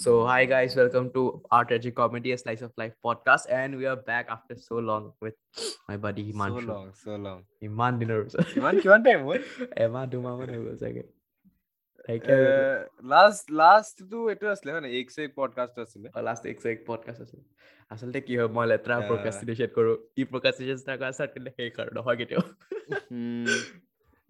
So, 0.00 0.26
hi 0.26 0.44
guys, 0.46 0.74
welcome 0.74 1.10
to 1.12 1.42
our 1.50 1.64
tragic 1.64 1.94
comedy, 1.94 2.32
a 2.32 2.38
slice 2.38 2.62
of 2.62 2.72
life 2.76 2.94
podcast, 3.04 3.46
and 3.50 3.76
we 3.76 3.84
are 3.84 3.96
back 3.96 4.26
after 4.30 4.56
so 4.56 4.76
long 4.76 5.12
with 5.20 5.34
my 5.88 5.96
buddy 5.96 6.32
Himanshu. 6.32 6.60
So 6.60 6.72
long, 6.72 6.92
so 7.04 7.16
long. 7.16 7.40
ইমান 7.68 7.98
দিনৰ 8.00 8.22
পিছত 8.24 8.44
কিমান 8.54 8.74
কিমান 8.82 9.00
time 9.06 9.20
হ'ল 9.26 9.40
এমাহ 9.84 10.04
দুমাহ 10.12 10.34
মান 10.40 10.48
হৈ 10.54 10.60
গ'ল 10.64 10.76
চাগে 10.82 11.02
লাষ্ট 13.12 13.46
লাষ্টটো 13.60 14.18
এইটো 14.32 14.46
আছিলে 14.54 14.70
হয় 14.74 14.82
নাই 14.84 14.92
এক 15.00 15.08
চে 15.14 15.20
এক 15.26 15.32
পডকাষ্ট 15.40 15.76
আছিলে 15.84 16.08
লাষ্ট 16.28 16.42
এক 16.52 16.58
এক 16.74 16.80
পডকাষ্ট 16.90 17.20
আছিল 17.26 17.40
আচলতে 17.90 18.18
কি 18.26 18.32
হয় 18.38 18.50
মই 18.56 18.66
লেতেৰা 18.72 18.96
Yeah. 18.98 19.08
প্ৰকাষ্টিনেশ্যন 19.10 19.68
কৰোঁ 19.76 19.94
ই 20.20 20.22
প্ৰকাষ্টিনেশ্যন 20.32 20.78
ষ্টাৰ্ট 20.82 20.98
কৰা 21.02 21.12
ষ্টাৰ্ট 21.16 21.30
কৰিলে 21.34 21.50
শেষ 21.58 21.72
আৰু 21.82 21.90
নহয় 21.98 22.16
কেতিয়াও 22.20 22.44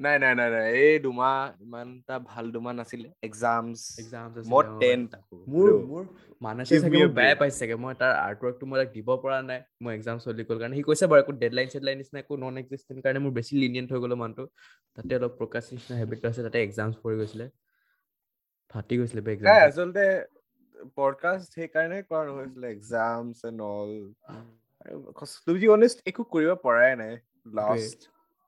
নাই 0.03 0.15
নাই 0.23 0.33
নাই 0.39 0.49
নাই 0.55 0.65
এই 0.81 0.93
দুমাহ 1.05 1.35
ইমান 1.63 1.87
এটা 1.95 2.15
ভাল 2.29 2.45
দুমাহ 2.55 2.73
নাছিলে 2.79 3.09
এক্সামছ 3.27 3.79
এক্সামছ 4.01 4.33
মোৰ 4.51 4.63
টেন 4.81 4.99
মোৰ 5.53 5.69
মোৰ 5.91 6.03
মানসে 6.41 6.75
চাগে 6.75 6.97
মোৰ 6.97 7.09
বেয়া. 7.17 7.35
পাইছে 7.41 7.57
চাগে 7.61 7.75
মই 7.83 7.93
তাৰ 8.01 8.11
আৰ্ট 8.19 8.39
ৱৰ্কটো 8.41 8.65
মই 8.71 8.77
দিব 8.95 9.09
পৰা 9.23 9.37
নাই 9.49 9.59
মই 9.83 9.91
এক্সাম 9.97 10.17
চলি 10.25 10.43
গ'ল 10.47 10.57
কাৰণে 10.61 10.75
সি 10.77 10.83
কৈছে 10.87 11.05
বাৰু 11.11 11.19
একো 11.23 11.33
ডেডলাইন 11.43 11.67
চেডলাইন 11.73 11.97
নিচিনা 12.01 12.19
একো 12.23 12.33
নন 12.43 12.55
এক্সিষ্টেণ্ট 12.61 12.99
কাৰণে 13.05 13.19
মোৰ 13.25 13.33
বেছি 13.37 13.53
লিনিয়েণ্ট 13.63 13.89
হৈ 13.93 13.99
গ'লো 14.03 14.15
মানুহটো 14.23 14.43
তাতে 14.95 15.11
অলপ 15.19 15.33
প্ৰকাষ্টিনেশ্যন 15.41 15.93
হেবিটটো 16.01 16.27
আছে 16.31 16.41
তাতে 16.47 16.57
এক্সামছ 16.61 16.95
পৰি 17.03 17.15
গৈছিলে 17.19 17.45
ফাটি 18.75 18.93
গৈছিলে 18.99 19.21
বে 19.21 19.31
নাই 19.33 19.37
এক্সাম 19.37 19.69
আচলতে 19.69 20.05
পডকাষ্ট 20.97 21.47
সেইকাৰণে 21.55 21.97
কৰা 22.09 22.23
নহৈছিলে 22.27 22.67
এক্সামছ 22.75 23.37
এণ্ড 23.49 23.59
অল 23.71 23.93
আৰু 24.81 24.95
টু 25.45 25.51
বি 25.57 25.67
অনেষ্ট 25.77 25.97
একো 26.09 26.21
কৰিব 26.33 26.49
পৰাই 26.65 26.91
নাই 27.01 27.13
লাষ্ট 27.55 27.99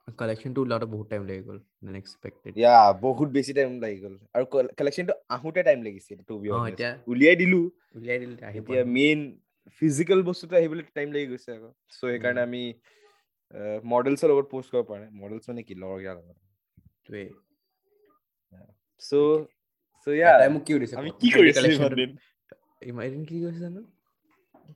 কালেকশ্যনটো 0.08 0.60
ওলাওঁতে 0.62 0.86
বহুত 0.86 1.08
টাইম 1.10 1.24
লাগি 1.28 1.42
গ'ল 1.48 1.60
দেন 1.86 1.96
এক্সপেক্টেড 1.96 2.54
ইয়া 2.58 2.76
বহুত 3.02 3.30
বেছি 3.30 3.52
টাইম 3.54 3.70
লাগি 3.82 3.98
গ'ল। 4.04 4.16
আৰু 4.36 4.46
কালেকশ্যনটো 4.80 5.14
আহোঁতে 5.30 5.62
টাইম 5.64 5.80
লাগিছিল 5.82 6.18
টু 6.28 6.34
বি 6.40 6.48
অনেষ্ট 6.50 6.82
উলিয়াই 7.08 7.36
দিলো। 7.36 7.60
উলিয়াই 7.96 8.18
দিলে 8.20 8.36
আহি 8.46 8.58
এতিয়া 8.60 8.84
মেইন 8.98 9.20
ফিজিকেল 9.82 10.20
বস্তুটো 10.24 10.54
আহিবলৈ 10.56 10.84
টাইম 10.94 11.08
লাগি 11.12 11.26
গৈছে 11.28 11.50
আকৌ। 11.52 11.70
চ' 11.90 11.96
সেইকাৰণে 12.02 12.42
আমি 12.42 12.64
মডেলছৰ 13.86 14.28
লগত 14.32 14.46
পোষ্ট 14.50 14.70
কৰিব 14.72 14.86
পৰা 14.90 15.00
নাই। 15.00 15.10
মডেলছ 15.22 15.44
মানে 15.50 15.62
কি 15.68 15.74
লগৰ 15.82 16.00
ইয়াৰ 16.04 16.16
লগত? 16.20 16.38
চ' 19.02 19.42
চ' 20.08 20.16
ইয়া 20.20 20.30
তাই 20.40 20.50
মোক 20.50 20.64
কি 20.68 20.72
সুধিছে 20.74 20.96
আমি 20.96 21.10
ক- 21.12 21.34
কৰি 21.36 21.48
আছিলো 21.52 21.70
ইমান 21.78 21.92
দিন? 21.96 22.12
কি 23.30 23.38
কৰিছে 23.44 23.60
জানো? 23.60 23.82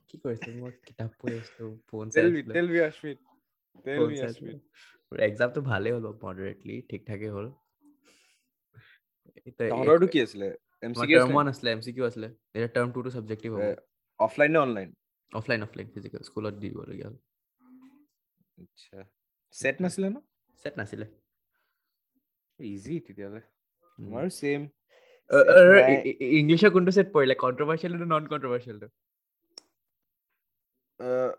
কি 0.08 0.16
কৰিছিলো 0.24 0.56
মই 0.62 0.72
কিতাপ 0.86 1.10
পঢ়ি 1.20 1.36
আছিলো 1.40 1.64
phone 1.88 2.04
tell 2.16 2.28
me 2.34 2.40
tell 2.54 2.66
me 2.72 2.78
আশ্বিত 2.80 3.18
tell 3.84 3.98
me 4.08 4.14
চাই 4.16 4.28
আশ্বিত 4.30 4.58
এক্সামটো 5.12 5.60
ভালেই 5.60 5.92
হ'ল 5.92 6.06
মডাৰেটলি 6.22 6.82
ঠিক 6.88 7.06
ঠাকে 7.06 7.28
হ'ল 7.30 7.46
তহঁতৰটো 9.58 10.06
কি 10.06 10.20
আছিলে? 10.22 10.56
হ'ব। 13.48 13.76
অফলাইন 14.18 14.50
নে 14.52 14.58
অনলাইন 14.58 14.94
অফলাইন 15.34 15.62
অফলাইন 15.62 15.88
স্কুলত 16.22 16.54
হ'ল 16.74 17.14
আচ্ছা। 18.58 19.04
নাছিলে 19.80 20.08
ন? 20.10 20.16
নাছিলে। 20.76 21.06
ইজি 22.60 23.00
আমাৰো 23.98 24.28
ইংলিছৰ 26.20 26.70
কোনটো 26.70 26.90
ছেট 26.90 27.08
পৰিলে? 27.12 27.34
কণ্ট্ৰভাৰ্চিয়েলটো 27.34 28.04
নন 28.04 28.26
কণ্ট্ৰভাৰ্চিয়েলটো 28.26 28.88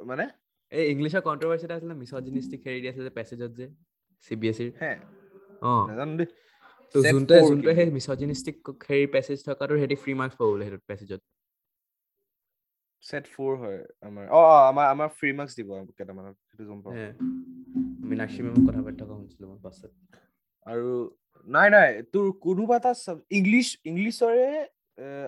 মানে? 0.05 0.29
এই 0.71 0.83
ইংলিছৰ 0.93 1.21
কণ্ট্ৰভাৰ্চি 1.23 1.65
এটা 1.65 1.75
আছিলে 1.75 1.95
মিছজিনিষ্টিক 1.95 2.59
হেৰি 2.65 2.79
দি 2.83 2.87
আছে 2.91 3.01
যে 3.03 3.11
পেছেজত 3.15 3.51
যে 3.53 3.65
চি 4.25 4.33
বি 4.35 4.47
এছ 4.49 4.59
ইৰ 4.59 4.71
অঁ 5.63 5.83
তো 6.95 6.97
Set 6.97 7.13
যোনটোৱে। 7.47 7.73
সেই 7.75 7.89
মিছজিনিষ্টিক 7.97 8.55
হেৰি 8.87 9.05
পেছেজ 9.15 9.37
থকাটো 9.47 9.73
সিহঁতি 9.79 9.97
ফ্ৰী 10.03 10.13
মাৰ্কছ 10.19 10.35
পাব 10.39 10.47
বোলে 10.51 10.63
সেইটো 10.65 10.79
পেছেজত 10.89 11.21
ছেট 13.03 13.23
ফ'ৰ 13.33 13.53
হয় 13.59 13.79
আমাৰ 14.03 14.25
অঁ 14.31 14.45
অঁ 14.47 14.61
আমাৰ 14.65 14.85
আমাৰ 14.89 15.09
ফ্ৰী 15.15 15.31
মাৰ্কছ 15.37 15.53
দিব 15.55 15.69
কেইটামানত 15.97 16.35
সেইটো 16.47 16.63
গম 16.69 16.79
পাওঁ। 16.83 16.95
মীনাক্ষী 18.09 18.39
মেমক 18.45 18.63
কথা 18.67 18.81
পাতি 18.85 18.97
থকা 18.97 19.13
শুনিছিলো 19.15 19.45
মই 19.51 19.59
পাছত। 19.63 19.91
আৰু 20.67 20.89
নাই 21.47 21.67
নাই 21.75 21.89
তোৰ 22.13 22.27
কোনোবা 22.39 22.75
এটা 22.77 22.91
ইংলিছ 23.39 23.67
ইংলিছৰে 23.91 24.47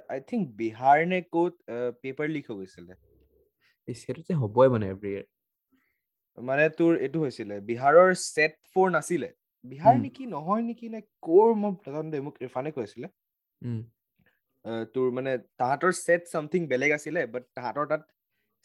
আই 0.10 0.20
থিংক 0.30 0.44
বিহাৰ 0.60 0.98
নে 1.12 1.20
ক'ত 1.30 1.54
পেপাৰ 2.02 2.28
লিক 2.30 2.46
হৈ 2.50 2.56
গৈছিলে। 2.58 2.94
সেইটো 3.88 4.22
যে 4.28 4.34
হ'বই 4.36 4.68
মানে 4.70 4.86
এভৰি 4.94 5.10
ইয়েৰ 5.12 5.26
মানে 6.38 6.64
তোৰ 6.78 6.94
এইটো 7.00 7.20
হৈছিলে 7.20 7.56
বিহাৰৰ 7.66 8.10
ছেট 8.18 8.54
ফ'ৰ 8.72 8.88
নাছিলে। 8.92 9.30
বিহাৰ। 9.66 9.96
নেকি 10.00 10.24
নহয় 10.28 10.64
নেকি 10.64 10.88
নে 10.90 11.02
ক'ৰ 11.24 11.48
মই 11.58 11.72
নাজানো 11.78 12.10
দেই 12.12 12.22
মোক 12.22 12.36
ইৰফানে 12.42 12.72
কৈছিলে 12.78 13.08
তোৰ 14.94 15.08
মানে 15.12 15.32
তাহাঁতৰ 15.58 15.94
ছেট 16.00 16.22
চামথিং 16.28 16.62
বেলেগ 16.68 16.92
আছিলে 16.92 17.22
বাট 17.28 17.44
তাহাঁতৰ 17.56 17.86
তাত 17.90 18.02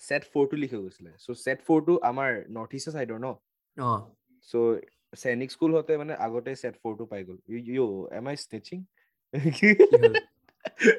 ছেট 0.03 0.23
ফ'ৰটো 0.33 0.57
লিখি 0.57 0.77
গৈছিলে। 0.77 1.11
চ' 1.17 1.39
ছেট 1.45 1.59
ফ'ৰটো 1.67 1.99
আমাৰ 2.05 2.31
নৰ্থ 2.51 2.81
ইষ্টৰ 2.81 2.93
চাইডৰ 2.93 3.19
ন? 3.21 3.35
অঁ। 3.77 4.01
চ' 4.49 4.81
সৈনিক 5.13 5.51
স্কুল 5.51 5.71
হতে 5.77 5.93
মানে 5.99 6.15
আগতে 6.19 6.51
ছেট 6.57 6.75
ফ'ৰটো 6.83 7.05
পাই 7.07 7.23
গ'ল। 7.25 7.39
ইউ 7.69 7.87
এম 8.13 8.25
আই 8.29 8.37
স্নেচিং 8.37 8.79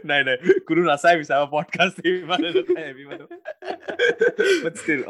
नाही 0.05 0.23
नाही 0.23 0.59
कुरून 0.59 0.89
असा 0.89 1.07
आहे 1.07 1.17
विसावा 1.17 1.45
पॉडकास्ट 1.45 1.99
बट 4.63 4.77
स्टिल 4.77 5.03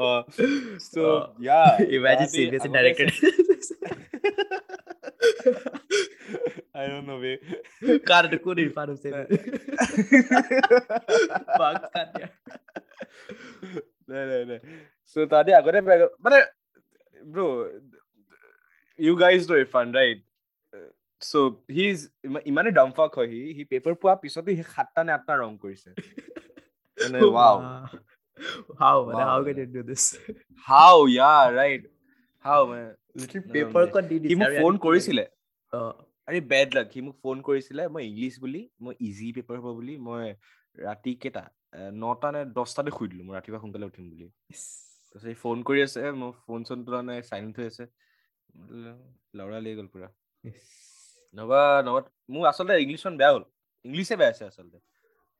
सो 0.79 1.17
या 1.43 1.63
imagine 1.89 2.27
serious 2.27 2.67
directed 2.73 3.09
I 6.77 6.87
don't 6.87 7.07
know 7.07 7.19
way. 7.19 7.39
Cara 8.05 8.27
do 8.27 8.39
Corinthians, 8.39 8.73
para 8.73 8.95
você. 8.95 9.09
Bacana. 11.57 12.31
Não, 14.07 14.27
não, 14.27 14.45
não. 14.45 14.59
So, 15.03 15.27
Tade, 15.27 15.53
agora 15.53 15.79
é... 15.79 16.09
Mas, 16.19 16.47
bro, 17.23 17.47
you 18.97 19.15
guys 19.17 19.47
know 19.47 19.57
Irfan, 19.57 19.91
right? 19.91 20.23
So' 21.21 21.35
he 21.71 21.83
is 21.89 21.99
ইমানে 22.45 22.71
dumb fuck 22.71 23.11
হয় 23.17 23.27
সি 23.27 23.39
সি 23.57 23.63
paper 23.65 23.93
পোৱা 24.01 24.15
পিছতো 24.21 24.49
সি 24.51 24.63
সাতটা 24.75 25.01
নে 25.03 25.11
আঠটা 25.11 25.33
ৰং 25.41 25.51
কৰিছে। 25.57 25.89
মানে 26.97 27.19
wow 27.35 27.57
How, 28.79 28.97
Wow, 29.05 29.19
how 29.19 29.43
can 29.43 29.57
you 29.57 29.65
do 29.65 29.83
this? 29.83 30.03
paper 33.53 33.85
মোক 34.37 34.49
ফোন 34.57 34.77
কৰিছিলে। 34.77 35.23
আৰে 36.27 36.39
বেড 36.51 36.77
সি 36.93 37.01
মোক 37.01 37.15
ফোন 37.23 37.41
কৰিছিলে 37.41 37.83
মই 37.87 38.03
ইংলিছ 38.07 38.33
বুলি 38.39 38.61
মই 38.79 38.93
ইজি 38.99 39.27
পেপাৰ 39.37 39.57
হ'ব 39.57 39.75
বুলি 39.75 39.95
মই 40.07 40.25
ৰাতি 40.77 41.11
কেইটা 41.21 41.43
নটা 41.93 42.31
নে 42.31 42.41
দহটাতে 42.57 42.91
শুই 42.97 43.07
দিলো 43.07 43.23
মই 43.23 43.33
ৰাতিপুৱা 43.37 43.59
সোনকালে 43.61 43.85
উঠিম 43.85 44.05
বুলি। 44.09 44.27
তাৰপিছত 44.35 45.23
সি 45.23 45.33
ফোন 45.43 45.57
কৰি 45.63 45.79
আছে 45.83 46.11
মই 46.21 46.31
ফোন 46.45 46.59
চোন 46.63 46.85
তোলা 46.85 47.01
নাই 47.01 47.19
চাইলেণ্ট 47.29 47.55
হৈ 47.59 47.65
আছে। 47.65 47.85
লাউৰা 49.37 49.57
লাগি 49.59 49.75
গ'ল 49.79 49.87
পুৰা। 49.93 50.09
নবা 51.35 51.59
নবা 51.85 51.99
মোৰ 52.29 52.43
আচলতে 52.47 52.73
ইংলিছখন 52.83 53.13
বেয়া 53.17 53.31
হ'ল। 53.33 53.43
ইংলিছে 53.85 54.13
বেয়া 54.15 54.31
আছে 54.31 54.43
আচলতে। 54.45 54.77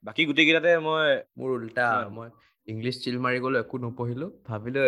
বাকী 0.04 0.22
গোটেইকেইটাতে 0.28 0.70
মই 0.80 1.08
মোৰ 1.38 1.50
উল্টা? 1.52 1.84
মই 2.12 2.28
ইংলিছ 2.68 2.94
চিল 3.02 3.16
মাৰি 3.20 3.38
গ'লো 3.40 3.56
একো 3.60 3.76
নপঢ়িলো। 3.80 4.26
ভাবিলো 4.44 4.80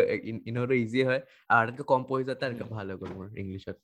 ইনতো 0.48 0.74
ইজি 0.78 1.00
হয়। 1.04 1.20
আৰু 1.50 1.58
আটাইতকৈ 1.60 1.84
কম 1.86 2.00
পঢ়ি 2.08 2.22
যাতে 2.26 2.42
এনেকৈ 2.46 2.66
ভাল 2.70 2.86
হৈ 2.90 2.96
গ'ল 3.00 3.10
মোৰ 3.14 3.28
ইংলিছত। 3.40 3.76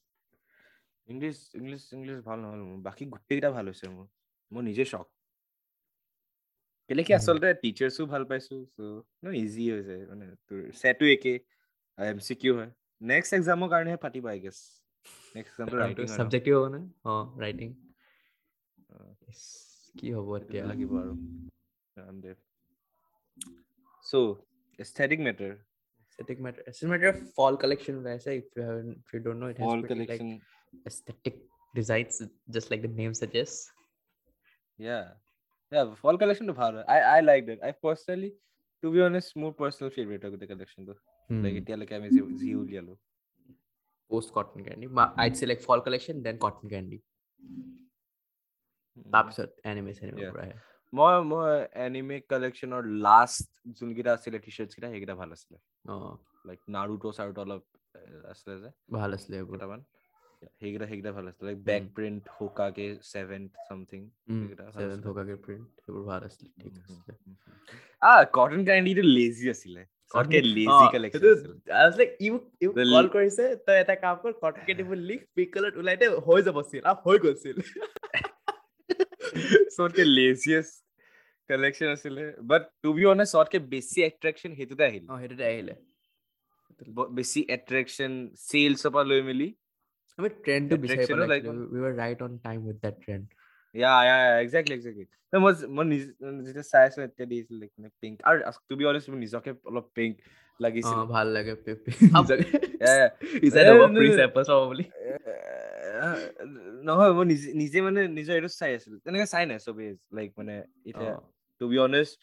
ইংলিছ 1.09 1.39
ইংলিছ 1.55 1.83
ইংলিছ 1.93 2.19
ভাল 2.25 2.39
নহ'ল 2.41 2.61
মোৰ। 2.65 2.79
বাকী 2.83 3.05
গোটেইকেইটা 3.13 3.51
ভাল 3.53 3.65
হৈছে 3.69 3.87
মোৰ। 3.91 4.07
মই 4.53 4.63
নিজে 4.63 4.85
চক 4.87 5.07
কেলে 6.91 7.03
কি 7.05 7.13
উম। 7.13 7.19
আচলতে 7.19 7.49
টিচাৰ্ছো 7.63 8.03
ভাল 8.09 8.23
পাইছো 8.25 8.55
চ' 8.73 9.35
ইজি 9.37 9.65
হৈছে। 9.71 9.97
মানে 10.11 10.25
তোৰ 10.45 10.61
ছেটো 10.79 11.05
একে 11.13 11.33
এম 11.99 12.19
চি 12.21 12.35
কিউ 12.37 12.53
হয়। 12.59 12.71
নেক্সট 13.01 13.33
এক্সামৰ 13.35 13.69
কাৰণেহে 13.71 13.99
পাতিবা 14.03 14.29
আই 14.31 14.39
গেছ 14.41 14.59
নেক্সট 15.37 15.53
এক্সামটো 15.53 15.77
ৰাইটিং 15.83 16.05
হয় 16.05 16.09
ন? 16.09 16.19
চাবজেক্টিভ 16.19 16.53
হ'ব 16.57 16.67
নে 16.75 16.81
অ 17.05 17.15
ৰাইটিং 17.45 17.69
অ, 18.91 18.97
কি 19.99 20.07
হ'ব 20.17 20.29
সেইটো 20.31 20.45
এতিয়া 20.45 20.65
লাগিব 20.73 20.93
আৰু 21.03 21.13
so' 24.07 24.27
aesthetic 24.79 25.21
matter 25.29 25.55
aesthetic 26.19 26.39
matter. 26.45 26.63
Aesthetic 26.69 26.91
matter. 26.93 27.11
Fall 27.37 27.55
collection 27.63 27.95
ওলাইছে 28.01 28.31
if 28.41 28.47
you 28.57 28.63
haven't 28.69 28.93
if 29.03 29.09
you 29.15 29.21
don't 29.25 29.39
know 29.41 29.49
it 29.53 29.59
has 29.61 29.67
all 29.71 29.81
pretty 29.83 29.97
like 30.03 30.09
collection 30.13 30.31
aesthetic 30.91 31.35
designs 31.75 32.15
just 32.55 32.67
like 32.73 32.83
the 32.87 32.93
name 33.01 33.15
suggests. 33.23 33.59
ইয়া 34.79 34.99
ইয়া 35.73 35.83
ফল 36.03 36.15
কালেকশ্যনটো 36.23 36.55
ভাল 36.61 36.73
হয় 36.77 36.87
I 36.95 37.01
I 37.13 37.21
like 37.29 37.41
that 37.49 37.59
I 37.67 37.73
personally 37.85 38.31
to 38.83 38.87
be 38.95 39.01
honest 39.09 39.31
মোৰ 39.43 39.53
personal 39.61 39.89
favourite 39.97 40.21
হয় 40.25 40.33
গোটেই 40.35 40.49
কালেকশ্যনটো 40.53 40.95
like 41.31 41.55
এতিয়ালৈকে 41.61 41.95
আমি 41.99 42.09
যি 42.15 42.21
যি 42.41 42.49
উলিয়ালো 42.63 42.95
post 44.11 44.33
cotton 44.33 44.65
candy 44.65 44.87
Ma- 44.89 45.13
I'd 45.19 45.37
say 45.37 45.47
like 45.47 45.63
fall 45.67 45.81
collection 45.81 46.23
then 46.23 46.39
cotton 46.39 46.69
candy. 46.71 46.99
তাৰপিছত. 49.13 49.51
পৰা 50.33 50.43
আহে 50.43 50.55
মই 50.93 51.15
মই 51.31 51.55
এনিমে 51.85 52.17
কালেকশ্যনৰ 52.31 52.83
লাষ্ট 53.07 53.47
যোনকেইটা 53.79 54.13
আছিলে 54.13 54.39
টি 54.39 54.51
চাৰ্টছ 54.51 54.73
কেইটা 54.75 54.89
সেইকেইটা 54.93 55.15
ভাল 55.15 55.31
আছিলে 55.33 55.59
অ 55.89 55.97
লাইক 56.47 56.61
নাৰুটো 56.69 57.09
চাৰুটো 57.19 57.41
অলপ 57.41 57.63
আছিলে 58.31 58.55
যে 58.63 58.71
ভাল 58.93 59.11
আছিলে 59.13 59.37
কেইটামান 59.51 59.81
সেইকেইটা 60.61 60.87
সেইকেইটা 60.87 61.13
ভাল 61.13 61.25
আছিল 61.29 61.45
লাইক 61.47 61.59
বেক। 61.65 61.83
প্ৰিণ্ট 61.95 62.23
হোকাকে 62.41 62.87
ছেভেন্থ 63.03 63.51
সামথিং 63.69 64.01
সেইকেইটা। 64.29 64.65
থকাকে 65.03 65.35
প্ৰিণ্ট 65.47 65.67
সেইবোৰ 65.83 66.05
ভাল 66.05 66.23
আছিলে 66.25 66.51
ঠিক 66.63 66.73
আছিলে 66.83 67.13
mhm. 67.13 67.35
আহ 68.03 68.23
কটন 68.33 68.61
কেণ্ডিটো 68.65 69.03
লেজি 69.03 69.47
আছিলে 69.51 69.83
লেজি 70.15 70.75
কৰিছে 73.09 73.45
এটা 73.81 73.95
কাম 73.95 74.17
কৰ 74.23 74.33
লিখ 75.03 75.21
ওলাই 75.77 75.97
দে 75.97 76.07
হৈ 76.07 76.41
যাব 76.43 76.57
আপ 76.85 76.99
হৈ 77.07 77.17
গ'ল 77.19 77.35
আছিলে 81.91 82.25
বাট 82.43 82.63
টু 82.83 82.89
বি 82.93 83.03
অনেষ্ট 83.07 83.33
বেছি 83.71 83.99
আহিল 84.85 85.05
অ 85.11 85.17
বেছি 87.15 87.41
পৰা 88.91 89.05
লৈ 89.05 89.21
মেলি 89.23 89.49
আমি 90.19 90.29
ট্ৰেণ্ডটো 90.29 90.77
বিচাৰি 90.77 91.05
পালে 91.07 91.27
trend 93.01 93.27
একজেক্টলি 94.41 94.75
মই 95.69 95.85
নিজ 95.85 96.03
যেতিয়া 96.47 96.63
চাই 96.63 96.85
আছো 96.87 97.03
এতিয়া 97.03 97.27
মানে 97.79 97.89
পিংক 98.01 98.17
আৰু 98.23 98.39
টু 98.69 98.77
বি 98.77 98.85
অনেষ্ট 98.85 99.11
মোৰ 99.11 99.19
নিজকে 99.19 99.51
অলপ 99.65 99.87
পিংক 99.95 100.15
অ 100.17 100.61
লাগিছিল 100.61 100.99
ভাল 101.07 101.27
লাগে 101.29 101.53
Yeah, 102.81 102.97
yeah. 102.97 103.11
নহয় 106.85 107.13
মই 107.13 107.25
নিজে 107.25 107.49
নিজে 107.53 107.79
মানে 107.83 108.01
নিজৰ 108.09 108.35
এইটো 108.35 108.49
চাই 108.49 108.75
আছিলো। 108.75 108.97
তেনেকে 108.99 109.27
চাই 109.27 109.45
নাই 109.47 109.59
চবেই 109.59 109.97
লাইক 110.13 110.31
মানে 110.37 110.53
এতিয়া 110.85 111.13
অ, 111.13 111.21
টু 111.61 111.69
বি 111.69 111.79
অনেষ্ট 111.79 112.15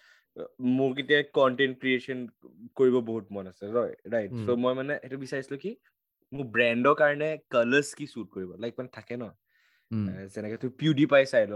মোক 0.60 1.00
এতিয়া 1.00 1.24
কণ্টেন্ট 1.34 1.80
ক্ৰিয়েশ্যন 1.80 2.28
কৰিব 2.76 2.96
বহুত 3.02 3.26
মন 3.32 3.48
আছে 3.48 3.66
ৰাইট। 4.10 4.32
চ' 4.46 4.50
মই 4.58 4.74
মানে 4.74 4.94
সেইটো 5.02 5.18
বিচাৰিছিলো 5.18 5.58
কি 5.58 5.76
মোৰ 6.32 6.46
ব্ৰেণ্ডৰ 6.46 6.94
কাৰণে 6.96 7.38
কালাৰ্ছ 7.50 7.96
কি 7.96 8.06
শ্বুট 8.08 8.28
কৰিব 8.30 8.50
লাইক 8.60 8.74
মানে 8.78 8.90
থাকে 8.92 9.16
ন? 9.18 9.24
যেনেকে 10.34 10.58
তোৰ 10.64 10.72
পিউডি 10.80 11.06
পাই 11.14 11.24
চাই 11.34 11.46
ল 11.52 11.56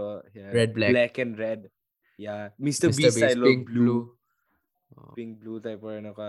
Red, 0.56 0.70
black. 0.76 0.90
Black 0.92 1.12
and 1.24 1.32
red 1.42 1.60
yeah 2.18 2.34
mister. 2.66 2.90
B 2.98 3.04
চাই 3.22 3.34
ল 3.40 3.44
pink, 3.48 3.64
ব্লু 3.70 3.96
পিংক 5.16 5.32
ব্লু 5.40 5.52
টাইপৰ 5.64 5.90
এনেকুৱা 6.00 6.28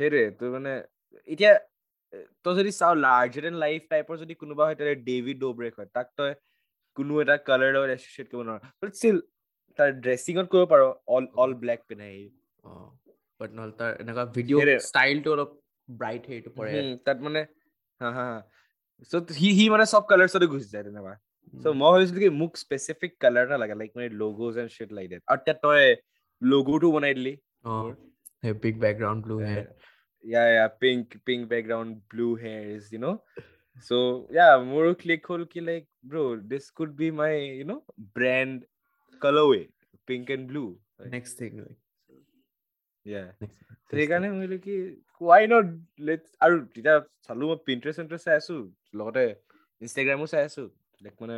সেইটোৱে 0.00 0.24
তোৰ 0.38 0.48
মানে 0.54 0.72
এতিয়া 1.28 1.52
তই 2.44 2.54
যদি 2.58 2.70
চাও 2.78 2.94
লাৰ্জাৰ 3.02 3.42
দেন 3.46 3.56
লাইফ 3.64 3.80
টাইপৰ 3.92 4.14
যদি 4.22 4.34
কোনোবা 4.42 4.62
হয় 4.66 4.76
তেতিয়া 4.78 4.96
ডেভিড 5.10 5.36
ডোব্ৰেক 5.44 5.72
হয় 5.78 5.88
তাক 5.96 6.08
তই 6.18 6.32
কোনো 6.96 7.12
এটা 7.22 7.36
কালাৰ 7.48 7.70
লগত 7.76 7.90
এছচিয়েট 7.96 8.26
কৰিব 8.30 8.42
নোৱাৰ 8.48 8.60
বাট 8.80 8.90
ষ্টিল 8.98 9.18
তাৰ 9.78 9.90
ড্ৰেছিঙত 10.04 10.46
কৰিব 10.52 10.66
পাৰ 10.72 10.80
অল 11.16 11.24
অল 11.42 11.52
ব্লেক 11.62 11.80
পিন্ধাই 11.88 12.16
বাট 13.40 13.50
নহ'লে 13.56 13.74
তাৰ 13.80 13.90
এনেকুৱা 14.02 14.24
ভিডিঅ'। 14.36 14.80
ষ্টাইলটো 14.88 15.30
অলপ 15.36 15.50
ব্ৰাইট 15.88 16.22
হেৰিটো 16.30 16.50
পৰে 16.58 16.70
তাত 17.06 17.18
মানে 17.26 17.40
হা 18.00 18.10
হা 18.18 18.26
চ' 19.10 19.36
সি 19.36 19.48
সি 19.58 19.64
মানে 19.72 19.84
চব 19.92 20.04
কালাৰ্চতে 20.10 20.46
গুচি 20.52 20.68
যায় 20.72 20.84
তেনেকুৱা 20.86 21.14
চ' 21.54 21.74
মই 21.80 21.90
ভাবিছিলো 21.94 22.20
কি 22.24 22.30
মোক 22.36 22.52
স্পেচিফিক 22.62 23.12
কালাৰ 23.22 23.46
নালাগে 23.52 23.76
লাইক 23.80 23.90
মানে 23.96 24.08
logos 24.22 24.58
and 24.58 24.70
shade 24.76 24.90
like 24.98 25.06
that 25.12 25.22
আৰু 25.28 25.38
তেতিয়া 25.40 25.56
তই 25.64 25.84
লগোটো 26.42 26.92
বনাই 26.94 27.14
দিলি 27.18 27.34
pink 28.62 28.76
background 28.84 29.20
blue 29.24 29.36
hair 29.40 29.66
yeah 30.24 30.42
yeah 30.54 30.66
pink 30.82 31.04
pink 31.26 31.42
background 31.52 31.92
blue 32.10 32.28
hair 32.42 32.62
is 32.76 32.84
you 32.92 33.00
know' 33.04 33.18
so' 33.86 33.92
yeah 34.34 34.48
মোৰো 34.66 34.90
ক্লিক 35.02 35.30
হ'ল 35.30 35.42
কি 35.52 35.60
like 35.68 35.84
bro' 36.10 36.42
this 36.50 36.64
could 36.76 36.92
be 37.00 37.08
my 37.20 37.32
you 37.58 37.64
know' 37.66 37.82
brand 38.16 38.56
কালাৰৱে 39.22 39.62
pink 40.08 40.24
and 40.30 40.44
blue 40.50 40.64
next 41.14 41.32
thing 41.38 41.50
সেইকাৰণে 43.06 44.28
মই 44.30 44.40
বোলো 44.42 44.58
কি 44.66 44.74
Y 45.20 45.48
not 45.52 45.66
late 46.08 46.22
আৰু 46.44 46.54
তেতিয়া 46.68 46.94
চালো 47.26 47.48
মই 47.50 47.58
পিণ্টাৰ 47.66 47.92
চেণ্টাৰ 47.96 48.20
চাই 48.24 48.36
আছো 48.36 48.56
লগতে 48.94 49.24
ইনষ্টাগ্ৰামো 49.82 50.26
চাই 50.32 50.42
আছো 50.48 50.62
লাইক 51.00 51.14
মানে 51.22 51.36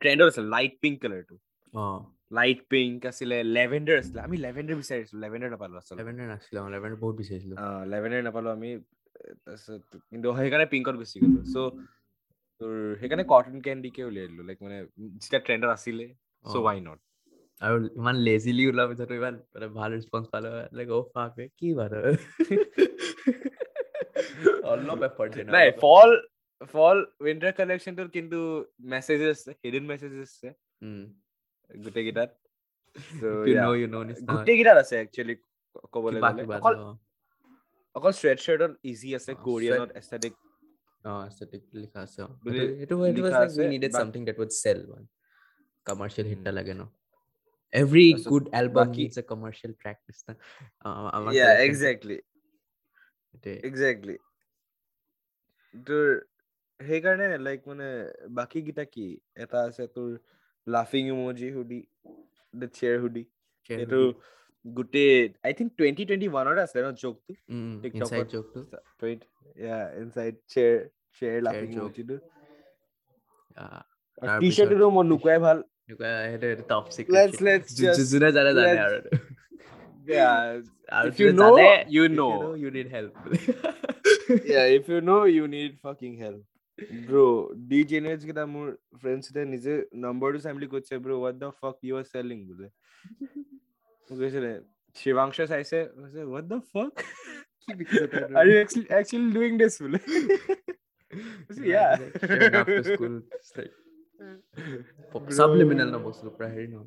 ট্ৰেণ্ডত 0.00 0.26
আছে 0.32 0.42
লাইট 0.54 0.74
পিংক 0.82 0.96
কালাৰটো 1.02 1.34
অ। 1.74 1.84
লাইট 2.30 2.58
পিংক 2.70 2.98
আছিলে 3.10 3.36
লেভেণ্ডাৰ 3.56 3.96
আছিলে 3.98 4.20
আমি 4.22 4.36
লেভেণ্ডাৰ 4.44 4.76
বিচাৰিছো 4.82 5.14
লেভেণ্ডাৰ 5.24 5.50
নাপালো 5.50 5.74
আচলতে। 5.80 5.98
লেভেণ্ডাৰ 6.00 6.26
নাছিলে 6.28 6.58
অ 6.60 6.66
লেভেণ্ডাৰ 6.74 7.00
বহুত 7.00 7.14
বিচাৰিছিলো। 7.22 7.54
লেভেণ্ডাৰ 7.92 8.22
নাপালো 8.22 8.48
আমি 8.50 8.70
তাৰপিছত 9.44 9.82
কিন্তু 10.10 10.26
সেইকাৰণে 10.38 10.66
পিংকত 10.72 10.94
গুচি 10.96 11.16
গলো। 11.22 11.40
চ' 11.44 11.70
তোৰ 12.60 12.74
সেইকাৰণে 13.00 13.24
কটন 13.24 13.56
কেণ্ডিকে 13.66 14.02
উলিয়াই 14.04 14.28
দিলো 14.30 14.42
লাইক 14.48 14.58
মানে 14.62 14.76
যেতিয়া 15.16 15.40
ট্ৰেণ্ডত 15.46 15.70
আছিলে 15.70 16.06
চ' 16.44 16.56
অ। 16.56 16.60
ৱাই 16.66 16.78
নট 16.80 16.98
আৰু 17.60 17.76
ইমান 17.98 18.16
লেজিলি 18.26 18.64
ওলোৱাৰ 18.70 18.88
পিছতো 18.90 19.14
ইমান 19.14 19.34
মানে 19.54 19.66
ভাল 19.74 19.90
ৰেচপন্স 19.94 20.24
পালো 20.32 20.48
লাইক 20.76 20.88
অ 20.90 21.00
ফাক 21.14 21.32
কি 21.58 21.68
বাৰু 21.74 21.98
অলপ 24.70 25.00
এফৰ্ট 25.08 25.32
নাই 25.56 25.68
ফল 25.82 26.10
ফল 26.72 26.96
উইন্টাৰ 27.24 27.52
কালেকশ্যনটোত 27.58 28.08
কিন্তু 28.16 28.38
মেছেজেছ 28.92 29.30
আছে 29.34 29.50
হিডেন 29.62 29.84
মেছেজেছ 29.90 30.28
আছে 30.28 30.48
গোটেইকেইটাত 31.70 32.30
নিচিনা 34.06 34.32
গোটেইকেইটাত 34.32 34.76
আছে 34.82 34.94
একচুৱেলি 35.00 35.34
ক'বলৈ 35.92 36.20
কিবা 36.20 36.30
গ'লে 36.36 36.58
অকল 36.58 36.74
অকল 37.96 38.12
ষ্ট্ৰেট 38.18 38.38
শ্বাৰ্টত 38.44 38.72
ইজি 38.90 39.08
আছে 39.18 39.30
কোৰিয়ানত 39.46 39.90
এস্থেটিক 40.00 40.34
অ 41.04 41.12
লিখা 41.82 42.00
আছে 42.04 42.20
তোৰ 55.86 56.06
সেইকাৰণে 56.80 57.26
লাইক 57.38 57.60
মানে 57.66 57.86
বাকী 58.28 58.58
কেইটা 58.62 58.84
কি? 58.84 59.06
এটা 59.34 59.58
আছে 59.62 59.82
তোৰ 59.94 60.10
লাফিং 60.66 61.02
emoji 61.08 61.48
hoodie 61.52 61.80
the 62.54 62.66
chair 62.68 62.96
hoodie 63.00 63.22
সেইটো. 63.70 64.00
গোটেই 64.64 65.12
আই 65.44 65.52
থিংক 65.52 65.70
টুৱেণ্টি 65.78 66.02
টুৱেণ্টি 66.04 66.28
ওৱানত 66.28 66.58
আছে 66.58 66.78
ন 66.84 66.86
জোকটো 66.92 67.32
ইয়া 69.56 69.78
ইনচাইড 70.00 70.34
চেয়াৰ 70.46 70.76
চেয়াৰ 71.16 71.38
লাফিং. 71.42 71.68
ইমোজিটো 71.72 72.16
আহ, 73.56 73.80
টি 74.18 74.26
তাৰপিছত- 74.26 74.56
চাৰ্টটো 74.56 74.86
মই 74.90 75.04
নোকোৱাই 75.08 75.38
ভাল। 75.38 75.58
যোনে 78.10 78.28
জানে 78.32 78.52
জানে 78.54 78.78
আৰু। 78.80 78.98
if 84.27 84.27
know. 84.27 84.27
you 84.27 84.37
need 84.37 84.39
help 84.39 84.45
yeah, 84.45 84.65
if 84.65 84.87
you 84.87 85.01
know, 85.01 85.23
you 85.23 85.47
need 85.47 85.79
fucking 85.81 86.17
help. 86.17 86.43
Bro, 87.07 87.51
D 87.67 87.83
Genetics 87.83 88.25
কেইটা 88.25 88.45
মোৰ 88.45 88.67
friends 89.01 89.27
কেইটা 89.27 89.45
নিজে 89.45 89.73
নম্বৰটো 89.95 90.39
চাই 90.39 90.53
বুলি 90.53 90.67
কৈছে 90.67 90.97
bro, 90.97 91.19
what 91.19 91.35
the 91.39 91.51
fuck 91.51 91.77
you 91.81 91.95
are 91.95 92.03
selling 92.03 92.41
বোলে। 92.49 92.67
মোক 94.09 94.17
কৈছিলে, 94.19 94.61
শিৱাংশ 94.95 95.37
চাইছে, 95.51 95.79
কৈছে, 95.99 96.21
what 96.33 96.45
the 96.49 96.59
fuck? 96.73 96.95
কি 97.63 97.73
বিক্ৰী 97.79 97.95
কৰি 98.01 98.35
Are 98.39 98.47
you 98.49 98.57
actually, 98.63 98.89
actually 98.89 99.31
doing 99.37 99.57
this 99.61 99.81
বোলে? 99.83 99.99
কৈছে, 101.47 101.63
yeah. 101.73 101.91
Showing 102.27 102.55
up 102.55 102.67
to 102.67 102.83
school, 102.83 103.15
it's 103.37 103.51
like 103.57 103.73
Bro. 105.11 105.31
subliminal 105.39 105.89
ন 105.93 105.97
বস্তুটো 106.07 106.31
পুৰা 106.37 106.49
হেৰি 106.55 106.67
ন 106.73 106.77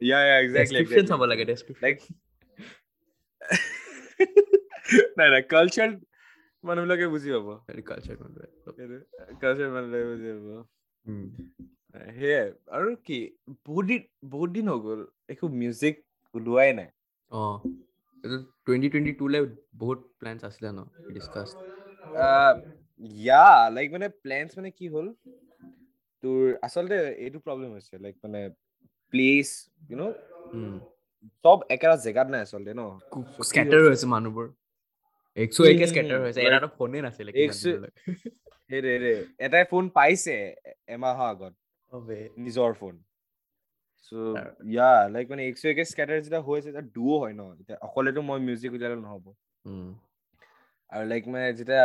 Yeah, 0.00 0.22
yeah, 0.28 0.38
exactly. 0.44 0.78
description 0.78 1.04
exactly. 1.04 1.08
চাব 1.10 1.22
লাগে 1.30 1.44
description 1.52 1.82
Like, 1.86 2.02
নাই 5.18 5.28
নাই 5.34 5.42
কালচাৰ 5.54 5.90
মানুহবিলাকে 6.67 7.05
বুজি 7.07 7.29
পাব। 7.35 7.47
মানুহে। 8.21 8.99
কালচাৰ 9.41 9.69
মানুহবিলাকে 9.69 10.05
বুজি 10.11 10.27
পাব। 10.35 10.49
উম। 11.05 11.25
সেয়াই 12.15 12.47
আৰু 12.77 12.89
কি 13.05 13.17
বহুত 13.65 13.85
দিন 13.85 14.01
বহুত 14.29 14.49
দিন 14.51 14.65
হৈ 14.69 14.79
গ'ল 14.79 15.01
একো 15.29 15.45
মিউজিক 15.55 15.95
ওলোৱাই 16.35 16.69
নাই। 16.73 16.89
অ 17.31 17.41
এইটো 18.23 18.37
টুৱেণ্টি 18.65 18.87
টুৱেণ্টি 18.89 19.13
টুলে 19.13 19.39
বহুত 19.75 19.99
প্লেনছ 20.19 20.41
আছিলে 20.43 20.69
ন 20.71 20.79
ডিছকাছ 21.13 21.49
ইয়া 23.19 23.47
লাইক 23.69 23.87
মানে 23.93 24.07
প্লেনছ 24.23 24.49
মানে 24.57 24.69
কি 24.71 24.85
হ'ল 24.87 25.07
তোৰ 26.23 26.41
আচলতে 26.61 26.97
এইটো 27.17 27.39
প্ৰব্লেম 27.39 27.69
হৈছে 27.73 27.95
লাইক 28.01 28.15
মানে 28.23 28.41
প্লেচ 29.13 29.49
ইউ 29.89 29.95
ন 29.97 30.03
চব 31.45 31.57
একেটা 31.69 31.95
জেগাত 32.05 32.27
নাই 32.29 32.41
আচলতে 32.41 32.71
ন। 32.73 32.83
So, 33.11 33.19
কি 33.43 33.43
স্কেটাৰ 33.43 33.79
হৈছে- 33.79 33.89
হৈছে 33.89 34.07
মানুহবোৰ। 34.07 34.45
উম, 35.37 35.43
একে 35.71 35.85
স্কেটাৰ 35.87 36.19
হৈছে 36.21 36.39
like- 36.39 36.47
এটাতো 36.47 36.67
ফোনে 36.77 36.97
নাছিলে 37.01 37.31
এটাই 39.39 39.63
ফোন 39.71 39.83
পাইছে 39.89 40.35
এমাহৰ 40.87 41.27
আগত। 41.29 41.53
নিজৰ 42.37 42.73
ফোন 42.73 42.95
চ' 44.03 44.13
তাৰ- 44.35 44.53
ইয়া 44.71 44.89
লাইক 45.09 45.25
মানে 45.29 45.43
একশ 45.47 45.63
একে 45.65 45.83
স্কেটাৰ 45.85 46.17
যেতিয়া 46.21 46.41
হৈ 46.41 46.57
আছে 46.59 46.69
এতিয়া 46.69 46.85
দুও 46.93 47.15
হয় 47.19 47.33
ন 47.33 47.41
এতিয়া 47.61 47.77
অকলেতো 47.81 48.21
মই 48.21 48.39
মিউজিক 48.39 48.71
উলিয়ালে 48.71 48.95
নহ'ব 48.95 49.25
উম। 49.65 49.89
আৰু 50.91 51.03
লাইক 51.07 51.23
মানে 51.27 51.47
যেতিয়া 51.53 51.83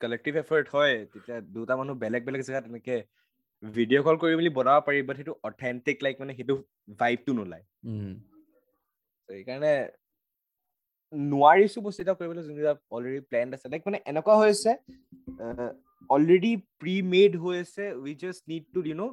কালেক্টিভ 0.00 0.34
এফৰ্ট 0.36 0.66
হয় 0.72 0.94
তেতিয়া 1.12 1.36
দুটা 1.40 1.74
মানুহ 1.76 1.94
বেলেগ 1.96 2.22
বেলেগ 2.24 2.42
জেগাত 2.42 2.64
এনেকে 2.66 2.96
ভিডিঅ' 3.62 4.04
কল 4.04 4.16
কৰি 4.16 4.34
মেলি 4.36 4.50
বনাব 4.50 4.78
পাৰি 4.86 4.98
বাট 5.02 5.16
সেইটো 5.16 5.34
অথেণ্টিক 5.42 5.96
লাইক 6.02 6.14
মানে 6.20 6.32
সেইটো 6.34 6.54
ভাইবটো 6.98 7.32
নোলায় 7.32 7.64
উম। 7.84 8.12
So, 9.28 9.32
সেইকাৰণে 9.34 9.72
নোৱাৰিছো 11.12 11.78
বস্তু 11.84 12.00
এটা 12.04 12.14
কৰিবলৈ 12.20 12.42
যোনবিলাক 12.46 12.78
অলৰেডি 12.96 13.20
প্লেন 13.30 13.46
আছে। 13.54 13.66
লাইক 13.72 13.82
মানে 13.88 13.98
এনেকুৱা 14.10 14.34
হৈছে 14.42 14.70
আহ, 15.44 15.70
অলৰেডি 16.10 16.52
প্ৰি 16.80 16.94
মেড 17.12 17.32
হৈ 17.42 17.56
আছে 17.64 17.84
we 18.02 18.12
just 18.22 18.42
need 18.52 18.64
to 18.74 18.80
you 18.88 18.94
know 19.02 19.04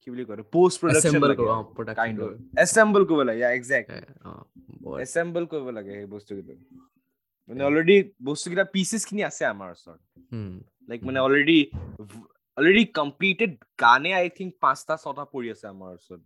কি 0.00 0.06
বুলি 0.12 0.24
কয় 0.28 0.44
post 0.56 0.76
production 0.80 1.12
kind 2.00 2.18
of. 2.22 2.30
Assemble 2.64 3.02
কৰিব। 3.08 3.20
লাগে 3.30 3.44
এক্সেক্ট 3.58 3.88
এ, 3.90 4.00
অ 4.24 4.30
বৰ। 4.84 4.94
এছেম্বল 5.04 5.44
কৰিব 5.52 5.66
লাগে 5.76 5.92
সেই 5.98 6.08
বস্তুকেইটা। 6.14 6.54
মানে. 7.48 7.62
অলৰেডি 7.68 7.96
বস্তুকেইটা 8.28 8.64
পিচেছ 8.74 9.02
খিনি 9.08 9.22
আছে 9.30 9.42
আমাৰ 9.54 9.68
ওচৰত। 9.74 10.00
লাইক 10.88 11.00
মানে 11.08 11.18
অলৰেডি 11.26 11.58
অলৰেডি 12.56 12.82
কমপ্লিটেড 12.98 13.52
গানে 13.84 14.10
আই 14.20 14.26
থিংক 14.38 14.50
পাঁচটা 14.64 14.94
ছটা 15.04 15.24
পৰি 15.34 15.48
আছে 15.54 15.66
আমাৰ 15.74 15.90
ওচৰত। 15.98 16.20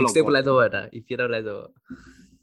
Mixtape 0.00 0.28
ওলাই 0.30 0.42
যাব 0.48 0.58
এটা 0.68 0.80
ইফি 0.98 1.10
এটা 1.14 1.24
ওলাই 1.28 1.42
যাব। 1.48 1.58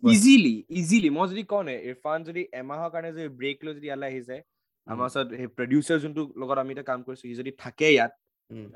ইজিলি 0.03 0.55
ইজিলি 0.79 1.09
মই 1.17 1.25
যদি 1.31 1.43
কওঁ 1.51 1.63
নে 1.69 1.75
ইৰফান 1.89 2.19
যদি 2.29 2.41
এমাহৰ 2.61 2.89
কাৰণে 2.93 3.09
যদি 3.17 3.29
ব্ৰেক 3.39 3.57
লৈ 3.65 3.73
যদি 3.77 3.87
ইয়ালৈ 3.89 4.07
আহি 4.11 4.21
যায় 4.29 4.41
আমাৰ 4.87 5.05
ওচৰত 5.09 5.27
সেই 5.39 5.49
প্ৰডিউচাৰ 5.57 5.97
যোনটো 6.03 6.21
লগত 6.41 6.57
আমি 6.63 6.71
এতিয়া 6.73 6.87
কাম 6.91 6.99
কৰিছো 7.07 7.23
সি 7.29 7.35
যদি 7.41 7.51
থাকে 7.63 7.87
ইয়াত 7.95 8.13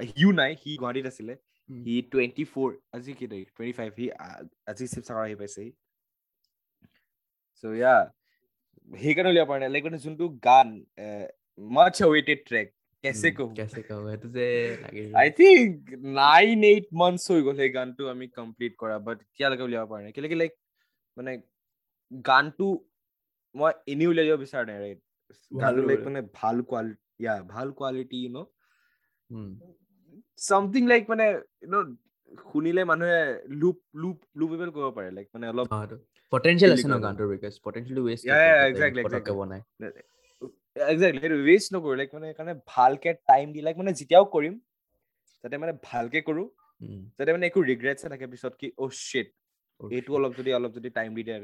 সিও 0.09 0.31
নাই 0.39 0.51
সি 0.61 0.69
গুৱাহাটীত 0.81 1.05
আছিলে। 1.11 1.33
সি 1.69 1.93
টুৱেণ্টি 2.11 2.43
ফ'ৰ 2.53 2.69
আজি 2.97 3.11
কি 3.19 3.25
তাৰিখ? 3.31 3.47
টুৱেণ্টি 3.55 3.75
ফাইভ 3.79 3.89
সি 3.97 4.05
আজি 4.71 4.85
শিৱসাগৰ 4.93 5.23
আহি 5.27 5.35
পাইছে 5.41 5.63
চ' 7.59 7.63
ইয়া 7.79 7.95
সেইকাৰণে 8.91 9.29
উলিয়াব 9.33 9.47
পৰা 9.49 9.59
নাই 9.63 9.69
লাইক 9.73 9.83
মানে 9.87 9.99
যোনটো 10.05 10.25
গান 10.47 10.67
মাছ 11.75 11.97
ৱেইটেড 12.13 12.39
ট্ৰেক 12.49 12.67
কেছে 13.03 13.29
কহো 13.37 13.51
কেছে 13.59 13.81
কহো 13.87 14.01
সেইটো 14.09 14.27
যে 14.37 14.47
I 15.21 15.27
think 15.39 15.69
nine 16.19 16.57
eight 16.71 16.87
months 17.01 17.25
হৈ 17.35 17.41
গ'ল 17.45 17.55
সেই 17.61 17.71
গানটো 17.77 18.03
আমি 18.13 18.25
কমপ্লিট 18.39 18.73
কৰা 18.81 18.97
বাট 19.07 19.17
এতিয়ালৈকে 19.27 19.63
উলিয়াব 19.67 19.87
পৰা 19.91 20.01
নাই। 20.03 20.13
কেলেকি 20.17 20.37
লাইক 20.41 20.53
মানে 21.17 21.31
গানটো 22.29 22.67
মই 23.55 23.71
এনেই 23.91 24.07
উলিয়াই 24.11 24.27
দিব 24.27 24.37
বিচৰা 24.43 24.61
নাই 24.69 24.77
ৰাইট 24.83 24.99
গানটো 25.61 25.81
লাইক। 25.89 25.99
মানে 26.07 26.21
ভাল 26.39 26.55
কোৱালিটি 26.69 27.23
ইয়া 27.23 27.33
ভাল 27.53 27.67
quality 27.79 28.17
you 28.23 28.29
know 28.37 28.39
something 30.39 30.83
like 30.91 31.03
মানে 31.11 31.25
ইউ 31.61 31.69
ন 31.73 31.77
শুনিলে 32.45 32.81
মানুহে 32.91 33.19
লুপ 33.61 33.77
লুপ 34.01 34.17
লুপেবল 34.39 34.69
কৰিব 34.75 34.89
পাৰে 34.97 35.09
লাইক 35.17 35.27
মানে 35.35 35.45
অলপ 35.51 35.67
পটেনচিয়েল 36.33 36.71
আছে 36.75 36.87
ন. 36.87 36.95
গানটোৰ 37.05 37.27
because 37.33 37.53
পটেনচিয়েলটো 37.65 38.03
west 38.07 38.23
Yeah, 38.27 38.41
yeah, 38.49 38.63
exactly, 38.71 39.01
exactly. 39.03 39.33
বনাই। 39.41 39.61
একজেক্টলি 40.89 41.19
সেইটো 41.21 41.37
ৱেষ্ট 41.47 41.67
নকৰো 41.75 41.93
লাইক 41.99 42.09
মানে 42.15 42.25
সেইকাৰণে 42.29 42.53
ভালকে 42.75 43.09
টাইম 43.29 43.45
দি 43.55 43.59
লাইক 43.65 43.75
মানে 43.81 43.91
যেতিয়াও 43.99 44.25
কৰিম 44.35 44.53
যাতে 45.43 45.55
মানে 45.63 45.73
ভালকে 45.89 46.19
কৰো 46.27 46.43
যাতে 47.17 47.29
মানে 47.35 47.45
একো 47.49 47.59
ৰিগ্ৰেটছ 47.71 48.01
থাকে 48.13 48.25
পিছত 48.33 48.53
কি 48.61 48.67
অ' 48.83 48.89
শ্বিট 49.07 49.27
oh 49.29 49.40
এইটো. 49.89 50.13
অলপ 50.15 50.31
যদি 50.37 50.53
অলপ 50.53 50.71
যদি 50.71 50.89
টাইম 50.89 51.15
দি 51.15 51.23
দিয়ে 51.23 51.39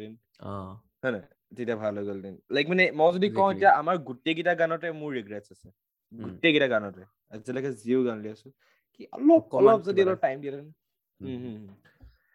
হয় 1.04 1.12
নাই? 1.12 1.22
তেতিয়া 1.56 1.78
ভাল 1.78 1.98
হৈ 1.98 2.06
গ'ল 2.06 2.22
দিন। 2.22 2.36
লাইক 2.52 2.70
মানে 2.70 2.92
মই 2.92 3.14
যদি 3.14 3.30
কওঁ. 3.30 3.52
এতিয়া 3.54 3.72
আমাৰ 3.72 3.98
গোটেইকেইটা 3.98 4.54
গানতে 4.56 4.92
মোৰ 4.92 5.12
ৰিগ্ৰেটছ 5.14 5.48
আছে। 5.52 5.70
গোটেইকেইটা 6.12 6.68
গানতে। 6.68 7.02
আজিলৈকে 7.30 7.72
যিও 7.72 8.04
গান 8.04 8.18
লৈ 8.22 8.30
আছো। 8.30 8.50
কি 8.94 9.08
অলপ 9.12 9.56
অলপ 9.56 9.80
যদি 9.86 10.02
অলপ 10.02 10.20
টাইম 10.20 10.40
দিয়ে। 10.42 10.52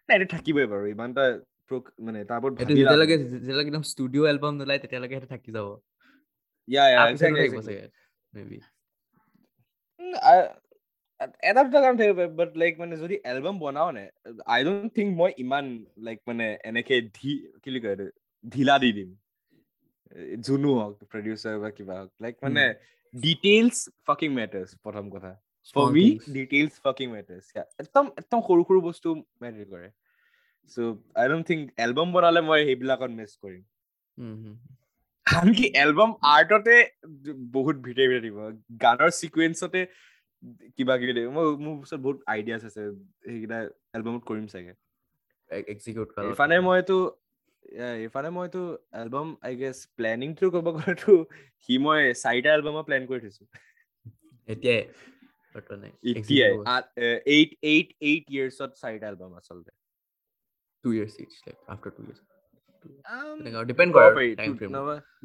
নাই 0.09 0.18
এইটো 0.18 0.37
থাকিবই 0.37 0.64
বাৰু। 0.64 0.87
ইমান 0.87 1.11
এটা 1.11 1.25
প্ৰ- 1.68 2.04
মানে 2.04 2.25
তাৰ 2.25 2.38
ওপৰত 2.38 2.54
যেতিয়ালৈকে। 2.59 3.16
যেতিয়ালৈকে 3.18 3.68
একদম 3.68 3.82
ষ্টুডিঅ' 3.82 4.26
এলবাম 4.26 4.54
নোলায় 4.56 4.78
তেতিয়ালৈকে 4.78 5.14
সেইটো 5.14 5.26
থাকি 5.26 5.50
যাব। 5.52 5.66
এটা 11.42 11.60
দুটা 11.66 11.80
গান 11.84 11.94
থাকিব 11.98 12.18
পাৰে 12.18 12.30
বাট 12.38 12.50
লাইক 12.62 12.74
মানে 12.82 12.94
যদি 13.02 13.16
এলবাম 13.30 13.56
বনাও 13.62 13.88
নে 13.96 14.04
আই 14.48 14.60
ডোন্ট 14.64 14.90
থিংক 14.96 15.10
মই 15.20 15.30
ইমান 15.44 15.66
লাইক 16.06 16.18
মানে 16.28 16.46
এনেকে 16.68 16.96
ধি 17.16 17.30
কি 17.56 17.68
বুলি 17.68 17.80
কয় 17.84 17.96
ঢিলা 18.44 18.76
দি 18.82 18.90
দিম 18.98 19.10
যোনো 20.46 20.70
হওক 20.78 20.94
প্ৰডিউচাৰ 21.12 21.54
বা 21.62 21.70
কিবা 21.76 21.94
হওক 21.98 22.10
লাইক 22.22 22.34
মানে 22.42 22.64
ডিটেইলছ 23.14 23.76
ফাকিং 24.06 24.30
মেটাৰ্ছ 24.38 24.70
প্ৰথম 24.84 25.10
কথা 25.14 25.32
for 25.76 25.88
me 25.96 26.06
details 26.34 26.72
fucking 26.84 27.06
matters 27.16 27.46
একদম 27.82 28.04
একদম 28.20 28.40
সৰু 28.46 28.62
সৰু 28.68 28.80
বস্তু 28.88 29.08
মেটাৰ 29.42 29.66
কৰে 29.72 29.88
so' 30.72 30.92
I 31.16 31.26
don't 31.28 31.44
think 31.48 31.62
album 31.78 32.08
বনালে 32.14 32.40
মই 32.48 32.60
সেইবিলাকত 32.68 33.10
মিছ 33.18 33.32
কৰিম 33.42 33.62
আনকি 35.26 35.66
এলবাম 35.82 36.10
আৰ্টতে 36.30 36.76
বহুত 37.52 37.76
ভিতৰে 37.84 38.06
ভিতৰে 38.06 38.20
দিব 38.24 38.38
গানৰ 38.82 39.10
চিকুৱেঞ্চতে 39.18 39.82
কিবা 40.76 40.94
কিবি 41.00 41.12
দিব 41.16 41.26
মই 41.37 41.44
মোৰ 41.64 41.75
ওচৰত 41.82 42.00
বহুত 42.06 42.18
আইডিয়াছ 42.34 42.62
আছে। 42.68 42.82
সেইকেইটা 43.25 43.58
এলবামত 43.96 44.22
কৰিম 44.30 44.46
চাগে। 44.54 44.75
এক্সিকিউট 45.75 46.08
ইফালে 46.32 46.56
মইতো 46.68 46.99
ইফালে 48.06 48.30
মইতো 48.37 48.62
album 49.02 49.28
I 49.46 49.52
guess 49.61 49.76
planning 49.99 50.28
through 50.38 50.46
কৰিব 50.54 50.68
গ'লেতো 50.76 51.12
সি 51.64 51.75
মই 51.84 52.00
চাৰিটা 52.25 52.50
এলবামৰ 52.56 52.82
প্লেন 52.88 53.02
কৰি 53.11 53.20
থৈছো। 53.25 53.44
এতিয়াই 54.49 54.82
বৰ্তমানে 55.54 55.88
এতিয়াই। 56.11 56.52
এইট 57.37 57.50
এইট 57.72 57.88
এইট 58.08 58.25
ইয়াৰ্ছত 58.34 58.70
চাৰিটা 58.82 59.06
এলবাম 59.12 59.30
আচলতে। 59.40 59.70
Two 60.84 60.88
years 60.96 61.14
is 61.25 61.32
like 61.46 61.56
after 61.72 61.92
two 61.96 62.02
years 62.06 62.20
depend 63.70 63.90
ক'ব 63.94 63.99
কৰে 63.99 64.14
পাৰি। 64.18 64.30
টাইম 64.40 64.52
ফ্ৰেম 64.58 64.70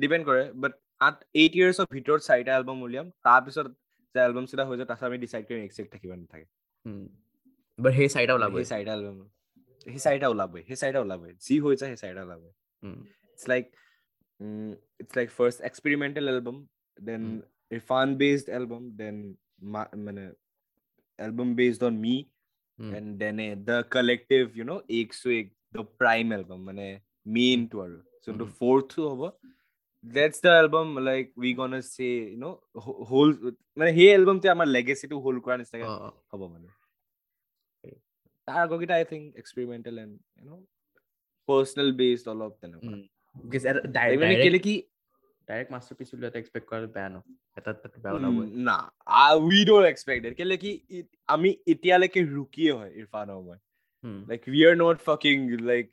ডিপেণ্ড 0.03 0.23
কৰে 0.29 0.43
বাট 0.63 0.73
আঠ 1.07 1.15
এইট 1.41 1.53
ইয়াৰ্ছৰ 1.59 1.87
ভিতৰত 1.95 2.21
চাৰিটা 2.29 2.51
এলবাম 2.59 2.77
উলিয়াম। 2.87 3.07
তাৰপিছত 3.27 3.67
যে 4.15 4.17
এলবাম 4.25 4.45
চিটা 4.49 4.63
হৈ 4.67 4.75
যায় 4.79 4.87
তাৰপিছত 4.89 5.07
আমি 5.09 5.17
ডিচাইড 5.23 5.43
কৰিম 5.49 5.61
এক্সেক্ট 5.67 5.89
থাকিব 5.93 6.11
নাথাকে। 6.21 6.47
বাট 7.79 7.93
সেই 7.97 8.09
চাৰিটা 8.15 8.33
ওলাবই। 8.37 8.63
চাৰিটা 8.71 8.91
এলবাম 8.97 9.17
সেই 9.87 9.99
চাৰিটা 10.05 10.27
ওলাবই 10.33 10.61
সেই 10.67 10.77
চাৰিটা 10.81 10.99
ওলাবই। 11.05 11.31
যি 11.45 11.55
হৈ 11.63 11.73
যায় 11.79 11.89
সেই 11.91 11.99
চাৰিটা 12.03 12.21
ওলাবই। 12.27 12.51
It's 13.27 13.43
like 13.51 13.65
it's 15.01 15.11
like 15.17 15.27
first 15.37 15.59
experimental 15.69 16.25
album 16.33 16.57
then 16.97 17.23
fun 17.87 18.07
based 18.21 18.47
album 18.57 18.83
then 18.99 19.15
মানে 20.05 20.23
album 21.19 21.49
based 21.55 21.81
on 21.83 21.95
me 22.05 22.15
and 22.79 23.09
then 23.21 23.35
a 23.39 23.49
the 23.67 23.77
collective 23.95 24.43
you 24.57 24.63
know' 24.71 24.81
এক 24.99 25.09
চু 25.13 25.27
এক 25.39 25.47
দ্য 25.73 25.81
প্ৰাইম 25.99 26.25
এলবাম 26.37 26.59
মানে 26.67 26.85
মেইনটো 27.35 27.77
আৰু। 27.85 27.97
যোনটো 28.23 28.45
ফ'ৰ্থো 28.57 29.01
হ'ব 29.11 29.21
that's 30.15 30.39
the 30.45 30.51
album 30.61 30.87
like 31.07 31.29
we 31.43 31.49
gonna 31.59 31.81
say 31.81 32.11
you 32.31 32.39
know 32.43 32.53
wh- 32.83 33.01
whole 33.09 33.31
মানে 33.77 33.91
সেই 33.93 34.09
এলবামটোৱে 34.17 34.49
আমাৰ 34.49 34.67
legacy 34.77 35.05
টো 35.11 35.17
hold 35.25 35.39
কৰা 35.45 35.57
নিচিনাকে 35.57 35.87
হ'ব 36.31 36.41
মানে। 36.53 36.67
তাৰ 38.47 38.59
আগৰকেইটা 38.63 38.95
I 38.95 39.05
think 39.05 39.35
experimental 39.35 39.99
and 39.99 40.15
you 40.37 40.43
know 40.49 40.65
personal 41.49 41.89
based 41.93 42.27
অলপ 42.27 42.53
তেনেকুৱা। 42.61 42.95
মানে 44.19 44.35
কেলে 44.43 44.59
কি 44.59 44.75
ডাইৰেক্ট 45.47 45.71
মাষ্টাৰ 45.71 45.95
পিচ 45.97 46.13
উলিয়াওঁতে 46.13 46.39
এক্সপেক্ট 46.39 46.65
কৰাটো 46.69 46.87
বেয়া 46.93 47.09
ন? 47.09 47.17
এটা 47.57 47.71
এটা 47.71 47.99
বেয়া 48.03 48.15
ওলাবই 48.15 48.47
না 48.67 48.77
উই 49.35 49.65
ডোন্ট 49.65 49.85
এক্সপেক্ট 49.87 50.25
ইট 50.25 50.33
কেলে 50.37 50.57
কি 50.57 50.71
ই- 50.89 51.07
আমি 51.27 51.49
এতিয়ালৈকে 51.67 52.21
ৰুকিয়ে 52.23 52.71
হয় 52.71 52.91
মই। 53.41 53.57
Hmm. 54.05 54.19
Like 54.29 54.41
we 54.47 54.65
are 54.65 54.75
not 54.77 54.97
fucking 55.01 55.35
like 55.61 55.87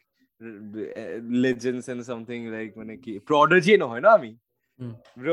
legends 1.44 1.86
and 1.92 2.02
something 2.10 2.40
like 2.56 2.70
মানে 2.82 2.94
কি 3.04 3.14
প্ৰডজিয়ে 3.30 3.78
নহয় 3.84 4.02
ন 4.06 4.08
আমি 4.20 4.32
Hmm. 4.80 4.94
ব্ৰ 5.22 5.30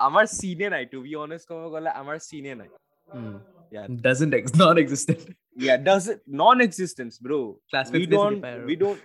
আমাৰ 0.00 0.24
চিনে 0.38 0.68
নাই 0.74 0.84
টু 0.92 0.98
বি 1.02 1.12
অনেষ্ট 1.24 1.44
ক'ব 1.50 1.62
গ'লে 1.74 1.90
আমাৰ 2.00 2.16
চিনে 2.28 2.54
নাই 2.60 2.70
Hmm. 3.08 3.36
Yeah. 3.72 3.86
Doesn't 4.06 4.34
ex 4.38 4.44
non-existent. 4.60 5.20
yeah 5.66 5.76
does 5.88 6.04
it 6.12 6.18
non-existence 6.40 7.14
bro 7.26 7.38
Classmates 7.70 7.94
we 7.96 8.06
basically 8.06 8.16
don't 8.16 8.40
পায় 8.44 8.56
আৰু। 8.56 8.66
we 8.70 8.74
don't 8.82 9.00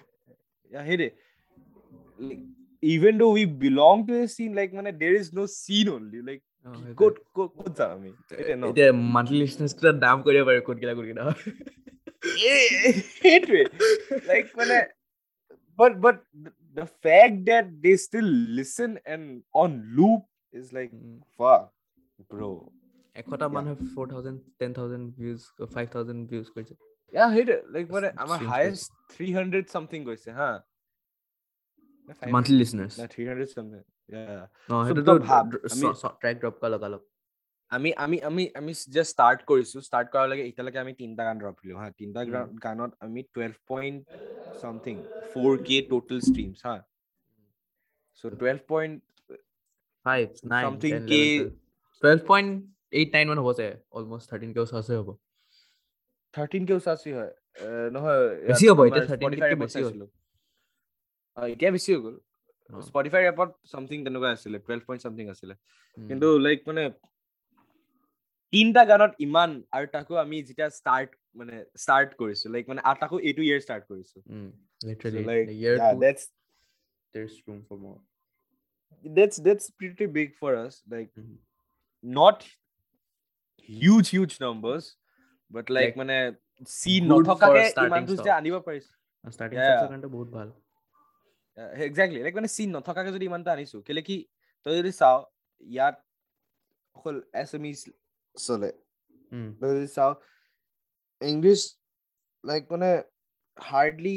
yeah 0.71 0.83
hit 0.89 1.01
it 1.07 1.13
like, 2.19 2.41
even 2.83 3.13
though 3.19 3.29
we 3.37 3.43
belong 3.65 3.97
to 4.09 4.13
a 4.23 4.27
scene 4.35 4.53
like 4.59 4.71
মানে 4.79 4.91
there 5.03 5.15
is 5.21 5.27
no 5.39 5.45
scene 5.59 5.89
only 5.97 6.21
like 6.29 6.43
অ, 6.65 6.69
সেইটোৱে। 6.75 6.95
ক'ত 6.99 7.15
ক'ত 7.35 7.49
ক'ত 7.59 7.71
যাম 7.79 7.89
আমি 7.97 8.11
এতিয়া 8.41 8.57
ন 8.57 8.63
এতিয়া 8.71 8.89
মান্থলি 9.15 9.37
লিচনাৰ্ছ 9.43 9.73
কেইটা 9.77 9.93
দাম 10.05 10.17
কৰিব 10.27 10.43
পাৰে 10.49 10.61
কোনকেইটা 10.67 10.93
কোনকেইটা 10.99 11.23
হয়। 11.27 11.39
এ- 12.49 12.99
সেইটোৱে 13.19 13.63
like 14.31 14.49
মানে 14.61 14.77
but 15.79 15.93
but 16.05 16.17
the- 16.43 16.55
the 16.77 16.85
fact 17.05 17.35
that 17.49 17.65
they 17.83 17.95
still 18.05 18.29
listen 18.59 18.91
and 19.13 19.23
on 19.61 19.71
loop 19.97 20.21
is 20.53 20.65
like 20.77 20.91
um, 20.97 21.15
fuck 21.37 21.63
bro 22.31 22.49
এশটা 23.15 23.45
Yeah. 23.45 23.53
মানুহে 23.55 23.75
four 23.93 24.05
thousand 24.13 24.37
ten 24.59 24.71
thousand 24.77 25.05
views 25.19 25.39
five 25.75 25.85
thousand 25.95 26.21
views 26.31 26.47
কৰিছে 26.55 26.73
yeah 27.13 27.27
সেইটোৱে 27.35 27.57
like 27.75 27.87
মানে 27.95 28.07
Seems- 28.09 28.23
আমাৰ 28.23 28.37
seems 28.39 28.51
highest 28.53 28.87
300 29.13 29.65
something 29.75 30.01
গৈছে 30.09 30.29
হা 30.39 30.49
monthly 32.35 32.55
লিচনাৰ্ছ 32.61 32.95
300 33.13 33.47
something 33.57 33.83
yeah 34.13 34.41
অ 34.69 34.71
So 34.71 34.75
সেইটোতো 34.87 35.11
তই 35.11 35.19
ভাব, 35.29 35.45
আমি- 35.73 35.93
ট্ৰেক 36.21 36.35
ড্ৰপ 36.41 36.55
কৰা 36.61 36.69
লগালগ 36.75 37.01
আমি 37.72 37.90
আমি 37.96 38.16
আমি 38.20 38.42
আমি 38.54 38.72
জাষ্ট 38.94 39.10
ষ্টাৰ্ট 39.12 39.40
কৰিছো। 39.46 39.76
ষ্টাৰ্ট 39.88 40.06
কৰালৈকে 40.14 40.44
এতিয়ালৈকে 40.48 40.78
আমি 40.84 40.92
তিনিটা 41.00 41.22
গান 41.28 41.36
ড্ৰপ 41.42 41.56
দিলো 41.62 41.74
হা। 41.80 41.86
তিনিটা 41.98 42.20
গানত 42.64 42.90
আমি 43.00 43.20
twelve 43.34 43.56
point 43.66 44.00
something 44.62 44.94
four 45.30 45.52
K 45.66 45.76
total 45.90 46.18
streams 46.28 46.58
হা। 46.66 46.76
So' 48.18 48.34
twelve 48.40 48.60
point 48.68 48.96
five 50.06 50.24
nine 50.44 50.64
Something 50.64 50.94
ten 50.94 51.02
K- 51.10 51.48
twelve 52.02 52.20
point 52.26 52.50
eight 52.92 53.08
nine 53.12 53.26
মান 53.28 53.38
হ'ব 53.38 53.50
চাগে। 53.58 53.74
অলমষ্ট 53.96 54.26
থাৰ্টিন 54.30 54.50
কে 54.54 54.60
ওচৰা 54.60 54.80
হ'ব। 55.00 55.08
থাৰ্টিন 56.34 56.62
কে 56.66 56.72
ওচাচি 56.74 57.10
হয়। 57.12 57.32
এ, 57.58 57.68
নহয় 57.90 58.22
বেছি 58.46 58.64
ইয়াত 58.64 58.70
হ'ব, 58.70 58.80
এতিয়া 58.86 59.04
আমাৰ 59.04 59.06
13 59.06 59.16
Spotify 59.16 59.40
তকে 59.42 59.54
app 59.54 59.60
ত 59.60 59.62
বেছি 59.62 59.78
হ'ল। 59.78 59.84
চাইছিলো। 59.84 60.06
অ, 61.36 61.40
এতিয়া 61.54 61.70
বেছি 61.70 61.90
হৈ 61.94 62.00
গ'ল। 62.04 62.16
অ। 62.70 62.80
স্পটিফাই 62.80 63.22
এপত 63.26 63.50
চামথিং 63.72 63.98
তেনেকুৱা 64.06 64.28
আছিলে 64.32 64.56
টুৱেলভ 64.64 64.82
পইণ্ট 64.86 65.00
চামথিং 65.02 65.26
আছিলে। 65.34 65.54
উম, 65.98 66.06
কিন্তু 66.08 66.26
লাইক 66.38 66.58
মানে 66.66 66.82
তিনটা 68.52 68.82
গানত 68.84 69.12
ইমান 69.18 69.50
আৰু 69.72 69.86
তাকো 69.86 70.14
আমি 70.14 70.36
যেতিয়া 70.42 70.68
ষ্টাৰ্ট 70.70 71.10
মানে 71.34 71.54
ষ্টাৰ্ট 71.78 72.10
কৰিছো 72.14 72.46
লাইক 72.48 72.64
মানে 72.68 72.80
তাকো 73.00 73.16
এইটো 73.18 73.42
ইয়েৰ 73.42 73.60
ষ্টাৰ্ট 73.60 73.84
কৰিছো 73.90 74.18
Mm, 74.34 74.50
that's 79.16 79.36
that's 79.46 79.66
pretty 79.70 80.06
big 80.06 80.28
for 80.40 80.50
us 80.66 80.74
like 80.94 81.10
Mhm. 81.16 81.36
not 82.04 82.38
huge 83.68 84.08
huge 84.08 84.34
numbers 84.40 84.84
but 85.50 85.64
like 85.70 85.86
Like, 85.86 85.96
মানে 85.96 86.16
for 86.66 87.02
নথকাকে 87.02 87.62
ইমানটো. 87.86 88.22
আনিব 88.30 88.54
পাৰিছো 88.54 88.92
বহুত 90.08 90.28
ভাল। 90.28 90.48
লাইক 92.22 92.34
মানে 92.34 92.48
নথকাকে 92.66 93.10
যদি 93.12 93.26
আনিছো 93.28 93.76
কেলে 93.80 94.02
কি 94.02 94.16
তই 94.66 94.74
যদি 94.76 94.92
চাও 94.92 95.18
ইয়াত 95.60 95.96
অকল 96.96 97.16
এছএমইজ 97.34 97.78
চলে 98.36 98.70
চাও 99.94 100.12
ইংলিছ 101.20 101.60
লাইক 102.44 102.62
মানে 102.72 102.90
হাৰ্ডলি 103.56 104.16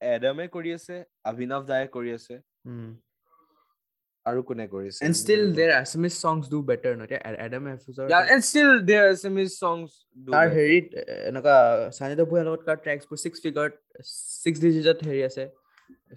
এডামে 0.00 0.46
কৰি 0.54 0.70
আছে 0.78 0.96
অভিনৱ 1.30 1.62
দায়ে 1.70 1.86
কৰি 1.96 2.10
আছে. 2.18 2.34
আৰু 4.26 4.40
কোনে 4.48 4.64
কৰিছে 4.68 6.10
songs 6.10 6.48
do 6.48 6.58
better, 6.62 6.92
no? 6.96 7.04
এতিয়া 7.04 7.20
Ad- 7.28 7.40
Adam 7.46 7.66
Efusar 7.72 8.08
yeah 8.10 8.32
and 8.32 8.44
still 8.44 8.70
their 8.82 9.08
assamese 9.14 9.56
songs 9.58 9.90
do 10.16 10.32
তাৰ. 10.32 10.46
হেৰিত 10.54 10.86
এনেকুৱা 11.30 11.56
চানিদা 11.98 12.24
ভূঞাৰ 12.30 12.44
লগত 12.48 12.62
কাৰ 12.68 12.78
ট্ৰেক্সবোৰ 12.86 13.18
ছিক্স 13.24 13.38
ফিগাৰত 13.44 13.74
ছিক্স 14.44 14.58
ডিজিটত 14.66 14.98
হেৰি 15.08 15.22
আছে 15.28 15.44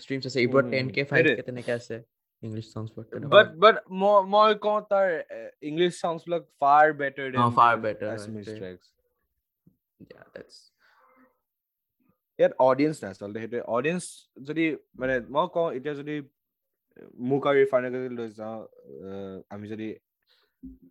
ষ্ট্ৰীমছ 0.04 0.24
আছে 0.30 0.40
এইবোৰত 0.44 0.66
উম, 0.66 0.72
টেন 0.72 0.86
কে 0.96 1.04
ফাইভ। 1.12 1.24
কে 1.40 1.44
তেনেকে 1.50 1.72
আছে 1.80 1.96
ইংলিছ 2.44 2.66
চংছবোৰ 2.74 3.04
but 3.34 3.48
but 3.64 3.78
মই 4.02 4.18
মই 4.34 4.56
কওঁ 4.66 4.80
তাৰ 4.92 5.08
ইংলিছ 5.70 5.94
songs 6.02 6.26
বিলাক 6.26 6.44
far 6.64 6.86
better 7.04 7.26
than 7.32 7.42
Oh, 7.44 7.52
far 7.60 7.70
their 7.70 7.84
better, 7.86 8.10
assamese 8.16 8.50
right. 8.50 8.60
tracks. 8.60 8.88
That's 10.34 10.58
ইয়াত 12.40 12.54
অডিয়েঞ্চ 12.70 12.96
নাই 13.04 13.10
আচলতে 13.14 13.38
সেইটোৱে 13.44 13.62
অডিয়েঞ্চ 13.76 14.04
যদি 14.50 14.66
মানে 15.02 15.16
মই 15.36 15.48
কওঁ 15.56 15.70
এতিয়া 15.78 15.94
যদি 16.02 16.16
মোক 17.30 17.44
আৰু 17.50 17.58
যদি 17.96 18.10
লৈ 18.18 18.28
যাওঁ 18.40 18.58
আমি 19.56 19.66
যদি 19.74 19.88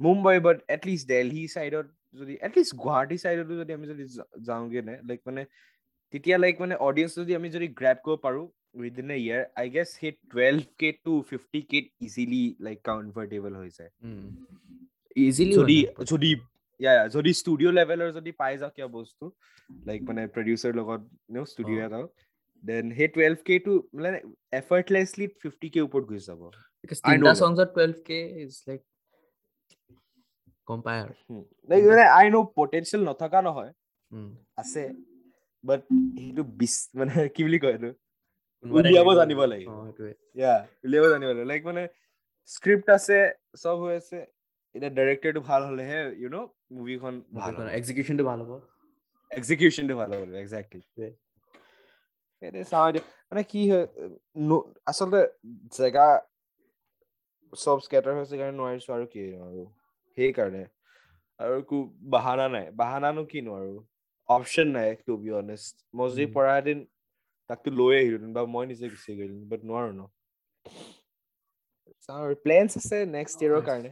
মুম্বাই 0.01 0.37
বাট 0.47 0.59
এটলিষ্ট 0.75 1.05
দেলহি 1.13 1.45
চাইডত 1.55 1.87
যদি 2.15 2.35
এটলিষ্ট 2.47 2.73
গুৱাহাটী 2.83 3.17
চাইডতো 3.25 3.53
যদি 3.61 3.73
আমি 3.79 3.87
যদি 3.93 4.05
যাওঁগে 4.49 4.81
নে 4.89 4.95
লাইক 5.09 5.21
মানে 5.29 5.43
তেতিয়া 6.15 6.37
লাইক 6.45 6.55
মানে 6.63 6.75
অডিয়েঞ্চ 6.89 7.13
যদি 7.21 7.33
আমি 7.39 7.49
যদি 7.57 7.67
গ্ৰেপ 7.81 7.99
কৰিব 8.05 8.19
পাৰো 8.27 8.43
within 8.75 9.09
a 9.11 9.19
year 9.19 9.43
I 9.61 9.67
guess 9.75 9.89
সেই 9.97 10.13
টুৱেল্ভ 10.31 10.63
কে 10.81 10.89
টু 11.05 11.13
ফিফটি 11.31 11.61
কেত 11.71 11.87
ইজিলি 12.07 12.43
হৈ 13.57 13.71
যায় 13.79 13.91
ইজিলি 15.17 15.55
যদি 15.61 15.79
যদি 16.13 16.31
যদি 17.17 17.31
ষ্টুডিঅ' 17.41 17.75
লেভেলৰ 17.79 18.11
যদি 18.19 18.31
পাই 18.41 18.55
যাওঁ 18.61 18.73
কিবা 18.77 18.89
বস্তু 18.99 19.25
লাইক 19.87 20.01
মানে 20.09 20.23
প্ৰডিউচাৰ 20.35 20.73
লগত 20.81 21.01
ষ্টুডিঅ'। 21.53 21.81
এটা 21.87 22.01
দেন 22.65 22.85
সেই 22.97 23.09
টুৱেল্ভ 23.15 23.39
কে 23.49 23.55
টো 23.67 23.73
মানে 23.97 24.19
এফৰ্টলেছলি 24.61 25.27
ফিফটি 25.41 25.69
কে 25.75 25.81
ওপৰত 25.87 26.05
গুচি 26.11 26.25
যাব 26.29 26.41
কে 28.07 28.19
আই 32.19 32.27
ন 32.31 32.37
পটেনচিয়েল 32.59 33.03
নথকা 33.09 33.39
নহয়। 33.49 33.73
আছে 34.63 34.83
বাট 35.65 35.81
সেইটো 36.17 36.43
বিচ 36.59 36.75
মানে 36.99 37.15
কি 37.35 37.41
বুলি 37.47 37.59
কয় 37.63 37.75
এইটো 37.77 37.91
উলিয়াব 38.65 39.09
জানিব 39.19 39.41
সেইটোৱে। 39.43 40.13
ইয়া 40.37 40.55
উলিয়াব 40.85 41.05
জানিব 41.13 41.29
লাগে 41.31 41.45
লাইক 41.45 41.63
মানে 41.65 41.83
স্ক্ৰিপ্ট 42.51 42.87
আছে 42.97 43.19
চব 43.63 43.77
হৈ 43.83 43.95
আছে। 43.97 44.19
এতিয়া 44.75 44.91
ডাইৰেক্টৰটো 44.91 45.41
ভাল 45.43 45.63
হলেহে 45.65 46.01
ইউ 46.21 46.29
ন 46.29 46.39
মুভিখন 46.77 47.15
ভাল 47.35 47.35
মুভিখনৰ 47.37 47.69
executionটো 47.79 48.23
ভাল 48.25 48.41
হ'ব। 48.43 48.53
এক্সিকিউশনটো 49.31 49.95
ভাল 50.01 50.11
হ'ব 50.13 50.23
সেইটোৱে। 50.51 51.09
সেইটো 52.43 52.61
চাওঁ 52.71 52.89
মানে 53.31 53.43
কি 53.53 53.61
হয় 53.71 53.85
আচলতে 54.87 55.21
জেগা 55.73 56.07
চব 57.53 57.79
স্কেটাৰ 57.87 58.15
হৈছে 58.17 58.37
কাৰণে 58.37 58.57
নোৱাৰিছো 58.59 58.91
আৰু 58.97 59.05
কি 59.13 59.23
আৰু। 59.41 59.63
সেইকাৰণে। 60.19 60.63
আৰু 61.41 61.53
একো 61.59 61.79
বাহানা 62.13 62.47
নাই। 62.49 62.67
বাহানানো 62.77 63.23
কিনো 63.33 63.51
আৰু? 63.59 63.75
অপশ্যন 64.29 64.67
নাই 64.71 64.89
টু 65.07 65.13
বি 65.19 65.31
অনেষ্ট 65.35 65.75
মই 65.95 66.09
যদি 66.11 66.25
উম। 66.25 66.33
পৰা 67.49 67.55
এদিন 67.55 67.65
তাকতো 67.65 67.69
লৈ 67.73 67.95
আহিলোহেঁতেন 67.99 68.33
বা 68.33 68.43
মই 68.55 68.65
নিজে 68.67 68.87
গুচি 68.93 69.11
গ'লো 69.19 69.35
বাট 69.51 69.61
নোৱাৰো 69.69 69.91
ন 69.93 70.03
চাওঁ 72.01 72.21
আৰু 72.27 72.35
প্লেনছ 72.45 72.71
আছে 72.77 72.97
নেক্সট 73.13 73.39
ইয়েৰৰ 73.43 73.63
কাৰণে 73.69 73.91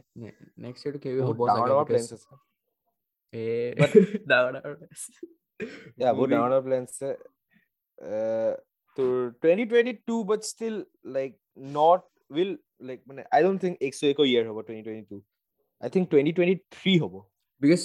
নেক্সট 0.57 0.81
ইয়েৰটো 0.83 0.99
কেবি 0.99 1.19
বহুত 1.21 1.37
হ'ব 1.37 1.47
ডাঙৰ 1.49 1.57
চাগে 1.57 1.69
ডাঙৰ 1.69 1.83
because 1.83 1.89
প্লেনছ 1.89 2.09
আছে 2.13 2.33
এ 3.33 3.45
But- 3.79 3.95
ডাঙৰ 4.27 4.51
ডাঙৰ 4.55 4.73
Yeah, 5.97 6.11
বহুত 6.13 6.29
Movie- 6.29 6.35
ডাঙৰ 6.35 6.49
ডাঙৰ 6.49 6.63
প্লেনছ 6.63 6.89
আছে 6.91 7.09
Uh, 7.97 8.53
তোৰ 8.97 9.11
twenty 9.41 9.65
twenty 9.65 9.93
two 10.07 10.15
but 10.23 10.41
still 10.43 10.75
like 11.11 11.31
not 11.75 12.01
will 12.31 12.51
like 12.81 12.99
মানে 13.07 13.21
আই 13.31 13.39
ডোণ্ট 13.43 13.59
থিংক 13.61 13.75
একশ 13.81 13.99
এক 14.03 14.19
ইয়েৰ 14.21 14.43
হ'ব 14.49 14.57
twenty 14.61 14.83
twenty 14.87 15.05
two 15.11 15.17
I 15.83 15.89
think 15.89 16.05
twenty 16.11 16.31
twenty 16.33 16.55
three 16.71 16.93
হ'ব 17.01 17.13
বিকজ 17.61 17.81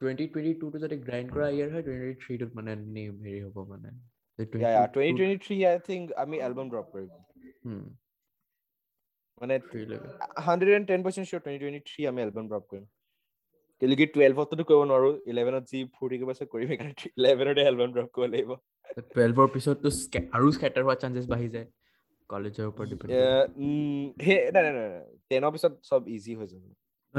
টুৱেণ্টি 0.00 0.24
টুৱেণ্টি 0.26 0.52
টুটো 0.60 0.78
যদি 0.78 0.96
গ্ৰাইণ্ড 0.96 1.28
কৰা 1.34 1.48
ইয়েৰ 1.48 1.68
হয় 1.72 1.82
টুৱেণ্টি 1.82 2.14
থ্ৰীটোত 2.22 2.50
মানে 2.54 2.72
নেম 2.96 3.14
হেৰি 3.24 3.40
হ'ব 3.44 3.56
মানে 3.68 3.90
twenty 4.38 5.18
twenty 5.18 5.36
three 5.44 5.56
I 5.64 5.76
think 5.86 6.04
আমি 6.16 6.36
মানে 9.40 9.54
hundred 10.46 10.70
and 10.76 10.86
ten 10.88 11.00
percent 11.04 11.26
sure 11.28 11.42
twenty 11.42 11.60
twenty 11.62 11.80
three 11.88 12.00
আমি 12.08 12.18
এলবাম 12.22 12.46
ড্ৰপ 12.48 12.64
কৰিম 12.70 12.84
কেলৈ 13.82 13.96
কি 13.96 14.06
টুৱেলভততো 14.14 14.62
কৰিব 14.68 14.80
নোৱাৰো 14.90 15.10
ইলেভেনত 15.32 15.64
যি 15.72 15.78
ফূৰ্তি 15.94 16.16
কৰিব 16.18 16.30
আছে 16.30 16.44
কৰিম 16.52 16.66
সেইকাৰণে 16.70 16.94
ইলেভেনতে 17.18 17.62
এলবাম 17.70 17.90
ড্ৰপ 17.94 18.08
কৰিব 18.14 18.28
লাগিব 18.32 18.50
টুৱেলভৰ 19.08 19.46
পিছততো 19.54 19.88
স্কে- 19.96 20.24
আৰু 20.32 20.46
স্কেটাৰ 20.56 20.82
হোৱা 20.84 20.96
চান্সেছ 21.02 21.26
বাঢ়ি 21.26 21.48
যায় 21.48 21.66
কলেজৰ 22.30 22.66
ওপৰত 22.70 22.90
এ, 23.10 23.20
উম, 23.58 24.04
সেই 24.20 24.38
নাই 24.54 24.62
নাই 24.66 24.72
নাই 24.74 24.88
টেনৰ 25.30 25.50
পিছত 25.54 25.72
চব 25.82 26.00
ইজি 26.16 26.32
হৈ 26.34 26.46
যাব 26.48 26.62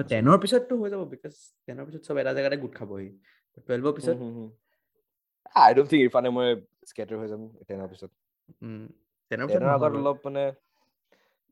টেনৰ 0.10 0.38
পিছততো 0.44 0.74
হৈ 0.82 0.90
যাব 0.90 1.02
বিকজ 1.14 1.34
টেনৰ 1.68 1.84
পিছত 1.88 2.02
চব 2.08 2.16
এটা 2.24 2.32
জেগাতে 2.34 2.58
গোট 2.64 2.74
খাবহি 2.80 3.08
টুৱেলভৰ 3.60 3.94
পিছত 3.98 4.18
আই 5.56 5.72
ডোণ্ট 5.76 5.90
থিংক 5.92 6.02
ইৰফানে 6.06 6.30
মই 6.36 6.48
স্কেটাৰ 6.90 7.18
হৈ 7.22 7.28
যাম 7.32 7.42
টেনৰ 7.68 7.88
পিছত। 7.92 8.12
টেনৰ 9.32 9.70
আগত। 9.72 9.94
অলপ 10.00 10.18
মানে 10.26 10.44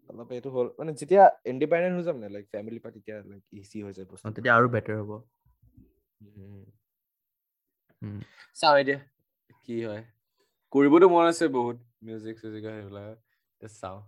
অলপ 0.09 0.29
এইটো 0.31 0.49
হ'ল 0.49 0.67
মানে 0.77 0.91
যেতিয়া 0.99 1.23
ইণ্ডিপেণ্ডেণ্ট 1.51 1.95
হৈ 1.97 2.03
যাম 2.03 2.17
নে 2.21 2.27
লাইক 2.35 2.45
ফেমিলিৰ 2.53 2.81
পৰা 2.83 2.93
তেতিয়া 2.95 3.17
লাইক 3.25 3.43
ইজি 3.59 3.79
হৈ 3.85 3.93
যায় 3.97 4.07
বস্তু 4.11 4.25
তেতিয়া 4.35 4.53
আৰু 4.55 4.67
বেটাৰ 4.75 4.97
হ'ব। 5.01 5.11
চাওঁ 8.55 8.75
এতিয়া 8.81 8.99
কি 9.63 9.75
হয়। 9.83 10.03
কৰিবতো 10.73 11.07
মন 11.09 11.25
আছে 11.27 11.45
বহুত 11.53 11.77
মিউজিক 12.05 12.35
চিউজিক 12.41 12.63
সেইবিলাক 12.67 13.17
চাওঁ। 13.75 13.99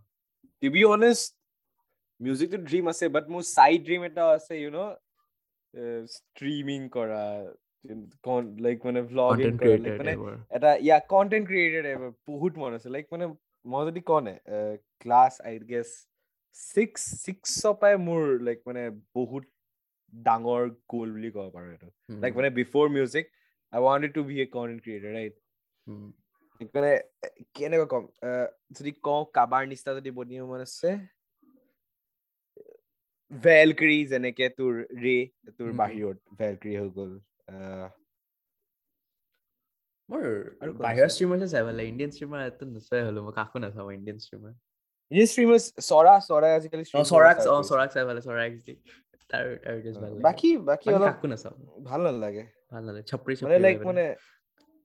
টু 0.64 0.68
বি 0.74 0.82
অনেষ্ট 0.90 1.26
মিউজিকটো 2.20 2.58
ড্ৰিম 2.64 2.84
আছে 2.92 3.06
বাট 3.16 3.26
মোৰ 3.34 3.44
চাইড 3.50 3.80
ড্ৰিম 3.88 4.02
এটা 4.06 4.24
আছে 4.32 4.54
ইউ 4.62 4.70
ন 4.72 4.80
ষ্ট্ৰিমিং 6.10 6.80
কৰা 6.90 7.22
লাইক 8.66 8.78
মানে 8.86 9.02
ভ্লগিং 9.12 9.54
লাইক 9.86 9.96
মানে। 10.00 10.14
এটা 10.58 10.70
ইয়া 10.86 10.98
বহুত 12.30 12.54
মন 12.62 12.72
আছে 12.78 12.88
লাইক 12.96 13.06
মানে 13.12 13.26
মই 13.66 13.84
যদি 13.90 14.02
কওঁ 14.10 14.22
ক্লাছ 15.02 15.34
আই 15.48 15.54
গেছ 15.72 15.90
ছিক্স 16.58 17.02
ছিক্সৰ 17.24 17.74
পৰাই 17.82 17.96
মোৰ 18.08 18.22
লাইক 18.48 18.60
মানে 18.68 18.84
বহুত 19.16 19.44
ডাঙৰ 20.14 20.64
গ'ল 20.92 21.10
বুলি 21.16 21.30
ক'ব 21.36 21.48
পাৰো 21.56 21.68
এইটো 21.72 21.90
লাইক 22.22 22.34
মানে 22.36 22.50
before 22.56 22.86
music 22.96 23.26
I 23.74 23.80
wanted 23.86 24.12
to 24.14 24.22
be 24.30 24.36
a 24.42 24.46
content 24.56 24.80
creator 24.86 25.12
right 25.18 25.34
মানে 26.76 26.92
কেনেকৈ 27.56 27.88
ক'ম 27.88 28.04
যদি 28.78 28.92
কওঁ 29.08 29.24
কাবাৰ 29.36 29.64
নিচিনা 29.72 29.92
যদি 30.00 30.12
বনিব 30.18 30.44
মন 30.52 30.62
আছে 30.66 30.90
ভেলক্ৰি 33.32 33.98
যেনেকে 34.12 34.46
তোৰ 34.58 34.74
ৰে 35.02 35.18
তোৰ। 35.58 35.70
বাহিৰত 35.82 36.18
ভেলক্ৰি 36.40 36.74
হৈ 36.76 36.90
গ'ল 36.96 37.12
মোৰ 40.10 40.24
বাহিৰৰ 40.80 41.06
আছে? 41.06 41.14
ষ্ট্ৰীমাৰ্ছে 41.16 41.48
চাই 41.48 41.64
ভাল 41.64 41.76
লাগে 41.76 41.90
ইণ্ডিয়ান 41.90 42.12
ষ্ট্ৰীমাৰ 42.12 42.40
এটো 42.46 42.64
নোচোৱাই 42.68 43.02
হ'লো 43.08 43.20
মই 43.26 43.34
কাকো 43.36 43.58
নাচাওঁ 43.60 43.92
ইণ্ডিয়ান 43.94 44.18
ষ্ট্ৰীমাৰ 44.20 44.54
ইণ্ডিয়ান 45.12 45.30
ষ্ট্ৰীমাৰ্ছ 45.34 45.66
চৰা 45.90 46.14
চৰাই 46.28 46.52
আজিকালি 46.56 46.84
অ 46.94 47.02
চৰাক 47.12 47.36
অ। 47.48 47.56
চৰাক 47.70 47.90
চাই 47.94 48.04
ভাল 48.06 48.18
চৰাক 48.22 48.52
যি 48.64 48.74
তাৰ 49.30 49.46
তাৰ 49.64 49.76
ভাল 49.86 50.02
লাগে 50.06 50.24
বাকী 50.24 50.50
বাকী 50.70 50.88
অলপ 50.90 51.08
কাকো 51.10 51.26
নাচাওঁ 51.28 51.56
ভাল 51.84 52.00
নালাগে 52.02 52.44
ভাল 52.72 52.82
নালাগে 52.84 53.06
ছাপৰি 53.12 53.34
ছাপৰি 53.36 53.60
লাইক 53.60 53.78
মানে 53.86 54.04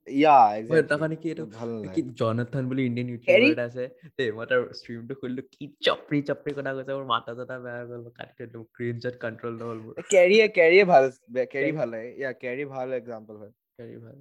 ইয়া 0.06 0.36
তাৰকাৰণে 0.70 1.16
কি 1.16 1.28
এইটো 1.28 1.44
ভাল 1.48 1.70
কি 1.86 2.00
নালাগে 2.02 2.12
জনাথন 2.14 2.64
বুলি 2.68 2.82
ইণ্ডিয়ান 2.86 3.08
Harry? 3.08 3.14
ইউটিউবাৰ 3.14 3.52
এটা 3.52 3.64
আছে 3.64 3.84
দেই 4.18 4.30
মই 4.30 4.46
তাৰ 4.46 4.60
ষ্ট্ৰীমটো 4.78 5.14
খুলিলো 5.20 5.42
কি 5.50 5.64
চপৰি 5.80 6.18
চপৰি 6.28 6.52
কথা 6.58 6.70
কৈছে 6.76 6.92
মোৰ 6.92 7.06
মাথা 7.06 7.30
চাথা 7.38 7.56
বেয়া 7.58 7.76
হৈ 7.78 7.86
গ'ল 7.90 8.00
মই 8.04 8.12
কাটি 8.18 8.32
থৈ 8.38 8.46
দিলো 8.46 8.62
ক্ৰিঞ্জত 8.76 9.14
কণ্ট্ৰল 9.20 9.54
নহ'ল 9.60 9.78
মোৰ। 9.84 9.94
কেৰিয়ে 10.10 10.46
কেৰিয়ে 10.58 10.84
ভাল 10.84 11.04
কেৰি 11.34 11.46
Carrie- 11.52 11.76
ভাল 11.76 11.88
লাগে 11.90 12.08
ইয়া 12.14 12.30
কেৰি 12.42 12.64
ভাল 12.70 12.88
এক্সাম্পল 12.92 13.34
হয়। 13.36 13.52
Carrie 13.78 14.00
ভাল। 14.04 14.16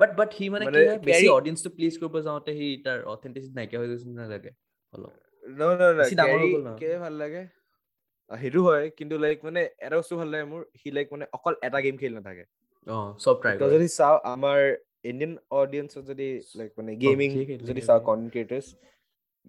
বাট 0.00 0.10
বাট 0.18 0.28
সি 0.38 0.44
মানে 0.48 0.64
কি 0.64 0.70
মানে 0.70 0.80
হয় 0.84 0.98
বেছি 1.00 1.12
Carrie- 1.12 1.34
অডিয়েন্সটো 1.34 1.70
প্লিজ 1.76 1.92
কৰিব 2.00 2.14
যাওঁতে 2.24 2.50
সি 2.58 2.66
তাৰ 2.84 2.98
অথেন্টিচিটি 3.14 3.54
নাইকিয়া 3.54 3.80
হৈ 3.82 3.88
গৈছে 3.88 4.08
নালাগে 4.18 4.52
অলপ। 4.94 5.12
ন 5.44 5.60
ন 5.70 5.80
ন 5.80 5.92
বেছি 5.98 6.14
ডাঙৰ 6.14 6.28
হৈ 6.34 6.38
কেৰি 6.38 6.52
গ'ল 6.54 6.62
ন। 6.68 6.70
কেৰি 6.80 6.96
ভাল 6.98 7.14
লাগে। 7.18 7.42
আহ, 8.30 8.38
সেইটো 8.40 8.60
হয় 8.62 8.84
কিন্তু 8.98 9.14
লাইক 9.18 9.38
মানে 9.44 9.60
এটা 9.78 9.96
বস্তু 9.96 10.14
ভাল 10.16 10.28
লাগে 10.28 10.44
মোৰ 10.44 10.62
সি 10.80 10.88
লাইক 10.90 11.06
মানে 11.12 11.24
অকল 11.32 11.54
এটা 11.62 11.78
গেম 11.80 11.96
খেলি 11.96 12.14
নাথাকে। 12.14 12.44
অ 12.86 12.96
চব 13.18 13.36
ট্ৰাই 13.42 13.54
তই 13.54 13.60
কৰে। 13.60 13.70
যদি 13.74 13.88
চাও 13.92 14.14
আমাৰ 14.24 14.58
ইণ্ডিয়ান 15.04 15.32
অডিয়েন্সত 15.58 16.02
যদি 16.10 16.26
লাইক 16.58 16.70
মানে 16.78 16.92
গেমিং 17.02 17.28
যদি 17.68 17.80
চাও। 17.88 17.98
কন্টেন্ট 18.00 18.30
ক্ৰিয়েটাৰ্ছ 18.34 18.66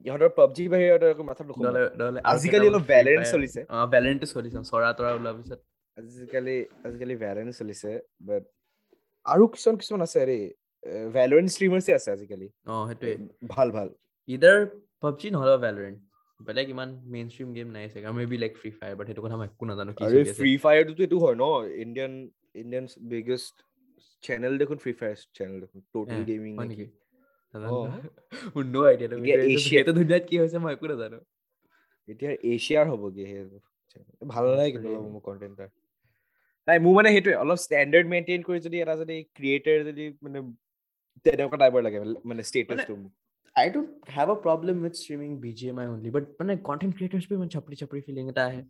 ইহঁতৰ 0.05 0.29
পাবজি 0.37 0.63
বাহিৰে 0.73 1.07
একো 1.13 1.23
মাথাত 1.23 1.47
আৰু 1.49 2.19
আজিকালি 2.31 2.65
অলপ 2.71 2.83
Fire- 2.89 3.31
চলিছে। 3.31 3.59
অ 3.69 3.77
ভেলেণ্টটো 3.93 4.27
চলিছে 4.35 4.57
চৰা 4.71 4.89
তৰা 4.97 5.09
ওলোৱাৰ 5.15 5.35
পিছত 5.39 5.59
আজিকালি 5.97 6.55
আজিকালি 6.87 7.15
ভেলেণ্ট 7.23 7.51
চলিছে 7.59 7.89
বাট 8.27 8.43
আৰু 9.25 9.43
কিছুমান 9.53 9.75
কিছুমান 9.81 10.01
আছে 10.01 10.19
দেই 10.29 10.43
ভেলোৰেণ্ট 11.13 11.49
ষ্ট্ৰিমাৰ্ছে 11.55 11.91
আছে 11.97 12.09
আজিকালি 12.11 12.47
অ 12.67 12.73
সেইটোৱে 12.89 13.13
ভাল 13.53 13.67
ভাল 13.71 13.87
ইদাৰ 14.27 14.59
পাবজি 15.01 15.27
নহ'লে 15.35 15.55
ভেলোৰেণ্ট 15.65 15.97
বেলেগ 16.39 16.67
ইমান 16.69 16.89
মেইন 17.13 17.27
ষ্ট্ৰীম 17.33 17.49
গেম 17.57 17.67
নাই 17.75 17.85
চাগে 17.93 18.11
maybe 18.25 18.37
like 18.37 18.53
Free 18.61 18.69
Fire 18.77 18.95
but 18.97 19.05
সেইটো 19.09 19.21
কথা 19.25 19.37
মই 19.39 19.47
একো 19.49 19.65
নাজানো 19.65 19.91
কি 19.95 20.01
আৰু 20.05 20.15
আছে 20.21 20.33
ফ্ৰী 20.39 20.51
ফায়াৰটোতো 20.63 21.01
এইটো 21.05 21.17
হয় 21.23 21.35
ন 21.35 21.45
ইণ্ডিয়ান 21.85 22.13
ইণ্ডিয়ান 22.61 22.85
বিগেষ্ট 23.11 23.55
চেনেল 24.23 24.53
দেখোন 24.61 24.77
ফ্ৰী 24.83 24.91
ফায়াৰ 24.99 25.15
চেনেল 25.37 25.57
দেখোন 25.63 25.79
টটেল 25.93 26.19
হে, 26.19 26.25
গেমিং 26.29 26.51
হয় 26.59 26.67
নেকি 26.71 26.85
নেকি 26.85 26.87
নাজানো 27.53 27.75
অ। 27.75 27.81
মোৰ 28.53 28.63
no 28.75 28.81
idea 28.93 29.07
তো। 29.11 29.15
এতিয়া 29.17 29.37
সেইটো- 29.37 29.51
Asia- 29.51 29.69
সেইটো 29.69 29.91
দুনিয়াত 29.99 30.23
কি 30.29 30.35
হৈছে 30.41 30.57
মই 30.63 30.71
একো 30.77 30.85
নাজানো 30.93 31.19
এতিয়া 32.07 32.31
এছিয়াৰ 32.51 32.85
হ'বগে 32.91 33.23
সেইবোৰ 33.31 33.61
channel। 33.91 34.13
ভাল 34.33 34.43
নালাগে 34.49 34.71
কিন্তু 34.73 34.89
বাপৰে। 34.89 35.09
মোৰ 35.13 35.21
কন্টেন্ট 35.29 35.55
তাৰ 35.59 35.69
নাই 36.67 36.77
মোৰ 36.85 36.93
মানে 36.97 37.09
সেইটোৱে 37.15 37.35
অলপ 37.43 37.59
ষ্টেণ্ডাৰ্ড 37.65 38.07
মেইনটেইন 38.13 38.41
কৰি 38.47 38.59
যদি 38.67 38.77
এটা 38.83 38.95
যদি 39.01 39.15
ক্ৰিয়েটাৰ 39.37 39.77
যদি 39.89 40.05
মানে 40.25 40.39
তেনেকুৱা 41.25 41.57
টাইপৰ 41.63 41.81
লাগে 41.87 41.97
মানে 42.29 42.41
ষ্টেটাছটো 42.51 42.95
I 43.55 43.67
don't 43.75 43.93
have 44.15 44.29
a 44.31 44.35
problem 44.43 44.75
with 44.85 44.93
streaming 44.97 45.31
BGMI 45.43 45.85
only, 45.93 46.09
but 46.15 46.25
মানে 46.39 46.53
content 46.67 46.93
creators 46.97 47.25
पे 47.29 47.33
ইমান 47.37 47.49
চাপৰি 47.55 47.75
চাপৰি 47.81 48.01
feeling 48.07 48.27
এটা 48.33 48.43
আহে 48.49 48.61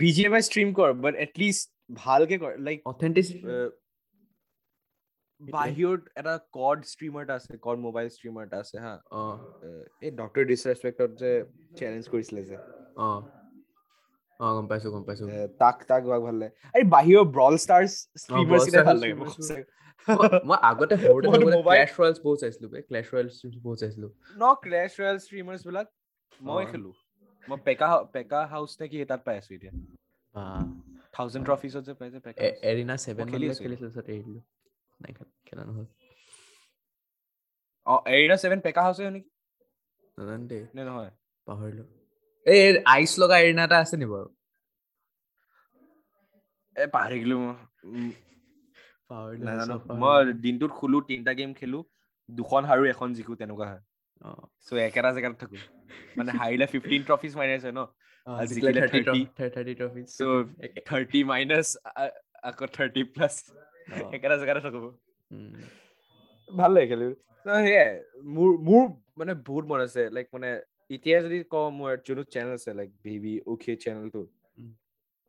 B 0.00 0.08
G 0.16 0.22
M 0.28 0.34
I 0.38 0.42
stream 0.48 0.68
কৰ 0.78 0.90
বাট 1.04 1.14
এটলিষ্ট 1.26 1.66
ভালকে 1.90 2.36
কৰ 2.38 2.52
লাইক 2.60 2.78
authenticity 2.86 3.40
বাহিৰত 5.40 6.00
এটা 6.16 6.32
কড 6.52 6.78
ষ্ট্ৰিমাৰ 6.84 7.22
এটা 7.22 7.34
আছে 7.34 7.58
কড 7.62 7.78
মোবাইল 7.78 8.08
ষ্ট্ৰিমাৰ 8.08 8.42
এটা 8.46 8.58
আছে 8.58 8.76
হা। 8.78 8.94
এই 10.02 10.10
ডক্টৰ 10.10 10.42
ডিছৰেচপেক্টত 10.44 11.10
যে 11.18 11.30
চেলেঞ্জ 11.76 12.04
কৰিছিলে 12.08 12.42
যে। 12.44 12.56
অ। 12.96 13.08
অ 14.40 14.46
গম 14.56 14.66
পাইছো 14.66 14.88
গম 14.90 15.02
পাইছো। 15.04 15.24
তাক 15.58 15.76
তাক 15.88 16.02
বাক 16.04 16.20
ভাল 16.20 16.36
লাগে। 16.42 16.52
এই 16.74 16.84
বাহিৰৰ 16.90 17.24
ব্ৰল 17.30 17.54
ষ্টাৰ্ছ 17.56 17.92
ষ্ট্ৰিমাৰ 18.16 18.58
ভাল 18.84 18.96
লাগে। 18.98 19.14
মই- 20.48 20.62
আগতে 20.62 20.94
সৰুতে 20.96 21.26
mobile- 21.28 21.64
ক্লেছ 21.66 21.90
ৰয়েলছ 21.98 22.18
বহুত 22.22 22.38
চাইছিলো 22.40 22.66
বে 22.68 22.78
ক্লেছ 22.82 23.06
ৰয়েলছ 23.14 23.34
বহুত 23.62 23.76
চাইছিলো। 23.78 24.08
ন 24.36 24.52
ক্লেছ 24.62 24.90
ৰয়েল 25.00 25.18
ষ্ট্ৰিমাৰ্ছ 25.18 25.62
বিলাক 25.66 25.86
মই। 26.40 26.64
খেলো। 26.72 26.90
মই 27.48 27.58
পেকা 27.64 27.88
পেকা 28.12 28.40
হাউচ 28.46 28.70
নে 28.80 28.86
কি 28.88 29.04
তাত 29.04 29.20
পাই 29.24 29.36
আছো 29.38 29.50
এতিয়া। 29.54 29.72
থাউজেণ্ড 31.14 31.44
ট্ৰফিজত 31.46 31.82
যে 31.84 31.94
পাই 31.94 32.08
যে। 32.10 32.18
এৰিনা 32.70 32.94
ছেভেন 33.04 33.26
খেলি 33.32 33.46
আছো 33.50 33.60
খেলিছিলো 33.64 33.88
পিছত 33.90 34.06
এৰি 34.08 34.22
দিলো 34.26 34.40
নাই 35.00 35.12
খেলা- 35.46 35.66
নহ'ল 35.66 35.86
অ 37.86 37.94
এৰিনা 38.14 38.36
ছেভেন 38.42 38.58
পেকা 38.60 38.80
হাউচ 38.82 38.96
হয় 39.00 39.10
নেকি 39.10 39.30
নাজানো 40.18 40.44
দেই 40.46 40.62
নে 40.74 40.82
নহয় 40.84 41.10
পাহৰিলো 41.48 41.84
এই 42.46 42.60
আইচ 42.94 43.12
লগা 43.18 43.36
এৰিনা 43.44 43.62
এটা 43.64 43.76
আছে 43.78 43.94
নি 43.96 44.06
বাৰু 44.06 44.28
এ 46.76 46.84
পাহৰি 46.94 47.16
গলো 47.22 47.36
মই 47.40 47.54
পাহৰিলো 49.10 49.44
নাজানো 49.46 49.74
মই। 50.00 50.34
দিনটোত 50.44 50.72
খোলো 50.72 50.98
তিনটা 51.08 51.32
গেম 51.34 51.50
খেলো 51.54 51.78
দুখন 52.28 52.62
হাৰো 52.64 52.82
এখন 52.92 53.08
জিকো 53.16 53.32
তেনেকুৱা 53.40 53.66
হয় 53.66 53.82
চ' 54.66 54.80
একেটা 54.80 55.10
জেগাত 55.12 55.34
থাকো। 55.40 55.56
মানে 56.16 56.30
হাৰিলে 56.40 56.66
ফিফটিন 56.72 57.02
ট্ৰফিজ 57.08 57.32
মাইনাছ 57.36 57.60
হয় 57.64 57.74
ন? 57.74 57.82
অ, 58.26 58.30
আৰু 58.32 58.46
জিকিলে 58.50 58.70
জিকিলে 58.70 58.80
30 58.86 58.92
30 58.92 59.28
ট্ৰ- 59.36 59.52
30 59.56 59.74
ট্ৰফিজ 59.80 60.06
চ' 60.10 60.82
থাৰ্টি 60.88 61.20
মাইনাছ 61.24 61.66
আকৌ 62.42 62.66
থাৰ্টি 62.76 63.02
প্লাছ 63.14 63.34
অ। 63.94 64.10
একেটা 64.16 64.36
জেগাতে 64.36 64.60
থাকো। 64.66 64.80
উম, 65.30 65.54
ভাল 66.50 66.70
লাগে 66.74 66.86
খেলি 66.86 67.08
সেয়াই 67.46 67.90
মোৰ 68.30 68.50
মোৰ 68.66 68.84
মানে 69.18 69.32
বহুত 69.46 69.64
মন 69.66 69.80
আছে। 69.80 70.02
লাইক 70.16 70.26
মানে 70.32 70.50
এতিয়া 70.90 71.16
যদি 71.20 71.36
কওঁ 71.52 71.68
মোৰ 71.78 71.92
যোনটো 72.06 72.24
চেনেল 72.34 72.52
আছে 72.54 72.70
লাইক 72.78 72.90
বেবি 73.04 73.34
অ'কে 73.46 73.72
চেনেলটো 73.84 74.22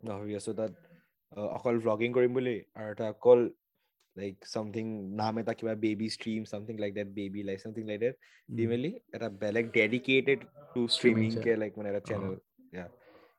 ভাবি 0.04 0.32
আছো 0.36 0.52
তাত 0.54 0.72
অকল 1.58 1.76
ভ্লগিং 1.84 2.10
কৰিম 2.14 2.32
বুলি 2.34 2.56
আৰু 2.76 2.88
এটা 2.92 3.06
অকল 3.10 3.40
লাইক 4.16 4.36
চামথিং 4.54 4.86
নাম 5.22 5.34
এটা 5.42 5.54
কিবা 5.60 5.74
baby 5.86 6.08
stream 6.16 6.42
something 6.52 6.76
like 6.84 6.92
that 6.94 7.08
baby 7.20 7.42
like 7.44 7.58
something 7.64 7.84
like 7.90 8.00
that 8.00 8.16
দি 8.50 8.64
উম, 8.66 8.70
মেলি 8.72 8.92
এটা 9.16 9.28
বেলেগ 9.44 9.66
dedicated 9.72 10.40
to 10.74 10.82
Streaming 10.88 10.96
streaming 10.96 11.30
K 11.36 11.42
channel. 11.44 11.60
Like 11.62 11.72
মানে 11.78 11.90
এটা 11.90 12.02
অ। 12.04 12.08
চেনেল 12.10 12.34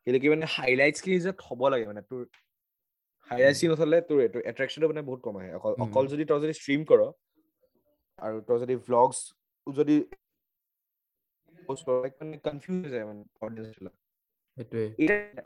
কিন্তু 0.06 0.18
কি 0.22 0.26
মানে 0.28 0.46
হাইলাইটছ 0.56 0.98
খিনি 1.04 1.16
যে 1.20 1.32
থব 1.38 1.60
লাগে 1.72 1.84
মানে 1.86 2.02
তোৰ 2.10 2.20
হাইলাইটছ 3.30 3.58
খিনি 3.60 3.70
নথলে 3.72 3.98
তোৰ 4.08 4.18
এইটো 4.26 4.38
এট্ৰেকশ্যনটো 4.50 4.86
মানে 4.92 5.02
বহুত 5.08 5.20
কম 5.26 5.34
আহে 5.40 5.50
অকল 5.58 5.72
উম। 5.72 5.82
অকল 5.84 6.04
যদি 6.12 6.24
তই 6.30 6.38
যদি 6.44 6.54
ষ্ট্ৰীম 6.60 6.80
কৰ 6.90 7.00
আৰু 8.18 8.36
তই 8.48 8.58
যদি 8.64 8.74
ভ্লগছ 8.86 9.18
যদি 9.66 9.96
post 11.68 11.82
কৰ, 11.86 11.96
like 12.04 12.16
মানে 12.20 12.36
confuse 12.46 12.80
হৈ 12.84 12.90
যায় 12.94 13.04
মানে 13.04 13.22
audience। 13.44 13.76
সেইটোৱে 14.56 14.84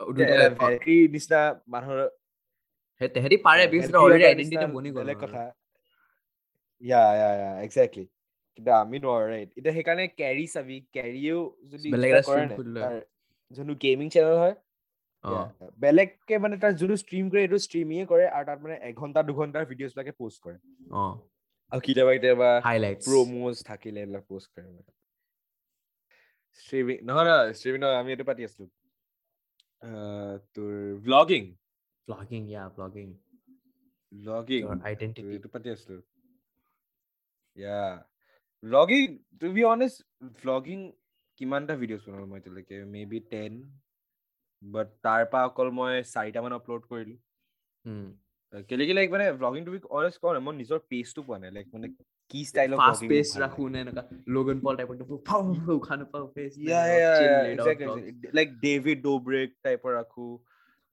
অ, 0.01 0.05
দুটা 0.17 0.35
এটা 0.37 0.49
Valkyrie 0.61 1.05
নিচিনা 1.15 1.41
মানুহৰ 1.75 1.99
তেহেঁতি 3.01 3.37
পাৰে 3.47 3.65
because 3.73 3.91
Valkyrie 3.91 4.05
অলৰেডি 4.05 4.25
আইডেন্টিটি 4.31 4.67
বনি 4.77 4.91
গ'ল 4.95 4.99
বেলেগ 5.01 5.17
ন। 5.17 5.23
কথা। 5.25 5.43
ইয়া 6.83 7.03
ইয়া 7.19 7.31
ইয়া 7.41 7.51
এক্সেক্টলি 7.67 8.05
কিন্তু 8.59 8.71
আমি 8.83 8.97
নোৱাৰো 9.05 9.27
ৰাইট 9.33 9.49
এতিয়া 9.59 9.75
সেইকাৰণে 9.77 10.05
কেৰি 10.21 10.47
চাবি 10.55 10.77
কেৰিও 10.97 11.39
যদি 11.73 11.89
বেলেগ 11.95 12.13
যোনটো 13.51 13.75
গেমিং 13.85 14.07
চেনেল 14.15 14.37
হয় 14.45 14.57
বেলেগকে 15.85 16.35
মানে 16.45 16.57
তাৰ 16.63 16.73
যোনটো 16.81 16.97
ষ্ট্ৰীম 17.03 17.25
কৰে 17.31 17.41
এইটো 17.47 17.59
ষ্ট্ৰীমিঙে 17.67 18.05
কৰে 18.13 18.25
আৰু 18.37 18.45
তাত 18.49 18.59
মানে 18.65 18.77
এঘন্টা 18.91 19.21
দুঘন্টাৰ 19.29 19.65
ভিডিঅ'জ 19.71 19.91
বিলাকে 19.95 20.13
পোষ্ট 20.21 20.39
কৰে 20.45 20.59
আৰু 21.73 21.81
কেতিয়াবা 21.87 22.13
কেতিয়াবা 22.17 22.49
হাইলাইটছ 22.69 23.03
প্ৰমোজ 23.09 23.55
থাকিলে 23.71 23.99
এইবিলাক 24.05 24.25
পোষ্ট 24.33 24.49
কৰে 24.55 24.69
ষ্ট্ৰীমিং 26.63 26.97
নহয় 27.09 27.27
নহয় 27.29 27.53
ষ্ট্ৰীমিং 27.59 27.81
নহয় 27.85 27.99
আমি 28.03 28.11
এইটো 28.15 28.25
পাতি 28.31 28.43
আছিলো। 28.49 28.67
তোৰ 30.55 30.73
ভ্লগিং 31.07 31.43
ব্লগিং 32.09 32.43
ইয়া 32.53 32.65
ব্লগিং 32.77 33.09
ভ্লগিং 34.13 34.63
your 34.67 34.79
identity. 34.93 35.23
এইটো 35.37 35.49
পাতি 35.55 35.69
আছিলো 35.75 35.97
ইয়া 37.57 37.81
vlogging 38.63 39.03
to 39.41 39.47
be 39.57 39.63
honest 39.75 39.99
vlogging 40.43 40.79
কিমানটা 41.41 41.75
ভিডিঅ'জ 41.81 42.03
বনালো 42.07 42.27
মই 42.31 42.39
এতিয়ালৈকে? 42.41 42.77
মে 42.93 43.01
বি 43.13 43.19
টেন 43.33 43.53
বাট 44.63 44.89
তাৰ 45.07 45.23
পৰা 45.33 45.43
অকল 45.49 45.69
মই 45.79 45.93
চাৰিটামান 46.15 46.53
আপলোড 46.59 46.83
কৰিলো। 46.91 47.17
উম 47.85 48.07
কেলে 48.69 48.85
কি 48.89 48.93
লাইক 48.99 49.09
মানে 49.15 49.25
ভ্লগিং 49.41 49.63
টু 49.67 49.71
বি 49.75 49.81
অনেষ্ট 49.99 50.17
কওঁ 50.23 50.33
মই 50.47 50.55
নিজৰ 50.63 50.79
পেজটো 50.91 51.21
পোৱা 51.27 51.39
নাই 51.43 51.51
লাইক 51.57 51.67
মানে 51.75 51.89
কি 52.31 52.41
ষ্টাইলৰ 52.51 52.79
ফাষ্ট 52.83 53.03
পেচ 53.13 53.29
ৰাখো 53.43 53.63
নে 53.73 53.79
এনেকা 53.85 54.03
লোগন 54.37 54.57
পল 54.65 54.75
টাইপৰ 54.79 54.95
উশাহ 55.75 55.97
নাপাওঁ 56.01 56.29
পেচ 56.37 56.53
লাইক 58.37 58.49
ডেভিড 58.67 58.99
ডোব্ৰেক 59.09 59.49
টাইপৰ 59.67 59.91
ৰাখো 59.99 60.27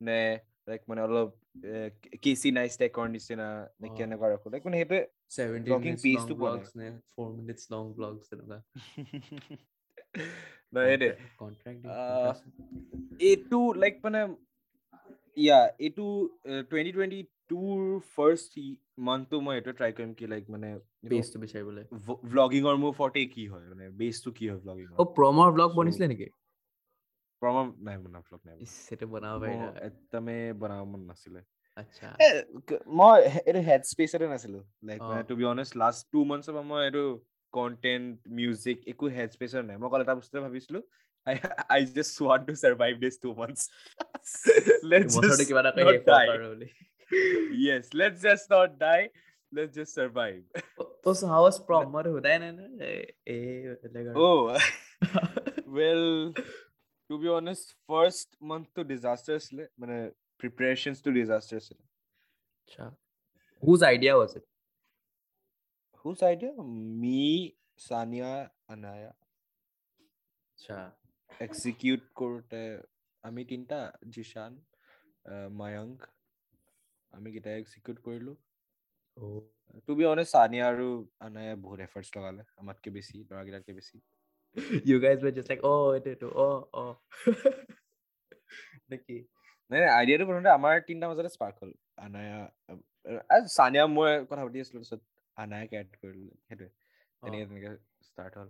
নে 0.01 0.19
লাইক 0.67 0.81
মানে 0.89 1.01
অলপ 1.01 1.29
কেচি 2.23 2.49
নাইচ 2.57 2.73
টেকৰ 2.81 3.05
নিচিনা 3.15 3.47
নে। 3.81 3.87
কেনেকুৱা 3.97 4.27
ৰাখো 4.33 4.47
লাইক 4.53 4.61
মানে 4.67 4.77
সেইটোৱে 4.81 5.01
17 5.29 5.65
vlogging 5.67 5.95
minutes 5.97 6.03
page 6.05 6.17
long 6.17 6.27
টো 6.29 6.35
পোৱা 6.39 6.51
নাই। 6.51 6.61
vlogs 6.61 6.71
নে 6.79 6.87
4 7.17 7.29
minutes 7.39 7.63
long 7.73 7.87
vlogs 7.97 8.25
তেনেকুৱা? 8.31 8.57
কন্ট্ৰাক্ট 11.41 11.81
এইটো 13.29 13.59
লাইক 13.81 13.95
মানে 14.03 14.21
ইয়া 15.37 15.59
এইটো 15.85 16.05
টুৱেণ্টি 16.69 16.91
টুৱেণ্টি 16.95 17.19
টুৰ 17.49 17.77
ফাৰ্ষ্ট 18.15 18.51
মান্থটো 19.07 19.35
মই 19.45 19.53
এইটো 19.59 19.71
ট্ৰাই 19.79 19.91
কৰিম 19.97 20.11
কি 20.19 20.25
লাইক 20.33 20.43
মানে 20.49 20.69
পেজটো 21.09 21.37
বিচাৰিবলৈ। 21.43 21.83
ভ্লগিঙৰ 22.33 22.75
মোৰ 22.83 22.93
ফৰ্টে 22.99 23.23
কি 23.35 23.43
হয় 23.47 23.65
মানে 23.71 23.85
বেছটো 24.01 24.29
কি 24.37 24.45
হয় 24.49 24.59
ভ্লগিঙৰ 24.65 24.95
অ 25.01 25.03
প্ৰমৰ 25.17 25.49
ব্লগ 25.57 25.69
বনিছিলে 25.79 26.07
নেকি? 26.13 26.27
প্ৰমাণ 27.43 27.65
নাই 27.87 27.97
বনা 28.03 28.19
ভ্লগ 28.27 28.41
নাই 28.47 28.55
সেইটো 28.71 29.05
বনাব 29.13 29.35
বনোৱা। 29.43 29.57
মোৰ 29.61 29.71
একদমে 29.89 30.37
বনাব 30.61 30.83
মন 30.91 31.01
নাছিলে 31.11 31.41
আচ্ছা 31.81 32.07
মই 32.99 33.17
এইটো 33.47 33.61
হেড 33.69 33.81
স্পেচতে 33.91 34.27
নাছিলো 34.33 34.59
লাইক। 34.87 34.99
মানে 35.09 35.23
to 35.29 35.35
be 35.39 35.45
honest 35.53 35.73
last 35.83 36.01
two 36.13 36.19
মান্থছৰ 36.31 36.53
পৰা 36.57 36.65
মই 36.71 36.81
এইটো 36.87 37.05
কণ্টেণ্ট 37.53 38.13
মিউজিক 38.37 38.77
একো 38.91 39.05
হেড 39.17 39.29
স্পেচৰ 39.35 39.61
নাই 39.69 39.75
মই 39.79 39.87
অকল 39.89 40.01
এটা 40.05 40.15
বস্তুৱে 40.19 40.41
ভাবিছিলো 40.45 40.79
I 41.73 41.81
just 41.97 42.15
want 42.27 42.43
to 42.49 42.53
survive 42.63 42.93
this 43.03 43.15
two 43.23 43.29
months 43.41 43.61
let's 44.91 45.13
কিবা 45.49 45.61
এটা 45.63 45.71
not 45.87 45.99
die. 46.13 46.27
yes 47.67 47.83
let's 47.99 48.19
just 48.27 48.45
not 48.55 48.69
die. 48.87 49.05
Let's 49.57 49.73
just 49.79 49.93
survive. 49.99 50.43
Prom 51.03 51.85
মই 51.93 52.03
সোধাই 52.13 52.37
নাই 52.43 52.51
ন 52.57 52.61
এ 53.33 53.37
বেলেগ 53.81 54.05
আৰু 54.09 54.15
oh 54.27 54.41
well 55.77 56.05
to 57.13 57.19
be 57.19 57.29
honest 57.29 57.75
first 57.87 58.27
month 58.51 58.67
to 58.75 58.81
disaster 58.93 59.33
আছিলে 59.39 59.63
মানে 59.81 59.97
preparations 60.41 60.97
to 61.05 61.09
disaster 61.19 61.55
আছিলে 61.61 61.83
আচ্ছা 62.61 62.85
idea 63.95 64.13
was 64.21 64.31
it 64.39 64.45
whose 66.05 66.21
idea 66.33 66.51
me 67.03 67.21
sania 67.87 68.31
anaya 68.73 69.11
আচ্ছা 70.51 70.77
execute 71.47 72.05
কৰোতে 72.19 72.63
আমি 73.23 73.41
তিনিটা 73.49 73.79
জিশান 74.15 74.51
মায়াংক 75.59 75.97
আমি 77.13 77.29
কেইটাই 77.33 77.57
এক্সিকিউট 77.61 77.97
কৰিলো 78.07 78.33
টু 79.85 79.91
বি 79.97 80.03
অনেষ্ট 80.13 80.31
সানিয়া 80.37 80.65
আৰু 80.71 80.87
আনায়ে 81.27 81.53
বহুত 81.65 81.79
এফৰ্টছ 81.87 82.09
লগালে 82.17 82.41
আমাতকে 82.61 82.89
বেছি 82.95 83.15
ল'ৰাকেইটাতকে 83.29 83.73
বেছি 83.79 83.95
you 84.85 84.99
guys 84.99 85.21
were 85.21 85.31
just 85.31 85.49
like, 85.49 85.61
oh, 85.63 85.91
it, 85.91 86.05
it, 86.13 86.23
oh, 86.23 86.67
oh. 86.73 86.97
Nikki. 88.89 89.19
নাই 89.71 89.79
নাই 89.81 89.91
আইডিয়াটো 89.99 90.25
প্ৰথমতে 90.29 90.49
আমাৰ 90.53 90.73
তিনিটা 90.87 91.07
মাজতে 91.09 91.29
স্পাৰ্ক 91.35 91.55
হ'ল 91.61 91.71
আনায়া 92.05 92.39
সানিয়া 93.53 93.85
মই 93.93 94.11
কথা 94.29 94.41
পাতি 94.45 94.57
আছিলো 94.63 94.77
তাৰপিছত 94.79 95.01
আনায়াকে 95.37 95.75
এড 95.81 95.89
কৰিলো 96.01 96.31
সেইটোৱে 96.47 96.69
তেনেকে 97.21 97.45
তেনেকে 97.49 97.71
ষ্টাৰ্ট 98.07 98.33
হ'ল 98.39 98.49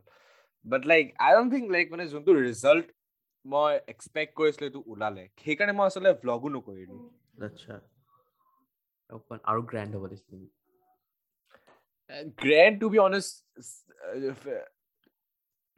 but 0.65 0.81
like 0.91 1.05
I 1.25 1.31
don't 1.35 1.49
think 1.55 1.65
like 1.75 1.85
মানে 1.93 2.07
যোনটো 2.13 2.31
ৰিজাল্ট 2.39 2.87
মই 3.45 3.71
এক্সপেক্ট 3.93 4.31
কৰিছিলো 4.39 4.65
এইটো 4.69 4.81
ওলালে 4.91 5.23
সেইকাৰণে 5.43 5.73
মই 5.77 5.85
আচলতে 5.89 6.13
ভ্লগো 6.23 6.49
নকৰিলো 6.55 6.97
আচ্ছা 7.47 7.73
অকণ 9.09 9.37
আৰু 9.51 9.61
গ্ৰেণ্ড 9.71 9.91
হ'ব 9.95 10.05
দিছিলে 10.11 10.37
গ্ৰেণ্ড 12.41 12.75
টু 12.81 12.87
বি 12.93 12.99
অনেষ্ট 13.07 13.33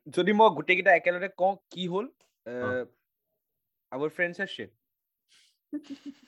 যদি 0.08 0.34
মই 0.34 0.50
গোটেইকেইটা 0.50 0.96
একেলগে 0.96 1.30
কওঁ 1.30 1.56
কি 1.70 1.88
হ'ল? 1.88 2.10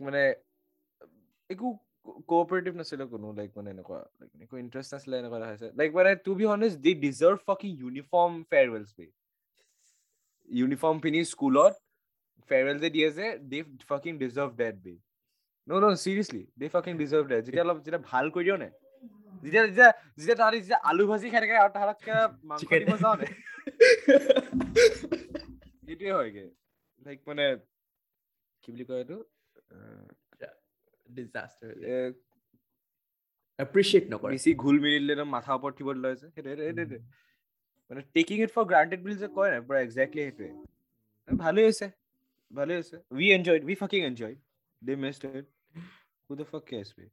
মানে 0.00 0.34
একো 1.54 1.68
কোঅপাৰেটিভ 2.30 2.72
নাছিলে 2.80 3.04
কোনো 3.12 3.32
লাইক 3.38 3.50
মানে 3.58 3.70
এনেকুৱা 3.74 4.00
একো 4.44 4.54
ইণ্টাৰেষ্ট 4.62 4.90
নাছিলে 4.94 5.14
এনেকুৱা 5.20 5.38
দেখাইছে 5.42 5.68
লাইক 5.80 5.90
মানে 5.98 6.10
to 6.26 6.34
be 6.40 6.44
honest 6.54 6.76
they 6.86 6.92
deserve 7.04 7.38
fucking 7.48 7.70
uniform 7.82 8.32
farewells 8.50 8.88
pay 8.96 9.06
uniform 10.48 10.96
পিন্ধি 11.04 11.22
স্কুলত 11.32 11.74
ফেয়াৰৱেল 12.50 12.76
যে 12.78 12.88
দিয়ে 12.90 13.08
যে 13.18 13.26
they 13.50 13.58
fucking 13.90 14.12
deserve 14.22 14.50
that 14.62 14.80
be 14.84 14.94
no 15.68 15.74
no 15.82 15.88
seriously 15.96 16.42
they 16.58 16.66
fucking 16.74 16.92
deserve 17.02 17.24
that 17.28 17.42
যেতিয়া 17.46 17.64
অলপ 17.66 17.78
যেতিয়া 17.84 18.02
ভাল 18.10 18.26
কৰি 18.34 18.44
দিয়ক 18.46 18.58
নে 18.64 18.70
যেতিয়া 19.42 19.62
যেতিয়া 19.66 19.88
যেতিয়া 20.18 20.36
তাহাঁতি 20.40 20.58
যেতিয়া 20.60 20.80
আলু 20.90 21.04
ভাজি 21.10 21.28
খাই 21.32 21.40
থাকে 21.42 21.56
আৰু 21.62 21.72
তাহাঁতক 21.76 21.98
মাংস 22.48 22.62
দিব 22.72 22.92
যাওঁ 23.02 23.16
নে 23.20 23.26
সেইটোৱে 25.84 26.12
হয়গে 26.18 26.44
লাইক 27.02 27.20
মানে 27.28 27.46
কি 28.62 28.68
বুলি 28.72 28.84
কয় 28.88 29.00
এইটো 29.02 29.18
আহ, 31.06 31.14
disaster 31.18 31.70
এ, 31.86 31.96
appreciate 33.58 34.06
নকৰে। 34.12 34.30
বেছি 34.32 34.50
ঘোল 34.62 34.76
মেলি 34.80 34.98
দিলে 34.98 35.12
একদম 35.12 35.28
মাথা 35.36 35.50
ওপৰত 35.54 35.72
উঠিব 35.74 35.88
লৈ 36.04 36.10
আছে 36.12 36.26
সেইটোৱে 36.28 36.54
সেইটোৱে, 36.56 36.72
সেইটোৱে। 36.78 36.98
মানে 37.90 38.00
টেকিং 38.14 38.36
ইট 38.44 38.50
ফৰ 38.56 38.64
গ্ৰান্টেড 38.70 39.00
বুলি 39.04 39.16
যে 39.16 39.28
কয় 39.38 39.50
নাই 39.50 39.60
পুৰা 39.68 39.78
একজেক্টলি 39.80 40.22
সেইটোৱে। 40.26 40.50
ভালেই 41.28 41.64
হৈছে 41.64 41.86
ভালেই 42.52 42.76
হৈছে। 42.76 42.96
We 43.10 43.26
enjoy 43.36 43.60
we 43.68 43.74
fucking 43.74 44.00
enjoy 44.04 44.34
they 44.82 44.92
missed 44.96 45.22
it 45.40 45.46
who 46.26 46.32
the 46.36 46.44
fuck 46.44 46.62
cares 46.70 46.90
be 46.98 47.04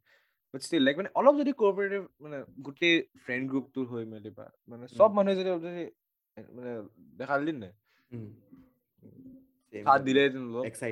but 0.53 0.61
still 0.61 0.81
like 0.85 0.95
মানে 0.97 1.09
অলপ 1.15 1.35
যদি 1.41 1.51
কোঅপাৰেটিভ 1.61 2.01
মানে 2.19 2.37
গোটেই 2.61 2.95
ফ্ৰেণ্ড 3.25 3.43
গ্ৰুপটোৰ 3.51 3.85
হৈ 3.91 4.03
মেলি 4.05 4.31
বা 4.37 4.45
মানে 4.67 4.85
চব। 4.97 5.09
মানুহে 5.17 5.35
যদি 5.35 5.49
যদি 5.67 5.83
মানে 6.57 6.71
দেখা 7.19 7.35
দিলে 7.39 7.53
নাই। 7.63 7.73
সাথ 9.73 9.99
here. 9.99 10.05
দিলে 10.05 10.23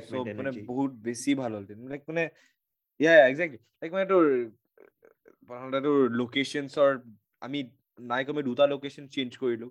so 0.10 0.18
মানে. 0.38 0.52
বহুত 0.72 0.92
বেছি 1.06 1.30
ভাল 1.36 1.52
হ'ল 1.56 1.66
মানে 2.08 2.24
ইয়া 3.00 3.14
একজেক্টলি 3.30 3.60
লাইক 3.82 3.92
মানে 3.96 4.06
তোৰ 4.14 4.26
প্ৰথমতে 5.50 5.80
তোৰ 5.86 5.98
লোকেশ্যনছৰ 6.22 6.92
আমি 7.48 7.60
নাই 8.12 8.26
কমে 8.30 8.42
দুটা 8.50 8.66
লোকেশ্যন 8.74 9.06
চেঞ্জ 9.16 9.32
কৰিলো। 9.44 9.68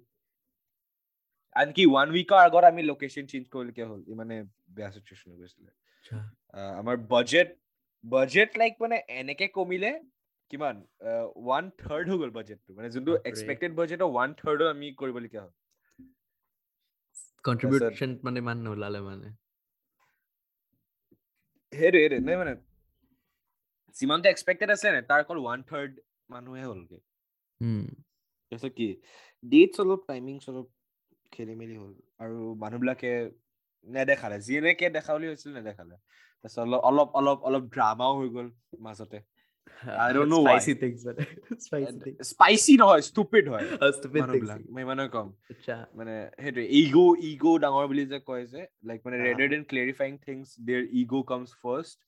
আনকি 1.57 1.83
ওৱান 1.93 2.09
উইকৰ 2.17 2.41
আগত 2.49 2.64
আমি 2.73 2.83
লোকেশ্যন 2.93 3.25
চেঞ্জ 3.33 3.45
কৰিলকে 3.55 3.83
হ'ল। 3.91 4.01
ইমানে 4.14 4.37
বেয়া 4.77 4.91
চিটুৱেশ্যন 4.95 5.29
হৈ 5.33 5.38
গৈছিলে। 5.41 5.71
আমাৰ 6.81 6.97
বাজেট 7.14 7.49
বাজেট 8.05 8.51
লাইক 8.61 8.75
মানে 8.85 8.97
এনেকে 9.21 9.47
কমিলে 9.57 9.91
কিমান 10.51 10.77
ওৱান 11.41 11.64
থাৰ্ড 11.81 12.05
হৈ 12.11 12.19
গ'ল 12.23 12.31
বাজেটটো 12.38 12.71
মানে 12.77 12.88
যোনটো। 12.95 13.12
এক্সপেক্টেড 13.31 13.73
বাজেটৰ 13.81 14.07
ওৱান 14.12 14.31
থাৰ্ডো 14.41 14.64
আমি 14.75 14.87
কৰিবলগীয়া 15.03 15.43
হ'ল। 15.45 15.53
Contribution 17.49 18.11
মানে 18.25 18.38
ইমান 18.45 18.59
নোলালে 18.67 19.01
মানে। 19.09 19.29
সেইটোৱে 21.73 22.01
সেইটোৱে। 22.03 22.19
নাই 22.27 22.37
মানে 22.43 22.53
যিমানটো 23.99 24.29
এক্সপেক্টেড 24.29 24.71
আছে 24.71 24.87
নাই 24.91 25.03
তাৰ 25.03 25.21
অকল 25.21 25.39
ওৱান 25.39 25.63
থাৰ্ড 25.63 25.93
মানুহে 26.31 26.65
হ'লগে। 26.65 26.99
তাৰপিছত 28.53 28.73
কি? 28.75 28.89
ডেটছ 29.45 29.81
অলপ 29.81 30.01
টাইমিংছ 30.07 30.51
অলপ 30.51 30.67
খেলি 31.33 31.55
মেলি 31.55 31.77
হ'ল। 31.77 31.95
আৰু 32.19 32.55
মানুহবিলাকে 32.55 33.13
নেদেখালে। 33.87 34.41
যি 34.41 34.57
এনেকে 34.57 34.91
দেখা 34.91 35.15
বুলি 35.15 35.27
হৈছিল 35.27 35.53
নেদেখালে। 35.53 35.97
তাৰপিছত 36.45 36.59
অলপ 36.59 36.81
অলপ 36.85 37.09
অলপ 37.15 37.39
অলপ 37.43 37.63
ড্ৰামাও 37.63 38.19
হৈ 38.21 38.29
গ'ল 38.29 38.51
মাজতে। 38.81 39.21
স্পাইচি 42.23 42.77
নহয় 42.81 43.03
ষ্টুপিড 43.03 43.49
হয়। 43.49 43.67
Oh, 43.83 44.79
ইমানে 44.79 45.09
কম। 45.09 45.33
মানে 45.95 46.31
সেইটোৱে 46.39 46.65
ইগ' 46.65 47.19
ইগ' 47.21 47.59
ডাঙৰ 47.59 47.87
বুলি 47.87 48.07
যে 48.07 48.21
কয় 48.21 48.47
যে 48.47 48.67
লাইক 48.85 49.01
মানে. 49.05 49.17
ৰেডাৰ 49.19 49.49
দেন 49.49 49.63
ক্লেৰিফাইং 49.65 50.19
থিংছ 50.19 50.47
দেৰ 50.61 50.83
ইগ' 50.93 51.23
কামছ 51.27 51.49
ফাৰ্ষ্ট 51.63 51.99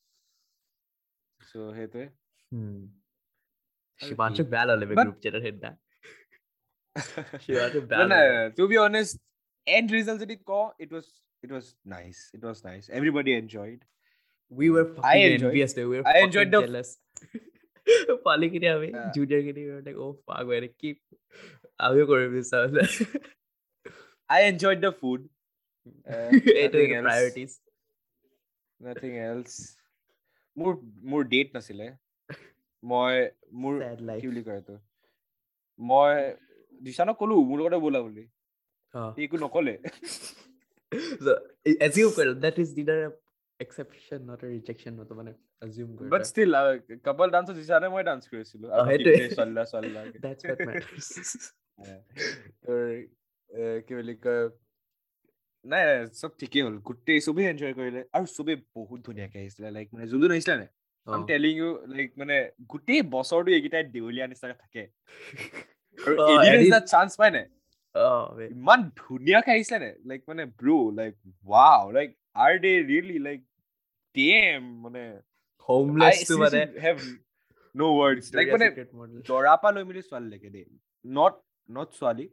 চ' 1.50 1.74
সেইটোৱে 1.78 2.06
Hmm. 2.52 2.78
আৰু 4.00 4.08
শিৱাংশুক 4.10 4.46
কি? 4.46 4.52
বেয়া 4.54 4.66
ল'লে 4.70 4.86
But- 4.90 5.06
গ্ৰুপ 5.06 5.18
চেটত 5.24 5.42
সেইদিনা 5.46 5.72
শিৱাংশুক 7.46 7.84
বেয়া 7.90 8.00
No, 8.02 8.06
no, 8.12 8.20
ল'লে 8.22 8.34
no, 8.38 8.44
to 8.58 8.64
be 8.72 8.78
honest, 8.86 9.14
end 9.68 9.88
result 9.98 10.20
যদি 10.26 10.36
কওঁ, 10.52 10.66
it 10.86 10.90
was 10.96 11.06
it 11.44 11.52
was 11.56 11.66
nice. 11.96 12.20
It 12.38 12.44
was 12.50 12.58
nice. 12.70 12.86
Everybody 13.00 13.32
enjoyed. 13.44 13.82
we 14.52 14.68
were 14.74 14.86
I 14.86 14.94
fucking 14.96 15.24
enjoyed- 15.28 15.44
envious 15.50 15.72
though. 15.78 15.88
we 15.92 15.96
were 16.00 16.04
I 16.10 16.12
fucking 16.14 16.28
enjoyed 16.28 16.50
the- 16.56 16.64
jealous 16.66 16.90
পালি 18.26 18.48
কিনে 18.54 18.68
আমি 18.76 18.88
Yeah. 18.92 19.08
Junior 19.16 19.42
কিনে 19.48 19.62
we 19.66 19.72
were 19.74 19.84
like 19.88 19.98
oh 20.06 20.12
fuck 20.28 20.44
man 20.52 20.64
কি 20.82 20.90
আমিও 21.88 22.06
কৰিম 22.12 22.34
চালে 22.52 22.84
I 24.30 24.40
enjoyed 24.52 24.80
the 24.86 24.92
food. 25.00 25.22
Uh, 26.14 26.30
এইটো 26.62 26.78
nothing 26.78 26.94
else. 26.98 27.08
priorities 27.08 27.54
Nothing 28.80 29.16
else. 29.30 29.56
মোৰ 30.57 30.73
মোৰ 31.11 31.23
ডেট 31.33 31.49
নাছিলে। 31.57 31.87
মই 32.83 33.15
মোৰ 33.63 33.75
কি 34.21 34.27
বুলি 34.29 34.43
কয় 34.49 34.59
এইটো? 34.61 34.77
মই 35.79 36.15
দিশানক 36.81 37.17
ক'লো 37.21 37.35
মোৰ 37.51 37.59
লগতে 37.63 37.79
ব'লা 37.87 38.01
বুলি. 38.07 38.25
সি 39.15 39.21
একো 39.25 39.37
নক'লে। 39.45 39.75
So 41.25 41.33
i- 41.71 41.79
assume 41.87 42.13
কৰিল 42.15 42.31
that 42.45 42.57
is 42.63 42.71
neither 42.77 42.95
a 43.05 43.11
exception 43.61 44.25
not 44.31 44.41
a 44.47 44.49
rejection 44.53 44.93
নতো 45.01 45.13
মানে 45.19 45.33
assume 45.67 45.91
কৰিল। 45.99 46.11
বাট 46.15 46.23
ষ্টিল 46.31 46.51
কাপল 47.05 47.29
ডান্সত 47.35 47.55
দিশানে 47.59 47.89
মই 47.95 48.03
ডান্স 48.09 48.23
কৰিছিলো 48.33 48.67
অ, 48.75 48.79
সেইটোৱে। 48.89 49.29
Challa 49.37 49.63
Challa. 49.73 50.01
That's 50.25 50.43
what 50.49 50.59
matters 50.69 51.09
তোৰ 52.65 52.81
এ, 53.51 53.63
কি 53.87 53.93
বুলি 53.99 54.15
কয়? 54.25 54.45
নাই 55.65 55.83
চব 56.21 56.31
ঠিকেই 56.41 56.63
হ'ল। 56.63 56.77
গোটেই 56.89 57.21
চবেই 57.27 57.47
এনজয় 57.53 57.75
কৰিলে 57.79 58.01
আৰু 58.17 58.27
চবেই 58.37 58.57
বহুত 58.77 58.99
ধুনীয়াকে 59.07 59.39
আহিছিলে 59.43 59.69
লাইক 59.77 59.87
মানে 59.95 60.05
যোন 60.11 60.19
যোন 60.23 60.33
আহিছিলে 60.33 60.57
নে 60.57 60.67
আম. 61.07 61.23
টেলিং 61.27 61.55
ইউ 61.57 61.71
লাইক 61.95 62.11
মানে 62.17 62.37
গোটেই 62.73 63.03
বছৰটো 63.15 63.51
এইকেইটাই 63.57 63.85
দেউলীয়া 63.95 64.27
নিচিনাকে 64.27 64.57
থাকে। 64.63 64.83
আৰু 65.99 66.15
এদিন 66.55 66.73
চান্স 66.93 67.13
নাই? 67.21 67.47
oh 67.95 68.25
wait. 68.37 68.51
ইমান 68.51 68.81
ধুনীয়াকে 68.97 69.51
আহিছিলে 69.51 69.79
নে? 69.79 69.91
লাইক 70.09 70.21
মানে 70.29 70.43
bro 70.61 70.77
like 70.99 71.15
wow 71.47 71.85
like 71.93 72.09
are 72.45 72.53
they 72.65 72.73
really 72.91 73.19
like 73.19 73.41
damn 74.15 74.61
মানে 74.85 75.03
টো 75.69 76.35
মানে। 76.39 76.61
হেভ 76.85 76.97
নো 77.75 77.87
ৱৰ্ডছ 77.99 78.27
লাইক 78.37 78.47
মানে 78.55 78.67
দৰা 79.31 79.55
পৰা 79.63 79.73
লৈ 79.75 79.85
মেলি 79.85 80.03
ছোৱালীলৈকে 80.03 80.49
দেই। 80.55 80.67
নট 81.05 81.35
নট 81.69 81.89
ছোৱালী 81.99 82.27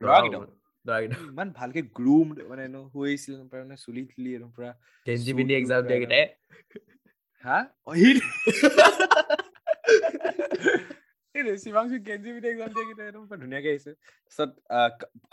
ল'ৰাকেইটা 0.00 0.38
ইমান 0.84 1.48
ভালকে 1.56 1.80
গ্ৰুমড 1.98 2.36
মানে 2.50 2.64
ন 2.68 2.76
হৈ 2.94 3.10
আছিল 3.14 3.34
পুৰা 3.50 3.60
মানে 3.64 3.76
চুলি 3.76 4.02
তুলি 4.12 4.30
একদম 4.36 4.50
পুৰা 4.56 4.70
গেঞ্জি 5.06 5.32
পিন্ধি 5.38 5.54
এক্সাম 5.54 5.80
দিয়া 5.86 5.98
কেইটাই 6.02 6.24
হা? 7.44 7.58
অ, 7.86 7.90
সি- 7.94 8.24
এই 11.34 11.42
শিৱাংশু 11.64 11.96
গেঞ্জি 12.08 12.28
পিন্ধি 12.34 12.48
এক্সাম 12.50 12.70
দিয়া 12.74 12.86
কেইটা 12.88 13.02
একদম 13.08 13.22
পুৰা 13.26 13.38
ধুনীয়াকে 13.42 13.68
আহিছে। 13.70 13.92
তাৰপিছত 13.92 14.50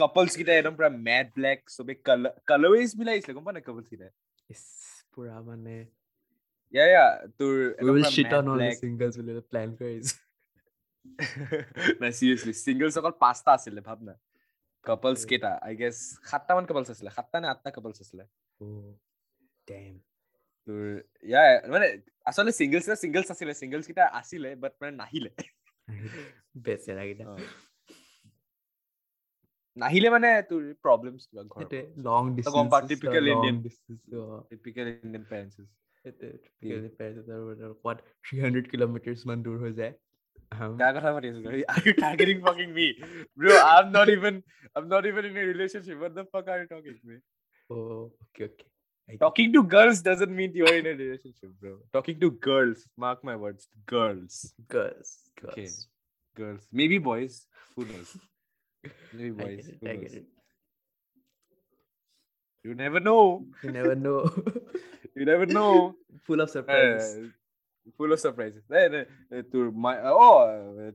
কাপলছ 0.02 0.32
কেইটা 0.38 0.54
একদম 0.60 0.74
পুৰা 0.78 0.90
মেট 1.08 1.28
ব্লেক 1.38 1.60
চবে 1.76 1.94
কালাৰৱেজ 2.50 2.90
মিলাই 3.00 3.14
আহিছিলে 3.16 3.34
গম 3.38 3.44
পোৱা 3.44 3.54
নাই 3.54 3.64
কাপলছ 3.68 3.88
কেইটা 3.92 4.08
ইছ, 4.50 4.64
পুৰা 5.14 5.36
মানে 5.50 5.76
ইয়া 6.74 6.86
ইয়া 6.92 7.06
তোৰ 7.40 7.54
we 7.56 7.66
একদম 7.72 7.94
will 7.94 8.04
পুৰা 8.04 8.12
shit 8.14 8.26
matte 8.26 8.38
on 8.40 8.46
all 8.48 8.58
the 8.58 8.64
black, 8.64 8.78
singles 8.84 9.14
বুলি 9.20 9.32
প্লেন 9.52 9.70
কৰি 9.80 9.92
আহিছো। 9.94 10.16
নাই 12.02 12.12
চিৰিয়াছলি 12.18 12.54
চিংগলছ 12.64 12.96
অকল 12.98 13.14
পাঁচটা 13.24 13.50
আছিলে 13.58 13.82
ভাব 13.82 14.00
না 14.08 14.14
কাপলছ. 14.90 15.20
কেইটা 15.30 15.52
আই 15.68 15.74
গেছ 15.82 15.98
সাতটামান 16.30 16.66
কাপলছ 16.70 16.88
আছিলে 16.94 17.12
সাতটা 17.18 17.38
নে 17.42 17.48
আঠটা 17.54 17.70
কাপলছ 17.78 17.98
আছিলে. 18.04 18.24
তোৰ 20.68 20.84
ইয়া 21.32 21.42
মানে 21.74 21.88
আচলতে 22.30 22.54
চিংগলছ 22.60 22.88
চিংগলছ 23.04 23.28
আছিলে 23.36 23.54
চিংগলছ 23.62 23.86
কেইটা 23.90 24.06
আছিলে 24.20 24.50
বাট 24.64 24.74
মানে 24.82 24.94
নাহিলে 25.02 25.32
বেচেৰা 26.66 27.04
কেইটা 27.08 27.26
অ। 27.32 27.36
নাহিলে 29.78 30.08
মানে 30.16 30.30
তোৰ 30.50 30.62
প্ৰব্লেমছ 30.86 31.22
কিবা 31.30 31.42
সেইটোৱে 31.60 31.82
long 32.08 32.22
distance 32.38 32.72
Indian. 33.34 33.56
Distance 33.66 34.00
typical 34.50 34.86
Indian 34.94 35.26
parents 35.32 35.56
typical 36.06 36.84
parents 37.00 37.28
আৰু 37.36 37.44
ক'ৰবাত 37.82 37.98
থ্ৰী 38.26 38.36
হাণ্ড্ৰেড 38.44 38.66
কিলোমিটাৰ্ছ 38.74 39.20
মান 39.30 39.38
দূৰ 39.46 39.58
হৈ 39.64 39.72
যায় 39.80 39.94
Are 41.70 41.82
you 41.86 41.94
targeting 41.94 42.42
fucking 42.42 42.74
me, 42.74 42.96
bro? 43.36 43.58
I'm 43.60 43.92
not 43.92 44.10
even. 44.10 44.44
I'm 44.76 44.88
not 44.88 45.06
even 45.06 45.26
in 45.26 45.38
a 45.38 45.42
relationship. 45.42 46.00
What 46.00 46.16
the 46.16 46.26
fuck 46.26 46.48
are 46.48 46.62
you 46.62 46.68
talking 46.68 46.96
to 47.02 47.08
me? 47.08 47.18
Oh, 47.70 48.12
okay, 48.36 48.46
okay. 48.46 48.66
I 49.10 49.16
talking 49.16 49.54
to 49.54 49.64
girls 49.64 50.02
doesn't 50.02 50.36
mean 50.36 50.52
you're 50.54 50.74
in 50.74 50.86
a 50.86 50.90
relationship, 50.90 51.52
bro. 51.60 51.78
Talking 51.94 52.20
to 52.20 52.32
girls, 52.32 52.88
mark 52.98 53.24
my 53.24 53.36
words, 53.36 53.68
girls, 53.86 54.54
girls, 54.68 55.18
girls, 55.42 55.54
okay. 55.54 55.70
girls. 56.36 56.68
Maybe 56.72 56.98
boys. 56.98 57.46
Who 57.76 57.86
knows? 57.86 58.18
Maybe 59.14 59.30
boys. 59.44 59.68
It, 59.68 59.78
Who 59.82 59.88
knows? 59.88 60.18
You 62.64 62.76
never 62.76 63.00
know. 63.00 63.46
You 63.64 63.72
never 63.72 63.96
know. 63.96 64.30
you 65.16 65.26
never 65.26 65.46
know. 65.46 65.96
Full 66.26 66.42
of 66.42 66.50
surprises. 66.50 67.28
Uh, 67.28 67.30
of 67.88 68.20
surprises 68.24 68.64
নাই 68.70 68.84
নাই 68.94 69.04
এ, 69.32 69.38
তোৰ 69.52 69.66
মাই 69.84 69.96
অ 70.16 70.30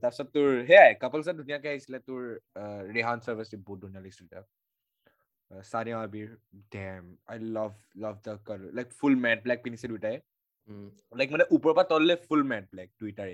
তাৰপিছত 0.03 0.27
তোৰ 0.35 0.49
সেয়াই 0.67 0.91
কাপলছত 1.03 1.35
ধুনীয়াকে 1.39 1.67
আহিছিলে 1.69 1.99
তোৰ 2.09 2.21
আহ, 2.55 2.81
ৰেহান 2.95 3.17
চাৰ্ভাৰ্চি 3.25 3.55
বহুত 3.67 3.79
ধুনীয়া 3.83 4.01
লাগিছিল 4.01 4.25
তাক 4.27 4.45
চানিয়া 5.51 5.97
আবিৰ 6.03 6.29
damn 6.75 7.03
I 7.27 7.37
love 7.57 7.71
love 8.03 8.15
the 8.25 8.33
colour 8.47 8.69
like 8.77 8.87
full 8.99 9.15
matte 9.25 9.39
black 9.43 9.59
পিন্ধিছে 9.63 9.87
দুটাই 9.87 10.17
Mm. 10.69 10.83
লাইক 11.19 11.31
মানে 11.31 11.45
ওপৰৰ 11.55 11.73
পৰা 11.77 11.83
তললে 11.87 12.15
ফুল 12.25 12.41
মেট 12.49 12.65
ব্লেক 12.71 12.89
দুইটাৰে 13.01 13.33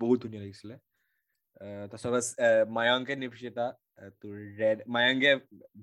বহুত 0.00 0.18
ধুনীয়া 0.24 0.42
লাগিছিলে 0.42 0.74
আহ, 0.74 1.86
তাৰপিছত 1.90 2.10
বাছ, 2.14 2.26
আহ, 2.38 2.62
মায়াংকে 2.76 3.14
নিপচিতা 3.22 3.64
আহ, 3.98 4.10
তোৰ 4.20 4.34
ৰেড 4.60 4.78
মায়াংকে 4.96 5.32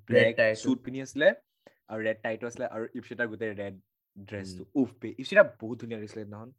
ব্লেক 0.09 0.31
title. 0.37 0.61
চুট 0.63 0.77
পিন্ধি 0.85 1.01
আছিলে 1.01 1.27
আৰু 1.89 1.99
ৰেড 2.07 2.17
টাইটো 2.23 2.45
আছিলে 2.47 2.65
আৰু 2.75 2.83
ইপচিতাৰ 2.99 3.27
গোটেই 3.27 3.51
ৰেড 3.61 3.75
ড্ৰেছটো 4.17 4.63
উফ 4.81 4.89
পে 5.01 5.09
ইপচিতা 5.19 5.43
বহুত 5.61 5.77
ধুনীয়া 5.81 5.99
লাগিছিলে 5.99 6.21
সেইদিনাখন 6.21 6.49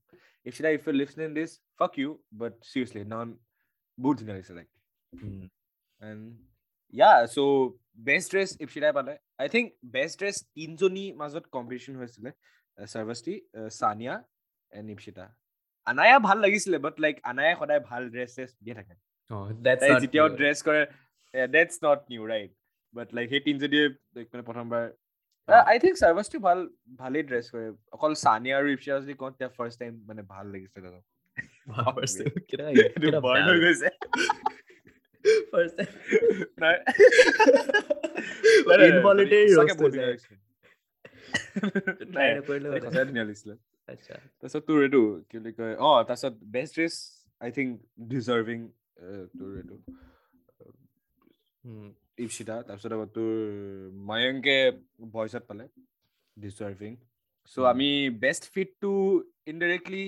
Ipsita 0.47 0.69
if 0.77 0.83
you 0.87 0.95
lives 1.01 1.15
in 1.19 1.33
this 1.39 1.51
fuck 1.81 1.93
you 2.01 2.11
but 2.41 2.53
seriously 2.71 2.93
সেইদিনাখন 2.95 3.29
বহুত 3.99 4.15
ধুনীয়া 4.21 4.37
লাগিছিলে 4.37 4.59
লাইক 4.61 4.71
Mm. 5.13 5.43
এণ্ড 6.03 6.23
ইয়া 6.95 7.13
চ' 7.35 7.39
বেষ্ট 8.07 8.29
ড্ৰেছ 8.33 8.51
ইপচিতাই 8.65 8.93
পালে 8.99 9.15
আই 9.41 9.49
থিংক 9.55 9.67
বেষ্ট 9.95 10.15
ড্ৰেছ 10.21 10.37
তিনিজনী 10.57 11.05
মাজত 11.21 11.45
কম্পিটিশ্যন 11.57 11.95
হৈছিলে 12.01 12.31
চাৰ্ভাষ্টি 12.79 13.35
চানিয়া 13.81 14.15
এণ্ড 14.73 14.89
ইপচিতা 14.91 15.25
আনায়া 15.87 16.17
ভাল 16.19 16.39
লাগিছিলে 16.45 16.77
বাট 16.85 16.95
লাইক 17.05 17.17
আনায়া 17.31 17.53
সদায় 17.61 17.83
ভাল 17.91 18.03
ড্ৰেছ 18.15 18.31
চেছ 18.37 18.51
দিয়ে 18.65 18.77
থাকে 18.81 18.95
Oh, 19.31 19.47
that's 19.65 19.81
তাই 19.83 19.91
not 19.91 20.03
যেতিয়াও 20.03 20.29
new. 20.29 20.37
ড্ৰেছ 20.39 20.59
কৰে 20.67 20.83
that's 21.49 21.75
not 21.85 22.01
new 22.11 22.23
right 22.33 22.51
but 22.95 23.09
like 23.17 23.27
সেই 23.31 23.43
তিনিজনীয়ে 23.47 23.87
like, 24.17 24.29
মানে 24.33 24.45
প্ৰথমবাৰ 24.49 24.83
অ। 24.85 24.93
আই 25.49 25.79
থিংক 25.79 25.95
চাৰ্ভাষ্টি 25.97 26.39
ভাল 26.39 26.59
ভালেই 26.99 27.23
ড্ৰেছ 27.23 27.47
কৰে 27.51 27.67
অকল 27.93 28.13
চানিয়া 28.15 28.55
আৰু 28.59 28.69
ইপচিতা 28.69 29.01
যদি 29.01 29.15
কওঁ 29.15 29.31
তেতিয়া 29.31 29.51
ফাৰ্ষ্ট 29.59 29.77
টাইম 29.79 29.93
মানে 30.07 30.23
ভাল 30.23 30.47
লাগিছে 30.47 30.81
দাদা 30.81 31.01
Wow, 31.67 31.93
first 31.97 32.19
me. 32.19 32.25
time. 32.25 32.41
কেনেকা- 32.49 32.73
এইটো 32.73 33.01
কেনেকা 33.01 33.21
burn 33.21 33.35
বেয়া 33.35 33.47
হৈ 33.47 33.57
লাগে। 33.57 33.65
গৈছে 33.65 33.89
First 35.53 35.75
time. 35.79 35.95
নাই 36.59 36.77
নাই, 38.69 38.77
নাই, 38.79 38.89
Involuntary 38.91 39.49
সঁচাকে 39.49 39.73
roast 39.73 39.79
বহুত 39.79 39.93
হৈ 39.93 39.99
ধুনীয়া 39.99 40.07
যায়। 40.07 40.11
লাগিছিলে। 40.11 40.37
Try 42.01 42.15
নাই, 42.15 42.29
নকৰিলেও 42.35 42.71
নাই, 42.73 42.81
হয়। 42.81 42.91
সঁচাই 42.91 43.05
ধুনীয়া 43.05 43.25
লাগিছিলে 43.25 43.55
আচ্ছা। 43.89 44.15
তাৰপিছত 44.41 44.63
তোৰ 44.69 44.79
এইটো 44.83 45.01
কি 45.29 45.37
বুলি 45.39 45.53
কয় 45.53 45.75
অ 45.77 45.91
তাৰপিছত 46.03 46.35
বেষ্ট 46.45 46.75
এইটো. 52.19 52.25
ইপচিতা 52.25 52.55
তাৰপিছত 52.69 52.93
আকৌ 52.97 53.07
তোৰ 53.17 53.33
মায়ংকে 54.11 54.57
ভইচত 55.15 55.43
পালে 55.49 55.65
চ'. 57.53 57.59
আমি 57.73 57.89
best 58.25 58.45
ফিটটো 58.55 58.91
indirectly 59.53 60.05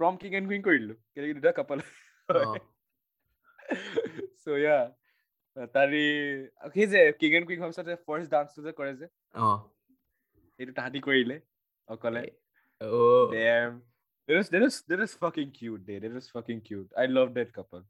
prom 0.00 0.14
king 0.20 0.30
and 0.38 0.46
queen 0.48 0.62
কৰি 0.68 0.78
দিলো 0.82 0.94
কেনেকৈ 1.14 1.34
দুটা 1.38 1.52
কাপাল. 1.58 1.78
চ' 4.42 4.48
ইয়া 4.64 4.78
তাৰি 5.74 6.04
সেই 6.74 6.86
যে 6.92 7.00
কিং 7.20 7.30
এণ্ড 7.38 7.46
কুইন 7.48 7.58
হোৱাৰ 7.62 7.72
পিছত 7.72 7.88
ফাৰ্ষ্ট 8.06 8.28
ডান্সটো 8.34 8.60
যে 8.66 8.72
কৰে 8.78 8.92
যে. 9.00 9.06
সেইটো 10.56 10.72
তাহাঁতি 10.78 11.00
কৰিলে 11.00 11.36
অকলে. 11.88 12.24
Damn. 13.34 13.74
That 14.28 14.36
is 14.40 14.48
that 14.54 14.62
is 14.62 14.74
that 14.90 15.00
is 15.00 15.12
fucking 15.20 15.50
cute, 15.50 15.82
dude. 15.86 16.02
That 16.02 16.16
is 16.18 16.26
fucking 16.30 16.60
cute. 16.60 16.90
I 17.02 17.06
love 17.06 17.30
that 17.34 17.50
couple. 17.52 17.82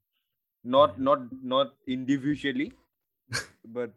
Not 0.65 0.91
Yeah. 0.91 1.07
not 1.09 1.21
not 1.53 1.69
individually, 1.87 2.69
but 3.77 3.91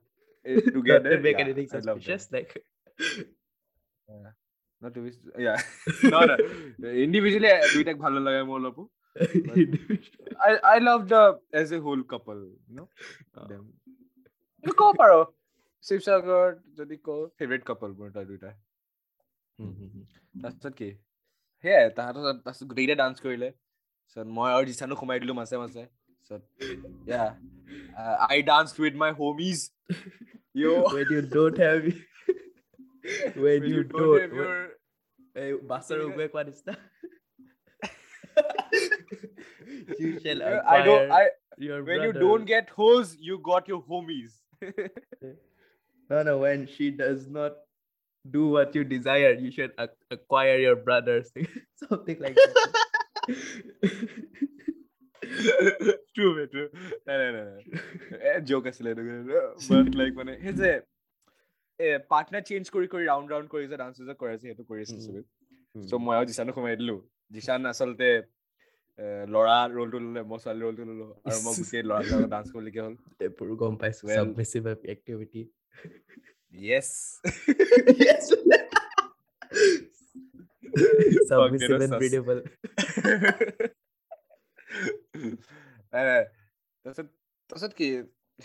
eh, 0.46 0.56
Not 0.56 0.74
together. 0.78 1.10
to 1.16 1.24
make 1.26 1.38
yeah, 1.38 1.46
anything 1.46 1.68
I 1.68 1.74
suspicious, 1.76 2.24
like. 2.32 2.52
Yeah. 4.10 4.32
Not 4.82 4.94
to 4.96 5.02
be 5.02 5.12
yeah. 5.38 5.60
no 6.14 6.20
no. 6.30 6.36
Individually, 7.08 7.52
দুইটাক 7.74 7.98
ভাল 8.04 8.14
লাগে 8.28 8.42
মোৰ 8.50 8.58
অলপো. 8.62 8.84
I 10.48 10.52
I 10.74 10.78
love 10.88 11.04
the 11.14 11.22
as 11.62 11.72
a 11.78 11.80
whole 11.86 12.04
couple, 12.14 12.42
you 12.68 12.76
know. 12.78 12.88
Oh. 13.38 13.48
Them. 13.52 13.64
ক'ব 14.64 14.90
পাৰ 15.00 15.12
শিৱসাগৰ 15.84 16.50
যদি 16.80 16.96
কওঁ 17.08 17.22
favourite 17.38 17.64
couple 17.70 17.90
মোৰ 18.00 18.10
তাৰ 18.18 18.26
দুইটা 18.32 18.50
Mhm. 19.60 20.04
তাৰপিছত 20.44 20.74
কি 20.80 20.90
সেয়াই 21.64 21.90
তাহাঁতৰ 21.98 22.22
তাৰপিছত 22.46 22.68
গোটেইকেইটা 22.70 22.96
ডান্স 23.02 23.16
কৰিলে 23.26 23.50
তাৰপিছত 23.52 24.28
মই 24.38 24.50
আৰু 24.56 24.64
জিচানো 24.70 24.96
সোমাই 25.02 25.18
দিলো 25.24 25.34
মাজে 25.40 25.56
মাজে 25.64 25.84
So, 26.32 26.40
yeah, 27.06 27.34
uh, 28.00 28.26
I 28.30 28.40
danced 28.40 28.80
with 28.80 28.96
my 28.96 29.12
homies. 29.12 29.70
Yo, 30.54 30.84
when 30.90 31.08
you 31.10 31.22
don't 31.24 31.58
have, 31.58 31.84
when, 33.36 33.44
when 33.44 33.64
you, 33.64 33.76
you, 33.76 33.84
don't, 33.84 34.02
don't 34.02 34.22
have 34.22 34.32
when, 34.32 34.40
your, 34.40 34.68
hey, 35.36 35.54
you 40.00 40.20
shall 40.22 40.42
I 40.66 40.86
don't. 40.86 41.12
I 41.12 41.28
when 41.58 42.02
you 42.02 42.14
don't 42.14 42.46
get 42.46 42.70
hoes, 42.70 43.18
you 43.20 43.38
got 43.40 43.68
your 43.68 43.84
homies. 43.84 44.32
no, 46.10 46.24
no. 46.24 46.38
When 46.38 46.66
she 46.66 46.92
does 46.92 47.28
not 47.28 47.58
do 48.30 48.48
what 48.48 48.74
you 48.74 48.86
desire, 48.86 49.34
you 49.34 49.52
should 49.52 49.74
acquire 50.10 50.58
your 50.60 50.78
brothers. 50.78 51.30
Something 51.90 52.20
like 52.22 52.36
that. 52.36 52.74
true 56.16 56.32
true. 56.54 56.70
নাই 57.08 57.18
নাই 57.18 57.32
নাই 57.34 58.42
জোক 58.50 58.64
আছিলে 58.68 58.90
বাট 59.70 59.88
like 60.00 60.14
মানে 60.16 60.34
সেই 60.44 60.54
যে 60.62 60.72
partner 62.10 62.44
change 62.50 62.64
কৰি 62.76 62.88
কৰি 62.94 63.04
round 63.06 63.28
round 63.34 63.48
কৰি 63.54 63.64
যে 63.72 63.78
ডান্স 63.78 63.96
যে 64.10 64.14
কৰে 64.22 64.34
যে 64.34 64.44
সেইটো 64.44 64.64
কৰি 64.70 64.82
আছিল 64.86 64.98
উম। 64.98 65.06
চবে 65.08 65.22
Hmm. 65.76 65.86
চ' 65.90 66.00
মই 66.06 66.16
আৰু 66.18 66.26
জিচানো 66.30 66.52
সোমাই 66.56 66.76
দিলো 66.80 66.96
জিচান 67.32 67.62
আচলতে 67.70 68.08
ল'ৰা 69.34 69.58
ৰোলটো 69.76 69.98
ল'লে 70.06 70.22
মই 70.30 70.38
ছোৱালী 70.44 70.62
ৰোলটো 70.66 70.84
ল'লো 70.90 71.06
আৰু 71.26 71.38
মই 71.46 71.54
গোটেই 71.60 71.84
ল'ৰাবিলাকক 71.90 72.28
ডান্স 72.34 72.48
কৰিবলগীয়া 72.54 72.84
হ'ল 72.86 72.96
এইবোৰ 73.26 73.48
গম 73.62 73.74
পাইছো 73.82 74.04
activity 74.94 75.42
yes 76.54 76.90
yes. 78.02 78.24
submissive 81.30 81.80
and 81.86 81.94
sus. 81.94 83.72
তাৰপিছত 85.94 87.08
তাৰপিছত 87.50 87.72
কি 87.80 87.88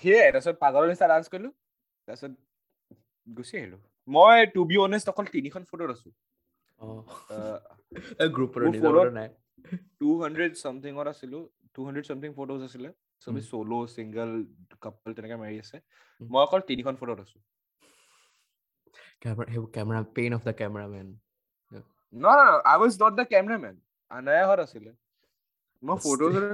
সেয়াই 0.02 0.30
তাৰপিছত 0.32 0.56
পাগলৰ 0.62 0.86
নিচিনা 0.90 1.08
ডান্স 1.12 1.26
কৰিলো 1.32 1.50
তাৰপিছত 2.08 2.32
গুচি 3.28 3.54
আহিলো। 3.60 3.78
মই 4.08 4.46
টু 4.54 4.60
বি 4.70 4.76
অনেষ্ট 4.78 5.06
অকল 5.08 5.26
তিনিখন 5.34 5.62
ফটোত 5.70 5.90
আছো। 5.96 6.08
গ্ৰুপৰ 8.36 8.60
মোৰ 8.62 8.72
নিজৰ 8.74 8.92
phone-ত- 8.92 9.14
নাই। 9.18 9.28
টু 10.00 10.08
হাণ্ড্ৰেড 10.22 10.52
চামথিঙত 10.62 11.06
আছিলো। 11.14 11.38
টু 11.74 11.80
হাণ্ড্ৰেড 11.84 12.04
চামথিং 12.08 12.30
ফটোজ 12.34 12.60
আছিলে। 12.62 12.88
চবে 13.22 13.40
উম। 13.40 13.46
চ'ল' 13.50 13.86
ছিংগল 13.94 14.30
কাপল 14.80 15.10
তেনেকে 15.16 15.36
মাৰি 15.42 15.56
আছে। 15.60 15.76
উম। 16.20 16.28
মই 16.32 16.42
অকল 16.42 16.60
তিনিখন 16.70 16.94
ফটোত 16.96 17.20
আছো। 17.20 17.38
Camera 19.22 19.46
সেইবোৰ 19.52 19.70
camera 19.76 20.00
pain 20.16 20.32
of 20.36 20.42
the 20.48 20.54
cameraman 20.60 21.06
no 22.14 22.26
I 22.70 22.76
was 22.80 22.92
not 23.02 23.12
the 23.18 23.24
cameraman 23.32 23.74
আনায়াহঁত 24.10 24.58
আছিলে। 24.58 24.90
মই 25.86 25.96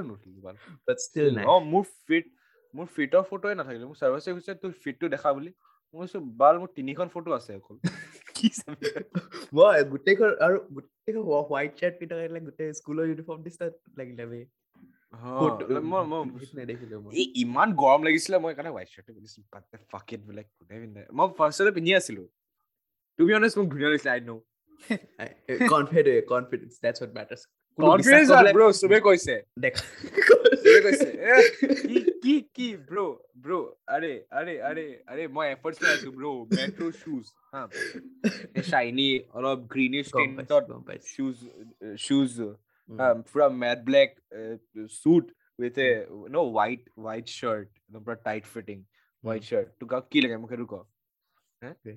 নুঠিলো 0.03 1.29
নাই 1.31 1.45
অ 1.47 1.55
মোৰ 1.73 1.85
ফিট 2.07 2.25
মোৰ 2.75 2.87
ফিটৰ 2.87 3.23
ফটোৱে 3.31 3.55
নাথাকিলে। 3.55 3.85
মোৰ 3.85 3.97
চাৰ্ভাছে 3.97 4.29
কৈছে 4.33 4.53
তোৰ 4.55 4.73
ফিটটো 4.83 5.07
দেখা 5.09 5.31
বুলি। 5.33 5.51
মই 5.95 5.99
কৈছো 6.01 6.19
বাল 6.37 6.55
মোৰ 6.59 6.71
তিনিখন 6.75 7.07
ফটো 7.09 7.31
আছে 7.33 7.51
অকল। 7.55 7.77
কি 8.37 8.49
চাবি 8.49 8.87
মই 9.53 9.85
গোটেইখন 9.85 10.31
আৰু 10.47 10.57
গোটেইখন 10.73 11.23
হোৱাইট 11.49 11.73
চাৰ্ট 11.81 11.95
পিন্ধা 11.99 12.17
লাগিলে 12.17 12.41
গোটেই 12.41 12.71
স্কুলৰ 12.73 13.05
ইউনিফৰ্ম 13.09 13.41
নিচিনা 13.45 13.67
লাগিলে 13.99 14.25
বে 14.27 14.41
ক'ত- 15.41 15.83
মই 15.83 16.03
মই 16.07 16.21
পিন্ধিত 16.25 16.53
নেদেখিলো 16.55 16.97
মই। 17.01 17.13
এই 17.15 17.27
ইমান 17.35 17.69
গৰম 17.75 18.01
লাগিছিলে 18.03 18.37
মই 18.39 18.51
সেইকাৰণে 18.53 18.71
হোৱাইট 18.71 18.89
চাৰ্টটো 18.89 19.13
পিন্ধিছো। 19.15 19.41
বাট 19.53 19.65
ফাক 19.91 20.07
ইট 20.13 20.21
বোলে 20.21 20.43
কোনে 20.43 20.77
পিন্ধে? 20.81 21.03
মই 21.13 21.27
ফাৰ্ষ্টতে 21.39 21.73
পিন্ধি 21.73 21.93
আছিলো। 21.95 22.23
অনেষ্ট 23.37 23.59
মোক 23.59 23.67
ধুনীয়া 23.69 23.91
লাগিছিলে 23.91 24.11
I 24.11 24.21
know 24.21 24.37
confidence 25.71 26.25
confidence 26.29 26.73
that's 26.81 26.99
what 27.03 27.13
matters 27.19 27.43
confidence 27.79 28.29
bro 28.57 28.63
চবে 28.81 28.99
কৈছে 29.07 29.35
দেখা 29.65 29.83
চবে 30.63 30.81
কৈছে 30.87 31.09
এ, 31.27 31.35
কি 31.83 31.99
কি 32.23 32.35
কি 32.57 32.69
ব্ৰ 32.89 32.99
ব্ৰ 33.45 33.61
আৰে 33.97 34.13
আৰে 34.41 34.55
আৰে 34.71 34.85
আৰে 35.13 35.25
মই 35.37 35.47
এফৰ্টছ 35.55 35.79
লৈ 35.85 35.91
আছো 35.97 36.11
ব্ৰ 36.19 36.27
মেট্ৰ 36.57 36.91
শুজ 37.01 37.25
হা 37.53 37.63
শ্বাইনি 38.71 39.09
অলপ 39.39 39.59
গ্ৰীনিছ 39.75 40.07
গম 40.17 40.21
টিণ্টত 40.21 40.63
পাইছো 40.63 40.73
গম 40.73 40.83
পাইছো 40.89 41.09
shoes 41.15 41.39
uh, 41.85 41.97
shoes 42.07 42.33
uh, 42.41 42.53
um, 42.89 42.99
um, 43.05 43.19
from 43.33 43.51
matte 43.65 43.83
black 43.91 44.11
uh, 44.41 44.55
suit 45.01 45.27
with 45.59 45.77
a 45.89 45.91
no 46.37 46.43
white 46.59 46.85
white 47.07 47.29
shirt 47.39 47.69
no 47.91 47.99
pura 48.07 48.17
tight 48.29 48.45
fitting 48.55 48.81
white 49.25 49.45
shirt 49.51 49.69
to 49.81 49.85
ka 49.93 49.99
ki 50.13 50.19
lage 50.25 50.39
mukhe 50.45 50.57
ruko 50.63 50.81
Okay. 51.63 51.97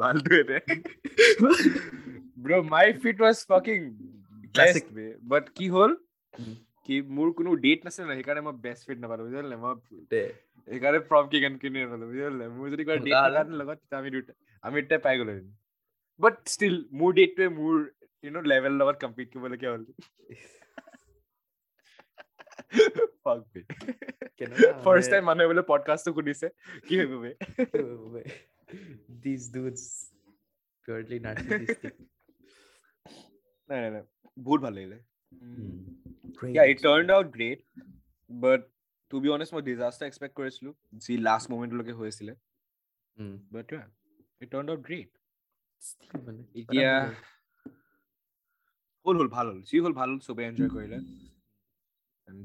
baldu 0.00 0.36
ete 0.42 0.58
bro 2.44 2.56
my 2.66 2.84
fit 3.02 3.18
was 3.20 3.42
fucking 3.50 3.84
Classic. 4.54 4.54
classic 4.54 4.86
way 4.96 5.10
but 5.32 5.50
ki 5.58 5.68
hol 5.74 5.92
Mhm. 6.34 6.54
কি 6.88 6.96
মোৰ 7.16 7.28
কোনো 7.36 7.50
date 7.60 7.84
নাছিলে 7.86 8.06
ন 8.06 8.14
সেইকাৰণে 8.16 8.40
মই 8.46 8.54
best 8.64 8.82
fit 8.88 8.98
নাপালো 9.02 9.22
বুজিল 9.26 9.46
নাই 9.50 9.58
মই 9.60 9.74
দে, 10.10 10.22
সেইকাৰণে 10.68 11.00
ফ্ৰম 11.10 11.24
কি 11.30 11.38
গান 11.44 11.54
কিনি 11.62 11.78
নাপালো 11.84 12.08
বুজিল 12.10 12.34
নাই 12.40 12.48
মোৰ 12.56 12.66
যদি 12.72 12.82
কিবা 12.82 12.96
ডেট 12.96 13.04
তেতিয়াহ'লে? 13.04 13.40
থকা 13.40 13.58
লগত 13.60 13.78
তেতিয়া 13.80 14.00
আমি 14.00 14.10
দুটা 14.16 14.32
আমি 14.64 14.82
দুটাই 14.82 15.00
পাই 15.06 15.14
গলো 15.20 15.32
বাট 16.20 16.34
ষ্টিল 16.54 16.76
মোৰ 17.00 17.10
ডেটটোৱে 17.18 17.46
মোৰ 17.58 17.74
ইউ 18.24 18.30
ন 18.30 18.38
লেভেল 18.52 18.72
লগত 18.80 18.96
কম্পিট 19.04 19.26
কৰিবলগীয়া 19.32 19.70
হ'ল 19.72 19.84
Fuck 23.24 23.42
me. 23.52 23.60
কেনেকুৱা 24.38 24.70
ফাৰ্ষ্ট 24.84 25.06
মানে- 25.06 25.12
টাইম 25.12 25.24
মানুহে 25.28 25.46
বোলে 25.50 25.62
পডকাষ্টটো 25.68 26.10
শুনিছে 26.16 26.46
কি 26.86 26.94
হ'ব 27.00 27.12
বে 27.22 28.22
These 29.24 29.44
dudes 29.54 29.82
purely 30.88 31.18
narcissistic. 31.26 31.94
নাই 33.68 33.78
নাই 33.82 33.90
নাই 33.96 34.04
বহুত 34.46 34.60
ভাল 34.66 34.72
লাগিলে. 34.78 34.98
Yeah, 36.56 36.66
it 36.72 36.78
turned 36.86 37.10
out 37.16 37.26
great. 37.36 37.60
But 38.30 38.60
to 39.10 39.16
be 39.22 39.28
honest, 39.34 39.50
মই 39.54 39.62
disaster 39.70 40.04
expect 40.10 40.34
কৰিছিলো 40.40 40.70
যি 41.04 41.12
লাষ্ট 41.28 41.46
মোমেণ্টলৈকে 41.52 41.94
হৈছিলে 42.00 42.34
Hmm. 43.16 43.34
but 43.54 43.66
yeah, 43.74 43.86
it 44.42 44.48
turned 44.52 44.70
out 44.72 44.80
great. 44.88 45.10
Still 45.82 46.20
মানে, 46.26 46.42
এতিয়া 46.60 46.90
মানে 46.90 47.14
হ'ল 49.06 49.16
হ'ল 49.20 49.28
ভাল 49.36 49.46
হ'ল 49.50 49.60
যি 49.70 49.76
হ'ল 49.84 49.94
ভাল 50.00 50.08
হ'ল 50.12 50.20
চবে 50.26 50.42
এনজয় 50.48 50.70
কৰিলে 50.74 50.98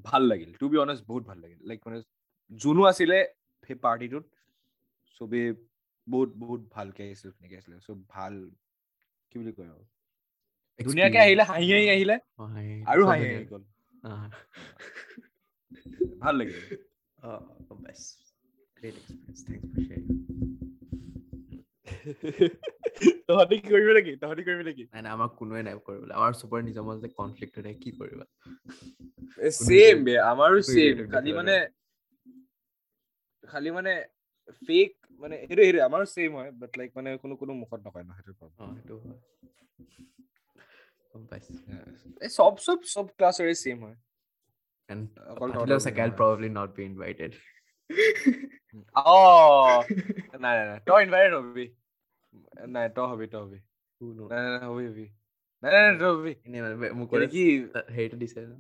ভাল 0.09 0.23
লাগিল 0.31 0.51
টু 0.61 0.65
বি 0.71 0.77
অনেষ্ট 0.85 1.03
বহুত 1.11 1.23
ভাল 1.29 1.37
লাগিল 1.43 1.59
লাইক 1.69 1.79
মানে 1.87 1.97
যোনো 2.51 2.81
আছিলে 2.91 3.17
সেই 3.67 3.77
পাৰ্টিটোত 3.85 4.25
চবে 5.17 5.41
বহুত 6.07 6.29
বহুত 6.43 6.61
ভালকে 6.75 7.01
আহিছিলে 7.05 7.31
ধুনীয়াকে 7.35 7.55
আহিছিলে 7.57 7.77
চব 7.87 7.97
ভাল 8.15 8.33
কি 9.31 9.35
বুলি 9.39 9.53
কয় 9.57 9.69
আৰু 9.73 9.83
ধুনীয়াকে 10.79 11.19
আহিলে 11.25 11.43
হাঁহি 11.49 11.67
হাঁহি 11.73 11.87
আহিলে। 11.95 12.15
আৰু 12.91 13.01
হাঁহি। 13.09 13.25
হাঁহি 13.25 13.45
গ'ল 13.51 13.63
আহ, 14.09 14.25
ভাল 16.21 16.33
লাগিল 16.39 16.57
অ, 17.19 17.29
গম 17.67 17.79
পাইছো। 17.85 18.09
Great 18.77 18.95
experience. 18.99 19.41
Thanks 19.47 19.67
for 19.71 19.81
sharing. 19.87 20.09
তহঁতি 23.27 23.55
কি 23.61 23.67
কৰিবি 23.73 23.93
নেকি 23.97 24.13
তহঁতি 24.21 24.41
কৰিবি 24.47 24.63
নেকি 24.67 24.83
নাই 24.93 25.01
নাই 25.05 25.11
আমাক 25.17 25.31
কোনোৱে 25.39 25.61
নাই 25.67 25.73
কৰিবলৈ 25.87 26.13
আমাৰ 26.19 26.31
চবৰে 26.41 26.61
নিজৰ 26.67 26.83
মাজতে 26.87 27.07
কনফ্লিক্ট 27.19 27.53
হৈ 27.57 27.63
থাকে 27.65 27.77
কি 27.83 27.91
কৰিবা 27.99 28.25
চেম 29.67 29.95
বে 30.07 30.13
আমাৰো 30.31 30.57
কোনো 30.57 30.69
চেম 30.71 30.93
relative 30.93 31.11
খালি 31.13 31.29
দেখুৱা 31.29 31.39
মানে 31.39 31.55
খালি 33.43 33.69
মানে 33.77 33.93
ফেক 34.65 34.89
মানে 35.23 35.35
সেইটো 35.47 35.61
সেইটো 35.65 35.79
আমাৰো 35.89 36.05
চেম 36.15 36.31
হয় 36.39 36.51
বাট 36.61 36.71
লাইক 36.79 36.89
মানে 36.97 37.09
কোনো 37.23 37.33
কোনো 37.41 37.51
মুখত 37.61 37.79
নকয় 37.87 38.05
ন 38.07 38.11
সেইটো 38.17 38.31
problem. 38.39 38.57
অ 38.61 38.65
সেইটো 38.75 38.95
হয় 39.03 39.17
গম 41.11 41.23
পাইছো 41.25 41.51
এই 42.21 42.29
চব 42.29 42.53
চব 42.65 42.79
চব 42.93 43.05
ক্লাছৰে 43.17 43.55
চেম 43.63 43.79
হয় 43.85 43.97
And 44.89 45.01
চাগে 45.79 46.01
I'll 46.01 46.09
নহয়। 46.09 46.17
probably 46.17 46.49
not 46.49 46.69
be 46.77 46.83
invited. 46.83 47.31
হবি 53.09 53.25
তই 53.27 53.39
হবি 53.41 53.59
Who 54.01 54.07
knows? 54.15 54.29
নাই 54.31 54.41
নাই 54.43 54.51
নাই 54.53 54.67
হবি 54.69 54.83
হবি 54.85 55.05
নাই 55.63 55.71
নাই 55.73 55.81
নাই 55.83 55.97
তই 55.99 56.09
হবি 56.15 56.31
এনেই 56.47 56.61
মানে 56.61 56.75
মোক 56.75 57.07
মানে 57.07 57.09
কৰে 57.11 57.27
কি 57.27 57.43
তা- 57.73 57.87
হেৰিটো 57.95 58.17
দিছে 58.17 58.39
ন 58.41 58.53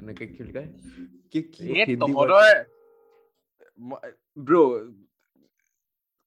এনেকে 0.00 0.24
কি 0.26 0.38
বুলি 0.38 0.52
কয় 0.52 0.68
কি 1.32 1.38
কি 1.52 1.62
এই 1.72 1.84
হিন্দী 1.88 2.12
তহঁতৰ 2.12 2.28
word- 2.28 2.66
ব্ৰ 4.46 4.54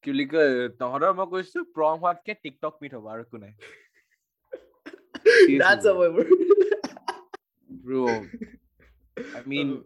কি 0.03 0.09
বুলি 0.11 0.25
কয় 0.25 0.51
তহঁতৰ 0.79 1.11
মই 1.13 1.27
কৈছো 1.33 1.59
প্ৰম 1.75 1.95
হোৱাতকে 2.03 2.31
টিকটক 2.43 2.73
মিট 2.81 2.91
হ'ব 2.95 3.05
আৰু 3.13 3.21
একো 3.21 3.37
নাই 3.37 3.53
That's 5.59 5.85
a 5.85 5.95
word. 5.95 6.27
Bro, 7.69 8.27
I 9.35 9.41
mean, 9.45 9.83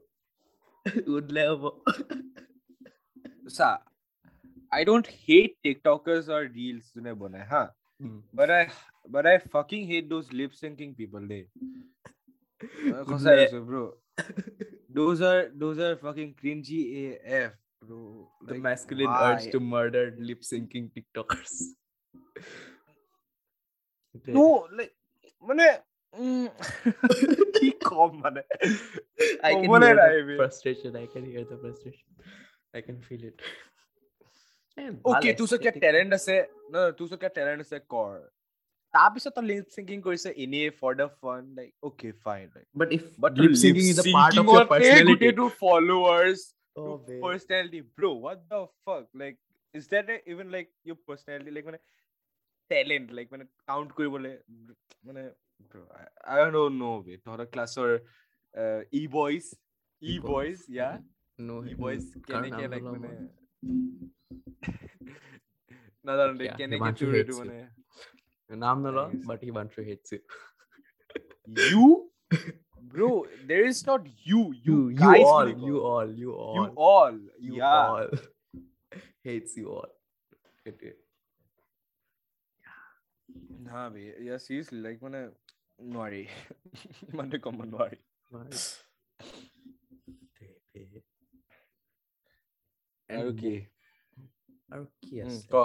would 1.08 1.32
never. 1.32 1.70
Sa, 3.48 3.78
I 4.72 4.84
don't 4.84 5.08
hate 5.08 5.58
TikTokers 5.64 6.30
or 6.30 6.48
reels. 6.56 6.92
तूने 6.96 7.14
बोला 7.22 7.70
hmm. 8.02 8.20
but 8.34 8.52
I 8.52 8.68
but 9.08 9.26
I 9.26 9.38
fucking 9.38 9.88
hate 9.88 10.10
those 10.10 10.32
lip 10.34 10.52
syncing 10.52 10.98
people. 10.98 11.22
They, 11.28 11.48
bro, 13.66 13.94
those 14.90 15.22
are 15.22 15.52
those 15.56 15.80
are 15.80 15.96
fucking 15.96 16.36
cringy 16.42 17.18
AF, 17.24 17.54
bro. 17.82 18.28
The 18.48 18.56
masculine 18.56 19.08
why? 19.08 19.34
urge 19.34 19.52
to 19.52 19.60
murder 19.60 20.16
lip 20.20 20.42
syncing 20.42 20.90
TikTokers. 20.92 21.54
no, 24.28 24.68
like 24.76 24.95
মানে 25.50 25.66
উম, 26.14 26.48
কি 27.56 27.68
কম 27.90 28.12
মানে 28.24 28.42
I 29.50 29.52
can 29.54 29.64
ক'বলে 29.64 29.88
hear 29.88 29.96
নাই 30.02 30.10
the 30.12 30.24
be. 30.28 30.36
frustration. 30.42 30.92
I 31.04 31.06
can 31.14 31.24
hear 31.32 31.44
the 31.52 31.58
frustration. 31.64 32.10
I 32.78 32.82
can 32.88 32.98
feel 33.08 33.24
it. 33.30 33.38
Eh, 34.78 34.90
okay 35.12 35.32
ভাল 35.32 35.38
তোৰ 35.40 35.46
ওচৰত 35.48 35.60
কিয় 35.64 35.72
aesthetic. 35.72 35.84
টেলেণ্ট 35.86 36.12
আছে 36.20 36.36
ন 36.74 36.76
তোৰ 36.98 37.04
ওচৰত 37.08 37.20
কিয় 37.24 37.34
টেলেণ্ট 37.38 37.60
আছে 37.66 37.78
কৰ 37.96 38.14
তাৰপিছত 38.94 39.32
তই 39.38 39.46
লিপ 39.50 39.66
চিংকিং 39.76 39.98
কৰিছে 40.08 40.30
এনেই 40.44 40.70
for 40.80 40.92
the 41.02 41.08
fun 41.22 41.42
like 41.58 41.72
okay 41.90 42.10
fine 42.26 42.46
like 42.56 42.66
But 42.82 42.90
if 42.98 43.04
But 43.24 43.34
lip 43.42 43.54
syncing 43.64 43.90
is 43.94 44.00
a 44.04 44.08
part 44.18 44.34
of 44.42 44.46
your 44.56 44.66
personality. 44.74 45.12
গোটেইটো 45.12 45.46
followers, 45.64 46.40
Oh, 46.76 46.86
to 46.86 46.94
babe. 47.08 47.22
personality, 47.26 47.80
bro. 47.98 48.10
What 48.26 48.40
the 48.52 48.58
fuck? 48.86 49.06
Like, 49.22 49.38
is 49.74 49.86
that 49.92 50.10
a, 50.10 50.16
even 50.32 50.48
like 50.56 50.70
your 50.90 50.98
personality? 51.10 51.52
Like, 51.58 51.68
মানে 51.70 51.80
talent, 52.72 53.08
like 53.18 53.30
মানে 53.34 53.46
count 53.70 53.90
কৰিবলে, 53.98 54.32
মানে, 55.08 55.24
bro, 55.72 55.82
I, 56.02 56.04
I 56.36 56.52
don't 56.56 56.78
know, 56.82 56.96
বে. 57.06 57.14
তহঁতৰ 57.26 57.48
ক্লাছৰ 57.54 57.90
uh, 58.62 58.82
e-boys, 59.00 59.46
e-boys, 60.02 60.60
yeah, 60.80 60.96
No, 61.48 61.56
e-boys 61.72 62.04
কাৰ 62.28 62.42
কেনেকে 62.44 62.64
নাম 62.64 62.72
like 62.74 62.86
ল'ম 62.86 62.94
মানে, 62.96 63.08
মই? 63.08 63.16
নাজানো 66.08 66.34
দেই, 66.40 66.48
Yeah, 66.48 66.58
কেনেকে 66.60 66.80
Himanshu 66.82 67.06
তোৰ 67.06 67.14
hates 67.16 67.22
এইটো 67.22 67.34
you. 67.34 67.40
মানে, 67.42 67.58
নাম 68.64 68.78
নলওঁ 68.86 69.06
I 69.08 69.14
guess. 69.14 69.26
but 69.30 69.40
Himanshu 69.48 69.82
hates 69.90 70.10
you. 70.16 70.22
you, 71.72 71.86
bro, 72.94 73.10
there 73.50 73.66
is 73.72 73.80
not 73.90 74.02
you, 74.30 74.42
you, 74.68 74.78
You, 74.78 74.78
you 74.90 75.00
guys 75.06 75.26
all, 75.32 75.48
বুলি 75.50 75.66
you 75.68 75.76
কওঁ. 75.78 75.92
all, 75.94 76.10
you 76.22 76.32
all, 76.46 76.58
you 76.58 76.68
all, 76.90 77.16
you 77.48 77.54
yeah. 77.62 77.78
all 77.88 78.08
hates 79.28 79.54
you 79.62 79.68
all. 79.78 79.92
সেইটোৱে। 80.64 80.92
না 83.66 83.82
বে 83.90 84.02
ইয়া 84.20 84.38
চিৰিয়াছলি 84.40 84.78
like 84.82 84.98
মানে 85.02 85.22
নোৱাৰি 85.90 86.22
ইমানটো 87.08 87.38
কম 87.44 87.58
নোৱাৰি 87.68 87.98
babe. 90.76 91.00
আৰু 93.10 93.32
কি 93.40 93.52
আৰু 94.72 94.84
কি 95.02 95.20
আছে 95.24 95.42
ক 95.50 95.62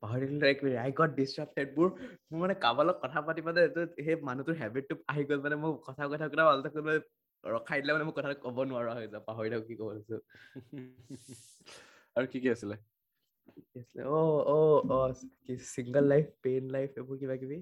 পাহৰিলো 0.00 0.32
মিনিট 0.32 0.76
আই 0.82 0.90
গট 0.98 1.10
ডিষ্ট্ৰাক্টেড 1.16 1.68
মোৰ 1.76 1.88
মোৰ 2.28 2.38
মানে 2.42 2.54
কাৰোবাৰ 2.62 2.86
লগত 2.88 2.98
কথা 3.04 3.22
পাতি 3.26 3.40
মানে 3.42 3.60
এইটো 3.62 3.82
সেই 4.00 4.16
মানুহটোৰ 4.22 4.56
হেবিটটো 4.60 4.94
আহি 5.06 5.22
গ'ল 5.30 5.40
মানে 5.46 5.56
মোৰ 5.62 5.72
কথা 5.88 6.02
কথা 6.12 6.28
কথা 6.28 6.44
ভালতে 6.50 6.68
কোনোবাই 6.70 6.98
ৰখাই 7.44 7.78
দিলে 7.82 7.92
মানে 7.92 8.06
মোৰ 8.08 8.16
কথা 8.18 8.30
ক'ব 8.44 8.56
নোৱাৰা 8.66 8.92
হৈ 8.96 9.06
যায় 9.06 9.22
পাহৰি 9.28 9.48
থাকো 9.52 9.64
কি 9.68 9.74
ক'ব 9.76 9.88
লৈছো 9.90 10.16
আৰু 12.16 12.26
কি 12.32 12.38
কি 12.40 12.48
আছিলে 12.50 12.76
কি 13.46 13.76
আছিলে? 13.80 14.02
অ 14.16 14.20
অ 14.56 14.58
অ 14.90 14.98
কি 15.44 15.52
চিংগল 15.74 16.04
লাইফ 16.12 16.26
পেইন 16.44 16.64
লাইফ 16.76 16.90
এইবোৰ 16.98 17.16
কিবা 17.20 17.36
কিবি 17.42 17.58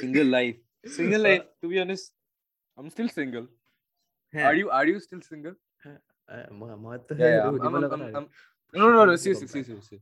single 0.00 0.26
life 0.36 0.54
single 0.96 1.20
Uh, 1.20 1.26
life 1.26 1.42
to 1.60 1.66
be 1.68 1.76
honest 1.80 2.06
I 2.76 2.80
am 2.84 2.88
still 2.94 3.08
single 3.18 3.44
hey, 4.34 4.40
are 4.48 4.54
you 4.60 4.66
are 4.78 4.84
you 4.90 4.98
still 5.06 5.22
single 5.30 5.54
আহ, 6.28 6.46
মই- 6.60 6.78
মইতো 6.84 7.12
Yeah, 7.14 7.20
সেই 7.20 7.32
yeah. 7.34 7.44
I'm, 7.44 7.52
সুধিব 7.54 7.74
I'm, 7.74 7.82
লগা 7.84 7.96
I'm, 7.96 8.02
নাই। 8.02 8.12
I'm, 8.14 8.26
no, 8.74 8.78
no, 8.80 8.86
no, 8.86 8.90
no, 8.90 9.00
Honestly, 9.02 9.24
seriously, 9.24 9.48
don't 9.48 9.56
mind. 9.56 9.66
seriously, 9.66 9.86
seriously. 9.88 10.00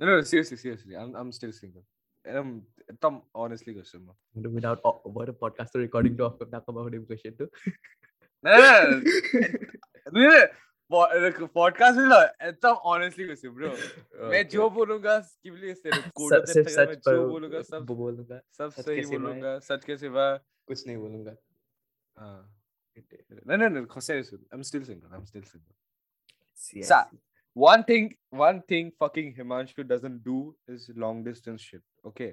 No, 0.00 0.04
no, 0.08 0.14
seriously, 0.30 0.56
seriously. 0.64 0.94
I'm, 1.00 1.10
I'm 1.20 1.30
still 1.38 1.54
single. 1.62 1.84
একদম 2.26 2.48
একদম 2.92 3.14
honestly 3.42 3.72
কৈছো 3.76 3.96
মই 4.06 4.14
কিন্তু 4.32 4.48
without 4.56 4.78
অ- 4.88 5.00
মই 5.14 5.24
পডকাষ্টৰ 5.42 5.78
ৰেকৰ্ডিংটো 5.84 6.22
অফ 6.28 6.32
কৰি 6.38 6.50
আকৌ 6.58 6.70
মই 6.76 6.82
সুধিম 6.86 7.02
কুৱেশ্যনটো 7.08 7.44
নাই 8.44 8.56
নাই, 10.14 10.24
নাই, 10.26 10.42
पॉडकास्ट 10.90 11.98
में 11.98 12.48
एकदम 12.48 12.74
ऑनेस्टली 12.90 13.24
वैसे 13.24 13.48
ब्रो 13.48 13.68
मैं 14.28 14.46
जो 14.48 14.68
बोलूँगा 14.70 15.20
स्किबली 15.20 15.74
से 15.74 15.90
कोड 16.10 16.44
सिर्फ़ 16.46 16.68
सच 16.68 16.96
पर 17.06 17.14
जो 17.14 17.28
बोलूँगा 17.28 17.62
सब 17.62 17.86
बोलूँगा 17.86 18.40
सब 18.58 18.70
सही 18.70 19.04
बोलूँगा 19.06 19.58
सच 19.68 19.84
के 19.84 19.96
सिवा 19.98 20.36
कुछ 20.66 20.86
नहीं 20.86 20.96
बोलूँगा 20.96 21.36
हाँ 22.18 22.54
नहीं 22.96 23.56
नहीं 23.56 23.68
नहीं 23.68 24.00
serious 24.00 24.32
I 24.34 24.56
am 24.56 24.62
still 24.62 24.84
single 24.84 25.12
I 25.12 25.18
am 25.18 25.24
still 25.24 25.42
single 25.42 26.82
सा 26.84 27.10
one 27.56 27.82
thing 27.82 28.08
one 28.40 28.58
thing 28.72 28.90
fucking 29.02 29.30
himanshu 29.36 29.84
doesn't 29.92 30.18
do 30.24 30.38
is 30.74 30.88
long 31.04 31.22
distance 31.28 31.68
shit 31.68 31.84
okay 32.10 32.28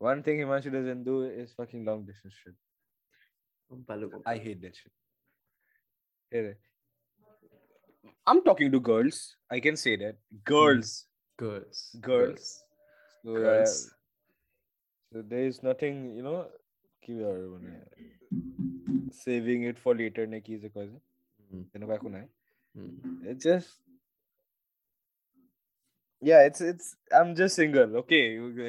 one 0.00 0.22
thing 0.22 0.40
himanshu 0.44 0.72
doesn't 0.74 1.04
do 1.10 1.18
is 1.42 1.54
fucking 1.60 1.84
long 1.90 2.06
distance 2.06 2.34
shit 2.34 2.56
i 4.26 4.36
hate 4.46 4.60
that 4.64 4.80
shit 4.80 4.92
I'm 8.26 8.42
talking 8.42 8.72
to 8.72 8.80
girls. 8.80 9.36
I 9.50 9.60
can 9.60 9.76
say 9.76 9.96
that. 9.96 10.16
Girls. 10.44 11.06
Hmm. 11.38 11.46
Girls. 11.46 11.96
Girls. 12.00 12.00
Girls. 12.00 12.62
So, 13.24 13.30
uh, 13.30 13.38
girls. 13.38 13.86
Uh, 13.86 13.90
so 15.12 15.22
there 15.28 15.46
is 15.46 15.62
nothing, 15.62 16.14
you 16.16 16.22
know, 16.22 16.46
saving 19.12 19.62
it 19.62 19.78
for 19.78 19.94
later 19.94 20.26
ne 20.26 20.40
ki 20.40 20.58
se 20.58 20.68
cause. 20.68 20.90
तेरे 21.54 21.96
को 21.98 22.08
ना 22.08 22.18
है 22.18 22.28
hmm. 22.76 23.26
it's 23.32 23.44
just 23.44 23.68
yeah 26.28 26.46
it's 26.48 26.60
it's 26.60 26.88
i'm 27.18 27.34
just 27.40 27.54
single 27.60 27.96
okay 28.00 28.20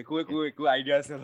cool 0.10 0.24
cool 0.26 0.52
cool 0.58 0.68
ideas 0.68 1.10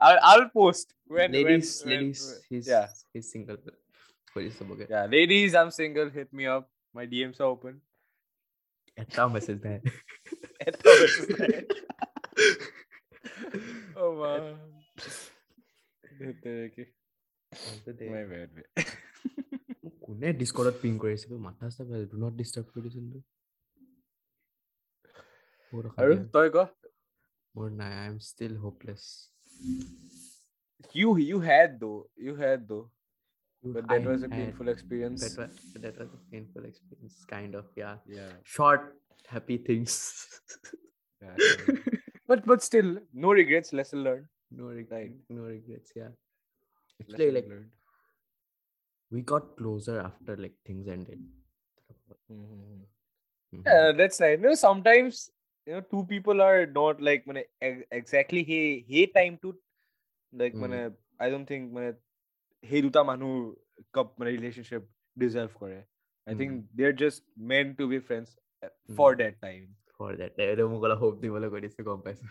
i'll 0.00 0.20
i'll 0.22 0.48
post 0.50 0.94
when 1.06 1.32
ladies 1.32 1.82
when, 1.84 1.94
ladies 1.94 2.22
when, 2.28 2.40
he's 2.50 2.68
yeah 2.68 2.86
he's 3.12 3.32
single 3.32 3.58
কৰি 4.36 4.50
চবকে 4.58 4.84
Yeah, 4.94 5.06
ladies, 5.16 5.50
I'm 5.60 5.70
single. 5.80 6.08
Hit 6.16 6.30
me 6.38 6.44
up. 6.54 6.64
My 6.94 7.04
DMs 7.12 7.38
are 7.42 7.50
open. 7.54 7.74
এটাও 8.98 9.28
message 9.34 9.56
নাই 9.64 9.76
এটা 10.66 10.90
message 11.02 11.32
নাই। 11.40 11.54
oh 14.02 14.10
man. 14.20 14.42
ধেৎতেৰিকি। 16.04 16.84
My 18.14 18.24
bad, 18.32 18.48
man. 18.56 18.68
মোক 19.84 19.94
কোনে 20.04 20.28
ডিস্কৰ্ডত 20.40 20.76
ping 20.82 20.92
কৰি 21.02 21.12
আছে 21.18 21.26
বে? 21.30 21.36
মাথা 21.46 21.64
চাথা 21.76 21.94
ডু 22.12 22.16
নট 22.24 22.32
ডিষ্টাৰ্ব 22.40 22.66
কৰি 22.72 22.80
দিছিল 22.86 23.04
তো 23.12 23.20
বহুত 25.72 25.84
অশান্তি 25.88 26.02
আৰু 26.02 26.12
হয়। 26.14 26.24
তই 26.34 26.48
ক 26.56 26.58
মোৰ 27.54 27.68
নাই 27.80 27.92
I 28.00 28.06
am 28.12 28.18
still 28.30 28.54
hopeless 28.64 29.02
you 30.98 31.08
you 31.30 31.38
had 31.48 31.70
though 31.82 32.00
you 32.26 32.34
had 32.42 32.60
though 32.70 32.84
but 33.62 33.88
that 33.88 34.02
I 34.02 34.06
was 34.06 34.22
a 34.22 34.28
painful 34.28 34.68
experience 34.68 35.20
that 35.22 35.48
was 35.48 35.72
that 35.74 35.98
was 35.98 36.08
a 36.12 36.30
painful 36.30 36.64
experience 36.64 37.24
kind 37.28 37.54
of 37.54 37.64
yeah 37.76 37.96
yeah 38.06 38.32
short 38.44 38.96
happy 39.28 39.58
things 39.58 40.26
yeah, 41.22 41.36
but 42.28 42.46
but 42.46 42.62
still 42.62 42.98
no 43.12 43.32
regrets 43.32 43.72
lesson 43.72 44.04
learned 44.04 44.26
no 44.50 44.64
regrets 44.66 44.92
right. 44.92 45.12
no 45.28 45.42
regrets 45.42 45.92
yeah 45.96 46.08
actually 47.00 47.26
lesson 47.26 47.34
like 47.34 47.48
learned. 47.48 47.70
we 49.10 49.22
got 49.22 49.56
closer 49.56 50.00
after 50.00 50.36
like 50.36 50.54
things 50.66 50.88
ended. 50.88 51.18
Mm-hmm. 52.30 52.82
mm-hmm. 53.56 53.60
yeah 53.66 53.92
that's 53.92 54.20
right 54.20 54.38
you 54.38 54.46
know 54.46 54.54
sometimes 54.54 55.30
you 55.66 55.74
know 55.74 55.80
two 55.80 56.04
people 56.04 56.40
are 56.40 56.66
not 56.66 57.00
like 57.00 57.22
when 57.24 57.42
exactly 57.90 58.44
hey 58.44 58.84
hey 58.88 59.06
time 59.06 59.38
to 59.42 59.54
like 60.32 60.54
when 60.54 60.70
mm. 60.70 60.92
I 61.18 61.30
don't 61.30 61.46
think 61.46 61.72
when 61.72 61.94
সেই 62.70 62.80
দুটা 62.86 63.00
মানুহ 63.10 63.32
cup 63.96 64.08
মানে 64.18 64.30
relationship 64.36 64.82
deserve 65.16 65.52
কৰে. 65.60 65.78
I 66.26 66.34
think 66.40 66.52
they're 66.76 66.98
just 67.04 67.20
meant 67.50 67.70
to 67.80 67.84
be 67.92 67.98
friends 68.08 68.30
for 68.96 69.10
that 69.20 69.34
time. 69.46 69.64
For 69.98 70.10
that, 70.20 70.32
এইটো 70.44 70.64
মোক 70.72 70.82
অলপ 70.86 70.98
hope 71.02 71.18
দিবলৈ 71.24 71.48
কৈ 71.52 71.60
দিছে, 71.64 71.80
গম 71.88 72.00
পাইছো। 72.06 72.24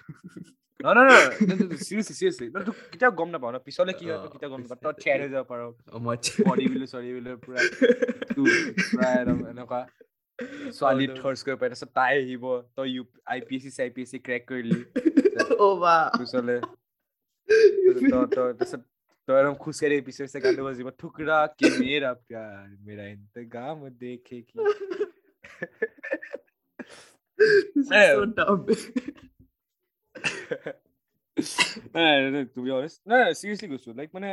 No, 0.79 0.89
no, 0.97 1.03
no. 1.09 1.13
no, 1.49 1.53
no, 1.59 1.65
no, 1.69 1.75
seriously, 1.87 2.15
seriously. 2.19 2.47
No, 2.53 2.59
তোক 2.67 2.77
কেতিয়াও 2.91 3.11
গম 3.19 3.29
নাপাও 3.33 3.51
ন 3.55 3.57
পিছলে 3.67 3.91
কি 3.99 4.05
হয় 4.09 4.19
তোক 4.23 4.31
অ, 4.31 4.33
কেতিয়াও 4.33 4.51
গম 4.53 4.61
নাপাও 4.63 4.77
তই 4.83 4.93
পিছলে- 4.93 5.03
চেৰ 5.05 5.17
হৈ 5.23 5.29
যাব 5.35 5.45
পাৰ 5.51 5.59
much. 6.07 6.25
বডি 6.47 6.65
বিলো 6.73 6.87
চৰি 6.93 7.09
বিলো 7.17 7.31
পুৰা 7.45 7.59
তোৰ 8.35 8.49
পুৰা 8.89 9.07
একদম 9.19 9.39
এনেকুৱা 9.51 9.79
ছোৱালী 10.77 11.05
no. 11.09 11.15
থৰ্চ 11.19 11.39
কৰিব 11.45 11.57
পাৰে 11.61 11.69
তাৰপিছত 11.71 11.89
তাই 11.99 12.11
আহিব 12.23 12.43
তই 12.77 12.87
U 12.95 13.03
I 13.33 13.39
P 13.47 13.53
S 13.57 13.63
C 13.65 13.71
চাই 13.77 13.89
পি 13.95 14.01
এছ 14.05 14.09
চি 14.13 14.17
ক্ৰেক 14.27 14.43
কৰিলি 14.51 14.79
oh, 15.65 15.73
wow. 15.83 16.05
পিছলে 16.19 16.55
তই 17.49 17.93
তই 18.11 18.25
তাৰপিছত 18.35 18.81
একদম 19.27 19.55
খোজকাঢ়ি 19.63 20.01
পিছে 20.07 20.21
পিছে 20.25 20.37
গানটো 20.43 20.63
বাজিব 20.67 20.87
ঠুকৰা 21.01 21.37
কি 21.57 21.65
মেৰা 21.81 22.11
প্যাৰ 22.27 22.65
মেৰা 22.87 23.05
ইন্তগাম 23.15 23.77
দেখে 24.01 24.39
কি 24.49 24.57
This 27.75 27.85
is 27.85 27.91
Yeah. 27.91 28.13
so 28.15 28.25
dumb. 28.37 28.61
to 32.53 32.59
be 32.65 32.71
honest 32.71 32.97
no 33.09 33.15
no 33.21 33.33
seriously 33.41 33.67
কৈছো 33.71 33.89
like 33.99 34.11
মানে 34.17 34.29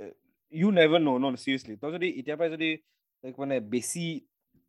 uh, 0.00 0.12
you 0.52 0.68
never 0.80 0.98
know 1.04 1.16
no 1.22 1.28
no, 1.32 1.38
seriously 1.44 1.74
তই 1.82 1.90
যদি 1.96 2.08
এতিয়াৰ 2.20 2.38
পৰাই 2.38 2.50
যদি 2.56 2.70
like 3.24 3.38
মানে 3.42 3.56
বেছি 3.72 4.06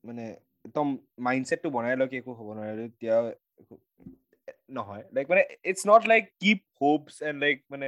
মানে 0.03 0.25
একদম 0.65 0.87
মাইণ্ডছেটটো 1.27 1.69
বনাই 1.75 1.95
লয় 1.99 2.09
কি 2.11 2.15
একো 2.21 2.31
হ'ব 2.37 2.47
নোৱাৰে 2.57 2.73
তেতিয়া 2.91 3.15
একো 3.61 3.73
নহয় 4.77 5.03
লাইক 5.15 5.25
মানে 5.31 5.43
it's 5.69 5.81
not 5.91 6.03
like 6.11 6.23
keep 6.41 6.59
hopes 6.81 7.15
and 7.27 7.37
like 7.43 7.57
মানে 7.73 7.87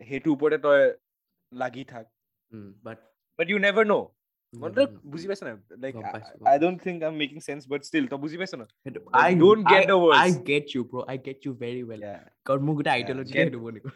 সেইটোৰ 0.00 0.32
ওপৰতে 0.36 0.58
তই 0.66 0.80
লাগি 1.52 1.84
থাক 1.94 2.06
Mm, 2.52 2.68
but 2.86 2.98
but 3.38 3.46
you 3.50 3.58
never 3.58 3.84
know' 3.86 4.02
মই 4.54 4.60
never 4.62 4.74
তই 4.76 4.84
know. 4.86 5.10
বুজি 5.12 5.26
পাইছ 5.28 5.40
নাই 5.46 5.54
লাইক 5.82 5.92
গম 5.96 6.04
পাইছো, 6.14 6.32
গম 6.38 6.46
I 6.50 6.56
don't 6.62 6.78
think 6.84 6.96
I 7.04 7.08
am 7.12 7.16
making 7.22 7.38
sense 7.46 7.60
but 7.72 7.80
still 7.88 8.04
তই 8.12 8.18
বুজি 8.24 8.36
পাইছ 8.40 8.52
ন 8.54 8.62
সেইটো- 8.82 9.02
Like, 9.04 9.24
I 9.28 9.30
don't 9.42 9.62
get 9.72 9.82
I- 9.82 9.88
the 9.92 9.96
words. 10.04 10.20
I 10.26 10.28
get 10.50 10.66
you, 10.74 10.82
bro. 10.90 11.00
I 11.14 11.16
get 11.28 11.38
you 11.46 11.52
very 11.64 11.82
well. 11.88 12.02
Yeah, 12.08 12.20
কাৰণ 12.46 12.60
মোৰ 12.66 12.74
গোটেই 12.78 12.90
Yeah, 12.90 12.98
আইডিয়লজি 12.98 13.32
get- 13.32 13.44
সেইটো 13.44 13.60
বনি 13.66 13.80
গ'ল। 13.84 13.92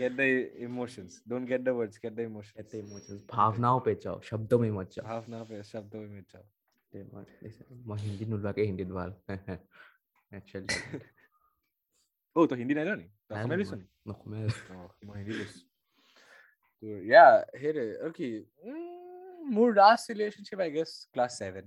get 0.00 0.12
the 0.20 0.28
emotions. 0.68 1.12
Don't 1.30 1.46
get 1.52 1.60
the 1.68 1.74
words, 1.78 1.94
get 2.04 2.12
the 2.18 2.24
emotions. 2.30 2.56
कहते 2.58 2.76
इमोशंस 2.84 3.20
भावनाओं 3.34 3.80
पे 3.86 3.92
जाओ 4.04 4.16
शब्दों 4.30 4.58
में 4.62 4.70
मत 4.78 4.88
जाओ 4.94 5.04
भावना 5.10 5.38
पे 5.50 5.56
शब्दों 5.72 6.00
में 6.02 6.10
मत 6.18 6.26
जाओ 6.32 6.44
ते 6.92 6.98
मत 7.14 7.26
ऐसे- 7.48 7.66
মই 7.88 7.98
হিন্দী 8.06 8.24
নোলোৱাকে 8.32 8.62
হিন্দীত 8.70 8.90
ভাল 8.98 9.10
একচুৱেলি 10.38 10.68
Oh, 12.35 12.45
তো 12.49 12.53
হিন্দী 12.55 12.73
নাই 12.77 12.85
জানি? 12.85 13.05
তো 13.27 13.31
অসমীয়া 13.35 13.57
লৈছ 13.59 13.71
নি? 13.81 13.85
নকমে 14.07 14.39
Oh, 14.75 14.87
মই 15.07 15.15
হিন্দী 15.19 15.33
লৈছো। 15.39 15.59
তো 16.83 16.85
yeah, 17.11 17.31
হেৰে, 17.61 17.83
okay. 18.07 18.31
Mm, 18.67 19.53
মোৰ 19.55 19.69
last 19.81 20.05
relationship, 20.13 20.59
I 20.67 20.69
guess, 20.75 20.91
class 21.13 21.33
seven. 21.43 21.65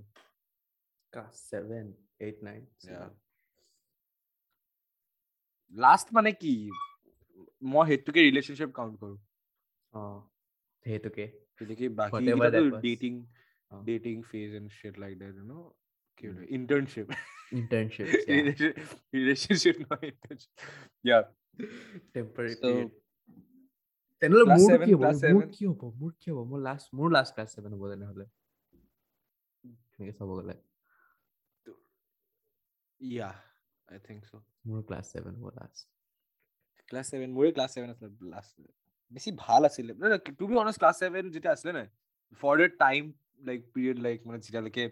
Class 1.12 1.34
seven 1.50 1.86
eight 2.26 2.38
nine 2.46 2.62
Yeah. 2.90 3.08
Last 5.72 6.06
মানে 6.16 6.30
কি? 6.42 6.54
মই 7.72 7.84
সেইটোকে 7.88 8.20
relationship 8.30 8.70
count 8.78 8.94
কৰো। 9.02 9.16
অঁ 9.92 10.18
সেইটোকে 10.86 11.24
যেনেকে 11.58 11.86
বাকী 11.98 12.12
Whatever 12.16 12.48
that 12.54 12.66
was. 12.72 12.82
dating, 12.88 13.16
Oh. 13.70 13.80
dating 13.90 14.18
phase 14.30 14.52
and 14.58 14.68
shit 14.78 14.94
like 16.16 16.28
that, 16.28 16.28
you 16.28 16.32
know? 16.32 16.46
কি 16.46 16.46
বোলে? 16.46 16.46
Internship. 16.58 17.06
ইণ্টাৰ্ণশ্বিপ 17.52 18.06
Relationship- 18.36 18.78
relationship 19.16 19.76
নহয় 19.82 20.08
internship. 20.12 20.52
Yeah. 21.04 21.22
টেম্পৰাৰী 22.14 22.54
So, 22.54 22.70
তেনেহ'লে 24.22 24.44
class 24.46 24.60
মোৰ 24.60 24.70
seven, 24.72 24.86
কি 24.88 24.92
হ'ব 24.94 25.02
class 25.02 25.16
মোৰ 25.16 25.22
seven. 25.24 25.48
কি 25.56 25.64
হ'ব 25.66 25.82
মোৰ 26.00 26.12
কি 26.22 26.28
হ'ব 26.30 26.40
মোৰ 26.52 26.60
লাষ্ট 26.68 26.86
মোৰ 26.98 27.08
লাষ্ট 27.16 27.32
ক্লাছ 27.36 27.48
ছেভেন 27.56 27.72
হ'ব 27.76 27.84
তেনেহ'লে 27.92 28.26
তেনেকে 29.90 30.12
চাব 30.18 30.30
গ'লে 30.38 30.56
Yeah, 33.00 33.34
I 33.88 33.98
think 34.06 34.20
so. 34.30 34.36
মোৰ 34.68 34.80
ক্লাছ 34.88 35.04
ছেভেন 35.12 35.34
হ'ব 35.40 35.48
লাষ্ট 35.60 35.78
ক্লাছ 36.88 37.06
ছেভেন 37.12 37.30
মোৰে 37.36 37.50
ক্লাছ 37.56 37.70
ছেভেন 37.74 37.90
আছিলে 37.94 38.10
লাষ্ট 38.34 38.54
বেছি 39.12 39.30
ভাল 39.44 39.62
আছিলে 39.68 39.92
to 40.38 40.44
be 40.50 40.54
honest 40.64 40.78
class 40.82 40.96
seven 41.02 41.24
যেতিয়া 41.34 41.52
আছিলে 41.56 41.72
নাই 41.78 41.86
for 42.42 42.54
the 42.60 42.68
time 42.84 43.02
like 43.48 43.60
period 43.74 43.98
like 44.06 44.18
মানে 44.26 44.38
যেতিয়ালৈকে 44.44 44.84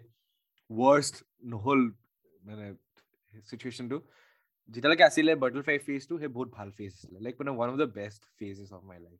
ৱৰ্ষ্ট 0.69 1.15
নহ'ল 1.53 1.81
মানে 2.41 2.65
চিটুৱেশ্যনটো 3.43 3.97
যেতিয়ালৈকে 4.69 5.05
আছিলে 5.09 5.31
বাৰ্টল 5.43 5.63
ফাইভ 5.67 5.79
ফেজটো 5.87 6.13
সেই 6.21 6.31
বহুত 6.37 6.49
ভাল 6.57 6.69
ফেজ 6.77 6.91
আছিলে 6.97 7.17
লাইক 7.25 7.35
মানে 7.41 7.51
one 7.55 7.67
of 7.69 7.77
the 7.83 7.89
best 7.99 8.21
phases 8.39 8.69
of 8.73 8.81
my 8.83 8.99
life 8.99 9.19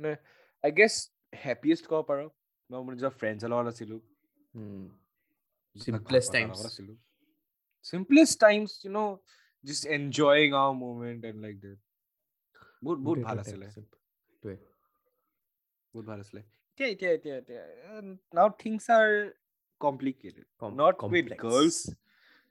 মানে 0.00 0.12
আই 0.64 0.70
গেছ 0.78 0.94
হেপিয়েষ্ট 1.44 1.84
ক'ব 1.90 2.02
পাৰ 2.08 2.18
মই 2.70 2.80
মোৰ 2.84 2.92
নিজৰ 2.96 3.12
ফ্ৰেণ্ডছৰ 3.20 3.48
লগত 3.52 3.66
আছিলোঁ 3.74 4.00
Simplest 5.76 6.28
times. 6.36 6.58
simplest 7.86 8.34
times 8.40 8.70
you 8.84 8.90
know 8.90 9.08
just 9.64 9.84
enjoying 9.96 10.52
our 10.54 10.72
moment 10.74 11.20
and 11.24 11.36
like 11.44 11.58
that. 11.64 11.78
বহুত 12.84 12.98
বহুত 13.06 13.18
ভাল 13.28 13.38
আছিলে 13.42 13.66
বহুত 15.94 16.04
ভাল 16.06 16.18
আছিলে 16.20 16.42
এতিয়া 16.79 16.89
এতিয়া 16.93 17.11
এতিয়া 17.17 17.35
এতিয়া 17.41 17.63
now 18.37 18.49
things 18.63 18.85
are 18.99 19.09
complicated. 19.81 20.45
Com- 20.61 20.75
not 20.75 20.95
with 20.95 21.29
complex. 21.29 21.39
girls, 21.41 21.77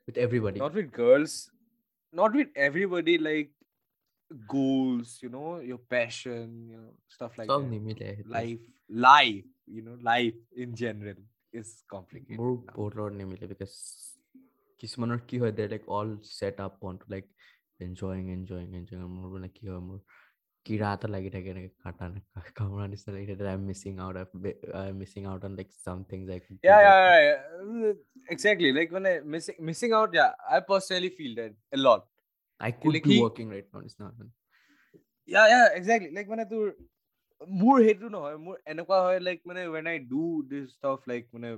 with 0.07 0.17
everybody. 0.25 0.59
not 0.59 0.73
with 0.79 0.89
girls, 0.91 1.33
not 2.13 2.31
with 2.39 2.49
everybody. 2.67 3.15
Like 3.17 3.51
goals, 4.47 5.07
you 5.23 5.29
know, 5.29 5.49
your 5.71 5.79
passion, 5.95 6.45
you 6.71 6.77
know, 6.81 6.91
stuff 7.15 7.33
like 7.37 7.47
চব 7.49 7.61
that. 7.61 7.71
নিমিলে 7.73 8.07
সেইটো। 8.15 8.29
Life, 8.39 8.63
life, 9.11 9.47
you 9.75 9.81
know, 9.85 9.97
life 10.11 10.39
in 10.63 10.69
general 10.83 11.19
is 11.59 11.69
complicated. 11.93 12.39
মোৰ 12.41 12.51
now. 12.51 12.73
বহুত 12.77 12.93
লগত 12.99 13.13
নিমিলে 13.21 13.45
because 13.53 13.71
কিছুমানৰ 14.81 15.19
কি 15.29 15.35
হয় 15.41 15.53
they 15.59 15.65
like 15.73 15.83
all 15.97 16.09
set 16.37 16.55
up 16.67 16.73
on 16.89 16.95
to 17.01 17.05
like 17.13 17.25
enjoying 17.85 18.23
enjoying 18.37 18.67
enjoying 18.79 19.07
মোৰ 19.17 19.27
মানে 19.35 19.49
কি 19.57 19.63
হয় 19.69 19.81
মোৰ 19.87 19.99
কিৰা 20.70 20.88
এটা 20.96 21.08
লাগি 21.14 21.30
থাকে 21.34 21.48
এনেকে 21.54 21.70
কাটা 21.84 22.06
কামোৰা 22.58 22.86
নিচিনা 22.92 23.12
লাগি 23.16 23.26
থাকে 23.30 23.42
I 23.52 23.56
am 23.60 23.64
missing 23.70 23.92
out 24.04 24.16
I 24.20 24.86
am 24.90 24.96
missing 25.02 25.22
out 25.30 25.42
on 25.48 25.52
like 25.58 25.68
some 25.86 25.98
things 26.10 26.26
I 26.34 26.40
yeah, 26.68 26.80
yeah, 26.86 26.98
yeah, 27.06 27.20
yeah. 27.28 27.38
Uh, 27.88 27.94
Exactly. 28.34 28.70
Like 28.72 28.90
when 28.92 29.06
I 29.06 29.14
missing 29.34 29.56
missing 29.68 29.92
out, 29.92 30.10
yeah, 30.18 30.32
I 30.56 30.60
personally 30.60 31.10
feel 31.18 31.32
that 31.40 31.52
a 31.76 31.78
lot. 31.86 32.02
I 32.60 32.70
could 32.80 32.92
like 32.94 33.06
be 33.10 33.14
he- 33.14 33.22
working 33.24 33.46
right 33.54 33.66
now 33.72 33.80
নিচিনা 33.86 34.06
হয়। 34.06 34.30
Yeah, 35.28 35.46
yeah, 35.52 35.66
exactly. 35.78 36.10
Like 36.16 36.28
মানে 36.32 36.44
তোৰ 36.52 36.64
মোৰ 37.60 37.76
সেইটো 37.86 38.06
নহয় 38.14 38.36
মোৰ 38.46 38.56
এনেকুৱা 38.72 38.98
হয় 39.06 39.20
লাইক 39.26 39.38
মানে 39.50 39.62
when 39.74 39.86
I 39.94 39.96
do 40.14 40.24
this 40.50 40.66
stuff 40.76 41.00
like 41.12 41.26
মানে 41.36 41.50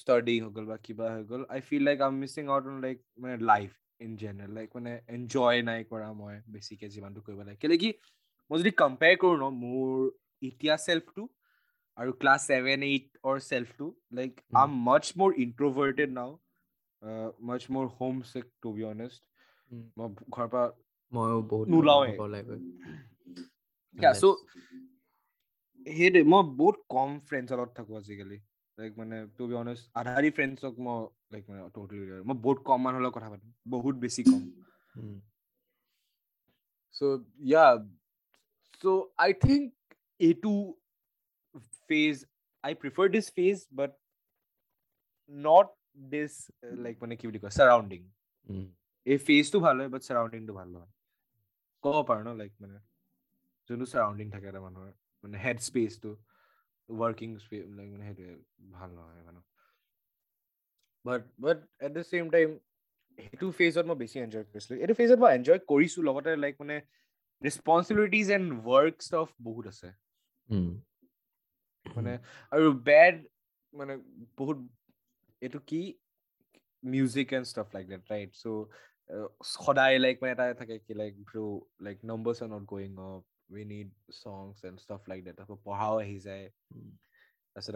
ষ্টাডি 0.00 0.34
হৈ 0.42 0.50
গ'ল 0.56 0.66
বা 0.72 0.76
কিবা 0.86 1.06
হৈ 1.14 1.24
গ'ল 1.30 1.42
I 1.58 1.60
feel 1.68 1.82
like 1.88 2.00
I'm 2.06 2.16
missing 2.24 2.46
out 2.54 2.64
on 2.70 2.76
like 2.86 3.02
মানে 3.22 3.36
life 3.52 3.76
in 4.00 4.12
general 4.22 4.50
like 4.58 4.72
মানে 4.78 4.92
enjoy 5.16 5.56
নাই 5.68 5.80
কৰা 5.92 6.08
মই 6.20 6.34
বেছিকে 6.54 6.86
যিমানটো 6.94 7.20
কৰিব 7.26 7.40
লাগে 7.48 7.58
কেলে 7.62 7.76
কি 7.82 7.90
মই 8.50 8.56
যদি 8.62 8.72
কম্পেয়াৰ 8.82 9.16
কৰোঁ 9.22 9.36
ন 9.42 9.46
মোৰ 9.64 9.88
এতিয়া 10.48 10.74
চেল্ফটো 10.86 11.22
আৰু 11.98 12.10
class 12.20 12.40
seven 12.50 12.78
eight 12.90 13.06
or 13.28 13.36
চেল্ফটো 13.50 13.86
like. 14.18 14.32
I 14.60 14.64
am 14.68 14.72
much 14.88 15.04
more 15.18 15.30
introverted 15.44 16.10
now 16.18 16.30
much 17.48 17.62
more 17.74 17.86
homesick 18.32 18.44
to 18.62 18.68
be 18.76 18.82
honest. 18.94 19.20
মই 19.98 20.08
ঘৰৰ 20.34 20.48
পৰা 20.54 20.64
ময়ো 21.12 21.38
বহুত 21.52 21.66
নোলাওৱে। 21.74 22.58
Yeah, 23.98 24.14
so 24.22 24.28
সেইটোৱে 25.86 26.20
মই 26.32 26.42
বহুত 26.60 26.76
কম 26.94 27.10
ফ্ৰেণ্ডছৰ 27.28 27.58
লগত 27.60 27.72
থাকো 27.78 27.92
আজিকালি 28.00 28.38
লাইক 28.78 28.92
মানে 29.00 29.16
টু 29.38 29.42
বি 29.50 29.54
অনেষ্ট 29.62 29.84
আধাৰি 30.00 30.30
ফ্ৰেণ্ডছক 30.36 30.74
মই 30.86 30.98
লাইক 31.30 31.42
মানে 31.48 31.60
ট'টেলি 31.74 32.04
মই 32.28 32.36
বহুত 32.44 32.58
কম 32.66 32.78
মানুহৰ 32.84 33.02
লগত 33.04 33.14
কথা 33.16 33.28
পাতো 33.32 33.46
বহুত 33.74 33.94
বেছি 34.02 34.22
কম। 34.26 34.42
চ' 36.94 37.02
ইয়া 37.44 37.66
চ' 38.84 39.02
আই 39.18 39.30
থিংক 39.44 39.64
এইটো 40.20 40.52
phase 41.88 42.16
I 42.64 42.72
prefer 42.82 43.06
this 43.14 43.26
phase 43.36 43.56
but 43.74 43.90
not 45.32 45.68
this 46.10 46.32
like 46.84 46.94
মানে 47.02 47.14
কি 47.18 47.24
বুলি 47.28 47.40
কয় 47.42 47.54
চাৰাউণ্ডিং 47.58 48.00
এই 49.06 49.18
ফেজটো 49.26 49.58
ভাল 49.66 49.76
হয় 49.80 49.90
বাট 49.94 50.02
চাৰাউণ্ডিংটো 50.08 50.52
ভাল 50.54 50.68
নহয়। 50.74 50.90
ক'ব 51.84 51.96
পাৰো 52.08 52.22
ন 52.22 52.30
লাইক 52.38 52.52
মানে 52.58 52.78
যোনটো 53.70 53.86
চাৰাউণ্ডিং 53.92 54.26
থাকে 54.34 54.46
এটা 54.50 54.60
মানুহৰ 54.64 54.90
মানে 55.24 55.36
হেড 55.44 55.58
স্পেচটো 55.68 56.10
ৱৰ্কিং 56.88 57.28
লাইক 57.76 57.88
মানে 57.92 58.04
সেইটোৱে 58.08 58.34
ভাল 58.74 58.90
নহয় 58.96 59.22
মানে। 59.28 59.40
But 61.04 61.22
but 61.44 61.58
at 61.86 61.90
the 61.96 62.04
same 62.12 62.24
time 62.36 62.48
সেইটো 63.18 63.46
ফেজত 63.60 63.84
মই 63.90 63.96
বেছি 64.02 64.16
এনজয় 64.24 64.44
কৰিছিলোঁ। 64.50 64.76
এইটো 64.82 64.94
ফেজত 65.00 65.18
মই 65.22 65.30
এনজয় 65.38 65.60
কৰিছোঁ 65.72 66.02
লগতে 66.08 66.30
লাইক 66.44 66.54
মানে 66.62 66.76
ৰেচপনচিবিলিটিজ 67.42 68.26
এণ্ড 68.36 68.48
ৱৰ্ক 68.68 68.94
ষ্টফ 69.08 69.28
বহুত 69.46 69.64
আছে। 69.72 69.88
মানে 71.86 72.12
আৰু 72.52 72.66
বেড 72.88 73.14
মানে 73.72 73.94
বহুত 74.38 74.58
এইটো 75.42 75.60
কি? 75.70 75.82
Music 76.82 77.28
and 77.36 77.46
stuff 77.52 77.68
like 77.76 77.84
that 77.92 78.02
right 78.12 78.30
so' 78.42 78.46
সদায় 79.56 79.96
লাইক 80.04 80.16
মানে 80.22 80.32
এটা 80.32 80.46
থাকে 80.60 80.74
কি 80.86 80.92
like 81.00 81.12
bro 81.28 81.44
like 81.86 81.98
numbers 82.10 82.38
are 82.44 82.48
not 82.54 82.64
going 82.72 82.92
off 83.10 83.20
we 83.54 83.62
need 83.72 83.88
songs 84.22 84.58
and 84.68 84.78
stuff 84.84 85.00
like 85.10 85.20
that 85.26 85.36
আকৌ 85.44 85.56
পঢ়াও 85.66 85.94
আহি 86.04 86.18
যায়। 86.26 86.46
I 87.56 87.60
said, 87.60 87.74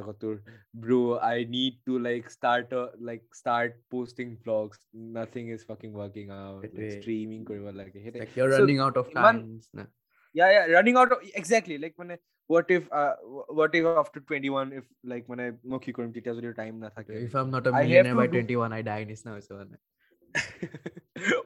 bro, 0.73 1.19
I 1.19 1.45
need 1.45 1.79
to 1.87 1.99
like 1.99 2.31
start 2.31 2.73
a, 2.73 2.91
like 3.01 3.23
start 3.33 3.75
posting 3.91 4.37
vlogs. 4.47 4.77
Nothing 4.93 5.49
is 5.49 5.65
fucking 5.65 5.93
working 5.93 6.31
out. 6.31 6.63
Like, 6.63 7.03
streaming 7.03 7.45
like, 7.75 7.93
like 8.15 8.37
you're 8.37 8.53
so, 8.53 8.61
running 8.61 8.79
out 8.79 8.97
of 8.97 9.13
time. 9.13 9.61
Man, 9.73 9.89
yeah, 10.33 10.51
yeah, 10.51 10.67
running 10.67 10.97
out 10.97 11.11
of 11.11 11.19
exactly. 11.35 11.79
Like 11.79 11.95
when 11.97 12.13
I, 12.13 12.19
what 12.47 12.67
if 12.69 12.91
uh, 12.93 13.15
what 13.49 13.75
if 13.75 13.85
after 13.85 14.21
21 14.21 14.73
if 14.73 14.85
like 15.03 15.25
when 15.27 15.41
I 15.41 15.51
Mokhi 15.67 15.93
Kurim 15.93 16.15
your 16.43 16.55
time 16.55 16.85
If 17.09 17.35
I'm 17.35 17.51
not 17.51 17.67
a 17.67 17.73
millionaire 17.73 18.15
by 18.15 18.29
21, 18.29 18.73
I 18.73 18.83
die 18.83 18.99
in 18.99 19.09
this 19.09 19.25
now. 19.25 19.41
So 19.41 19.65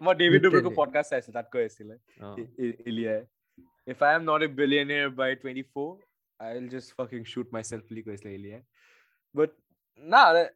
my 0.01 0.15
David 0.19 0.43
Dobrik 0.43 0.75
podcast 0.75 1.13
is 1.17 1.25
said 1.25 1.35
that 1.35 1.51
ko 1.51 1.67
oh. 2.23 2.37
If 3.87 4.03
I 4.03 4.13
am 4.13 4.27
not 4.27 4.43
a 4.43 4.49
billionaire 4.49 5.09
by 5.09 5.35
24, 5.35 5.99
i'll 6.41 6.69
just 6.77 6.89
fucking 6.99 7.25
shoot 7.33 7.49
myself 7.57 7.83
বুলি 7.91 8.03
কৈছিলে 8.09 8.31
ইলিয়াই 8.39 8.63
but 9.35 9.51
nah 10.05 10.27
uh, 10.35 10.49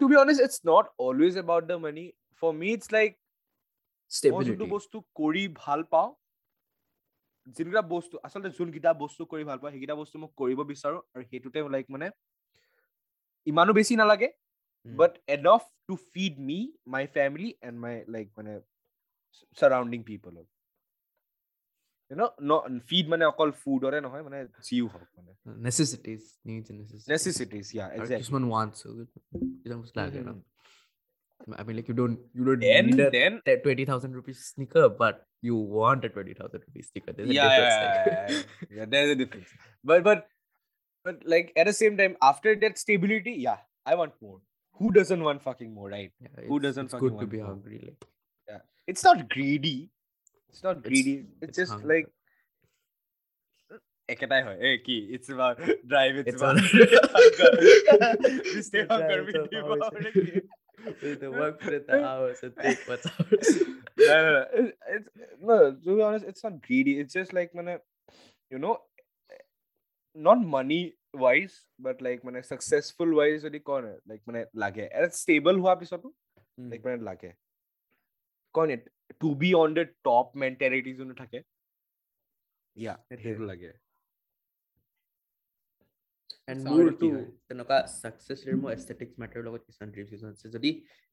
to 0.00 0.04
be 0.10 0.16
honest 0.20 0.40
it's 0.46 0.60
not 0.70 0.86
always 1.04 1.34
about 1.44 1.64
the 1.70 1.78
money. 1.86 2.06
For 2.42 2.50
me 2.60 2.68
it's 2.78 2.90
like 2.96 3.14
মই 4.22 4.42
যোনটো 4.48 4.64
stability 4.64 4.74
বস্তু 4.76 4.96
কৰি 5.20 5.42
ভাল 5.62 5.80
পাওঁ 5.92 6.08
যোনকেইটা 7.56 7.82
বস্তু 7.94 8.14
আচলতে 8.26 8.50
যোনকেইটা 8.58 8.90
বস্তু 9.04 9.22
কৰি 9.32 9.44
ভাল 9.50 9.58
পাওঁ 9.60 9.72
সেইকেইটা 9.74 9.96
বস্তু 10.02 10.16
মই 10.22 10.30
কৰিব 10.40 10.58
বিচাৰো 10.72 10.98
আৰু 11.14 11.22
সেইটোতে 11.30 11.58
লাইক 11.74 11.86
মানে 11.94 12.06
ইমানো 13.46 13.72
বেছি 13.78 13.94
নালাগে 14.02 14.30
Mm. 14.86 14.96
But 15.00 15.12
enough 15.34 15.62
to 15.88 15.94
feed 16.12 16.34
me 16.48 16.58
my 16.94 17.04
family 17.16 17.48
and 17.66 17.76
my 17.84 17.94
like 18.14 18.26
মানে 18.38 18.52
চাৰাউণ্ডিং 19.58 20.00
পিপলক 20.08 20.46
ফিড 22.89 23.05
মানে 23.13 23.23
অকল 23.31 23.49
ফুডৰে 23.61 23.99
নহয় 24.05 24.23
মানে 24.27 24.39
যিও 24.67 24.85
হওক 24.93 25.09
মানে 25.17 25.31
necessities 25.67 26.23
needs 26.49 26.67
and 26.71 26.77
necessities 26.83 27.05
নেচেচিটিজ 27.13 27.65
ইয়া 27.75 27.85
আৰু 27.87 27.95
একজেক্টলি 27.97 28.21
কিছুমান 28.23 28.43
wants 28.53 28.79
ও 28.87 28.89
কিছুমান 29.13 29.79
বস্তু 29.83 29.97
লাগে 30.01 30.21
ন 30.27 30.31
Mhm. 30.31 30.41
I 31.59 31.63
mean, 31.67 31.75
like 31.77 31.87
you 31.91 31.95
don't 32.01 32.17
you 32.37 32.43
don't 32.47 32.61
then 32.65 32.85
need 32.89 32.99
a 33.05 33.07
then 33.15 33.33
te- 33.47 33.59
twenty 33.63 33.85
thousand 33.89 34.11
rupees 34.17 34.37
sneaker, 34.51 34.83
but 35.01 35.15
you 35.47 35.55
want 35.77 36.01
a 36.07 36.09
twenty 36.15 36.33
thousand 36.39 36.61
rupees 36.67 36.85
sneaker. 36.91 37.11
There's 37.15 37.31
a 37.31 37.35
yeah, 37.37 37.47
difference. 37.53 37.75
yeah, 37.79 37.95
like- 37.95 38.05
yeah, 38.11 38.29
yeah, 38.35 38.77
yeah, 38.77 38.85
there's 38.93 39.11
a 39.15 39.17
difference. 39.21 39.49
But 39.89 39.99
but 40.07 40.19
but 41.05 41.15
like 41.33 41.47
at 41.61 41.65
the 41.71 41.75
same 41.81 41.95
time, 42.01 42.13
after 42.29 42.51
that 42.63 42.75
stability, 42.83 43.33
yeah, 43.47 43.59
I 43.91 43.95
want 44.01 44.13
more. 44.25 44.39
Who 44.79 44.87
doesn't 44.99 45.23
want 45.27 45.39
fucking 45.47 45.71
more, 45.79 45.89
right? 45.97 46.11
Yeah, 46.25 46.31
Who 46.49 46.55
it's- 46.57 46.65
doesn't 46.67 46.87
it's 46.89 46.95
fucking 46.95 47.05
good 47.07 47.15
to 47.17 47.27
want 47.27 47.33
be 47.35 47.41
more? 47.41 47.49
hungry. 47.51 47.79
Like 47.87 48.01
It's 48.93 49.03
not 49.09 49.19
greedy. 49.35 49.77
It's 50.49 50.63
not 50.63 50.75
It's- 50.77 50.87
greedy. 50.87 51.15
It's, 51.19 51.43
it's 51.45 51.57
just 51.57 51.73
hunger. 51.73 51.89
like 51.93 52.07
একেটাই 54.09 54.41
হয় 54.45 54.57
এ 54.67 54.69
কি 54.85 54.95
it's 55.15 55.29
about 55.35 55.57
drive 55.91 56.15
it's, 56.21 56.27
It's 56.29 56.41
about 56.41 56.57
all- 56.57 57.13
hunger. 57.15 57.51
we 58.55 58.61
stay 58.69 58.81
It's 58.83 58.91
hunger 58.93 59.17
drive, 59.19 59.25
we 59.27 59.33
it's 59.39 59.51
do 59.53 59.59
about- 59.61 59.81
about 59.81 60.07
it, 60.09 60.15
ki. 60.25 60.41
with 61.03 61.19
the 61.23 61.29
work 61.41 61.57
with 61.73 61.83
the 61.89 61.97
hours 62.11 62.39
and 62.45 62.53
take 62.63 62.81
what's 62.89 63.05
hours. 63.13 63.47
no, 64.09 64.15
no, 64.25 64.31
no. 64.37 64.41
It, 64.59 64.65
it's 64.95 65.07
no. 65.49 65.57
To 65.85 65.89
be 65.97 66.01
honest, 66.07 66.25
it's 66.31 66.43
not 66.45 66.55
greedy. 66.67 66.93
It's 67.01 67.13
just 67.19 67.31
like 67.37 67.49
when 67.57 67.67
you 68.51 68.59
know, 68.63 68.75
not 70.15 70.39
money 70.57 70.81
wise, 71.23 71.55
but 71.85 71.97
like 72.07 72.19
when 72.25 72.35
successful 72.53 73.09
wise, 73.19 73.39
যদি 73.47 73.59
কয় 73.69 73.81
ন, 73.85 73.87
like 74.09 74.23
মানে 74.29 74.41
লাগে 74.63 74.85
and 74.97 75.07
stable 75.23 75.57
হোৱা 75.63 75.73
পিছতো 75.81 76.07
Mm. 76.57 76.67
like 76.71 76.83
মানে 76.87 76.97
লাগে 77.09 77.31
কয় 78.55 78.67
ন, 78.69 78.71
to 79.22 79.34
be 79.42 79.50
on 79.62 79.74
the 79.78 79.84
top 80.08 80.26
mentality 80.44 80.92
যোনটো 80.98 81.16
থাকে 81.22 81.38
yeah 82.76 82.96
সেইটোৱে। 83.08 83.22
সেইটো 83.24 83.44
লাগে 83.50 83.70
And 86.50 86.60
চাওঁ 86.64 86.76
এতিয়া 86.80 86.94
কি 87.00 87.06
মোৰতো 87.06 87.08
হয়। 87.14 87.26
তেনেকুৱা 87.50 87.78
success 88.02 88.38
rate 88.46 88.60
মোৰ 88.62 88.70
aesthetics 88.74 89.16
matter 89.22 89.40
লগত 89.46 89.62
কিছুমান 89.68 89.90
dreams 89.94 90.10
কিছুমান 90.12 90.32
আছে 90.36 90.48
যদি 90.56 90.70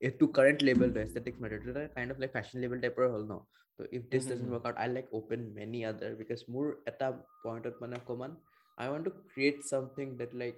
এইটো 0.08 0.26
current 0.38 0.62
level 0.70 0.90
to 0.96 1.00
aesthetics 1.06 1.40
matter 1.46 1.60
to 1.66 1.74
kind 1.98 2.10
of 2.14 2.18
like 2.24 2.34
fashion 2.38 2.58
level 2.66 2.80
type 2.86 2.98
ৰ 3.04 3.08
হ'ল 3.14 3.24
ন 3.32 3.38
so 3.80 3.88
if 3.98 4.04
this 4.14 4.24
Mhm, 4.24 4.30
doesn't 4.32 4.48
mhm. 4.48 4.54
work 4.56 4.66
out 4.70 4.78
I 4.84 4.88
like 4.98 5.10
open 5.20 5.42
many 5.60 5.82
other 5.92 6.10
because 6.22 6.42
মোৰ 6.56 6.66
এটা 6.92 7.08
পইণ্টত 7.44 7.76
মানে 7.84 7.96
অকমান 8.02 8.32
I 8.78 8.88
want 8.94 9.04
to 9.10 9.14
create 9.34 9.60
something 9.74 10.10
that 10.22 10.32
like 10.44 10.58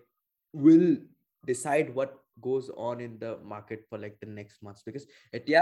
will 0.54 0.88
decide 1.44 1.88
what 1.98 2.12
goes 2.48 2.68
on 2.88 2.96
in 3.08 3.14
the 3.24 3.32
market 3.54 3.82
for 3.90 3.98
like 4.04 4.16
the 4.24 4.30
next 4.40 4.58
months 4.66 4.82
because 4.88 5.06
এতিয়া 5.40 5.62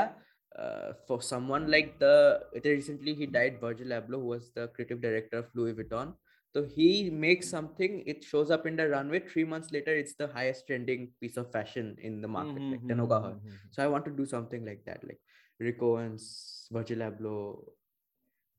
uh, 0.58 0.94
for 1.08 1.22
someone 1.22 1.70
like 1.70 2.00
the 2.00 2.40
recently 2.64 3.14
he 3.14 3.26
died 3.26 3.60
virgil 3.60 3.88
abloh 3.88 4.22
who 4.22 4.28
was 4.36 4.52
the 4.56 4.68
creative 4.70 5.02
director 5.02 5.40
of 5.40 5.50
louis 5.54 5.74
vuitton. 5.74 6.14
So 6.54 6.64
he 6.64 7.10
makes 7.10 7.50
something 7.50 8.04
it 8.06 8.24
shows 8.24 8.50
up 8.50 8.66
in 8.66 8.78
the 8.78 8.88
runway. 8.88 9.20
Three 9.20 9.44
months 9.44 9.72
later 9.72 9.94
it's 9.94 10.16
the 10.16 10.28
highest 10.28 10.68
trending 10.68 11.10
piece 11.20 11.36
of 11.36 11.52
fashion 11.52 11.98
in 12.02 12.22
the 12.22 12.30
market 12.30 12.62
mm-hmm, 12.62 12.72
like 12.72 12.82
mm-hmm, 12.82 13.02
mm-hmm. 13.02 13.56
so 13.72 13.84
i 13.84 13.88
want 13.88 14.06
to 14.06 14.12
do 14.12 14.26
something 14.26 14.66
like 14.66 14.84
that 14.86 15.04
like 15.04 15.20
rick 15.60 15.82
owens 15.82 16.68
virgil 16.72 17.00
abloh 17.08 17.62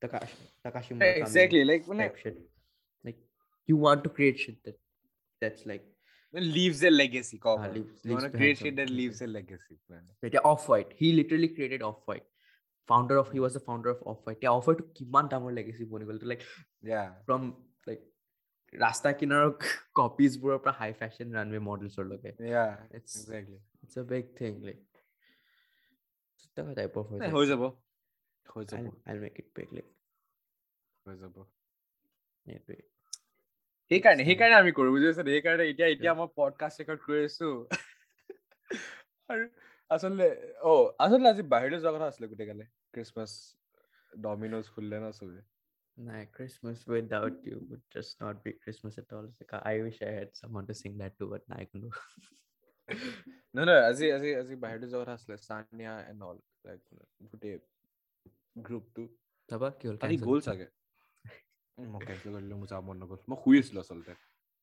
takashi 0.03 0.37
takashi 0.65 0.93
Murakami, 0.95 1.23
exactly 1.23 1.65
like 1.65 1.89
when 1.89 2.01
I, 2.01 2.11
like 3.05 3.19
you 3.67 3.77
want 3.77 4.05
to 4.05 4.11
create 4.11 4.39
shit 4.39 4.63
that 4.65 4.79
that's 5.41 5.67
like 5.67 5.85
leaves 6.35 6.81
a 6.83 6.91
legacy 6.91 7.39
কওক 7.39 7.59
আৰু। 7.61 7.73
leaves- 7.75 8.01
You 8.05 8.09
leaves 8.09 8.17
wanna 8.17 8.31
behind 8.31 8.41
create 8.41 8.59
shit 8.59 8.67
something, 8.67 8.77
that 8.79 8.89
okay. 8.91 8.99
leaves 9.01 9.21
a 9.27 9.29
legacy 9.37 9.75
মানে। 9.91 10.11
এতিয়া 10.27 10.43
Off 10.53 10.59
White 10.69 10.89
he 11.01 11.07
literally 11.19 11.49
created 11.57 11.83
Off 11.83 11.95
White 12.07 12.25
founder 12.89 13.17
of 13.23 13.29
he 13.35 13.39
was 13.45 13.53
the 13.53 13.63
founder 13.69 13.91
of 13.95 14.01
Off 14.11 14.17
White 14.25 14.37
এতিয়া 14.39 14.53
Off 14.53 14.63
হোৱাইটটো 14.67 14.85
কিমান 14.99 15.25
ডাঙৰ 15.33 15.53
legacy 15.59 15.85
বনি 15.93 16.05
গ'ল 16.09 16.19
like. 16.33 16.41
From 17.27 17.43
like 17.89 18.01
ৰাস্তা 18.73 19.09
কিনাৰৰ 19.21 19.49
কপিজবোৰৰ 20.01 20.59
পৰা 20.65 20.73
হাই 20.81 20.91
ফেশ্বন 21.01 21.29
ৰানৱে 21.37 21.61
মডেলছৰলৈকে 21.69 22.31
Yeah, 22.55 22.71
It's- 22.99 23.17
exactly. 23.21 23.59
It's 23.85 23.95
a 23.99 24.03
big 24.13 24.25
thing 24.39 24.53
like 24.69 24.81
হৈ 27.37 27.45
যাব 27.47 27.63
হৈ 28.47 28.65
যাব 28.71 28.85
I 29.09 29.15
make 29.25 29.35
it 29.41 29.49
big 29.57 29.69
like 29.77 29.89
হৈ 31.07 31.17
যাব 31.23 31.37
সেইটোৱে 32.47 32.77
সেইকাৰণে 33.91 34.25
সেইকাৰণে 34.25 34.57
আমি 34.57 34.73
কৰো 34.73 34.93
বুজি 34.95 35.07
পাইছা 35.07 35.25
সেইকাৰণে 35.29 35.65
এতিয়া 35.73 35.89
এতিয়া. 35.89 36.13
মই 36.15 36.29
পডকাষ্ট 36.37 36.77
ৰেকৰ্ড 36.81 37.01
কৰি 37.07 37.21
আছো। 37.25 37.49
আৰু 39.31 39.45
আচলতে 39.91 40.29
অ 40.63 40.73
আচলতে 40.99 41.29
আজি 41.29 41.43
বাহিৰলৈ 41.55 41.79
যোৱা 41.83 41.93
কথা 41.97 42.07
আছিলে 42.07 42.27
গোটেই 42.29 42.47
কালে 42.47 42.65
ক্ৰিছমাছ 42.93 43.31
ডমিন'জ 44.23 44.65
খুলিলে 44.75 44.99
ন 45.01 45.13
চবে? 45.19 45.41
নাই 45.97 46.23
without 46.87 47.35
you 47.45 47.59
would 47.69 47.85
just 47.91 48.21
not 48.21 48.43
be 48.45 48.53
Christmas 48.53 48.99
at 48.99 49.13
all. 49.13 49.29
Like, 49.41 49.55
I 49.65 49.83
wish 49.83 49.99
I 50.03 50.13
had 50.13 50.31
someone 50.37 50.67
to 50.67 50.75
sing 50.75 50.99
that 50.99 51.19
to, 51.19 51.25
but 51.27 51.43
নাই 51.49 51.65
কোনো 51.73 51.89
নহয় 53.55 53.67
নহয় 53.67 53.83
আজি 53.83 54.07
আজি 54.13 54.31
আজি 54.41 54.55
বাহিৰলৈ 54.65 54.89
যোৱা 54.93 55.01
কথা 55.03 55.13
আছিলে 55.13 55.37
চানিয়া 55.39 55.93
এণ্ড 56.11 56.21
অল 56.23 56.39
লাইক 56.65 56.81
গোটেই 57.31 57.55
গ্ৰুপটো 58.63 59.03
তাৰপৰা 59.49 59.71
কি 59.81 59.85
হ'ল? 59.89 59.97
গ'ল 60.27 60.41
চাগে। 60.41 60.67
উম, 61.79 61.89
মই 61.93 62.01
কেঞ্চেল 62.07 62.33
কৰি 62.33 62.43
দিলোঁ 62.45 62.59
মোৰ 62.61 62.69
যাব 62.71 62.83
মন 62.87 62.97
নগ'ল 63.03 63.19
মই 63.31 63.39
শুই 63.43 63.57
আছিলো 63.63 63.81
আচলতে 63.85 64.13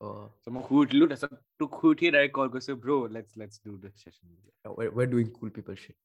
অ' 0.02 0.28
So 0.44 0.48
মই 0.54 0.64
শুই 0.68 0.80
উঠিলো 0.84 1.06
তাৰপিছত 1.12 1.34
তোক 1.60 1.70
শুই 1.80 1.90
উঠিয়ে 1.94 2.10
ডাইৰেক্ট 2.16 2.36
কল 2.38 2.48
কৰিছো 2.54 2.74
bro 2.84 2.92
let's 3.16 3.32
let's 3.42 3.56
do 3.66 3.72
this 3.84 3.94
session 4.02 4.28
we're, 4.78 4.92
we're 4.98 5.12
doing 5.14 5.30
cool 5.38 5.52
people 5.58 5.78
shit. 5.84 5.98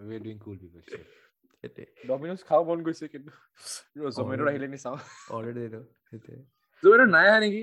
We 0.00 0.14
are 0.16 0.22
doing 0.24 0.36
cool 0.44 0.56
people 0.58 0.80
সেইটোৱে 1.64 1.84
ডমিন'জ 2.08 2.40
খাব 2.48 2.60
মন 2.68 2.78
গৈছে 2.86 3.06
কিন্তু 3.12 3.30
জমেট'ত 4.10 4.20
Already? 4.22 4.50
আহিলে 4.50 4.66
নি 4.68 4.78
চাওঁ 4.84 4.98
order 5.36 5.52
দিলোঁ 5.58 5.82
সেইটোৱে 6.08 6.36
জমেট'ত 6.82 7.08
নাই 7.14 7.26
আহা 7.30 7.38
নেকি 7.44 7.62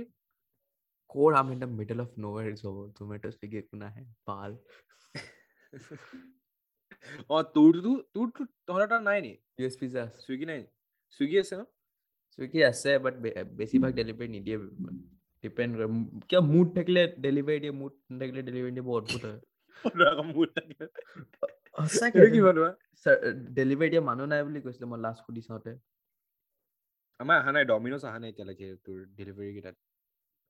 ক'ৰ 1.09 1.31
আম 1.39 1.47
in 1.53 1.59
the 1.63 1.69
middle 1.79 2.01
of 2.05 2.09
nowhere 2.23 2.55
হ'ব 2.63 2.77
জমেট' 2.97 3.27
চুইগি 3.37 3.57
একো 3.63 3.75
নাহে 3.83 4.03
পাল 4.27 4.51
অ 7.29 7.37
তোৰতো 7.55 7.91
তোৰতো 8.13 8.41
তহঁতৰ 8.67 8.87
তাত 8.87 9.01
নাই 9.09 9.19
নি 9.25 9.33
ইউ 9.57 9.65
এছ 9.69 9.75
পিজ্জা 9.81 10.03
চুইগি 10.25 10.45
নাই 10.51 10.61
চুইগি 11.19 11.37
আছে 11.43 11.55
ন 11.55 11.63
চুইগি 12.33 12.59
আছে 12.71 12.91
বাট 13.03 13.15
বেছিভাগ 13.59 13.91
ডেলিভাৰী 13.99 14.29
নিদিয়ে 14.35 14.57
ডিপেণ্ড 15.43 15.71
কৰে 15.77 15.87
কিয় 16.29 16.41
মুড 16.51 16.67
থাকিলে 16.75 17.01
ডেলিভাৰী 17.25 17.59
দিয়ে 17.63 17.73
মুড 17.81 17.93
নাথাকিলে 18.11 18.41
ডেলিভাৰী 18.49 18.71
দিয়ে 18.75 18.85
বৰ 18.89 18.97
অদ্ভুত 18.99 19.23
হয় 19.25 19.39
ডেলিভাৰী 23.57 23.89
দিয়া 23.89 24.03
মানুহ 24.09 24.25
নাই 24.25 24.41
বুলি 24.47 24.59
কৈছিলে 24.65 24.87
মই 24.91 24.99
লাষ্ট 25.05 25.21
সুধি 25.27 25.41
চাওঁতে 25.47 25.71
আমাৰ 27.19 27.35
অহা 27.41 27.51
নাই 27.51 27.63
ডমিন'জ 27.65 28.01
অহা 28.05 28.19
নাই 28.19 28.29
এতিয়ালৈকে 28.33 28.67
তোৰ 28.85 28.97
ডেলিভাৰী 29.17 29.49
কেইটাত 29.55 29.75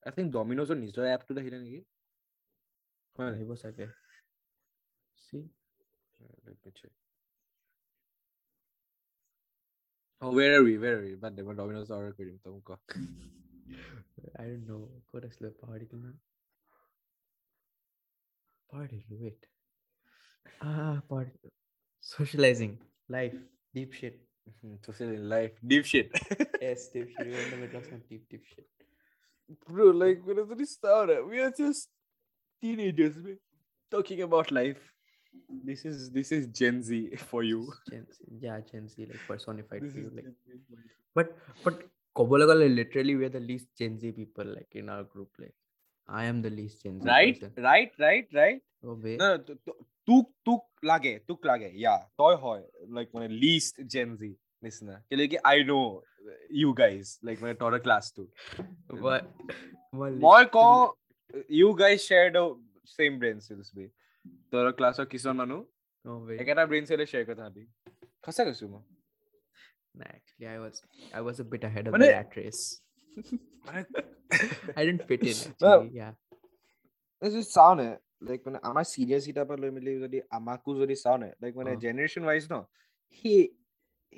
আই 0.04 0.12
থিংক 0.16 0.28
ডমিন'জৰ 0.38 0.78
নিজৰ 0.86 1.04
এপটোত 1.08 1.38
আহিলে 1.38 1.58
নেকি 1.60 1.80
হয়? 3.16 3.32
আহিব 3.32 3.52
চাগে 3.64 3.88
See? 5.20 5.50
Oh, 10.26 10.32
where 10.32 10.58
are 10.58 10.64
we? 10.64 10.78
Where 10.78 11.00
are 11.00 11.04
we? 11.04 11.16
but 11.16 11.40
मैं 11.46 11.56
डोमिनोज 11.56 11.90
ऑर्डर 11.92 12.12
कर 12.18 12.30
दूं 12.30 12.38
तुमको 12.44 12.76
I 14.42 14.46
don't 14.50 14.68
know. 14.68 14.78
कोड 15.12 15.26
असले 15.26 15.50
पहाड़ी 15.62 15.86
की 15.86 15.98
ना 16.04 16.12
party 18.74 19.00
wait. 19.24 19.48
Ah 20.68 21.02
party. 21.10 21.52
Socializing. 22.12 22.78
Life. 23.16 23.36
Deep 23.80 23.98
shit. 24.00 24.22
Mm-hmm. 24.52 24.78
Socializing 24.86 25.28
life. 25.34 25.60
Deep 25.74 25.92
shit. 25.92 26.16
Yes 26.68 26.88
deep 26.96 27.12
shit. 27.18 27.28
We 27.28 27.36
are 27.36 27.44
in 27.44 27.52
the 27.56 27.62
middle 27.66 27.82
of 27.82 27.92
some 27.92 28.02
deep 28.14 28.26
deep 28.36 28.48
shit. 28.54 28.88
Bro 29.68 29.90
like 30.06 30.26
when 30.32 30.42
did 30.54 30.68
started? 30.76 31.28
We 31.34 31.44
are 31.48 31.52
just 31.60 31.90
teenagers 32.62 33.20
man, 33.28 33.38
talking 33.98 34.22
about 34.30 34.56
life. 34.62 34.93
This 35.64 35.86
is 35.86 36.12
this 36.12 36.32
is 36.32 36.48
Gen 36.48 36.82
Z 36.82 37.16
for 37.30 37.44
you. 37.44 37.72
Gen 37.90 38.06
Z, 38.12 38.24
yeah, 38.40 38.60
Gen 38.72 38.88
Z 38.88 39.06
like 39.06 39.20
personified 39.28 39.82
this 39.82 39.96
is. 39.96 40.14
Like, 40.14 40.26
but 41.16 41.38
but 41.64 41.84
Kobolagal 42.16 42.66
is 42.66 42.72
literally 42.72 43.16
we're 43.16 43.30
the 43.30 43.40
least 43.40 43.68
Gen 43.78 44.00
Z 44.00 44.12
people 44.12 44.46
like 44.46 44.70
in 44.72 44.90
our 44.90 45.04
group. 45.04 45.30
Like 45.40 45.56
I 46.08 46.26
am 46.26 46.42
the 46.42 46.50
least 46.50 46.84
Gen 46.84 47.02
Z. 47.02 47.08
Right, 47.08 47.40
person. 47.40 47.64
right, 47.64 47.92
right, 48.00 48.28
right. 48.34 48.62
Oh, 48.86 49.00
wait. 49.02 49.20
No, 49.20 49.38
no, 49.38 49.44
tuk 50.06 50.28
tuk 50.46 50.64
lage, 50.84 51.22
tuk 51.28 51.46
lage. 51.46 51.72
Yeah, 51.74 52.00
toy 52.18 52.36
hoy. 52.36 52.62
Like 52.90 53.10
when 53.12 53.40
least 53.40 53.80
Gen 53.88 54.18
Z 54.18 54.36
listener. 54.62 55.04
Like 55.12 55.38
I 55.44 55.64
know 55.64 56.04
you 56.50 56.74
guys. 56.74 57.20
Like 57.24 57.42
when 57.42 57.56
Torah 57.56 57.80
class 57.80 58.12
too. 58.12 58.28
But, 58.90 59.32
but 59.92 60.14
more 60.20 60.94
you 61.48 61.76
guys 61.78 62.04
share 62.06 62.32
the 62.32 62.56
same 62.86 63.18
brain 63.20 63.42
cells, 63.42 63.72
be. 63.72 63.90
তহঁতৰ 64.26 64.74
ক্লাছৰ 64.80 65.08
কিছুমান 65.14 65.38
মানুহ 65.42 65.60
একেটা 66.42 66.64
brain 66.70 66.86
চেলে 66.90 67.06
share 67.12 67.26
কৰে 67.28 67.38
তাহাঁতি 67.40 67.64
সঁচা 68.26 68.44
কৈছো 68.48 68.66
মই 68.74 68.84
nah, 69.96 70.10
actually 70.18 70.48
I 70.48 70.58
was 70.64 70.76
I 71.20 71.22
was 71.28 71.40
a 71.40 71.48
bit 71.54 71.64
ahead 71.70 71.88
of 71.88 71.94
মানে- 71.96 72.08
the 72.08 72.14
rat 72.18 72.32
race 72.38 72.62
মানে 73.68 73.82
I 74.80 74.82
didn't 74.88 75.04
fit 75.10 75.22
in 75.32 75.38
No. 75.66 75.74
actually 75.74 76.00
yeah. 76.02 76.14
চাওঁ 77.56 77.76
নে 77.80 77.90
লাইক 78.28 78.40
মানে 78.48 78.60
আমাৰ 78.70 78.86
চিৰিয়াছ 78.94 79.24
কিটাৰ 79.28 79.46
পৰা 79.50 79.60
লৈ 79.64 79.72
মেলি 79.76 79.92
যদি 80.02 80.20
আমাকো 80.38 80.70
যদি 80.80 80.96
চাওঁ 81.04 81.20
নে 81.24 81.30
লাইক 81.44 81.54
মানে 81.60 81.72
অ। 81.76 81.80
জেনেৰেশ্যন 81.84 82.24
ৱাইজ 82.30 82.44
ন 82.54 82.56
সেই 83.16 83.40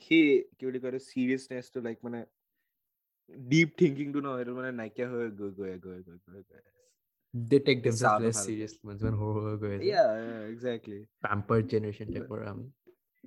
সেই 0.05 0.23
কি 0.57 0.63
বুলি 0.67 0.79
কয় 0.83 0.99
চিৰিয়াছনেছটো 1.09 1.79
লাইক 1.87 1.97
মানে 2.05 2.19
ডিপ 3.35 3.69
থিংকিংটো 3.79 4.19
ন 4.25 4.27
সেইটো 4.37 4.53
মানে 4.59 4.71
নাইকিয়া 4.79 5.07
হৈ 5.11 5.27
গৈ 5.39 5.51
গৈ 5.59 5.75
গৈ 5.85 5.99
গৈ 6.07 6.17
গৈ 6.25 6.41
গৈ 6.49 6.61
they 7.35 7.59
take 7.59 7.83
themselves 7.83 8.23
less 8.23 8.45
seriously 8.45 8.79
once 8.83 9.01
when 9.03 9.15
go 9.19 9.69
Yeah, 9.83 10.07
yeah, 10.15 10.47
exactly. 10.47 10.99
pampered 11.21 11.67
generation 11.67 12.07
type 12.13 12.31
or 12.31 12.47
um 12.47 12.71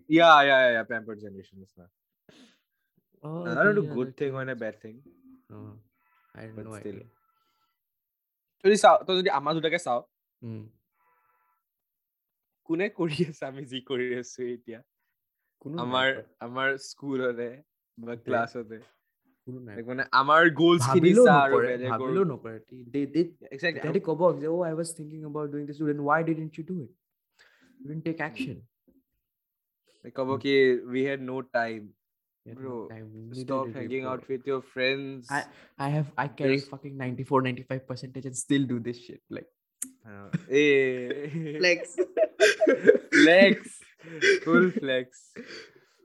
Yeah, 0.09 0.41
yeah, 0.43 0.61
yeah, 0.65 0.73
yeah, 0.73 0.85
pampered 0.89 1.21
generation 1.21 1.61
is 1.63 1.75
not. 1.77 1.91
oh 3.23 3.45
I 3.45 3.55
don't 3.55 3.75
know 3.75 3.83
the 3.83 3.95
good 3.95 4.17
thing 4.17 4.33
or 4.35 4.49
a 4.49 4.57
bad 4.57 4.81
thing. 4.81 5.03
oh 5.53 5.77
I 6.35 6.49
but 6.57 6.65
no 6.65 6.75
still. 6.81 7.01
idea 7.01 7.09
যদি 8.65 8.77
চাওঁ 8.77 8.99
তই 9.07 9.17
যদি 9.21 9.31
আমাৰ 9.39 9.53
দুটাকে 9.55 9.79
চাওঁ 9.87 10.03
mm. 10.43 10.65
কোনে 12.67 12.87
কৰি 12.99 13.19
আছে 13.29 13.43
আমি 13.51 13.63
যি 13.65 13.79
কৰি 13.91 14.07
আছো 14.21 14.41
এতিয়া 14.55 14.81
আমাৰ 15.85 16.09
আমাৰ 16.47 16.69
স্কুলতে 16.89 17.51
বা 17.99 18.15
ক্লাছতে 18.25 18.79
কোনো 19.49 19.61
নাই 19.69 19.77
মানে 19.91 20.03
আমাৰ 20.21 20.43
গ'লছ 20.61 20.83
খিনি 20.95 21.11
ভাবিলেও 21.11 21.27
চা 21.29 21.35
আৰু 21.45 21.55
নকৰে 21.57 21.69
বেলেগৰ 21.73 21.93
ভাবিলেও 21.93 22.25
নকৰে 22.33 22.59
they 22.95 23.05
they 23.15 23.25
Exactly. 23.57 23.81
তাহাঁতি 23.85 24.01
ক'ব 24.09 24.21
যে 24.43 24.47
oh 24.55 24.63
I 24.71 24.73
was 24.81 24.89
thinking 24.99 25.23
about 25.31 25.47
doing 25.55 25.67
this 25.71 25.79
then 25.91 26.01
why 26.09 26.19
didn't 26.31 26.53
you 26.59 26.65
do 26.73 26.77
it 26.87 26.93
you 27.79 27.85
didn't 27.91 28.05
take 28.09 28.21
action 28.31 28.57
ক'ব 30.19 30.29
কি 30.43 30.55
we 30.95 31.01
had 31.11 31.21
no 31.33 31.39
time 31.61 31.87
You 32.47 32.51
had 32.55 32.61
no 32.65 32.75
Bro, 32.75 32.77
time, 32.91 33.07
we 33.15 33.21
needed 33.31 33.41
stop 33.47 33.65
it 33.71 33.75
hanging 33.79 34.05
out 34.11 34.21
before. 34.21 34.31
with 34.33 34.45
your 34.51 34.61
friends 34.75 35.21
I 35.87 35.89
have 35.97 36.09
I 36.25 36.27
carry 36.39 36.55
There's- 36.59 36.69
fucking 36.73 36.95
94 37.01 37.41
95 37.47 37.83
percentage 37.91 38.27
and 38.31 38.37
still 38.45 38.65
do 38.73 38.77
this 38.87 38.99
shit 39.07 39.23
like 39.39 39.51
Uh, 40.13 40.29
eh. 40.61 41.59
flex 41.59 41.81
flex 43.17 43.57
full 44.47 44.67
flex 44.79 45.09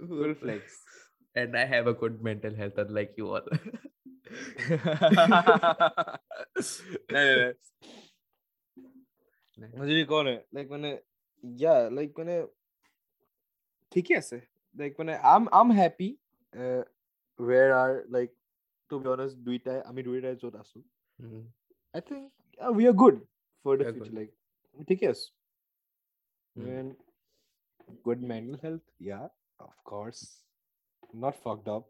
full 0.09 0.33
flex 0.41 0.63
and 1.36 1.50
I 1.56 1.64
have 1.66 1.86
a 1.86 1.94
good 2.02 2.14
mental 2.28 2.54
health 2.54 2.76
unlike 2.78 3.12
you 3.18 3.26
all 3.34 3.46
নাই 7.14 7.24
নাই 7.28 7.36
নাই 7.38 7.52
নাই। 9.58 9.70
মই 9.78 9.86
যদি 9.90 10.02
কওঁ 10.12 10.22
নে 10.28 10.34
like 10.54 10.66
মানে 10.74 10.90
ইয়া 11.44 11.74
লাইক 11.96 12.10
মানে 12.18 12.34
ঠিকে 13.92 14.12
আছে 14.20 14.38
লাইক 14.78 14.92
মানে 15.00 15.12
um 15.34 15.42
um 15.60 15.68
happy 15.78 16.08
where 17.38 17.68
are 17.82 17.92
like 18.14 18.30
to 18.90 18.94
be 19.00 19.06
honest 19.14 19.36
দুইটাই 19.48 19.78
আমি 19.90 20.00
দুইটাই 20.08 20.34
য'ত 20.42 20.54
আছো 20.62 20.78
Mm. 21.18 21.42
I 21.94 22.00
think 22.08 22.22
we 22.60 22.84
are 22.90 22.94
good 23.02 23.16
for 23.64 23.72
the 23.78 23.84
We 23.84 23.88
are 23.88 23.94
future 23.94 24.08
good. 24.08 24.16
Like 24.18 24.30
ঠিকে 24.88 25.06
আছে 25.12 25.26
Mm. 26.56 26.68
And 26.76 26.88
good 28.06 28.20
mental 28.30 28.56
health, 28.62 28.86
yeah, 29.08 29.26
of 29.60 29.74
course. 29.90 30.22
not 31.13 31.35
fucked 31.43 31.67
up. 31.67 31.85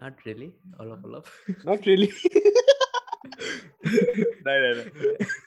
not 0.00 0.14
really. 0.24 0.52
All 0.78 0.92
of 0.92 1.04
all 1.04 1.16
of. 1.16 1.30
not 1.64 1.84
really. 1.86 2.12
no, 3.84 4.60
no, 4.60 4.74
no. 4.74 4.84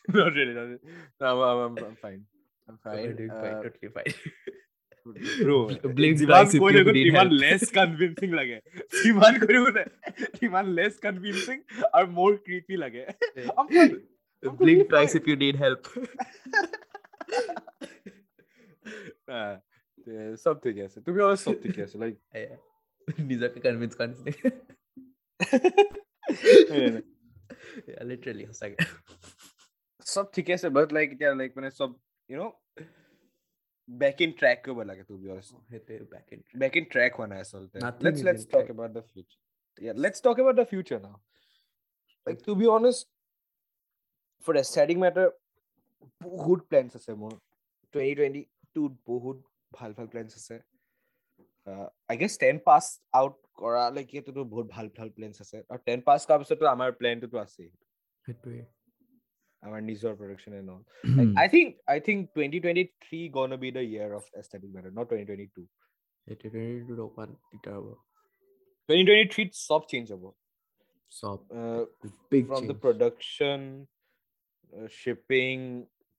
Not 0.19 0.33
really. 0.33 0.53
Not 0.53 0.63
really. 0.63 0.79
No, 1.21 1.43
I'm, 1.43 1.77
I'm, 1.77 1.85
I'm 1.85 1.95
fine. 1.95 2.25
I'm 2.67 2.77
fine. 2.83 3.15
You're 3.17 3.31
uh. 3.31 3.63
Totally 3.63 3.91
fine. 3.93 4.13
Bro, 5.43 5.69
blink 5.95 6.17
Divan 6.19 6.45
को 6.59 6.71
देखो 6.71 6.91
Divan 6.93 7.31
less 7.39 7.63
convincing 7.77 8.33
लगे. 8.39 8.59
Divan 9.03 9.39
को 9.39 9.47
देखो 9.47 10.39
Divan 10.39 10.69
less 10.77 10.99
convincing 11.05 11.59
और 11.93 12.07
more 12.19 12.37
creepy 12.47 12.77
लगे. 12.77 13.05
I'm 13.57 13.67
fine. 13.67 14.01
I'm 14.45 14.55
blink 14.55 14.89
twice 14.89 15.15
if 15.15 15.27
you 15.27 15.35
need 15.35 15.55
help. 15.55 15.87
uh, 19.27 19.57
তে 20.03 20.11
চব 20.43 20.55
ঠিকে 20.63 20.81
আছে 20.87 20.97
তুমি 21.05 21.19
অলপ 21.25 21.39
চব 21.45 21.55
ঠিকে 21.63 21.81
আছে 21.85 21.95
লাইক 22.03 22.15
Yeah. 22.41 22.57
নিজকে 23.29 23.59
কনভিন্স 23.65 23.93
কৰা 23.97 24.05
নিচিনা 24.09 24.31
লিটাৰেলি 28.09 28.43
সঁচাকে 28.49 28.77
চব 30.05 30.25
ঠিকে 30.35 30.51
আছে 30.57 30.67
বাট 30.77 30.87
লাইক 30.97 31.07
এতিয়া 31.15 31.31
লাইক 31.41 31.51
মানে 31.57 31.69
চব 31.79 31.89
you 32.29 32.35
know 32.41 32.43
back 33.89 34.17
in 34.25 34.31
track 34.39 34.57
কৰিব 34.65 34.79
লাগে 34.89 35.03
টু 35.09 35.13
বি 35.21 35.27
অনেষ্ট 35.35 35.51
সেইটোৱে 35.69 36.05
back 36.13 36.27
in 36.33 36.39
back 36.63 36.73
in 36.79 36.85
track 36.93 37.13
one 37.23 37.31
আচলতে 37.39 37.77
Nothing 37.85 38.05
let's 38.05 38.19
is 38.21 38.25
let's 38.27 38.43
in 38.45 38.49
talk 38.53 38.65
track. 38.65 38.75
about 38.75 38.91
the 38.97 39.03
future 39.11 39.39
yeah 39.81 39.95
let's 40.03 40.19
talk 40.25 40.37
about 40.43 40.55
the 40.61 40.67
future 40.73 40.99
now 41.07 41.15
like 42.27 42.39
to 42.47 42.53
be 42.61 42.67
honest 42.75 43.01
for 44.43 44.53
aesthetic 44.61 44.97
matter 45.05 45.27
বহুত 46.21 46.59
plans 46.69 46.91
আছে 46.99 47.11
মোৰ 47.21 47.33
2022 47.93 48.87
বহুত 49.11 49.37
ভাল 49.77 49.91
ভাল 49.97 50.07
plans 50.13 50.31
আছে। 50.39 50.55
I 52.11 52.15
guess 52.21 52.33
ten 52.43 52.57
pass 52.67 52.83
out 53.19 53.35
কৰালৈকেতো 53.61 54.41
বহুত 54.53 54.67
ভাল 54.75 54.87
ভাল 54.97 55.09
প্লেনছ 55.17 55.35
আছে। 55.45 55.57
আৰু 55.71 55.79
টেন 55.87 55.99
পাছ 56.07 56.19
কৰাৰ 56.27 56.39
পিছততো 56.41 56.65
আমাৰ 56.75 56.89
প্লেনটোতো 56.99 57.37
আছেই। 57.45 57.69
সেইটোৱে। 58.25 58.61
আমাৰ 59.63 59.81
নিজৰ 59.89 60.13
production 60.19 60.53
and 60.55 60.69
all 60.75 60.81
I 61.41 61.47
think 61.53 61.67
I 61.93 61.99
think 62.07 62.19
twenty 62.33 62.59
twenty 62.63 62.83
three 63.03 63.19
gonna 63.37 63.51
be 63.61 63.69
the 63.75 63.83
year 63.91 64.09
of 64.19 64.23
establish 64.41 64.69
matter 64.75 64.91
not 64.97 65.05
twenty 65.09 65.27
twenty 65.29 65.47
two 65.55 65.61
এইটো 66.27 66.45
টুৱেণ্টি 66.53 66.81
টু 66.89 66.93
অকণমান 67.05 67.29
দিগদাৰ 67.51 67.75
হ'ব। 67.77 67.87
টুৱেণ্টি 68.89 69.05
টুৱেণ্টি 69.09 69.27
থ্ৰীত 69.33 69.49
চব 69.67 69.81
চেঞ্জ 69.91 70.05
হ'ব। 70.13 70.25
ফ্ৰম 72.49 72.61
দ্য 72.69 72.75
প্ৰডাকশ্যন 72.83 73.59
শ্বিপিং 74.97 75.55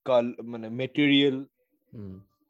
কাল 0.05 0.25
মানে 0.51 0.67
মেটেৰিয়েল 0.79 1.37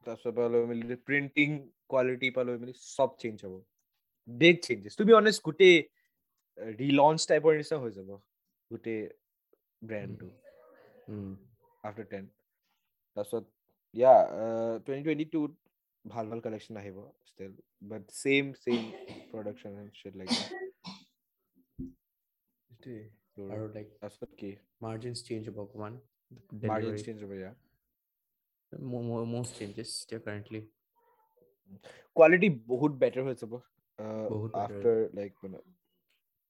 তাৰপিছত 0.05 0.33
পৰা 0.37 0.47
লৈ 0.53 0.63
মেলি 0.71 0.97
প্ৰিণ্টিং 1.09 1.49
কোৱালিটি 1.91 2.27
পৰা 2.35 2.45
লৈ 2.49 2.57
মেলি 2.61 2.73
চব 2.95 3.09
চেঞ্জ 3.23 3.37
হ'ব। 3.45 3.55
Big 4.27 4.55
changes 4.67 4.93
to 4.99 5.03
be 5.09 5.13
honest 5.21 5.39
গোটেই 5.47 5.75
ৰিলঞ্চ 6.81 7.19
টাইপৰ 7.31 7.51
নিচিনা 7.59 7.77
হৈ 7.83 7.91
যাব। 7.97 8.09
গোটেই 8.71 9.01
ব্ৰেণ্ডটো 9.89 10.27
আফটাৰ 11.83 12.07
টেন 12.11 12.25
তাৰপিছত 13.17 13.43
ইয়া 13.95 14.13
টুৱেণ্টি 14.85 15.03
টুৱেণ্টি 15.05 15.25
টুত 15.33 15.51
ভাল 16.05 16.25
ভাল 16.31 16.39
কালেকশ্যন 16.45 16.75
আহিব 16.81 16.97
still 17.29 17.53
but 17.91 18.03
same 18.21 18.45
same 18.63 18.81
production 19.31 19.71
shit 19.99 20.13
like 20.19 20.29
আৰু 23.53 23.65
লাইক 23.75 23.87
তাৰপিছত 24.01 24.31
কি? 24.39 24.51
মাৰ্জিনছ 24.83 25.19
চেঞ্জ 25.27 25.43
হ'ব 25.49 25.57
অকমান 25.63 25.93
মাৰ্জিন 26.63 26.97
চেঞ্জ 27.05 27.19
হ'ব 27.23 27.31
ইয়া 27.39 27.51
মষ্ট 28.71 29.51
চেঞ্জেছ 29.57 29.89
এতিয়া 29.95 30.19
কাৰেণ্টলি 30.21 30.61
কোৱালিটি 32.15 32.49
বহুত 32.67 32.91
বেটাৰ 33.01 33.23
হৈ 33.23 33.35
যাব 33.35 33.53
বহুত 34.29 34.51
better 34.53 34.79
আফটাৰ 34.83 34.97
লাইক 35.13 35.33
মানে 35.43 35.59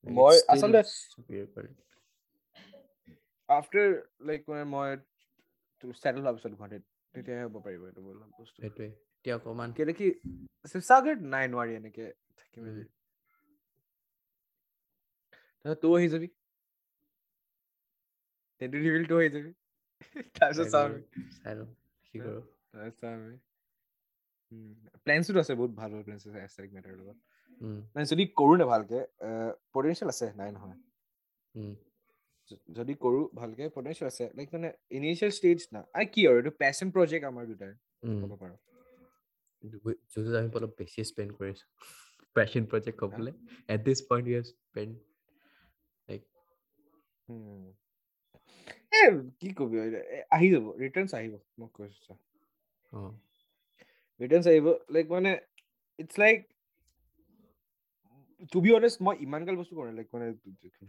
মই 0.05 0.35
আচলতে 0.49 0.79
আফটাৰ 3.49 3.89
লাইক 4.29 4.41
মানে 4.49 4.63
মই 4.71 4.89
ছেটেল 5.95 6.21
হোৱাৰ 6.21 6.35
পিছত 6.35 6.51
গুৱাহাটীত 6.51 6.83
তেতিয়াহে 7.13 7.43
হ'ব 7.43 7.55
পাৰিব 7.65 7.81
এইটো 7.87 8.01
বোলা 8.01 8.25
বস্তু 8.33 8.57
সেইটোৱে 8.57 8.87
এতিয়া 9.15 9.35
অকমান 9.35 9.69
কেলে 9.77 9.93
কি 9.99 10.07
শিৱসাগৰত 10.65 11.19
নাই 11.33 11.45
নোৱাৰি 11.53 11.71
এনেকে 11.75 12.05
থাকি 12.37 12.59
মেলি 12.61 12.83
তই 15.65 15.93
আহি 15.97 16.07
যাবি 16.09 16.27
তেন্তে 18.61 18.77
ৰিভিল 18.79 19.03
তই 19.09 19.19
আহি 19.21 19.31
যাবি 19.35 19.51
তাৰপিছত 20.35 20.67
চাম 20.73 20.89
চাই 21.37 21.55
লওঁ 21.57 21.69
কি 22.15 22.21
কৰোঁ? 22.21 22.43
চাম 22.97 23.19
প্লেনছটো 25.05 25.39
আছে 25.39 25.53
বহুত 25.55 25.71
ভাল 25.75 25.89
ভাল 25.91 26.01
প্লেনছ 26.03 26.23
আছে 26.27 26.39
এষ্টাৰিক 26.41 26.71
মেটাৰৰ 26.73 26.97
লগত। 26.99 27.17
মানে 27.95 28.05
যদি 28.05 28.23
কৰোঁ 28.35 28.55
নে 28.57 28.65
ভালকে 28.65 28.99
পটেনচিয়েল 29.73 30.09
আছে 30.09 30.27
নাই 30.35 30.49
নহয়। 30.51 30.77
যদি 32.75 32.93
কৰো 32.99 33.19
ভালকে 33.35 33.63
পটেনচিয়েল 33.69 34.07
আছে। 34.07 34.25
লাইক 34.33 34.47
মানে 34.53 34.69
ইনিচিয়েল 34.91 35.31
ষ্টেজ 35.31 35.59
না 35.71 35.81
আৰু 35.93 36.07
কি 36.13 36.21
আৰু 36.27 36.35
এইটো 36.37 36.53
পেচন 36.59 36.87
প্ৰজেক্ট 36.91 37.23
আমাৰ 37.25 37.43
দুটাৰ 37.47 37.73
উম। 38.03 38.21
ক'ব 38.21 38.31
পাৰো। 38.37 38.55
দু- 39.63 39.99
যোনটো 40.11 40.37
আমি 40.39 40.49
অলপ 40.53 40.71
বেছি 40.77 40.99
স্পেণ্ড 41.03 41.31
কৰিছোঁ 41.37 41.67
পেশ্যন 42.35 42.63
প্ৰজেক্ট 42.65 42.97
ক'বলৈ। 43.01 43.33
At 43.69 43.79
this 43.85 43.99
point 44.09 44.25
you 44.27 44.41
spend 44.43 44.93
um. 47.27 47.63
এ 48.95 49.01
কি 49.39 49.49
কবি 49.57 49.75
আৰু 49.77 49.87
এতিয়া, 49.89 50.03
এ, 50.09 50.17
আহি 50.31 50.47
যাব 50.53 50.65
ৰিটাৰ্ণছ 50.81 51.11
আহিব 51.19 51.33
মই 51.59 51.69
কৈছো 51.75 51.99
চা 52.03 52.13
অঁ 52.91 53.11
ৰিটাৰ্ণছ 54.19 54.45
আহিব 54.51 54.67
লাইক 54.95 55.05
মানে 55.15 55.31
it's 55.99 56.15
like 56.19 56.37
to 58.51 58.57
be 58.61 58.69
honest 58.75 58.97
মই 59.05 59.15
ইমান 59.25 59.41
গাল 59.47 59.55
বস্তু 59.61 59.73
কৰা 59.77 59.91
লাইক 59.97 60.07
মানে 60.13 60.27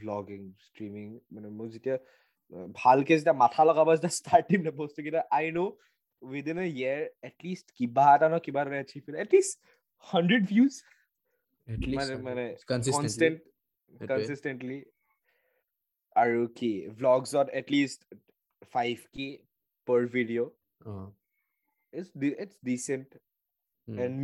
ভ্লগিং 0.01 0.41
ষ্ট্ৰিমিং 0.67 1.07
মানে 1.35 1.49
মোৰ 1.57 1.69
যেতিয়া 1.75 1.97
আহ, 2.53 2.67
ভালকে 2.81 3.13
যেতিয়া 3.19 3.37
মাথা 3.45 3.63
লগাব 3.65 3.87
যেতিয়া 3.95 4.15
ষ্টাৰ্ট 4.19 4.45
দিম 4.51 4.61
না 4.67 4.73
বস্তুকেইটা 4.81 5.23
I 5.39 5.47
know' 5.51 5.73
within 6.23 6.59
a 6.59 6.67
year 6.73 7.01
at least 7.29 7.67
কিবা 7.79 8.05
এটা 8.15 8.27
ন 8.29 8.35
কিবা 8.45 8.61
এটা 8.65 8.79
এচিভ 8.85 9.03
এটলিষ্ট 9.17 9.55
হাণ্ড্ৰেড 10.09 10.43
ভিউজ 10.53 10.73
মানে 11.97 12.15
মানে 12.29 12.45
কনষ্টেণ্ট 12.69 13.39
কনচিষ্টেণ্টলি 14.11 14.79
আৰু 16.17 16.43
কি 16.59 16.71
ভ্লগছত 16.99 17.47
এটলিষ্ট 17.61 18.01
ফাইভ 18.75 19.05
কি 19.15 19.27
per 19.89 20.01
video 20.15 20.51
it's 21.93 22.55
decent 22.65 23.09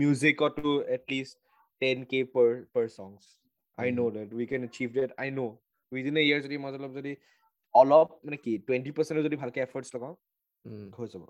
musicতো 0.00 0.70
at 0.94 1.02
least 1.08 1.34
10k 1.82 2.12
per 2.34 2.48
per 2.74 2.84
songs. 2.94 3.24
I 3.78 3.90
know 3.90 4.06
Mhm. 4.06 4.14
that 4.16 4.32
we 4.38 4.44
can 4.46 4.62
achieve 4.64 4.90
that. 4.94 5.10
I 5.18 5.28
know. 5.30 5.50
Within 5.92 6.16
a 6.16 6.24
year 6.28 6.40
যদি 6.46 6.56
মই 6.62 6.70
অলপ 6.78 6.92
যদি 6.98 7.12
অলপ 7.74 8.08
মানে 8.24 8.36
কি 8.44 8.52
টুৱেণ্টি 8.66 8.90
পাৰ্চেণ্ট 8.96 9.18
যদি 9.26 9.36
ভালকে 9.42 9.58
এফৰ্টছ 9.66 9.88
লগাওঁ 9.94 10.14
হৈ 10.96 11.06
যাব। 11.12 11.22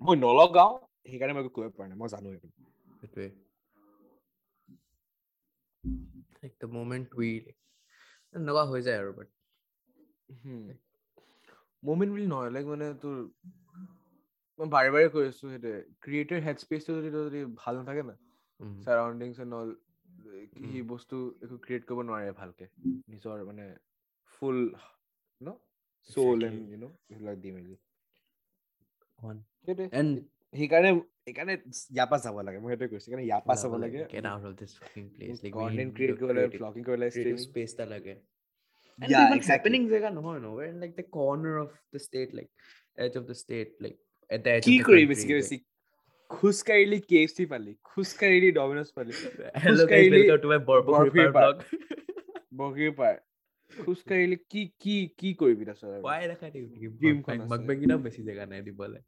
মই 0.00 0.14
নলগাওঁ 0.24 0.72
সেইকাৰণে 1.10 1.34
মই 1.36 1.42
কৰিব 1.56 1.70
পৰা 1.76 1.86
নাই 1.90 1.96
মই 2.02 2.08
জানো 2.14 2.28
এইটো 2.34 2.48
সেইটোৱে। 3.00 3.28
লাইক 6.40 6.52
দ্য 6.62 6.68
মোমেণ্ট 6.78 7.08
উই 7.20 7.30
এনেকুৱা 8.34 8.62
হৈ 8.70 8.80
যায় 8.86 8.98
আৰু 9.02 9.12
বাট 9.18 9.28
মুমেণ্ট 11.82 12.10
বুলি 12.14 12.26
নহয় 12.26 12.50
লাইক 12.54 12.66
মানে 12.72 12.86
তোৰ 13.02 13.16
মই 14.58 14.68
বাৰে 14.74 14.90
বাৰে 14.94 15.06
কৈ 15.14 15.24
আছো 15.28 15.44
সেইটোৱে 15.44 15.78
ক্ৰিয়েটৰ 16.04 16.38
হেড 16.46 16.56
স্পেচটো 16.64 16.90
যদি 16.98 17.10
তোৰ 17.14 17.22
যদি 17.28 17.40
ভাল 17.60 17.74
নাথাকে 17.78 18.02
না 18.08 18.14
চাৰাউণ্ডিংছ 18.84 19.36
এণ্ড 19.40 19.54
অল 19.60 19.70
সি. 20.52 20.82
বস্তু 20.92 21.16
একো 21.44 21.56
ক্ৰিয়েট 21.64 21.82
কৰিব 21.88 22.00
নোৱাৰে 22.08 22.32
ভালকে 22.40 22.64
নিজৰ 23.12 23.36
মানে 23.48 23.64
ফুল 24.34 24.58
ন 25.40 25.48
চ'ল. 26.10 26.38
এণ্ড 26.48 26.60
ইউ 26.70 26.78
ন 26.78 26.86
এইবিলাক 27.10 27.36
দি 27.42 27.50
মেলি। 27.56 27.76
সেইকাৰণে 30.54 30.90
সেইকাৰণে 31.26 31.54
ইয়াৰ 31.94 32.06
পৰা 32.10 32.18
যাব 32.24 32.36
লাগে 32.46 32.58
মই 32.62 32.70
সেইটোৱে 32.72 32.88
কৈছো 32.92 33.04
সেইকাৰণে 33.04 33.24
ইয়াৰ 33.26 33.42
পৰা 33.46 33.56
চাব 33.62 33.72
লাগে 33.84 34.00
of 34.46 34.54
this 34.60 34.72
fucking 34.80 35.08
place 35.16 35.38
like 35.44 35.54
we 35.54 35.58
content 35.58 35.90
need 35.90 35.96
create 35.96 36.16
কৰিব 36.20 36.30
লাগে 36.38 36.58
ব্লগিং 36.58 36.82
কৰিব 36.86 36.98
লাগে 37.02 37.38
space 37.46 37.72
এটা 37.74 37.86
লাগে। 37.94 38.14
And 39.02 39.08
Yeah, 39.12 39.22
ইমান 39.24 39.38
exactly. 39.40 39.52
happening 39.52 39.82
জেগা 39.92 40.10
নহয় 40.18 40.38
no 40.44 40.50
we're 40.56 40.68
in 40.72 40.78
like 40.84 40.94
the 41.00 41.06
corner 41.18 41.52
of 41.64 41.70
the 41.94 42.00
state 42.06 42.30
like 42.38 42.50
edge 42.98 43.16
of 43.20 43.24
the 43.30 43.36
state 43.42 43.70
like 43.84 43.98
at 44.30 44.40
the 44.46 44.50
edge 44.56 44.64
কি 44.68 44.74
of 44.74 44.80
the 44.80 44.86
কৰি 44.88 45.02
country, 45.02 45.10
বেছিকে 45.10 45.34
like- 45.34 45.42
বেছি 45.42 45.56
খোজকাঢ়িলি 46.30 46.98
কে 47.10 47.16
এফ 47.26 47.30
চি 47.38 47.44
পালি 47.52 47.72
খোজকাঢ়িলি 47.90 48.50
ডমিনজ 48.58 48.88
পালি 48.96 49.12
Hello 49.64 49.84
guys, 49.84 49.90
খোজকাঢ়িলি 49.90 50.20
welcome 50.22 50.42
to 50.44 50.48
my 50.52 50.60
Borpok 50.68 50.92
বৰফিৰ 50.94 51.08
Repair 51.08 51.30
পাৰ। 51.36 51.44
vlog. 51.46 51.56
বগীৰ 52.60 52.92
পাৰ 53.00 53.14
খোজকাঢ়িলি 53.70 54.36
কি 54.52 54.62
কি 54.82 54.94
কি 55.20 55.28
কৰিবি 55.40 55.64
তাৰপিছত 55.68 55.90
আৰু 55.96 56.02
Why 56.08 56.20
দেখাই 56.32 56.50
দিওঁ 56.54 56.66
নেকি? 56.72 56.86
Gymখন 57.02 57.16
Mukbang- 57.16 57.42
আছে। 57.44 57.50
mukbang 57.52 57.78
কেইটাও 57.82 58.00
বেছি 58.06 58.20
জেগা 58.28 58.44
নাই 58.52 58.60
দিবলে। 58.68 59.00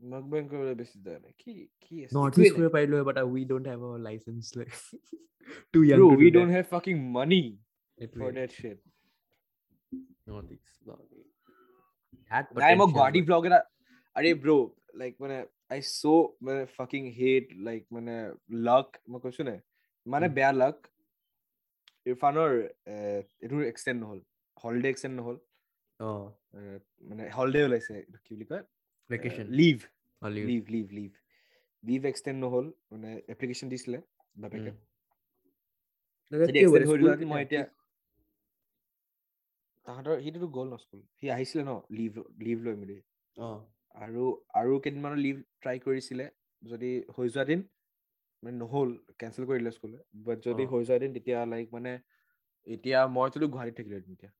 মকবেং 0.00 0.42
কৰিবলৈ 0.50 0.74
বেছি 0.80 0.96
যায় 1.06 1.18
নাই 1.24 1.32
কি 1.42 1.52
কি 1.82 1.94
আছে 2.04 2.12
North 2.18 2.34
একোৱেই 2.34 2.46
East 2.46 2.54
নাই। 2.54 2.60
কৰিব 2.60 2.70
পাৰিলো 2.76 2.94
হয়, 2.98 3.06
but 3.08 3.16
uh, 3.22 3.26
we 3.34 3.42
don't 3.50 3.66
have 3.72 3.82
a 3.90 3.92
license 4.08 4.46
like 4.60 4.74
too 5.72 5.82
young 5.90 6.00
Bro, 6.00 6.08
to 6.10 6.16
do 6.16 6.20
we 6.22 6.28
that. 6.28 6.36
don't 6.38 6.52
have 6.58 6.68
vlogging. 10.26 11.26
Had 12.32 12.44
নাই 12.62 12.74
মই 12.80 12.88
গুৱাহাটী 12.94 13.20
ব্লগ 13.28 13.42
এটা 13.48 13.60
আৰে 14.16 14.30
ব্ৰ 14.42 14.50
লাইক 15.00 15.12
মানে 15.22 15.36
আই 15.74 15.80
চ' 15.98 16.26
মানে 16.46 16.60
ফাকিং 16.76 17.02
হেট 17.18 17.46
লাইক 17.68 17.82
মানে 17.96 18.14
লাক 18.66 18.86
মই 19.10 19.20
কৈছো 19.24 19.42
নে 19.48 19.56
মানে। 20.06 20.26
বেয়া 20.36 20.52
লাক 20.62 20.76
ইৰফানৰ 22.06 22.50
এ, 22.86 22.96
এইটোৰ 23.42 23.62
এক্সটেণ্ড 23.72 23.98
নহ'ল 24.02 24.20
হলিডে 24.62 24.88
এক্সটেণ্ড 24.92 25.14
নহ'ল 25.20 25.36
মানে 27.08 27.22
হলিডে 27.36 27.60
ওলাইছে 27.66 27.92
এইটো 28.00 28.18
কি 28.24 28.30
বুলি 28.34 28.46
কয় 28.50 28.64
vacation. 29.10 29.46
Leave. 29.60 29.76
Leave 30.22 30.62
leave 30.74 30.86
leave 30.98 31.10
leave 31.84 32.00
extend 32.10 32.38
নহ'ল 32.44 32.66
মানে 32.92 33.10
এপ্লিকেশ্যন 33.32 33.68
দিছিলে 33.72 33.98
বাপেকে 34.42 34.70
মই 37.32 37.40
এতিয়া 37.46 37.62
তাহাঁতৰ 39.86 40.20
সিটোতো 40.20 40.48
গ'ল 40.52 40.66
ন 40.68 40.78
স্কুল 40.80 41.00
সি 41.16 41.30
আহিছিলে 41.30 41.62
ন 41.64 41.74
লিভ 41.96 42.18
লিভ 42.40 42.58
লৈ 42.62 42.74
মেলি। 42.78 42.96
অ', 43.36 43.60
আৰু 44.00 44.24
আৰু 44.54 44.78
কেইদিনমানৰ 44.80 45.20
লিভ 45.20 45.40
ট্ৰাই 45.58 45.82
কৰিছিলে 45.82 46.26
যদি 46.62 46.90
হৈ 47.12 47.30
যোৱা 47.30 47.44
দিন 47.46 47.64
মানে 48.42 48.56
নহ'ল 48.56 48.90
কেঞ্চেল 49.18 49.46
কৰি 49.46 49.58
দিলে 49.58 49.72
স্কুলে 49.72 50.00
বাট 50.24 50.44
যদি। 50.46 50.66
হৈ 50.68 50.84
যোৱা 50.84 50.98
দিন 51.00 51.14
তেতিয়া 51.14 51.38
লাইক 51.48 51.72
মানে 51.72 51.92
এতিয়া 52.66 52.98
মইতো 53.14 53.46
গুৱাহাটীত 53.46 53.76
থাকিলো 53.78 53.96
এতিয়া। 53.98 54.32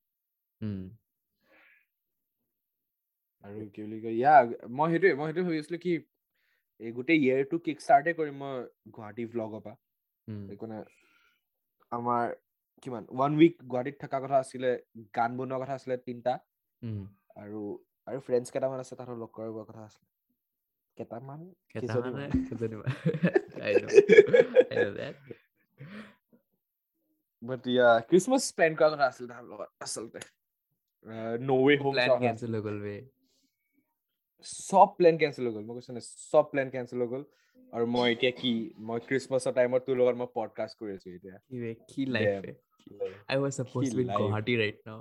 আৰু 3.45 3.65
কি 3.69 3.83
বুলি 3.83 3.99
কয় 4.01 4.15
ইয়া 4.15 4.35
মই 4.73 4.93
সেইটোৱে 4.93 5.13
মই 5.17 5.29
সেইটোৱে 5.29 5.45
ভাবি 5.45 5.61
আছিলো 5.61 5.81
কি 5.83 5.95
এই 6.81 6.91
গোটেই 6.93 7.19
ইয়েৰটো 7.21 7.61
কিক 7.63 7.79
ষ্টাৰ্টে 7.83 8.15
কৰিম 8.17 8.37
মই 8.41 8.59
গুৱাহাটী 8.91 9.27
ভ্লগৰ 9.31 9.63
পৰা। 9.65 9.77
একো 10.53 10.67
নাই। 10.67 10.83
আমাৰ 11.93 12.35
কিমান? 12.83 13.05
ওৱান 13.11 13.33
উইক 13.37 13.55
গুৱাহাটীত 13.65 13.97
থকা 14.01 14.19
কথা 14.25 14.37
আছিলে 14.39 14.71
গান 15.17 15.31
বনোৱা 15.39 15.59
কথা 15.63 15.75
আছিলে 15.75 15.97
তিনটা। 16.07 16.33
আৰু 17.37 17.61
আৰু 18.07 18.19
ফ্ৰেণ্ডছ 18.27 18.49
কেইটামান 18.53 18.79
আছে 18.81 18.95
তাহাঁতক 18.97 19.19
লগ 19.23 19.31
কৰিব 19.35 19.57
কথা 19.69 19.83
আছিলে। 19.85 20.09
কেইটামান. 20.97 21.41
বাট 27.43 27.63
ইয়া 27.67 27.89
ক্ৰিছমাছ 28.11 28.43
প্লেন 28.57 28.73
কৰা 28.79 28.89
কথা 28.93 29.07
আছিল 29.07 29.25
তাহাঁতৰ 29.31 29.51
লগত 29.53 29.71
আচলতে। 29.81 30.21
নৱে 31.43 31.75
হোম 31.83 31.95
Plan 31.97 32.13
cancel 32.25 32.51
হৈ 32.55 32.61
গ'ল 32.63 32.79
বে। 32.83 32.95
চব 34.45 34.89
প্লেন 34.97 35.15
কেঞ্চেল 35.19 35.45
হৈ 35.47 35.53
গ'ল 35.55 35.65
মই 35.65 35.75
কৈছো 35.75 35.93
নাই 35.93 36.05
চব 36.31 36.45
প্লেন 36.51 36.69
কেঞ্চেল 36.71 36.99
হৈ 37.01 37.09
গ'ল। 37.09 37.23
আৰু 37.73 37.85
মই 37.87 38.07
এতিয়া 38.13 38.33
কি 38.41 38.53
মই 38.89 38.99
ক্ৰিছমাছৰ 39.09 39.53
টাইমত 39.55 39.81
তোৰ 39.87 39.97
লগত 40.01 40.17
মই 40.17 40.29
পডকাষ্ট 40.35 40.75
কৰি 40.81 40.91
আছো 40.97 41.09
এতিয়া। 41.11 41.37
কি 41.89 42.03
কি 42.82 42.90
life 42.92 43.00
Damn. 43.00 43.14
Be. 43.14 43.34
I 43.34 43.38
was 43.44 43.54
supposed 43.60 43.90
to 43.92 43.98
be 43.98 44.04
in 44.04 44.10
life. 44.10 44.20
Guwahati 44.22 44.54
right 44.64 44.80
now. 44.90 45.00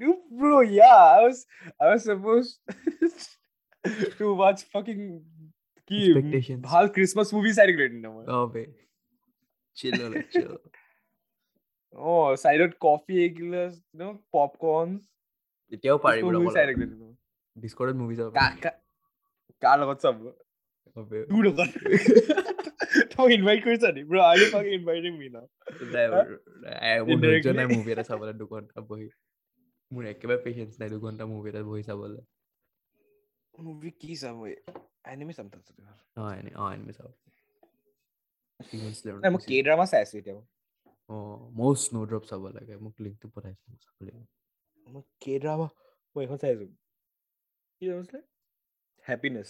Dude, 0.00 0.22
bro, 0.38 0.56
yeah, 0.78 1.02
I 1.16 1.20
was 1.26 1.38
I 1.82 1.86
was 1.90 2.02
supposed 2.04 2.52
to 4.18 4.26
watch 4.40 4.60
fucking 4.72 5.02
কি 5.90 5.98
Expectations. 6.02 6.60
ভাল 6.70 6.84
ক্ৰিছমাছ 6.96 7.28
মুভি 7.36 7.50
চাই 7.58 7.66
থাকিলো 7.68 7.84
এদিন 7.88 8.02
মই 8.16 8.24
Oh, 8.36 8.44
বে। 8.54 8.62
Chill 9.76 9.94
হ'লে 10.04 10.20
chill. 10.32 10.52
অ 11.94 12.12
চাইডত 12.42 12.72
কফি 12.86 13.14
এগিলাছ 13.26 13.72
ন 13.98 14.02
popcorn 14.34 14.90
এতিয়াও 15.72 15.98
পাৰি 16.04 16.18
bro, 16.20 16.28
মুভি 16.28 16.46
অকল 16.46 16.54
চাই 16.56 16.64
থাকিলো 16.68 16.84
এদিন 16.86 16.98
মই। 17.02 17.12
Discord 17.56 17.88
ত 17.90 17.94
movie 18.00 18.16
চাব 18.18 18.28
কা- 18.28 18.42
পাৰি। 18.42 18.60
কা- 18.64 18.78
কাৰ 19.62 19.76
লগত 19.82 19.98
চাব 20.04 20.16
Oh, 20.96 21.04
বে। 21.10 21.18
তোৰ 21.30 21.42
লগত 21.46 21.70
ইনভাইট 23.35 23.59
কৰিছ 23.63 23.83
নি 23.95 24.01
bro 24.09 24.17
are 24.23 24.35
you 24.39 24.47
fucking 24.53 24.71
inviting 24.73 25.11
me 25.17 25.27
now 25.29 25.45
নাই, 25.93 26.05
Huh? 26.09 26.25
নাই, 26.63 26.95
মোৰ 27.07 27.17
ধৈৰ্য 27.23 27.47
নাই 27.57 27.67
Indirectly? 27.67 27.75
মুভি 27.75 27.89
এটা 27.93 28.03
চাবলৈ 28.09 28.33
দুঘণ্টা 28.41 28.77
বহি 28.89 29.07
মোৰ 29.91 30.03
একেবাৰে 30.09 30.39
পেচেঞ্চ 30.45 30.71
নাই 30.81 30.89
দুঘণ্টা 30.93 31.23
মুভি 31.31 31.47
এটা 31.49 31.61
বহি 31.69 31.83
চাবলৈ 31.83 32.21
মুভি 33.53 33.89
কি 34.01 34.11
চাম 34.21 34.35
ঐ 34.41 34.47
এনিমে 35.11 35.33
চাম 35.37 35.47
তাত 35.53 35.67
অ 36.17 36.23
এনে 36.39 36.51
অ 36.55 36.65
এনিমে 36.73 36.93
চাব 36.97 37.09
নাই 39.21 39.29
মই 39.33 39.41
কে 39.49 39.55
ড্ৰামা 39.65 39.85
চাই 39.91 40.01
আছো 40.03 40.15
এতিয়া 40.19 40.35
অ 41.09 41.15
ময়ো 41.57 41.73
স্নো 41.83 41.99
ড্ৰপ 42.09 42.23
চাব 42.29 42.43
লাগে 42.55 42.73
মোক 42.83 42.95
লিংকটো 43.03 43.27
পঠাইছে 43.33 43.63
মই 43.69 43.77
চাব 43.83 43.97
লাগিব 44.01 44.25
মই 44.87 45.03
কে 45.23 45.33
ড্ৰামা 45.43 45.67
মই 46.15 46.21
এখন 46.25 46.37
চাই 46.41 46.51
আছো 46.55 46.65
কি 47.81 47.85
আছিলে 47.91 48.19
হেপিনেছ 49.05 49.49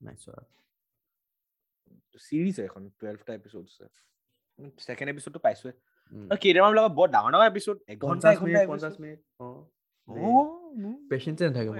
নাই 0.00 0.16
চোৱা 0.22 0.42
চিৰিজ 2.20 2.56
এখন 2.60 2.82
টুৱেলভটা 2.98 3.32
এপিচোড 3.34 3.64
আছে 3.66 3.84
ছেকেণ্ড 4.78 5.08
এপিচোডটো 5.14 5.38
পাইছোৱে 5.46 5.72
উম। 6.12 6.26
আৰু 6.30 6.38
কে 6.42 6.48
ড্ৰামা 6.54 6.68
বিলাকত 6.72 6.92
বৰ 6.98 7.08
ডাঙৰ 7.10 7.30
ডাঙৰ 7.34 7.46
এপিচোড 7.46 7.76
এঘণ্টা 7.88 8.06
পঞ্চাছ 8.08 8.34
এঘণ্টা 8.34 8.46
মিনিট 8.46 8.56
episode। 8.58 8.70
পঞ্চাছ 8.72 8.94
মিনিট 9.02 9.18
অ 9.40 9.46
অ, 10.08 10.12
পেচেঞ্চে 11.10 11.42
নাথাকে 11.46 11.70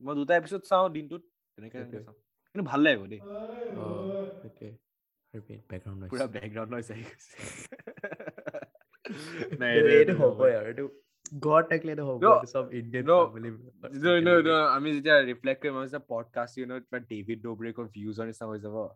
মই 0.00 0.12
দুটা 0.14 0.34
এপিচোড 0.36 0.60
চাওঁ 0.70 0.86
দিনটোত 0.90 1.22
তেনেকে। 1.58 1.76
চাওঁ 1.98 2.16
কিন্তু 2.54 2.64
ভাল 2.70 2.80
লাগিব 2.80 3.02
দেই 3.12 3.20
পুৰা 6.10 6.26
বেকগ্ৰাউণ্ড 6.34 6.70
নইজ 6.74 6.88
আহি 6.92 7.02
গৈছে 7.08 7.36
নাই 9.60 9.72
এইটো 9.94 10.14
হ'বই। 10.20 10.52
আৰু 10.58 10.66
এইটো 10.72 10.84
ঘৰত 11.40 11.68
থাকিলে 11.68 11.92
এইটো 11.92 12.04
হ'ব 12.06 12.22
No, 12.22 12.70
Indian 12.70 13.06
no, 13.06 13.26
family 13.26 13.50
No, 13.98 14.20
no, 14.28 14.42
no, 14.42 14.52
আমি 14.52 14.94
যেতিয়া 14.94 15.16
ৰিফ্লেক্ট 15.20 15.62
কৰিম 15.62 15.74
আমি 15.74 15.86
যেতিয়া 15.86 16.00
পডকাষ্ট 16.08 16.58
ইউ 16.58 16.66
নো 16.66 16.80
কিবা 16.80 16.98
ডেভিড 16.98 17.42
ডোব্ৰেকৰ 17.42 17.84
ভিউজৰ 17.84 18.26
নিচিনা 18.26 18.48
হৈ 18.48 18.60
যাব। 18.60 18.88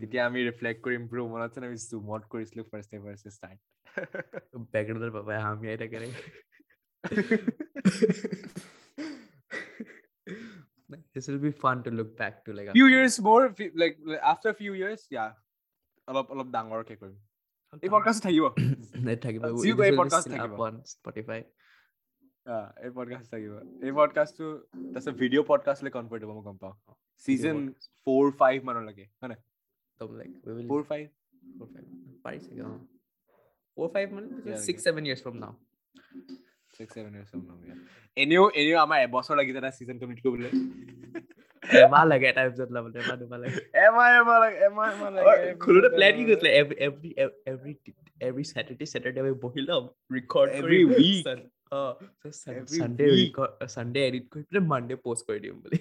তেতিয়া 0.00 0.26
আমি 0.26 0.48
ৰিফ্লেক্ট 0.48 0.82
কৰিম 0.82 1.08
ব্ৰ 1.08 1.22
মনত 1.22 1.50
আছে 1.50 1.66
আমি 1.66 1.76
জুমত 1.76 2.22
কৰিছিলো 2.30 2.64
ফাৰ্ষ্ট 2.64 2.90
টাইম 2.90 3.02
ফাৰ্ষ্ট 3.02 3.28
ষ্টাৰ্ট 3.28 3.60
বেকগ্ৰাউণ্ডৰ 4.72 5.10
পাপাই 5.10 5.40
হামিয়াই 5.40 5.78
থাকে 5.78 5.98
ৰে। 5.98 6.10
This 11.16 11.28
will 11.28 11.42
be 11.44 11.52
fun 11.52 11.82
to 11.84 11.90
look 11.90 12.10
back 12.18 12.34
to 12.46 12.52
like 12.52 12.72
few 12.72 12.86
after- 12.86 12.94
years 12.94 13.14
more 13.20 13.44
like 13.58 13.94
like, 14.06 14.20
after 14.22 14.50
few 14.62 14.72
years 14.74 15.00
yeah. 15.12 15.30
অলপ 16.06 16.30
অলপ 16.30 16.46
ডাঙৰকে 16.46 16.96
কৰিম। 16.96 17.16
এই 17.82 17.88
পডকাষ্ট 17.88 18.22
থাকিব। 18.22 18.44
Net 19.06 19.16
থাকিব 19.16 19.44
এই 19.44 19.72
still 19.72 20.36
থাকিব। 20.36 20.60
Ah, 20.60 21.42
এই 22.84 22.90
পডকাষ্ট 22.94 23.30
থাকিব 23.30 23.52
এই 23.82 23.92
পডকাষ্টটো 23.92 24.46
তাৰপিছত 24.74 25.14
ভিডিঅ' 25.22 25.44
পডকাষ্টলৈ 25.46 25.90
কনভাৰ্ট 25.90 26.22
হ'ব 26.24 26.32
মই 26.32 26.42
গম 26.42 26.56
পাওঁ 26.56 26.74
podcast. 26.74 27.68
ফ'ৰ 28.04 28.30
ফাইভ 28.30 28.64
মানলৈকে 28.64 29.04
হয় 29.20 29.28
নাই 29.28 29.40
একদম 29.92 30.18
like 30.18 30.34
we 30.46 30.52
will 30.56 30.68
four 30.68 30.82
five 30.82 31.04
four 31.58 31.68
five. 31.74 31.86
পাৰি 32.24 32.38
চাগে 32.38 32.62
অ 32.62 32.72
four 33.76 33.88
five 33.94 34.08
মানে 34.14 34.26
Yeah, 34.26 34.60
six 34.68 34.76
okay. 34.76 34.84
seven 34.88 35.02
years 35.08 35.20
from 35.24 35.36
now 35.44 35.52
six 36.76 36.94
seven 36.94 37.12
years 37.14 37.32
এনেও 38.16 38.44
এনেও 38.60 38.78
আমাৰ 38.84 38.98
এবছৰ 39.06 39.34
লাগি 39.36 39.52
যায় 39.52 39.72
চিজন 39.78 39.96
কমপ্লিট 40.00 40.20
কৰিবলৈ 40.24 40.50
এমাহ 41.82 42.04
লাগে 42.04 42.26
এটা 42.28 42.42
episode 42.48 42.70
ওলাবলৈ 42.70 42.98
এমাহ 43.04 43.16
দুমাহ 43.20 43.38
লাগে 43.42 43.58
এমাহ 43.86 44.06
এমাহ 44.20 44.38
লাগে 44.42 44.56
এমাহ 44.66 44.86
এমাহ 44.94 45.10
লাগে 45.10 45.54
খোলোতে 45.64 45.88
প্লেন 45.96 46.12
কি 46.16 46.24
কৰিছিলে 46.28 46.50
every 46.60 46.76
every 46.86 47.10
every 47.52 47.72
every 48.28 48.44
Saturday 48.54 48.86
Saturday 48.94 49.20
আমি 49.24 49.32
বহি 49.44 49.60
ল'ম 49.68 49.84
কৰিম, 50.34 50.86
week. 51.66 51.72
Sun- 51.72 51.72
অ 51.72 51.82
so 52.22 52.30
Sun- 52.32 52.56
Every 52.56 52.78
Sunday 52.80 53.08
week. 53.10 53.36
record 53.36 53.50
Sunday 53.76 54.02
edit 54.08 54.24
কৰি 54.32 54.42
পেলাই 54.48 54.64
Monday 54.72 54.96
post 55.06 55.22
কৰি 55.28 55.40
দিম 55.44 55.56
বুলি 55.64 55.78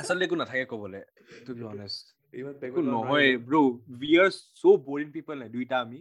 আচলতে 0.00 0.24
একো 0.26 0.36
নাথাকে 0.40 0.64
ক'বলে 0.72 1.00
টু 1.46 1.50
বি 1.58 1.62
অনেষ্ট 1.72 2.02
ইমান 2.34 2.54
একো 2.68 2.80
নহয় 2.88 3.28
bro 3.46 3.54
we 3.62 4.10
are 4.22 4.30
so' 4.60 4.76
boring 4.88 5.08
people 5.16 5.34
নাই 5.42 5.48
দুইটা 5.56 5.76
আমি 5.84 5.98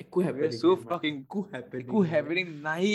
একো 0.00 0.18
happening 0.26 0.58
so 0.62 0.68
নাই 0.68 0.76
আমাৰ। 0.76 0.90
fucking- 0.92 1.20
একো 1.22 1.40
happening 1.54 1.88
একো 1.88 1.98
নাই। 2.02 2.10
হেভেনিং 2.12 2.46
নাই 2.66 2.86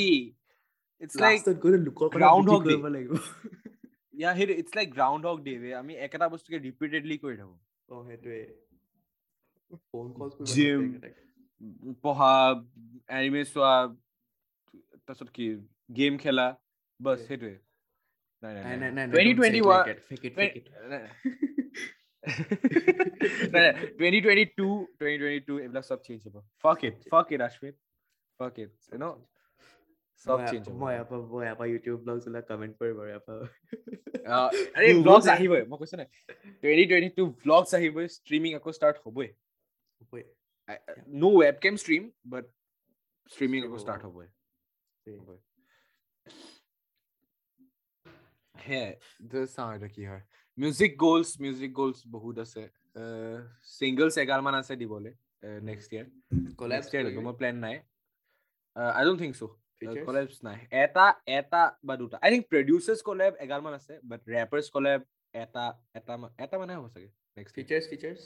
ইটছ 1.02 1.16
লাইক 1.24 1.38
Last 1.38 1.48
ত 1.48 1.54
গৈ 1.64 1.72
লোকৰ 1.88 2.08
পৰা 2.12 2.20
Groundhog 2.20 2.62
duty 2.62 2.70
Day. 2.70 2.78
কৰিব 2.78 2.86
লাগিব 2.96 3.14
ইয়া 4.20 4.30
সেইটো 4.38 4.54
it's 4.62 4.72
like 4.78 4.88
ground 4.98 5.24
Haque 5.30 5.40
day 5.46 5.54
আমি 5.82 5.94
একেটা 6.06 6.26
বস্তুকে 6.34 6.58
ৰিপিটেডলি 6.68 7.16
কৰি 7.24 7.36
থাকো 7.42 7.56
অ 7.90 7.96
সেইটোৱে 8.08 8.42
ফোন 9.88 10.06
কলছ 10.18 10.34
কৰিব 10.36 10.50
Gym. 10.54 10.82
নালাগে 10.82 11.00
তাক। 11.04 11.16
উম, 11.62 11.94
পঢ়া 12.04 12.34
এনিমে 13.18 13.44
চোৱা 13.54 13.74
তাৰপিছত 15.08 15.30
কি 15.36 15.46
গেম 15.98 16.14
খেলা 16.18 16.48
বছ. 17.00 17.20
সেইটোৱে। 17.28 17.56
নাই 18.44 18.52
নাই 18.56 18.64
নাই 18.82 18.92
নাই 18.92 19.06
2021 19.08 19.98
fake 20.08 20.26
it 20.28 20.34
Twen- 20.34 20.38
fake 20.38 20.58
it. 20.60 20.66
নাই, 20.72 21.00
নাই, 23.54 23.62
নাই, 23.66 23.74
2022 24.00 24.70
2022 25.00 25.60
এইবিলাক 25.64 25.84
চব 25.90 26.00
চেঞ্জ 26.08 26.22
হ'ব। 26.28 26.36
Fuck 26.64 26.80
it 26.88 26.96
fuck 27.12 27.28
it 27.36 27.42
ashwin. 27.48 27.76
Fuck 28.40 28.56
it 28.64 28.72
you 28.92 29.00
know? 29.04 29.14
চব 30.26 30.38
মই 30.40 30.48
চেঞ্জ 30.52 30.64
হ'ব। 30.70 30.76
মই 30.82 30.92
ইয়াৰ 30.96 31.06
পৰা 31.10 31.20
মই 31.32 31.42
ইয়াৰ 31.46 31.56
পৰা 31.60 31.68
ইউটিউব 31.74 31.98
ব্লগছ 32.06 32.24
বিলাক 32.28 32.46
কমেণ্ট 32.50 32.74
কৰিম 32.80 32.96
আৰু 33.02 33.08
ইয়াৰ 33.12 33.22
পৰা। 33.26 33.38
আহ, 34.36 34.50
আৰে 34.78 34.88
মোৰ 34.94 35.04
ব্লগছ 35.06 35.24
বহুত- 35.24 35.34
আহিবই 35.36 35.62
মই 35.72 35.78
কৈছো 35.82 35.96
নাই 36.02 36.08
2022 36.64 37.26
ব্লগছ 37.46 37.70
আহিবই 37.80 38.06
ষ্ট্ৰিমিং 38.18 38.52
আকৌ 38.60 38.72
ষ্টাৰ্ট 38.78 38.98
হ'বই। 39.06 39.28
হ'বই। 40.02 40.24
No 41.22 41.30
webcam 41.42 41.74
stream 41.84 42.04
but 42.32 42.46
streaming 43.32 43.60
Stream 43.60 43.66
আকৌ 43.68 43.78
হ'ব। 43.78 43.84
ষ্টাৰ্ট 43.86 44.04
হ'বই। 44.06 44.28
দেই। 45.06 45.16
হ'বই 45.22 45.40
হে 48.56 48.84
চাওঁ 49.56 49.70
এইটো 49.76 49.88
কি 49.96 50.04
হয় 50.12 50.24
মিউজিক 50.58 50.92
গ'লছ 51.06 51.30
মিউজিক 51.44 51.72
গ'লছ 51.80 51.98
বহুত 52.16 52.36
আছে 52.46 52.64
ছিংগলছ 53.78 54.16
এগালমান 54.24 54.56
আছে 54.62 54.74
দিবলৈ 54.82 55.14
next 55.70 55.90
year 55.94 56.06
Collabs 56.60 56.74
next 56.74 56.92
year 56.94 57.04
কৰিবি? 57.06 57.24
মোৰ 57.28 57.36
প্লেন 57.40 57.56
নাই 57.66 57.76
আই 58.98 59.04
ডোণ্ট 59.06 59.20
থিংক 59.24 59.34
চ'? 59.40 59.44
কলেবছ 60.08 60.38
নাই 60.48 60.58
এটা 60.84 61.06
এটা 61.38 61.62
বা 61.88 61.94
দুটা 62.02 62.16
আই 62.24 62.30
থিংক 62.34 62.44
প্ৰডিউচাৰ্ছ 62.54 63.02
কলেব 63.10 63.32
এগালমান 63.46 63.74
আছে 63.80 63.94
বাট 64.10 64.22
ৰেপাৰ্ছ 64.36 64.68
কলেব 64.76 65.00
এটা 65.44 65.66
এটা 65.98 66.14
এটা 66.44 66.56
মানে 66.62 66.74
হ'ব 66.78 66.86
চাগে 66.94 67.10
নেক্সট 67.38 67.54
features 67.58 67.86
features? 67.92 68.22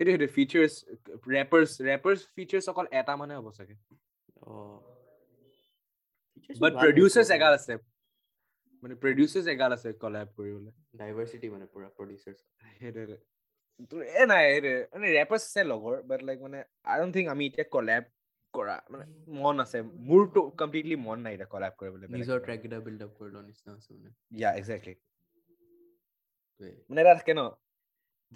সেইটো 0.00 0.10
সেইটো 0.12 0.28
ফিচাৰ্ছ 0.36 0.74
ৰেপাৰ্ছ 1.34 1.70
ৰেপাৰ্ছ 1.88 2.20
ফিচাৰ্ছ 2.36 2.66
অকল 2.72 2.86
এটা 3.00 3.12
মানে 3.20 3.32
হ'ব 3.38 3.48
চাগে 3.58 3.74
বাট 6.60 6.72
প্ৰডিউচাৰ্ছ। 6.82 7.28
এগাল 7.36 7.52
আছে 7.58 7.74
মানে 8.82 8.94
প্ৰডিউচাৰ্ছ 9.02 9.46
এগাল 9.54 9.70
আছে 9.76 9.88
কলেব 10.04 10.28
কৰিবলৈ 10.38 10.72
ডাইভাৰ্চিটি 11.00 11.46
মানে 11.50 11.66
পুৰা 11.72 11.88
প্ৰডিউচাৰ্ছ 11.98 12.40
সেইটোৱে 12.78 13.16
তোৰ 13.90 14.00
এ 14.14 14.22
নাই 14.32 14.44
সেইটোৱে 14.48 14.74
মানে 14.92 15.06
ৰেপাৰ্ছ 15.18 15.42
আছে 15.42 15.62
লগৰ 15.68 15.94
বাট 16.10 16.20
লাইক 16.28 16.38
মানে 16.46 16.58
আই 16.90 16.96
ডোণ্ট 17.00 17.12
থিংক 17.16 17.28
আমি 17.34 17.44
এতিয়া 17.50 17.66
কলেব 17.76 18.04
কৰা 18.54 18.76
মানে 18.92 19.04
মন 19.38 19.56
আছে 19.64 19.78
মোৰতো 20.08 20.40
কমপ্লিটলি 20.60 20.96
মন 21.06 21.18
নাই 21.26 21.32
এতিয়া 21.36 21.50
কলেব 21.54 21.72
কৰিবলৈ 21.80 22.06
নিজৰ 22.16 22.38
ট্ৰেক 22.46 22.58
কেইটা 22.62 22.78
বিল্ড 22.86 23.00
আপ 23.06 23.12
কৰি 23.18 23.30
লোৱা 23.34 23.42
নিচিনা 23.48 23.70
আছে 23.78 23.90
মানে 23.94 24.10
ইয়া 24.38 24.50
এক্সেক্টলি। 24.60 24.94
মানে 26.90 27.00
এটা 27.04 27.14
থাকে 27.20 27.32
ন 27.34 27.42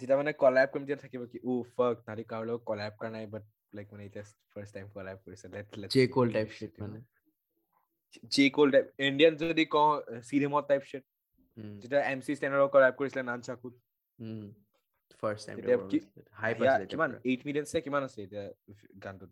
যেতিয়া 0.01 0.19
মানে 0.21 0.33
কলেব 0.43 0.69
কৰিম 0.73 0.83
তেতিয়া 0.87 1.03
থাকিব 1.05 1.23
কি 1.33 1.39
ও 1.45 1.53
ফক 1.75 1.95
তাহাঁতি 2.07 2.25
কাৰো 2.33 2.45
লগত 2.49 2.63
কলেব 2.71 2.93
কৰা 3.01 3.11
নাই 3.17 3.25
বাট 3.35 3.45
লাইক 3.73 3.87
মানে 3.93 4.03
এতিয়া 4.09 4.25
ফাৰ্ষ্ট 4.53 4.73
টাইম 4.75 4.87
কলেব 4.95 5.19
কৰিছে 5.25 5.47
let 5.55 5.69
let 5.81 5.89
J 5.95 6.03
Cole 6.17 6.29
type 6.37 6.49
shit 6.57 6.73
মানে 6.83 6.99
জে 8.33 8.45
কোল 8.57 8.69
টাইপ 8.71 8.87
ইণ্ডিয়ান 9.09 9.33
যদি 9.43 9.65
কওঁ 9.75 9.91
চিনেমা 10.29 10.61
টাইপ 10.71 10.83
শ্বিট 10.91 11.05
উম, 11.57 11.75
যেতিয়া 11.81 12.03
এম 12.13 12.21
চি 12.27 12.33
ষ্টেণ্ডাৰৰ 12.39 12.69
কলেব 12.75 12.93
কৰিছিলে 12.99 13.23
নান 13.31 13.41
চাকুত 13.47 13.75
first 15.23 15.43
time। 15.47 15.59
Hype 16.43 16.61
ইয়া, 16.61 16.73
আছিলে 16.73 16.85
তেতিয়া 16.85 16.89
কিমান 16.93 17.11
পুৰা। 17.11 17.21
এইট 17.31 17.41
মিলিয়ন 17.47 17.67
ছে 17.71 17.79
কিমান 17.85 18.03
আছে 18.09 18.21
গানটোত? 19.05 19.31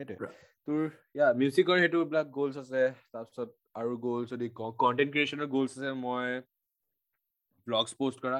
সেইটোৱে। 0.00 0.14
পুৰা। 0.18 0.30
তোৰ 0.68 0.82
ইয়া 1.16 1.26
মিউজিকৰ 1.40 1.76
সেইটো 1.82 1.98
বিলাক 2.04 2.26
গ'লছ 2.36 2.56
আছে 2.56 2.82
তাৰপিছত 3.12 3.48
আৰু 3.74 3.92
গ'লছ 4.04 4.26
যদি 4.32 4.46
কওঁ 4.58 4.70
কণ্টেণ্ট 4.82 5.10
ক্ৰিয়েশ্যনৰ 5.14 5.48
গ'লছ 5.54 5.70
আছে 5.72 5.90
মই 6.04 6.28
ব্লগছ 7.66 7.90
পষ্ট 8.00 8.18
কৰা। 8.24 8.38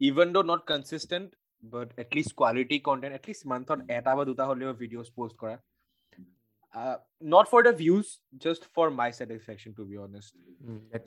Even 0.00 0.28
though 0.34 0.42
not 0.50 0.60
consistent 0.70 1.28
but 1.72 1.88
at least 2.02 2.32
quality 2.40 2.76
content 2.88 3.14
at least 3.18 3.42
মান্থত 3.52 3.78
এটা 3.98 4.12
বা 4.16 4.22
দুটা 4.30 4.44
হ'লেও 4.48 4.72
ভিডিঅ'জ 4.82 5.08
পষ্ট 5.18 5.34
কৰা। 5.42 5.56
Not 7.34 7.46
for 7.52 7.60
the 7.66 7.74
views 7.82 8.06
just 8.44 8.62
for 8.74 8.86
my 9.00 9.10
satisfaction 9.18 9.72
to 9.78 9.82
be 9.88 9.96
honest 10.06 10.32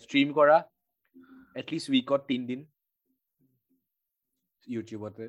stream 0.05 0.27
কৰা 0.39 0.57
এটলিষ্ট 1.61 1.87
উইকত 1.93 2.21
তিনদিন 2.31 2.59
ইউটিউবতে 4.67 5.25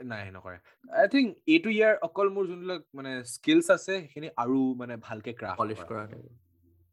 নাই 0.00 0.24
নকৰে। 0.36 0.58
আই 1.00 1.06
থিংক 1.14 1.28
এইটো 1.52 1.68
ইয়াৰ 1.78 1.94
অকল 2.06 2.26
মোৰ 2.34 2.44
যোনবিলাক 2.50 2.82
মানে 2.98 3.12
স্কিলছ 3.34 3.66
আছে 3.76 3.94
সেইখিনি 4.02 4.28
আৰু 4.42 4.58
মানে 4.80 4.94
ভালকে 5.06 5.30
ক্ৰাফ্ট 5.40 5.58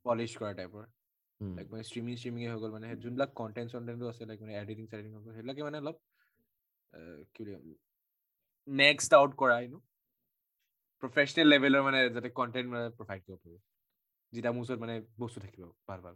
পলিছ 0.06 0.32
কৰা। 0.40 0.52
টাইপৰ 0.60 0.84
লাইক 1.42 1.68
মানে 1.72 1.84
ষ্ট্ৰিমিং 1.90 2.14
ষ্ট্ৰিমিঙে 2.20 2.48
হৈ 2.52 2.60
গ'ল 2.62 2.72
মানে। 2.72 2.88
যোনবিলাক 3.04 3.30
কণ্টেণ্ট 3.36 3.70
চণ্টেণ্টটো 3.72 4.06
আছে 4.12 4.24
লাইক 4.30 4.40
মানে 4.42 4.54
এডিটিং 4.62 4.86
চেডিটিং 4.92 5.12
হৈ 5.16 5.22
গ'ল 5.24 5.32
সেইবিলাকে 5.34 5.62
মানে 5.64 5.78
অলপ 5.78 5.98
কি 7.34 7.42
বুলি 7.44 7.76
নেক্সট 8.68 9.12
আউট 9.14 9.32
কৰা 9.42 9.56
ইনো 9.62 9.80
প্ৰফেচনেল 11.04 11.48
লেভেলৰ 11.54 11.82
মানে 11.84 12.00
যাতে 12.16 12.30
কণ্টেণ্ট 12.40 12.68
মানে 12.72 12.86
প্ৰভাইড 13.00 13.22
কৰিব 13.26 13.40
পাৰোঁ। 13.44 13.60
যেতিয়া 14.34 14.52
মোৰ 14.54 14.64
ওচৰত 14.64 14.80
মানে 14.80 14.96
বস্তু 15.20 15.40
থাকিব 15.46 15.64
ভাল 15.88 16.00
ভাল 16.02 16.16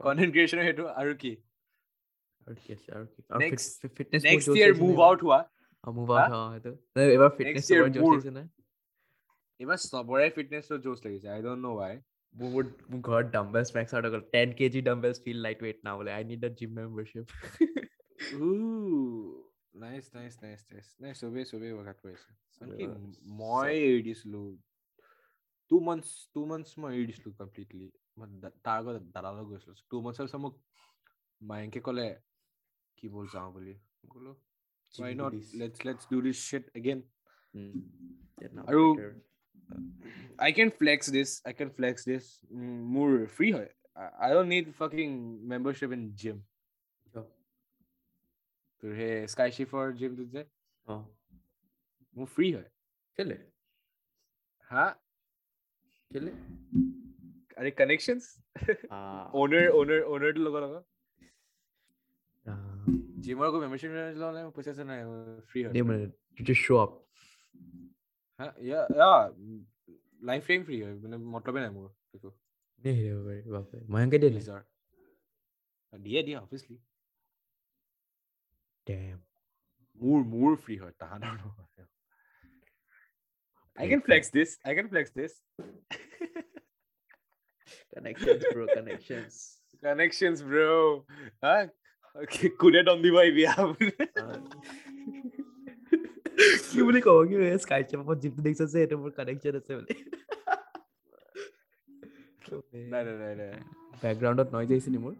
কণ্টেণ্ট 0.00 0.32
ক্ৰিয়েশ্যনৰ 0.34 0.64
সেইটো 0.66 0.84
আৰু 0.94 1.12
কি? 1.22 1.32
নেক্সট 4.24 4.46
জোচ 4.48 4.56
ইয়েৰ 4.56 4.74
মুভ? 4.80 4.96
আউট 5.00 5.20
হোৱা। 5.22 5.40
move 5.96 6.10
out, 6.12 6.30
অ, 6.32 6.40
সেইটো। 6.52 6.72
এইবাৰ 7.06 7.30
এইবাৰ 9.60 9.78
চবৰে 9.84 10.26
ফিটনেছৰ 10.36 10.78
জোচ 10.86 10.98
লাগিছে 11.06 11.28
আই 11.34 11.40
ডোণ্ট 11.46 11.60
ন' 11.64 11.76
ৱাই 11.78 11.94
মোৰ 12.34 12.48
মোৰ 12.54 12.64
মোৰ 12.90 13.00
ঘৰত 13.08 13.26
dumbbells 13.34 13.70
max 13.76 13.94
out 13.96 14.04
হৈ 14.06 14.10
গ'ল 14.14 14.24
10 14.34 14.54
kg 14.58 14.82
dumbbells 14.88 15.18
feel 15.26 15.38
lightweight 15.46 15.78
now 15.88 15.94
বোলে 16.00 16.10
I 16.16 16.22
need 16.30 16.42
a 16.48 16.50
gym 16.58 16.72
membership. 16.78 17.26
Nice 19.82 20.06
nice 20.16 20.34
nice 20.42 20.60
nice 20.70 20.88
নাই 21.02 21.12
চবেই 21.20 21.44
চবেই 21.50 21.72
ৱৰ্কআউট 21.78 21.98
কৰিছে 22.04 22.30
মই 23.40 23.72
এৰি 23.86 24.00
দিছিলো 24.08 24.40
টু 25.70 25.76
মান্থছ 25.86 26.08
টু 26.34 26.40
মান্থছ 26.50 26.70
মই 26.82 26.90
এৰি 26.98 27.06
দিছিলো 27.10 27.30
কমপ্লিটলি 27.40 27.88
তাৰ 28.64 28.76
আগত 28.80 28.96
দাদালৈ 29.16 29.44
গৈছিলো 29.50 29.74
টু 29.90 29.96
মান্থছৰ 30.04 30.24
পিছত 30.26 30.40
মোক 30.44 30.54
মায়েকে 31.40 31.80
ক'লে 31.86 32.08
কি 32.98 33.06
ব'ল 33.14 33.26
যাওঁ 33.34 33.48
বুলি 33.56 33.74
ক'লো 34.14 34.32
why 34.94 35.08
Gym 35.08 35.18
not 35.18 35.32
buddies. 35.32 35.48
let's 35.60 35.80
let's 35.86 36.04
do 36.06 36.18
this 36.26 36.38
shit 36.48 36.66
again. 36.74 37.00
Um, 37.54 37.72
yeah, 38.42 38.52
now 38.56 38.64
আৰু. 38.70 38.84
I 40.38 40.50
can 40.52 40.70
flex 40.80 41.00
this 41.16 41.30
I 41.50 41.52
can 41.58 41.70
flex 41.78 42.04
this 42.04 42.24
mm, 42.52 42.78
মোৰ 42.94 43.08
free 43.36 43.52
হয় 43.56 43.70
I, 43.96 44.06
I 44.26 44.28
don't 44.34 44.50
need 44.54 44.66
fucking 44.80 45.12
membership 45.52 45.90
in 45.96 46.02
gym. 46.22 46.38
কিয়? 47.06 47.24
তোৰ 48.82 48.90
সেই 48.98 49.12
sky 49.32 49.50
চিফৰ 49.56 49.84
জিমটোত 50.00 50.28
যে 50.34 50.42
অ, 50.86 50.94
মোৰ 52.16 52.26
free 52.34 52.48
হয় 52.56 52.68
কেলে 53.18 53.36
হা 54.70 54.84
কেলে 56.14 56.32
আৰে 57.56 57.70
কানেকশ্যনছ 57.80 58.24
আহ, 58.90 59.24
অ'নাৰ 59.40 59.66
অ'নাৰ 59.78 60.00
অ'নাৰটো 60.12 60.40
লগত 60.46 60.62
আকৌ 60.68 60.80
আহ, 62.46 62.86
জিমৰ 63.24 63.44
আকৌ 63.48 63.58
মেম্বাৰশ্বিপ 63.64 63.92
ল'লে 64.22 64.40
পইচা 64.56 64.70
আছে 64.74 64.84
নাই 64.90 65.00
ফ্ৰী 65.48 65.60
হয় 65.64 65.72
দেই 65.76 65.84
মানে 65.90 66.04
to 66.38 66.42
just 66.50 66.62
show 66.68 66.78
up. 66.84 66.92
হা 68.40 68.46
yeah 68.60 68.80
yeah 68.96 69.12
life 70.28 70.42
time 70.48 70.60
free 70.68 70.76
হয় 70.84 70.94
মানে 71.04 71.16
মতলবে 71.34 71.58
নাই 71.64 71.70
মোৰ 71.76 71.86
একো 72.16 72.30
দেই 72.84 72.94
হেৰিব 72.98 73.18
পাৰি 73.26 73.40
বাপৰে 73.54 73.78
ময়ংকে 73.92 74.16
দিয়ে 74.22 74.32
নে? 74.32 74.36
নিজৰ 74.38 74.60
দিয়ে 75.92 76.20
দিয়ে 76.26 76.36
অবভিয়াছলি 76.38 76.76
Damn. 78.86 79.20
মোৰ 80.00 80.20
মোৰ 80.32 80.52
ফ্ৰী 80.64 80.76
হয় 80.82 80.94
তাহাঁতৰ 81.00 81.32
নহয় 81.38 81.64
I 83.78 83.88
can 83.88 84.00
flex 84.00 84.30
this. 84.30 84.58
I 84.64 84.74
can 84.74 84.88
flex 84.88 85.10
this. 85.10 85.42
Connections, 87.94 88.44
bro, 88.52 88.66
connections. 88.68 89.58
Connections, 89.82 90.42
bro. 90.42 91.04
Huh? 91.42 91.66
Okay, 92.16 92.48
কোনে 92.60 92.80
দম 92.88 92.98
দিব 93.04 93.16
আহিবি 93.22 93.42
আহ 93.46 93.58
বোলে। 93.70 93.96
কি 96.68 96.78
বুলি 96.86 97.00
কওঁ 97.06 97.22
কি 97.28 97.36
স্কাই 97.64 97.82
চেপত 97.88 98.16
জিমটো 98.22 98.40
দেখিছ 98.46 98.60
যে 98.62 98.66
সেইটো 98.72 98.94
মোৰ 99.02 99.10
কানেকশ্যন 99.18 99.54
আছে 99.60 99.72
বুলি 99.78 99.94
নাই 102.92 103.02
নাই 103.06 103.16
নাই 103.22 103.34
নাই 103.40 103.50
বেকগ্ৰাউণ্ডত 104.02 104.48
নইজ 104.54 104.70
আহিছে 104.74 104.90
নি 104.94 104.98
মোৰ 105.04 105.14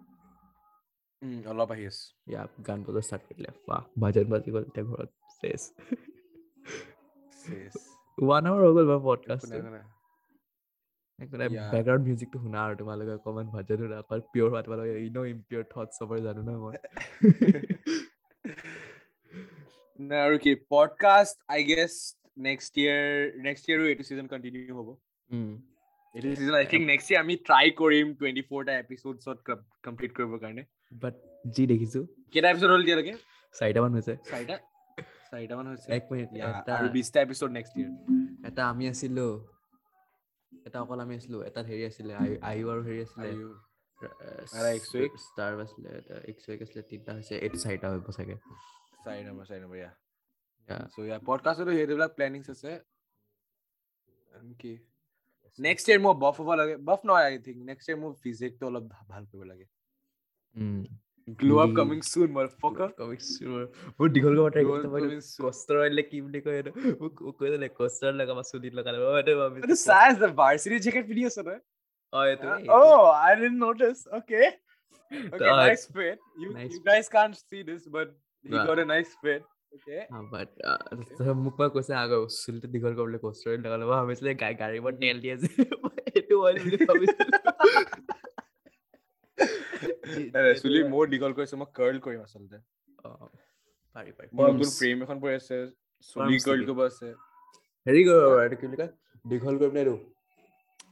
অলপ 1.52 1.70
আহি 1.74 1.84
আছে 1.90 2.04
ইয়া 2.30 2.42
গান 2.66 2.78
বজা 2.86 3.02
ষ্টাৰ্ট 3.06 3.22
কৰিলে 3.28 3.50
বাহ 3.68 3.82
ভাজন 4.02 4.26
বাজি 4.32 4.50
গ'ল 4.54 4.64
এতিয়া 4.68 4.84
ঘৰত 4.90 5.10
চেছ 5.40 5.62
চেচ। 7.40 7.74
ওৱান 8.18 8.42
আৱাৰ 8.48 8.60
হৈ 8.64 8.72
গ'ল 8.76 8.86
বাৰু 8.90 9.02
একো 11.20 11.36
নাই। 11.38 11.52
বেকগ্ৰাউণ্ড 11.72 12.02
মিউজিকটো 12.06 12.38
শুনা 12.42 12.58
আৰু 12.64 12.74
তোমালোকে 12.80 13.12
অকণমান 13.14 13.46
ভাজন 13.54 13.76
শুনা 13.82 13.96
অকল 14.02 14.20
পিয়ৰ 14.32 14.48
হোৱা 14.50 14.60
তোমালোকে 14.66 14.92
ইন 15.00 15.16
ইম্পিয়ৰ 15.32 15.64
থটছ 15.72 15.90
চবৰে 15.98 16.20
জানো 16.26 16.40
ন 16.42 16.50
মই 16.62 16.76
কি 19.96 20.52
podcast 20.68 21.36
I 21.48 21.60
guess 21.64 21.92
next 22.38 22.72
year 22.78 23.42
next 23.42 23.64
ইয়েৰো 23.68 23.84
এইটো 23.86 24.02
ছিজন 24.02 24.26
কণ্টিনিউ 24.26 24.72
হ'ব 24.78 24.88
এইটো 26.14 26.28
season 26.36 26.54
I 26.54 26.66
think 26.66 26.82
next 26.86 27.08
year 27.10 27.20
আমি 27.20 27.34
ট্ৰাই 27.48 27.66
কৰিম 27.80 28.06
টুৱেণ্টি 28.18 28.42
ফ'ৰটা 28.42 28.72
এপিচোডছত 28.78 29.38
কমপ্লিট 29.84 30.10
কৰিবৰ 30.12 30.38
কাৰণে 30.38 30.62
বাট 31.02 31.14
যি 31.50 31.66
দেখিছো 31.66 32.00
কেইটা 32.32 32.48
এপিচোড 32.50 32.70
হ'ল 32.70 32.82
এতিয়ালৈকে 32.82 33.14
চাৰিটামান 33.54 33.90
হৈছে 33.94 34.14
চাৰিটা 34.30 34.56
চাৰিটামান 35.32 35.66
হৈছে 35.66 35.88
এক 35.92 36.04
মিনিট 36.12 36.28
এটা 36.40 36.72
আৰু 36.78 36.88
বিশটা 36.88 37.18
এপিচোড 37.20 37.50
নেক্সট 37.50 37.72
ইয়েৰ 37.76 37.92
এটা 38.46 38.62
আমি 38.68 38.84
আছিলো 38.88 39.26
এটা 40.52 40.78
অকল 40.80 40.98
আমি 41.00 41.14
আছিলো 41.16 41.38
এটাত 41.42 41.64
হেৰি 41.66 41.84
আছিলে 41.86 42.12
আয়ু- 42.14 42.40
আয়ু 42.42 42.64
আৰু 42.72 42.82
হেৰি 42.88 43.00
আছিলে 43.02 43.28
আৰু 43.30 44.66
একশৈক? 44.76 45.10
ষ্টাৰ 45.26 45.52
আছিলে 45.60 45.88
এটা 45.98 46.14
একশৈক 46.28 46.58
আছিলে 46.62 46.82
তিনিটা 46.90 47.12
হৈছে 47.12 47.34
এইটো 47.38 47.56
চাৰিটা 47.56 47.86
হ'ব 47.92 48.08
চাগে 48.10 48.36
চাৰি 49.06 49.22
নম্বৰ 49.28 49.46
চাৰি 49.50 49.60
নম্বৰ 49.62 49.78
ইয়া 49.78 49.92
Yeah. 50.68 50.84
চ' 50.92 51.04
ইয়া 51.08 51.16
পডকাষ্টতো 51.26 51.72
সেইবিলাক 51.74 52.14
প্লেনিংছ 52.14 52.46
আছে 52.50 52.70
কি 54.60 54.72
নেক্সট 55.58 55.86
ইয়েৰ 55.88 56.00
মোৰ 56.06 56.14
বফ 56.22 56.36
হ'ব 56.40 56.50
লাগে 56.60 56.74
বফ 56.88 57.04
নহয় 57.08 57.26
আই 57.28 57.36
থিংক 57.44 57.58
নেক্সট 57.68 57.86
ইয়েৰ 57.88 58.00
মোৰ 58.02 58.12
ফিজিকটো 58.24 58.64
অলপ 58.70 58.84
ভাল 59.12 59.22
কৰিব 59.30 59.44
লাগে 59.50 59.66
উম 60.56 60.80
glow 61.38 61.54
up 61.56 61.62
Really? 61.62 61.76
Coming 61.78 62.00
soon 62.08 62.34
মোৰ 62.36 62.48
ফকাৰ 62.60 62.90
Comics 62.98 63.28
মোৰ- 63.44 63.70
বহুত 63.92 64.10
দীঘল 64.16 64.34
কৰিব 64.34 64.50
ট্ৰাই 64.52 64.64
Glow 64.66 64.74
কৰিছো 64.74 64.88
up 64.88 64.92
মই 64.96 65.00
coming 65.06 65.22
soon. 65.28 65.40
কষ্টৰ 65.46 65.80
আহিলে 65.84 66.02
কি 66.10 66.18
বুলি 66.26 66.40
কয় 66.44 66.58
এইটো 66.60 66.72
মোক 67.00 67.22
মোক 67.26 67.38
কৈ 67.40 67.48
দিলে 67.54 67.68
কষ্টৰ 67.78 68.12
লগাবা 68.20 68.42
চুলিত 68.50 68.72
লগালে 68.80 68.96
মই 69.04 69.16
এইটো 69.22 69.32
ভাবিছো 69.40 69.64
এইটো 69.64 69.78
চাই 69.84 70.04
আছে 70.10 70.28
ভাৰ্চিটি 70.42 70.76
জেকেট 70.86 71.04
পিন্ধি 71.08 71.24
আছে 71.30 71.42
তই 71.48 71.58
অ 72.12 72.20
এইটো 72.26 72.46
I 73.22 73.32
didn't 73.38 73.60
notice. 73.66 74.00
Okay. 74.18 74.46
Okay 75.34 75.50
nice 75.56 75.84
fit. 75.96 76.18
You 76.36 76.48
nice 76.54 76.72
you 76.74 76.80
guys 76.86 77.06
can't 77.10 77.34
see 77.42 77.60
this 77.68 77.82
but 77.96 78.08
he 78.46 78.54
Yeah. 78.54 78.66
got 78.66 78.78
a 78.78 78.86
nice 78.86 79.12
fit 79.22 79.42
okay? 79.72 80.00
বাট 80.32 80.48
মোক 81.38 81.54
মই 81.60 81.68
কৈছে 81.74 81.92
আগৰ 82.00 82.20
চুলিটো 82.34 82.68
দীঘল 82.74 82.92
কৰিবলৈ 82.98 83.18
কষ্টৰ 83.22 83.54
লগালে 83.64 83.84
মই 83.84 83.96
ভাবিছিলো 83.96 84.28
এই 84.32 84.38
গা- 84.42 84.56
গাড়ীৰ 84.60 84.82
পৰা 84.84 84.94
তেল 85.00 85.16
দিয়ে 85.24 85.34
যে 85.36 85.48
মই 85.82 85.96
এইটো 86.12 86.34
অইল 86.44 86.56
বুলি 86.64 86.78
ভাবিছিলো 86.90 87.26
চুলি 90.56 90.78
মই- 90.78 90.90
মোৰ 90.92 91.04
দীঘল 91.12 91.32
কৰিছো 91.38 91.56
মই 91.60 91.68
কাৰ্ল 91.78 91.96
কৰিম 92.04 92.20
আচলতে 92.22 92.56
অ, 93.04 93.08
পাৰি 93.96 94.10
পাৰি 94.16 94.28
মোৰ 94.32 94.46
নতুন 94.46 94.60
Perms. 94.60 94.76
ফ্ৰেম 94.78 94.96
এখন 95.04 95.16
পৰি 95.22 95.34
আছে 95.40 95.56
চুলি 96.08 96.24
Arms 96.26 96.44
কাৰ্ল 96.46 96.58
নেকি? 96.58 96.66
কৰিব 96.66 96.80
আছে 96.86 97.08
হেৰি 97.86 98.00
কৰিব 98.06 98.22
পাৰা 98.26 98.42
এইটো 98.44 98.56
কি 98.60 98.66
বুলি 98.66 98.78
কয় 98.80 98.92
দীঘল 99.24 99.54
কৰি 99.60 99.70
পেলাই 99.70 99.84
এইটো 99.84 99.96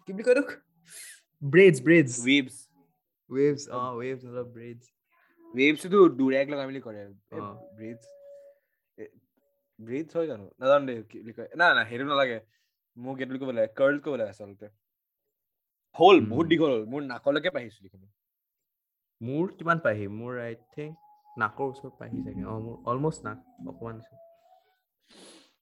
কি 0.02 0.10
বুলি 0.12 0.24
কয় 0.28 0.36
তোক 0.40 0.48
ব্ৰেডছ 1.42 1.76
ব্ৰেডছ 1.86 2.10
ৱেভছ 2.26 2.54
ৱেভছ 3.30 3.62
অ 3.72 3.80
ৱেভছ 4.00 4.22
অলপ 4.30 4.48
ব্ৰেডছ 4.56 4.82
ৱেভছটো 5.54 5.98
দুৰেক 6.16 6.46
লগাই 6.48 6.66
মেলি 6.66 6.80
কৰে। 6.82 7.02
ব্ৰিডছ 7.72 8.02
ব্ৰিডছ 9.78 10.10
হয় 10.16 10.28
জানো? 10.28 10.46
নাজানো 10.58 10.84
দেই 10.86 11.02
কি 11.10 11.16
বুলি 11.20 11.34
কয়? 11.36 11.48
না 11.56 11.66
না 11.74 11.82
সেইটো 11.88 12.04
নালাগে। 12.06 12.38
মোক 12.96 13.16
এইটো 13.20 13.34
কৰিব 13.34 13.52
লাগে 13.52 13.70
কাৰ্ল 13.76 14.02
কৰিব 14.02 14.20
লাগে 14.20 14.32
আচলতে। 14.32 14.72
হ'ল 15.96 16.16
বহুত। 16.28 16.46
দীঘল 16.50 16.70
হ'ল 16.70 16.84
মোৰ 16.88 17.02
নাকলৈকে 17.06 17.50
পাইছো 17.52 17.78
এইখিনি 17.82 18.08
মোৰ 19.20 19.52
কিমান 19.54 19.80
পাহি? 19.80 20.08
মোৰ 20.14 20.40
আই 20.40 20.58
থিংক 20.70 21.38
নাকৰ 21.38 21.70
ওচৰত 21.70 21.98
পাহি 21.98 22.22
চাগে। 22.22 22.46
অ 22.46 22.58
মোৰ 22.62 22.78
অলমষ্ট 22.86 23.26
নাক 23.26 23.44
অকমান 23.68 24.04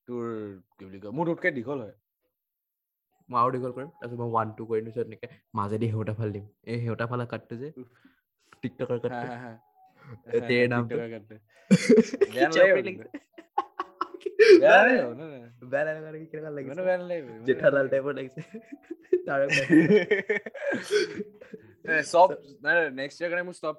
তোৰ 0.09 0.29
কি 0.73 0.85
বুলি 0.85 1.01
কয় 1.01 1.17
মোৰ 1.17 1.31
তোতকে 1.31 1.55
দীঘল 1.57 1.83
হয়। 1.83 1.97
মই 3.29 3.39
আৰু 3.39 3.53
দীঘল 3.55 3.73
কৰিম 3.75 3.89
তাৰপিছত 3.95 4.19
মই 4.21 4.29
ওৱান 4.29 4.53
টু 4.55 4.67
কৰিম 4.67 4.89
তাৰপিছত 4.89 5.07
এনেকে 5.07 5.39
মাজেদি 5.55 5.91
সেউতা 5.91 6.15
ফাল 6.17 6.35
দিম। 6.35 6.47
এই 6.69 6.83
সেউতা 6.83 7.09
ফালা 7.09 7.29
কাটটো 7.29 7.59
যে। 7.59 7.73
টিকটকৰ 8.63 8.99
হা, 9.09 9.21
কাটটো 10.13 10.29
হা, 10.29 10.31
হা। 10.31 10.37
এ, 10.37 10.41
হা, 10.41 10.47
তেৰে 10.49 10.65
হা, 10.65 10.71
নামটো 10.73 10.95
টিকটকৰ 10.95 11.11
কাটটো। 11.15 11.37
কি 12.23 12.35
বেয়া 12.35 12.49
চাপৰি 12.55 12.81
নালাগিব 12.81 12.87
লাগিছে। 12.87 13.09
বেয়া 14.61 14.79
বেয়া 14.83 14.85
নালাগিব, 14.85 15.13
নালাগিব। 15.17 15.19
নাই, 15.19 15.41
নাই। 15.41 15.51
বেয়া 15.71 15.85
নালাগা 15.85 16.11
নেকি? 16.13 16.27
কেনেকুৱা 16.33 16.51
ইমানো 16.63 16.83
লাগিছে? 16.83 16.83
বেয়া 16.87 16.99
নালাগিব, 16.99 17.27
ইমানো 17.27 17.45
বেয়া 17.47 17.47
জেঠালাল 17.47 17.87
নালাগিব। 17.87 17.93
টাইপৰ 17.93 18.13
লাগিছে 18.19 18.41
তাৰে 19.27 19.45
এ, 21.83 22.03
চব 22.13 22.29
নাই 22.65 22.75
নেক্সট 22.99 23.17
ইয়াৰ 23.21 23.31
কাৰণে 23.33 23.45
মোৰ 23.49 23.57
চব 23.63 23.77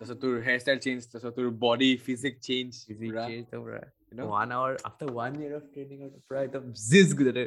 তাৰপিছত 0.00 0.16
তোৰ 0.22 0.34
হেয়াৰ 0.46 0.60
ষ্টাইল 0.62 0.78
চেঞ্জ 0.86 0.98
তাৰপিছত 1.10 1.32
তোৰ 1.38 1.48
বডি 1.64 1.90
ফিজিক 2.06 2.34
চেঞ্জ 2.48 2.68
পুৰা 3.00 3.24
hour 4.56 4.72
after 4.88 5.06
one 5.24 5.34
year 5.42 5.52
of 5.58 5.64
training 5.74 6.00
out 6.04 6.14
bro, 6.28 6.38
একদম 6.46 6.62
গুজে 7.18 7.44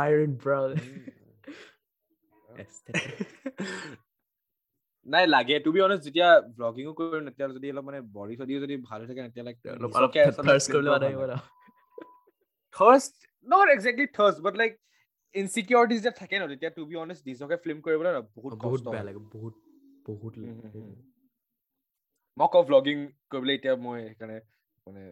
myron 0.00 0.30
bro 0.44 0.60
Mm. 0.74 2.60
Aesthetic. 2.62 3.16
নাই 5.06 5.24
লাগে 5.26 5.56
টু 5.64 5.70
বি 5.74 5.80
অনেষ্ট 5.86 6.02
যেতিয়া 6.08 6.28
ব্লগিঙো 6.58 6.92
কৰিম 6.98 7.22
তেতিয়া 7.28 7.48
যদি 7.56 7.66
অলপ 7.72 7.84
মানে 7.88 8.00
বডি 8.16 8.34
চডিও 8.40 8.58
যদি 8.64 8.74
ভাল 8.88 8.98
হৈ 9.00 9.06
থাকে 9.10 9.20
তেতিয়া 9.28 9.46
like 9.48 9.58
অলপ 9.74 9.90
অলপ 9.98 10.10
নিজকে 10.10 10.20
আচলতে 10.28 10.48
thirst 10.50 10.66
feel 10.66 10.76
কৰিলে 10.76 10.90
কৰা 10.90 10.94
মানুহ 10.94 11.02
ভাল 11.02 11.08
আহিব 11.10 11.22
লাগে। 11.22 11.32
ন। 11.32 11.42
thirst 12.78 13.14
not 13.46 13.66
exactly 13.76 14.06
thirst 14.18 14.38
but 14.46 14.54
like 14.62 14.74
insecurities 15.34 16.00
যে 16.06 16.10
থাকে 16.20 16.34
ন 16.40 16.42
তেতিয়া 16.52 16.70
টু 16.76 16.82
বি 16.88 16.94
অনেষ্ট 17.04 17.22
নিজকে 17.30 17.56
ফিল্ম 17.64 17.78
কৰিবলৈ 17.86 18.10
বহুত 18.36 18.52
বহুত 18.64 18.80
বেয়া। 18.92 19.04
লাগে 19.08 19.20
বহুত 19.34 19.54
বহুত 20.08 20.32
লাগে। 20.38 21.13
মই 22.36 22.48
কওঁ 22.52 22.64
ভ্লগিং 22.68 22.98
কৰিবলৈ 23.30 23.52
এতিয়া 23.58 23.74
মই 23.82 23.98
সেইকাৰণে 24.04 24.38
মানে 24.86 25.02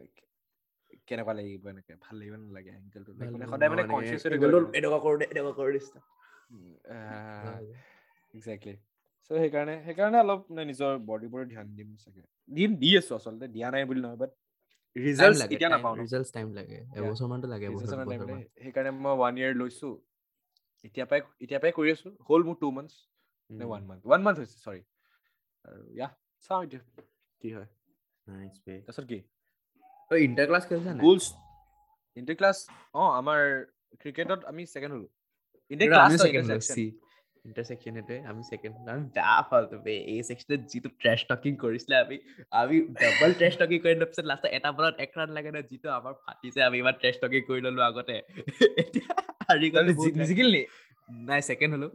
কেনেকুৱা 1.08 1.34
লাগিব 1.34 1.62
এনেকে 1.68 1.92
ভাল 2.00 2.14
লাগিব 2.18 2.34
নালাগে 2.38 2.72
এংকেলটো 2.76 3.12
ভাল 3.18 3.28
মানে 3.28 3.44
লাগে। 3.44 3.50
সদায় 3.52 3.70
মানে 3.72 3.82
কনচিয়াছ 3.88 4.22
হৈ 4.24 4.30
থাকিব 4.32 4.44
লাগে 4.48 4.70
এনেকুৱা 4.78 4.98
কৰো 5.04 5.14
এনেকুৱা 5.26 5.52
কৰো 5.58 5.70
নিচিনা। 5.72 6.00
একজেক্টলি 8.34 8.74
চ' 9.30 9.34
সেইকাৰণে 9.34 9.74
সেইকাৰণে 9.86 10.18
অলপ 10.20 10.40
মানে 10.48 10.62
নিজৰ 10.68 10.90
ওপৰত 11.00 11.48
ধ্যান 11.50 11.66
দিম 11.76 11.88
চাগে। 11.98 12.22
দিম 12.50 12.70
দি 12.76 12.90
আছো 12.98 13.12
আচলতে 13.14 13.46
দিয়া 13.50 13.68
নাই 13.70 13.82
বুলি 13.84 14.00
নহয় 14.00 14.18
বাট 14.18 14.30
ৰিজাল্ট 14.96 15.36
এতিয়া 15.48 15.70
নাপাওঁ 15.70 15.94
results 15.98 16.30
time 16.30 16.50
লাগে। 16.56 16.78
এবছৰ 17.68 17.96
মানতো 18.00 18.24
লাগে। 18.24 18.44
সেইকাৰণে 18.56 18.90
মই 18.98 19.12
ওৱান 19.14 19.34
ইয়েৰ 19.38 19.54
লৈছো। 19.56 19.88
এতিয়া 20.84 21.04
পৰাই 21.06 21.20
এতিয়া 21.40 21.58
পৰাই 21.60 21.72
কৰি 21.76 21.92
আছো। 21.92 22.08
হ'ল 22.28 22.42
মোৰ 22.48 22.56
টু 22.58 22.70
মান্থছ 22.72 22.94
নে 23.50 23.64
ওৱান 23.66 23.82
মান্থ 23.86 24.00
ওৱান 24.04 24.26
মান্থ 24.26 24.36
হৈছে 24.38 24.58
চৰি 24.60 24.82
আৰু 25.64 25.82
ইয়া 25.94 26.08
চাওঁ 26.44 26.62
এতিয়া। 26.64 26.82
কি 27.42 27.50
হয় 27.56 27.68
nice 28.26 28.58
বে। 28.66 28.74
তাৰপিছত 28.86 29.06
কি 29.10 29.18
তই 30.10 30.18
inter 30.28 30.46
class 30.50 30.64
খেলিছা 30.68 30.92
নাই? 30.96 31.02
গ'লছ 31.06 31.24
ইণ্টাৰ 32.16 32.36
ক্লাছ 32.40 32.58
অঁ 33.00 33.08
আমাৰ 33.20 33.40
ক্ৰিকেটত 34.02 34.40
আমি 34.50 34.62
ছেকেণ্ড 34.72 34.92
হ'লো 34.96 35.08
কিন্তু 35.70 35.82
ক্লাছ 35.92 36.10
C। 36.76 36.78
Intersection 37.48 37.92
এটোৱে, 38.00 38.16
আমি 38.30 38.42
হ'লো। 38.48 38.90
আমি 38.92 39.04
বেয়া 39.14 39.38
ফাল্টু 39.50 39.76
বে। 39.86 39.94
A 40.12 40.14
section 40.28 40.48
ত 40.50 40.58
যিটো 40.72 40.88
trash 41.00 41.22
talking 41.30 41.54
কৰিছিলে 41.62 41.96
আমি 42.04 42.16
আমি 42.60 42.76
double 43.02 43.32
trash 43.40 43.56
talking 43.60 43.80
কৰি 43.84 43.94
দিলো, 43.96 44.06
পিছত 44.10 44.26
last 44.30 44.42
ত 44.44 44.46
এটা 44.56 44.68
ball 44.76 44.86
ত 44.92 44.96
এক 45.04 45.10
run 45.18 45.30
লাগে 45.36 45.50
ন, 45.54 45.58
যিটো 45.70 45.88
আমাৰ 45.98 46.12
ফাটিছে 46.24 46.60
আমি 46.68 46.76
ইমান 46.82 46.94
trash 47.00 47.18
talking 47.22 47.44
কৰি 47.48 47.60
ললো 47.66 47.82
আগতে 47.88 48.14
এতিয়া 48.82 49.08
হাৰি 49.48 49.68
গ'লো। 49.74 49.90
জিকিল 50.30 50.48
নি 50.56 50.62
নাই 51.30 51.40
second 51.50 51.70
হ'লো 51.76 51.88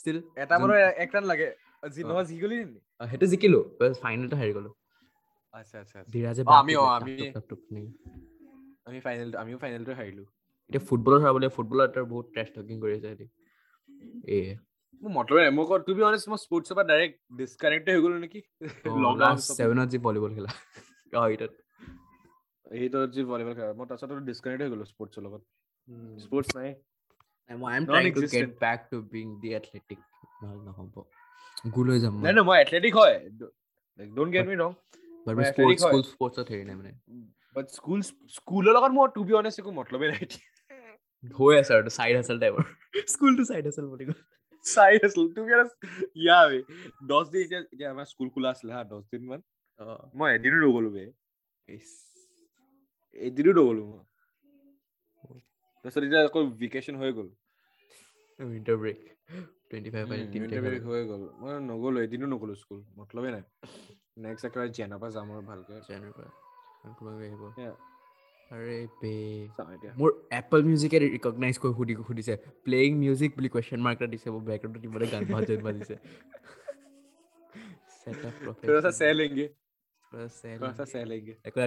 still 0.00 0.18
এটা 0.42 0.54
বলৰ 0.62 0.76
এক 1.04 1.10
ৰাণ 1.14 1.24
লাগে 1.32 1.48
নি 1.86 2.78
অ, 3.00 3.02
সেইটো 3.10 3.26
জিকিলো 3.32 3.58
ফাইনেলটো 4.02 4.36
হাৰি 4.40 4.52
গ'লো। 4.56 4.70
আচ্ছা 5.54 5.76
আচ্ছা 5.82 5.96
আচ্ছা। 6.00 6.10
ধীৰাজে 6.12 6.42
অ, 6.42 6.48
বেয়া 6.48 6.60
আমি 6.60 6.72
অ 6.76 6.84
পিটিলে, 6.94 6.94
আমি 6.98 7.12
টাপ, 7.20 7.28
টাপ, 7.34 7.44
টাপ, 7.44 7.44
টাপ, 7.50 7.60
এনেকে। 7.70 7.90
আমি 8.88 8.98
ফাইনেল 9.06 9.28
আমিও 9.42 9.58
ফাইনেলটো 9.62 9.92
হাৰিলো। 10.00 10.24
এতিয়া 10.70 10.82
ফুটবলত 10.88 11.20
হৰাব 11.24 11.36
লাগিব 11.40 11.52
ফুটবলত 11.56 11.88
তাৰ 11.94 12.04
বহুত 12.12 12.26
ট্ৰেছ 12.34 12.48
টকিং 12.54 12.76
কৰি 12.82 12.92
আছে 12.96 13.06
সিহঁতি। 13.06 13.26
এ। 14.28 14.38
মোৰ 15.02 15.10
মতলবে 15.16 15.40
নাই 15.44 15.52
মই 15.58 15.64
টু 15.86 15.92
বি 15.96 16.02
অনেষ্ট 16.10 16.26
মই 16.32 16.38
স্পৰ্টছৰ 16.44 16.74
পৰা 16.78 16.86
ডাইৰেক্ট 16.90 17.16
ডিছকানেক্টেড 17.40 17.92
হৈ 17.94 18.02
গ'লো 18.04 18.16
নেকি? 18.24 18.40
লকডাউন 19.04 19.16
লাষ্ট 19.22 19.48
ছেভেনত 19.58 19.88
যি 19.92 19.98
ভলীবল 20.06 20.30
খেলা। 20.36 20.50
অ 21.12 21.22
এইটোত। 21.30 21.52
সেইটো 22.66 22.98
যি 23.14 23.20
ভলীবল 23.30 23.52
খেলা 23.58 23.72
মই 23.78 23.86
তাৰপিছত 23.90 24.10
ডিছকানেক্ট 24.30 24.60
হৈ 24.64 24.70
গ'লো 24.74 24.84
স্পৰ্টছৰ 24.92 25.22
লগত। 25.26 25.42
স্পৰ্টছ 26.24 26.48
নাই। 26.58 26.70
মই 27.50 27.68
I 27.72 27.76
am 27.78 27.84
Non 27.84 27.90
trying 27.90 28.08
to 28.14 28.20
get 28.20 28.24
existent. 28.24 28.50
Back 28.64 28.80
to 28.90 28.96
being 29.12 29.26
the 29.42 29.48
athletic 29.58 30.00
নহ'লে 30.40 30.62
নহ'ব। 30.68 30.94
গোলৈ 31.74 31.98
যাম 32.04 32.14
নাই 32.18 32.32
মই 32.32 32.32
নাই 32.36 32.44
মই 32.48 32.56
এথলেটিক 32.62 32.94
হয়। 33.00 33.16
ডোন্ট 33.98 34.30
গেট 34.34 34.44
মি 34.50 34.54
ৰং 34.62 34.70
বাট 35.26 35.34
মই 35.36 35.44
স্পৰ্টছ। 35.50 35.80
স্কুল 35.82 36.02
স্পৰ্টছত 36.10 36.46
হেৰি 36.52 36.64
নাই 36.68 36.76
মানে 36.80 36.92
বাট 37.56 37.66
স্কুল 37.76 38.00
স্কুলৰ 38.36 38.72
লগত 38.76 38.92
মই 38.96 39.06
টু 39.14 39.20
বি 39.26 39.32
অনেষ্ট 39.40 39.58
একো 39.62 39.72
মতলবে 39.78 40.06
নাই 40.12 40.24
হৈ 41.22 41.54
আছে 41.60 41.72
আৰু 41.76 41.90
চাইড 41.98 42.14
হাচল 42.16 42.36
টাইপৰ 42.42 42.62
স্কুলটো 43.14 43.42
চাইড 43.50 43.64
হাচল 43.68 43.86
বুলি 43.92 44.04
কয়। 44.08 44.20
চাই 44.64 44.92
আছিলো 45.04 45.22
টু 45.36 45.40
বি 45.46 45.52
ইয়া 46.22 46.40
বে। 46.50 46.58
দহ 47.08 47.20
দিন 47.32 47.40
এতিয়া 47.44 47.60
এতিয়া 47.64 47.88
আমাৰ 47.90 48.06
স্কুল 48.12 48.28
খোলা 48.34 48.48
আছিলে 48.50 48.72
হা 48.76 48.82
দহ 48.90 49.00
দিন 49.12 49.22
মান। 49.30 49.40
অ। 49.80 49.84
মই 50.18 50.28
এদিনো 50.36 50.58
নগলো 50.64 50.88
বে। 50.96 51.04
এদিনো 53.18 53.52
নগলো 53.58 53.82
মই। 53.90 54.04
তাৰপিছত 55.84 56.02
এতিয়া 56.06 56.22
আকৌ 56.28 56.40
ভেকেশ্যন 56.62 56.94
হৈ 57.00 57.10
গ'ল। 57.18 57.28
উইণ্টাৰ 58.38 58.76
ব্ৰেক 58.82 59.00
সুধিছে 59.70 60.06
প্লেয়িং 72.64 72.94
মিউজিক 72.94 73.36
বুলি 73.36 73.48
কুৱেশ্যন 73.48 73.80
মাৰ্ক 73.80 73.96
এটা 73.96 74.06
দিছে 74.06 74.30
বেকগ্ৰাউণ্ডত 74.30 75.12
গান 75.12 75.24
বাজন 75.32 75.62
বাজিছে। 75.62 75.96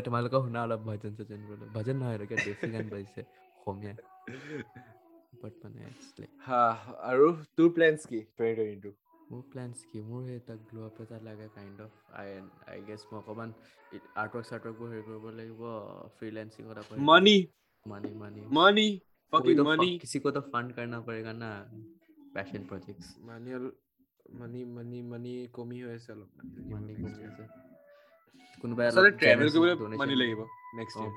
তোমালোকৰ 0.05 0.41
শুনা 0.41 0.63
অলপ 0.63 0.79
ভজন 0.79 1.15
চজন 1.15 1.69
ভজন 1.73 1.95
নহয় 1.95 2.17
বেছি 2.17 2.71
গান 2.71 2.89
বাজিছে 2.89 3.23
অসমীয়া। 3.65 3.95
বাট 5.40 5.54
মানে 5.62 5.80
actually 5.88 6.28
হা 6.46 6.62
আৰু 7.10 7.26
তোৰ 7.56 7.68
প্লেনছ 7.76 8.00
কি 8.04 8.20
টুৱেণ্টি 8.32 8.54
টুৱেণ্টি 8.58 8.80
টু 8.84 8.90
মোৰ 9.30 9.42
প্লেনছ 9.52 9.76
কি 9.90 9.98
মোৰ 10.08 10.20
সেই 10.26 10.40
তাক 10.48 10.58
গ্ল' 10.70 10.84
আপ 10.84 10.96
এটা 11.02 11.18
লাগে 11.22 11.46
kind 11.54 11.78
of 11.80 11.92
I 12.20 12.28
I 12.68 12.78
guess 12.88 13.00
মই 13.04 13.18
অকণমান 13.20 13.50
আৰ্টৱৰ্ক 14.16 14.44
চাৰ্টৱৰ্কবোৰ 14.50 14.88
হেৰি 14.92 15.02
কৰিব 15.06 15.24
লাগিব 15.32 15.62
ফ্ৰিলেন্সিঙত 16.16 16.76
আকৌ 16.78 16.92
মানি 17.06 17.36
মানি 17.86 18.10
মানি 18.16 18.40
মানি 18.58 18.86
कोई 19.32 19.40
fucking 19.42 19.58
तो 19.58 19.64
money 19.66 19.86
फ- 19.88 20.00
किसी 20.02 20.18
को 20.20 20.30
तो 20.32 20.40
फंड 20.48 20.68
करना 20.74 20.98
पड़ेगा 21.06 21.32
ना 21.36 21.50
पैशन 22.34 22.60
प्रोजेक्ट्स 22.68 23.06
মানি 23.28 23.48
আৰু 23.56 23.68
মানি 24.40 24.60
মানি 24.76 24.98
মানি 25.08 25.32
কমি 25.56 25.78
হৈ 25.82 25.94
আছে 25.94 26.10
অলপ 26.12 26.30
মানি 26.72 26.92
কমি 26.98 27.20
আছে 27.28 27.44
কোনোবাই 28.62 28.84
আচলতে 28.88 29.00
অলপ 29.02 29.18
ট্ৰেভেল 29.20 29.48
generous 29.48 29.56
কৰিবলৈ 29.56 29.76
donation 29.80 30.00
মানি 30.00 30.12
দিয়ে। 30.12 30.20
লাগিব 30.22 30.40
নেক্সট 30.78 30.96
অ 30.96 31.02
ইয়াৰ 31.02 31.12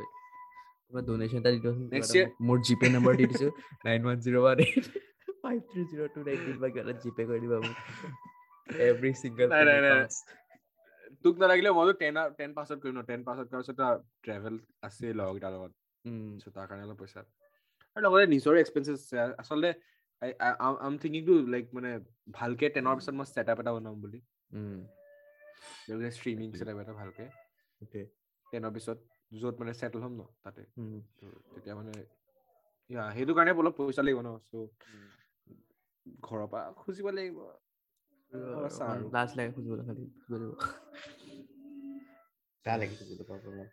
কিবা 0.93 1.01
ডনেশ্যন 1.07 1.39
এটা 1.41 1.51
দি 1.51 1.59
কিবা 1.61 1.73
এটা 1.93 2.07
year- 2.11 2.29
মোক- 2.29 2.43
মোৰ 2.49 2.59
জিপে 2.67 2.87
নম্বৰ 2.95 3.13
দি 3.19 3.25
দিছো 3.31 3.49
nine 3.85 4.01
one 4.05 4.19
zero' 4.25 4.39
one 4.41 4.59
eight 4.65 4.85
five 5.43 5.61
three 5.71 5.83
zero' 5.91 6.11
two 6.15 6.21
nine 6.27 6.39
কিবা 6.47 6.67
এটা 6.83 6.93
জিপে 7.03 7.23
কৰি 7.29 7.41
দিবা 7.45 7.59
মোক 7.63 7.77
এভৰি 8.69 9.11
চিংগল 9.21 9.49
নাই, 9.53 9.65
নাই, 9.65 9.81
নাই, 9.87 10.01
তোক 11.25 11.35
নালাগিলে 11.41 11.71
মইতো 11.79 11.93
টেন 12.03 12.17
টেন 12.39 12.51
পাছত 12.59 12.79
কৰিম 12.83 12.95
ন 12.97 13.03
টেন 13.09 13.21
পাছত 13.25 13.47
কৰাৰ 13.51 13.63
পিছত 13.63 13.81
ট্ৰেভেল 14.25 14.55
আছে 14.83 15.07
লগৰকেইটাৰ 15.19 15.53
লগত 15.55 15.73
চ' 16.41 16.55
তাৰ 16.57 16.67
কাৰণে 16.69 16.85
অলপ 16.87 16.99
পইচা 17.03 17.21
আৰু 17.97 18.03
লগতে 18.07 18.27
নিজৰ 18.35 18.55
এক্সপেঞ্চেছ 18.61 19.01
আচলতে 19.43 19.71
আম 20.87 20.95
থিংকিং 21.03 21.23
টু 21.27 21.35
লাইক 21.55 21.65
মানে 21.73 21.91
ভালকে 22.39 22.67
টেনৰ 22.75 22.95
পিছত 22.99 23.15
মই 23.15 23.27
ছেটআপ 23.31 23.59
এটা 23.63 23.73
বনাম 23.77 23.95
বুলি 24.03 24.19
ষ্ট্ৰিমিং 26.13 26.49
ছেটআপ 26.59 26.79
এটা 26.83 26.93
ভালকে 27.01 27.25
টেনৰ 28.47 28.73
পিছত 28.77 28.99
য'ত 29.33 29.55
মানে 29.59 29.73
ছেটেল 29.75 30.01
হ'ম 30.05 30.15
ন 30.15 30.23
তাতে। 30.43 30.63
তেতিয়া 31.53 31.75
মানে 31.77 31.93
সেইটো 33.13 33.33
কাৰণে 33.35 33.53
অলপ 33.57 33.75
পইচা 33.79 34.03
লাগিব 34.03 34.21
ন 34.23 34.29
চ' 34.45 34.67
ঘৰৰ 36.23 36.47
পৰা 36.49 36.63
খুজিব 36.79 37.07
লাগিব। 37.13 37.39
আৰু। 38.85 39.07
লাজ 39.15 39.31
লাগে 39.37 39.51
খুজিবলৈ 39.55 39.85
খালি 39.87 40.05
খুজিব 40.19 40.43
বেয়া 42.65 42.77
লাগে 42.77 42.95
খুজিবলৈ 42.95 43.25
পাব 43.29 43.45
মোৰ 43.51 43.69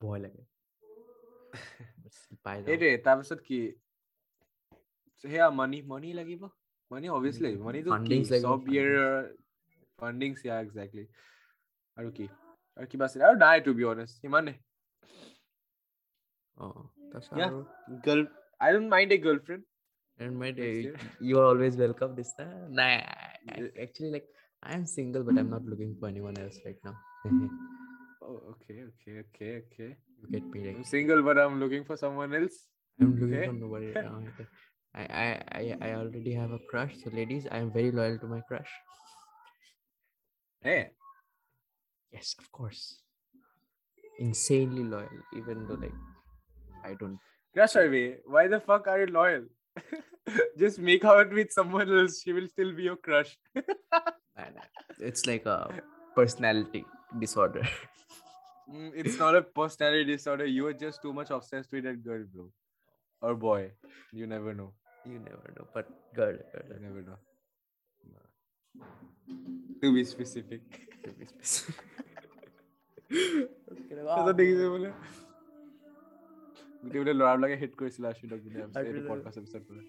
ভয় 0.00 0.20
লাগে। 0.22 0.42
পাই 2.44 2.58
যাওঁ। 2.62 2.80
সেইটোৱে 2.80 2.90
তাৰপিছত 3.04 3.40
কি? 3.42 3.58
সেয়া 5.24 5.46
মানি 5.52 5.78
মানি 5.86 6.08
লাগিব। 6.14 6.42
মানি 6.90 7.06
অভিয়াছলি 7.10 7.44
লাগিব। 7.46 7.60
মানিটো 7.62 7.92
কি? 8.00 8.16
Fundings 8.16 8.28
লাগিব, 8.30 8.42
চব 8.42 8.58
ইয়াৰ 8.68 8.90
ফাণ্ডিংছ 9.98 10.38
ইয়া 10.44 10.56
এক্সেক্টলি 10.60 11.04
আৰু 11.96 12.08
কি? 12.16 12.26
আৰু 12.78 12.86
কিবা 12.90 13.04
আছিলে? 13.06 13.24
আৰু 13.24 13.36
নাই 13.40 13.56
টু 13.62 13.70
বি 13.74 13.84
অনেষ্ট 13.86 14.14
সিমানে 14.18 14.52
Oh, 16.60 16.90
that's 17.12 17.28
yeah. 17.36 17.50
Girl, 18.04 18.26
I 18.60 18.72
don't 18.72 18.88
mind 18.88 19.12
a 19.12 19.18
girlfriend. 19.18 19.62
And 20.18 20.38
my 20.38 20.50
day, 20.50 20.92
you 21.20 21.38
are 21.40 21.46
always 21.46 21.76
welcome. 21.76 22.14
This 22.14 22.34
time, 22.38 22.66
nah. 22.70 23.00
Actually, 23.82 24.10
like 24.10 24.26
I 24.62 24.74
am 24.74 24.84
single, 24.84 25.22
but 25.22 25.38
I'm 25.38 25.48
not 25.48 25.64
looking 25.64 25.96
for 25.98 26.08
anyone 26.08 26.36
else 26.38 26.58
right 26.66 26.76
now. 26.84 26.94
oh, 28.22 28.40
okay, 28.52 28.82
okay, 28.90 29.24
okay, 29.24 29.62
okay. 29.64 29.96
You 30.20 30.28
get 30.30 30.44
me. 30.50 30.66
Like, 30.66 30.76
I'm 30.76 30.84
single, 30.84 31.22
but 31.22 31.38
I'm 31.38 31.58
looking 31.58 31.84
for 31.84 31.96
someone 31.96 32.34
else. 32.34 32.66
I'm 33.00 33.18
looking 33.18 33.34
okay. 33.34 33.46
for 33.46 33.52
nobody 33.54 33.92
right 33.92 34.04
now. 34.04 34.22
I, 34.94 35.02
I, 35.02 35.42
I, 35.52 35.76
I 35.80 35.94
already 35.94 36.34
have 36.34 36.50
a 36.50 36.58
crush. 36.68 36.92
So, 37.02 37.10
ladies, 37.10 37.46
I 37.50 37.58
am 37.58 37.72
very 37.72 37.90
loyal 37.90 38.18
to 38.18 38.26
my 38.26 38.40
crush. 38.40 38.68
Hey. 40.60 40.90
Yes, 42.12 42.34
of 42.38 42.52
course. 42.52 43.00
Insanely 44.18 44.84
loyal, 44.84 45.08
even 45.34 45.66
though 45.66 45.74
like 45.80 45.94
I 46.84 46.94
don't. 46.94 47.18
Crush 47.54 47.76
away. 47.76 48.16
Why 48.26 48.46
the 48.48 48.60
fuck 48.60 48.86
are 48.86 49.00
you 49.00 49.06
loyal? 49.06 49.44
Just 50.58 50.78
make 50.78 51.04
out 51.04 51.32
with 51.32 51.52
someone 51.52 51.92
else. 51.92 52.22
She 52.22 52.32
will 52.32 52.48
still 52.48 52.72
be 52.72 52.84
your 52.84 52.96
crush. 52.96 53.36
it's 54.98 55.26
like 55.26 55.46
a 55.46 55.82
personality 56.14 56.84
disorder. 57.18 57.66
Mm, 58.70 58.92
it's 58.94 59.18
not 59.18 59.34
a 59.34 59.42
personality 59.42 60.04
disorder. 60.04 60.46
You 60.46 60.68
are 60.68 60.72
just 60.72 61.02
too 61.02 61.12
much 61.12 61.30
obsessed 61.30 61.72
with 61.72 61.82
that 61.82 62.04
girl, 62.04 62.22
bro. 62.32 62.52
Or 63.20 63.34
boy. 63.34 63.72
You 64.12 64.28
never 64.28 64.54
know. 64.54 64.74
You 65.04 65.18
never 65.18 65.52
know. 65.58 65.66
But 65.74 65.88
girl, 66.14 66.36
girl. 66.52 66.62
You 66.68 66.78
never 66.80 67.02
know. 67.02 67.16
To 69.82 69.92
be 69.92 70.04
specific. 70.04 70.60
to 71.02 71.10
be 71.10 71.26
specific. 71.26 71.74
okay, 73.10 74.02
wow. 74.04 74.32
গোটেই 76.83 76.99
বোলে 77.01 77.13
ল'ৰাবিলাকে 77.19 77.55
হেট 77.61 77.73
কৰিছিলে 77.79 78.07
আশ্বিনক 78.11 78.39
বোলে 78.45 78.57
এইটো 78.59 78.79
আশ্বিনক। 78.79 79.05
Podcast 79.11 79.37
episode 79.41 79.63
পৰা 79.67 79.81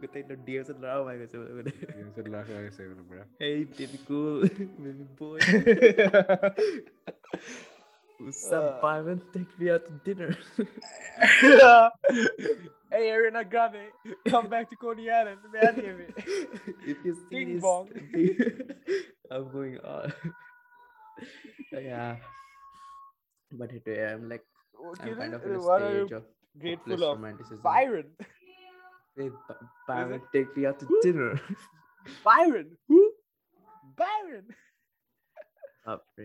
গোটেই 0.00 0.22
ডিএছত 0.46 0.76
ল'ৰা 0.82 0.94
সোমাই 0.98 1.16
গৈছে 1.20 1.36
বোলে 1.40 1.52
গোটেই 1.58 1.76
তাৰপিছত 1.82 2.26
ল'ৰা 2.32 2.40
সোমাই 2.46 2.62
গৈছে 2.66 2.82
বোলে 2.90 3.02
পুৰা 3.08 3.24
Hey, 3.42 3.58
typical 3.78 4.26
baby 4.82 5.06
boy. 5.18 5.38
What's 8.18 8.44
Uh. 8.50 8.56
up, 8.58 8.68
Byron? 8.82 9.18
Take 9.32 9.50
me 9.60 9.66
out 9.72 9.82
to 9.86 9.92
dinner. 10.06 10.30
hey, 12.92 13.04
Ariana 13.14 13.42
Grande, 13.52 13.82
come 14.28 14.46
back 14.48 14.70
to 14.70 14.76
Coney 14.76 15.10
Island. 15.10 15.40
Man, 15.52 15.74
damn 15.80 16.00
it. 16.00 16.14
if 16.92 16.98
you 17.04 17.14
see 17.14 17.34
Bing 17.34 17.50
this, 17.54 17.62
bong. 17.62 17.86
I'm 19.30 19.44
going 19.56 19.76
on. 19.96 20.12
yeah. 21.72 22.16
But 23.52 23.70
it, 23.72 23.86
I'm 24.12 24.24
like, 24.30 24.44
I'm 25.02 25.14
kind 25.20 25.34
of 25.34 25.44
in 25.44 25.54
a 25.56 25.60
what 25.68 25.82
are 25.82 25.90
stage 25.92 26.10
you 26.10 26.16
of 26.16 26.24
grateful 26.58 26.92
hopeless 26.92 27.02
of? 27.08 27.16
romanticism. 27.18 27.62
Byron. 27.62 28.06
Hey, 29.16 29.28
By- 29.48 29.56
Byron, 29.88 30.22
take 30.32 30.56
me 30.56 30.66
out 30.66 30.78
to 30.80 30.86
dinner. 31.02 31.30
Byron. 32.24 32.68
Who? 32.88 33.00
Byron. 34.02 34.46
Baপৰে। 35.86 36.24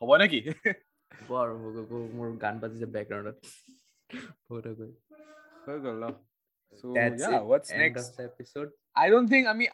হ'ব 0.00 0.10
নেকি 0.20 0.38
হ'ব 0.48 1.30
আৰু 1.42 1.54
হৈ 1.62 1.70
গ'ল, 1.76 1.84
গ'ল, 1.90 2.04
মোৰ 2.18 2.28
গান 2.44 2.54
বাজিছে 2.62 2.86
বেকগ্ৰাউণ্ডত 2.94 3.38
বহুত 4.48 4.64
হৈ 4.68 4.74
গ'ল 4.80 4.90
হৈ 5.66 5.78
গ'ল 5.86 5.96
ন 6.04 6.06
So, 6.80 6.86
That's 6.96 7.22
yeah, 7.22 7.32
it. 7.38 7.46
what's 7.50 7.70
End 7.74 7.80
next? 7.82 8.04
of 8.10 8.16
the 8.18 8.24
episode. 8.30 8.68
I 9.02 9.06
don't 9.12 9.28
think 9.32 9.44
আমি 9.52 9.64
to 9.66 9.72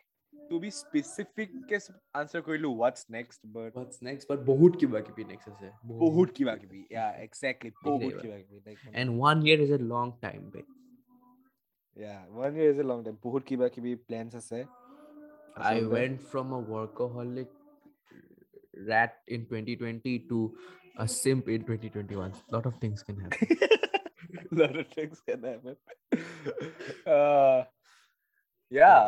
be 0.60 0.70
specific 0.72 1.50
K 1.70 1.78
answer 2.20 2.42
কৰিলো 2.48 2.70
what's 2.82 3.04
next 3.18 3.40
but 3.56 3.72
What's 3.80 4.00
next? 4.08 4.24
But 4.32 4.40
বহুত 4.52 4.74
কিবা 4.82 5.00
কিবি 5.08 5.24
next 5.32 5.48
আছে 5.54 5.68
বহুত 5.94 6.30
কিবা 6.38 6.54
কিবি 6.62 6.80
yeah 6.98 7.12
exactly 7.28 7.72
বহুত 7.88 8.02
আহিবা। 8.04 8.22
কিবা 8.22 8.38
কিবি 8.42 8.60
like 8.70 8.80
And 9.00 9.08
one 9.30 9.40
year 9.48 9.58
is 9.66 9.72
a 9.80 9.82
long 9.94 10.10
time, 10.28 10.44
babe. 10.54 10.70
yeah 11.96 12.20
one 12.44 12.54
year 12.60 12.70
is 12.74 12.80
a 12.86 12.88
long 12.92 13.02
time 13.06 13.18
বহুত 13.28 13.44
কিবা 13.50 13.68
কিবি 13.76 13.92
plans 14.10 14.34
আছে 14.42 14.60
I 14.62 14.68
আচলতে- 15.62 15.92
went 15.96 16.18
from 16.32 16.48
a 16.60 16.62
workaholic 16.74 17.50
rat 18.90 19.14
in 19.36 19.42
2020 19.50 20.14
to 20.30 20.38
a 21.04 21.08
simp 21.22 21.46
in 21.56 21.62
2021. 21.68 22.32
lot 22.56 22.66
of 22.70 22.74
things 22.84 23.00
can 23.08 23.18
happen. 23.24 23.48
lot 24.62 24.76
of 24.82 24.88
things 24.98 25.18
can 25.28 25.40
happen 25.50 25.76
uh, 27.16 27.60
yeah 28.72 29.04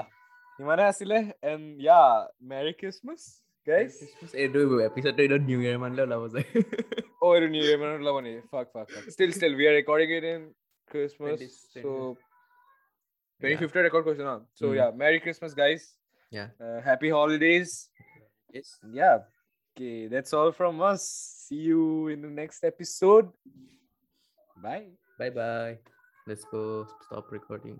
gimana 0.60 0.90
hasilnya? 0.90 1.34
And 1.42 1.82
yeah 1.82 2.28
Merry 2.42 2.74
Christmas 2.74 3.42
guys. 3.66 3.98
Christmas. 3.98 4.32
Eh 4.36 4.48
dulu 4.48 4.84
episode 4.84 5.18
itu 5.20 5.38
New 5.40 5.60
Year 5.64 5.80
man 5.80 5.96
lah 5.96 6.08
lama 6.08 6.30
saya. 6.30 6.46
Oh 7.24 7.40
itu 7.40 7.48
New 7.48 7.64
Year 7.64 7.80
man 7.80 8.04
lama 8.04 8.20
nih 8.20 8.44
fuck 8.52 8.70
fuck 8.76 8.88
fuck. 8.92 9.04
Still 9.08 9.32
still 9.32 9.56
we 9.56 9.64
are 9.68 9.76
recording 9.78 10.12
it 10.12 10.24
in 10.28 10.52
Christmas 10.92 11.40
20, 11.40 11.80
so 11.80 11.90
25th 13.40 13.74
yeah. 13.74 13.86
record 13.88 14.04
question 14.04 14.28
on 14.28 14.42
so 14.54 14.72
mm. 14.72 14.78
yeah 14.78 14.90
Merry 14.92 15.24
Christmas 15.24 15.56
guys. 15.56 15.96
Yeah. 16.30 16.52
Uh, 16.60 16.84
happy 16.84 17.08
holidays. 17.08 17.90
Yes. 18.52 18.78
Yeah 18.92 19.24
okay 19.74 20.12
that's 20.12 20.36
all 20.36 20.52
from 20.52 20.84
us. 20.84 21.02
See 21.48 21.72
you 21.72 22.12
in 22.12 22.22
the 22.22 22.30
next 22.30 22.62
episode. 22.68 23.32
Bye. 24.60 24.94
Bye 25.18 25.32
bye 25.32 25.94
let's 26.28 26.46
go 26.46 26.88
stop 27.06 27.32
recording. 27.32 27.80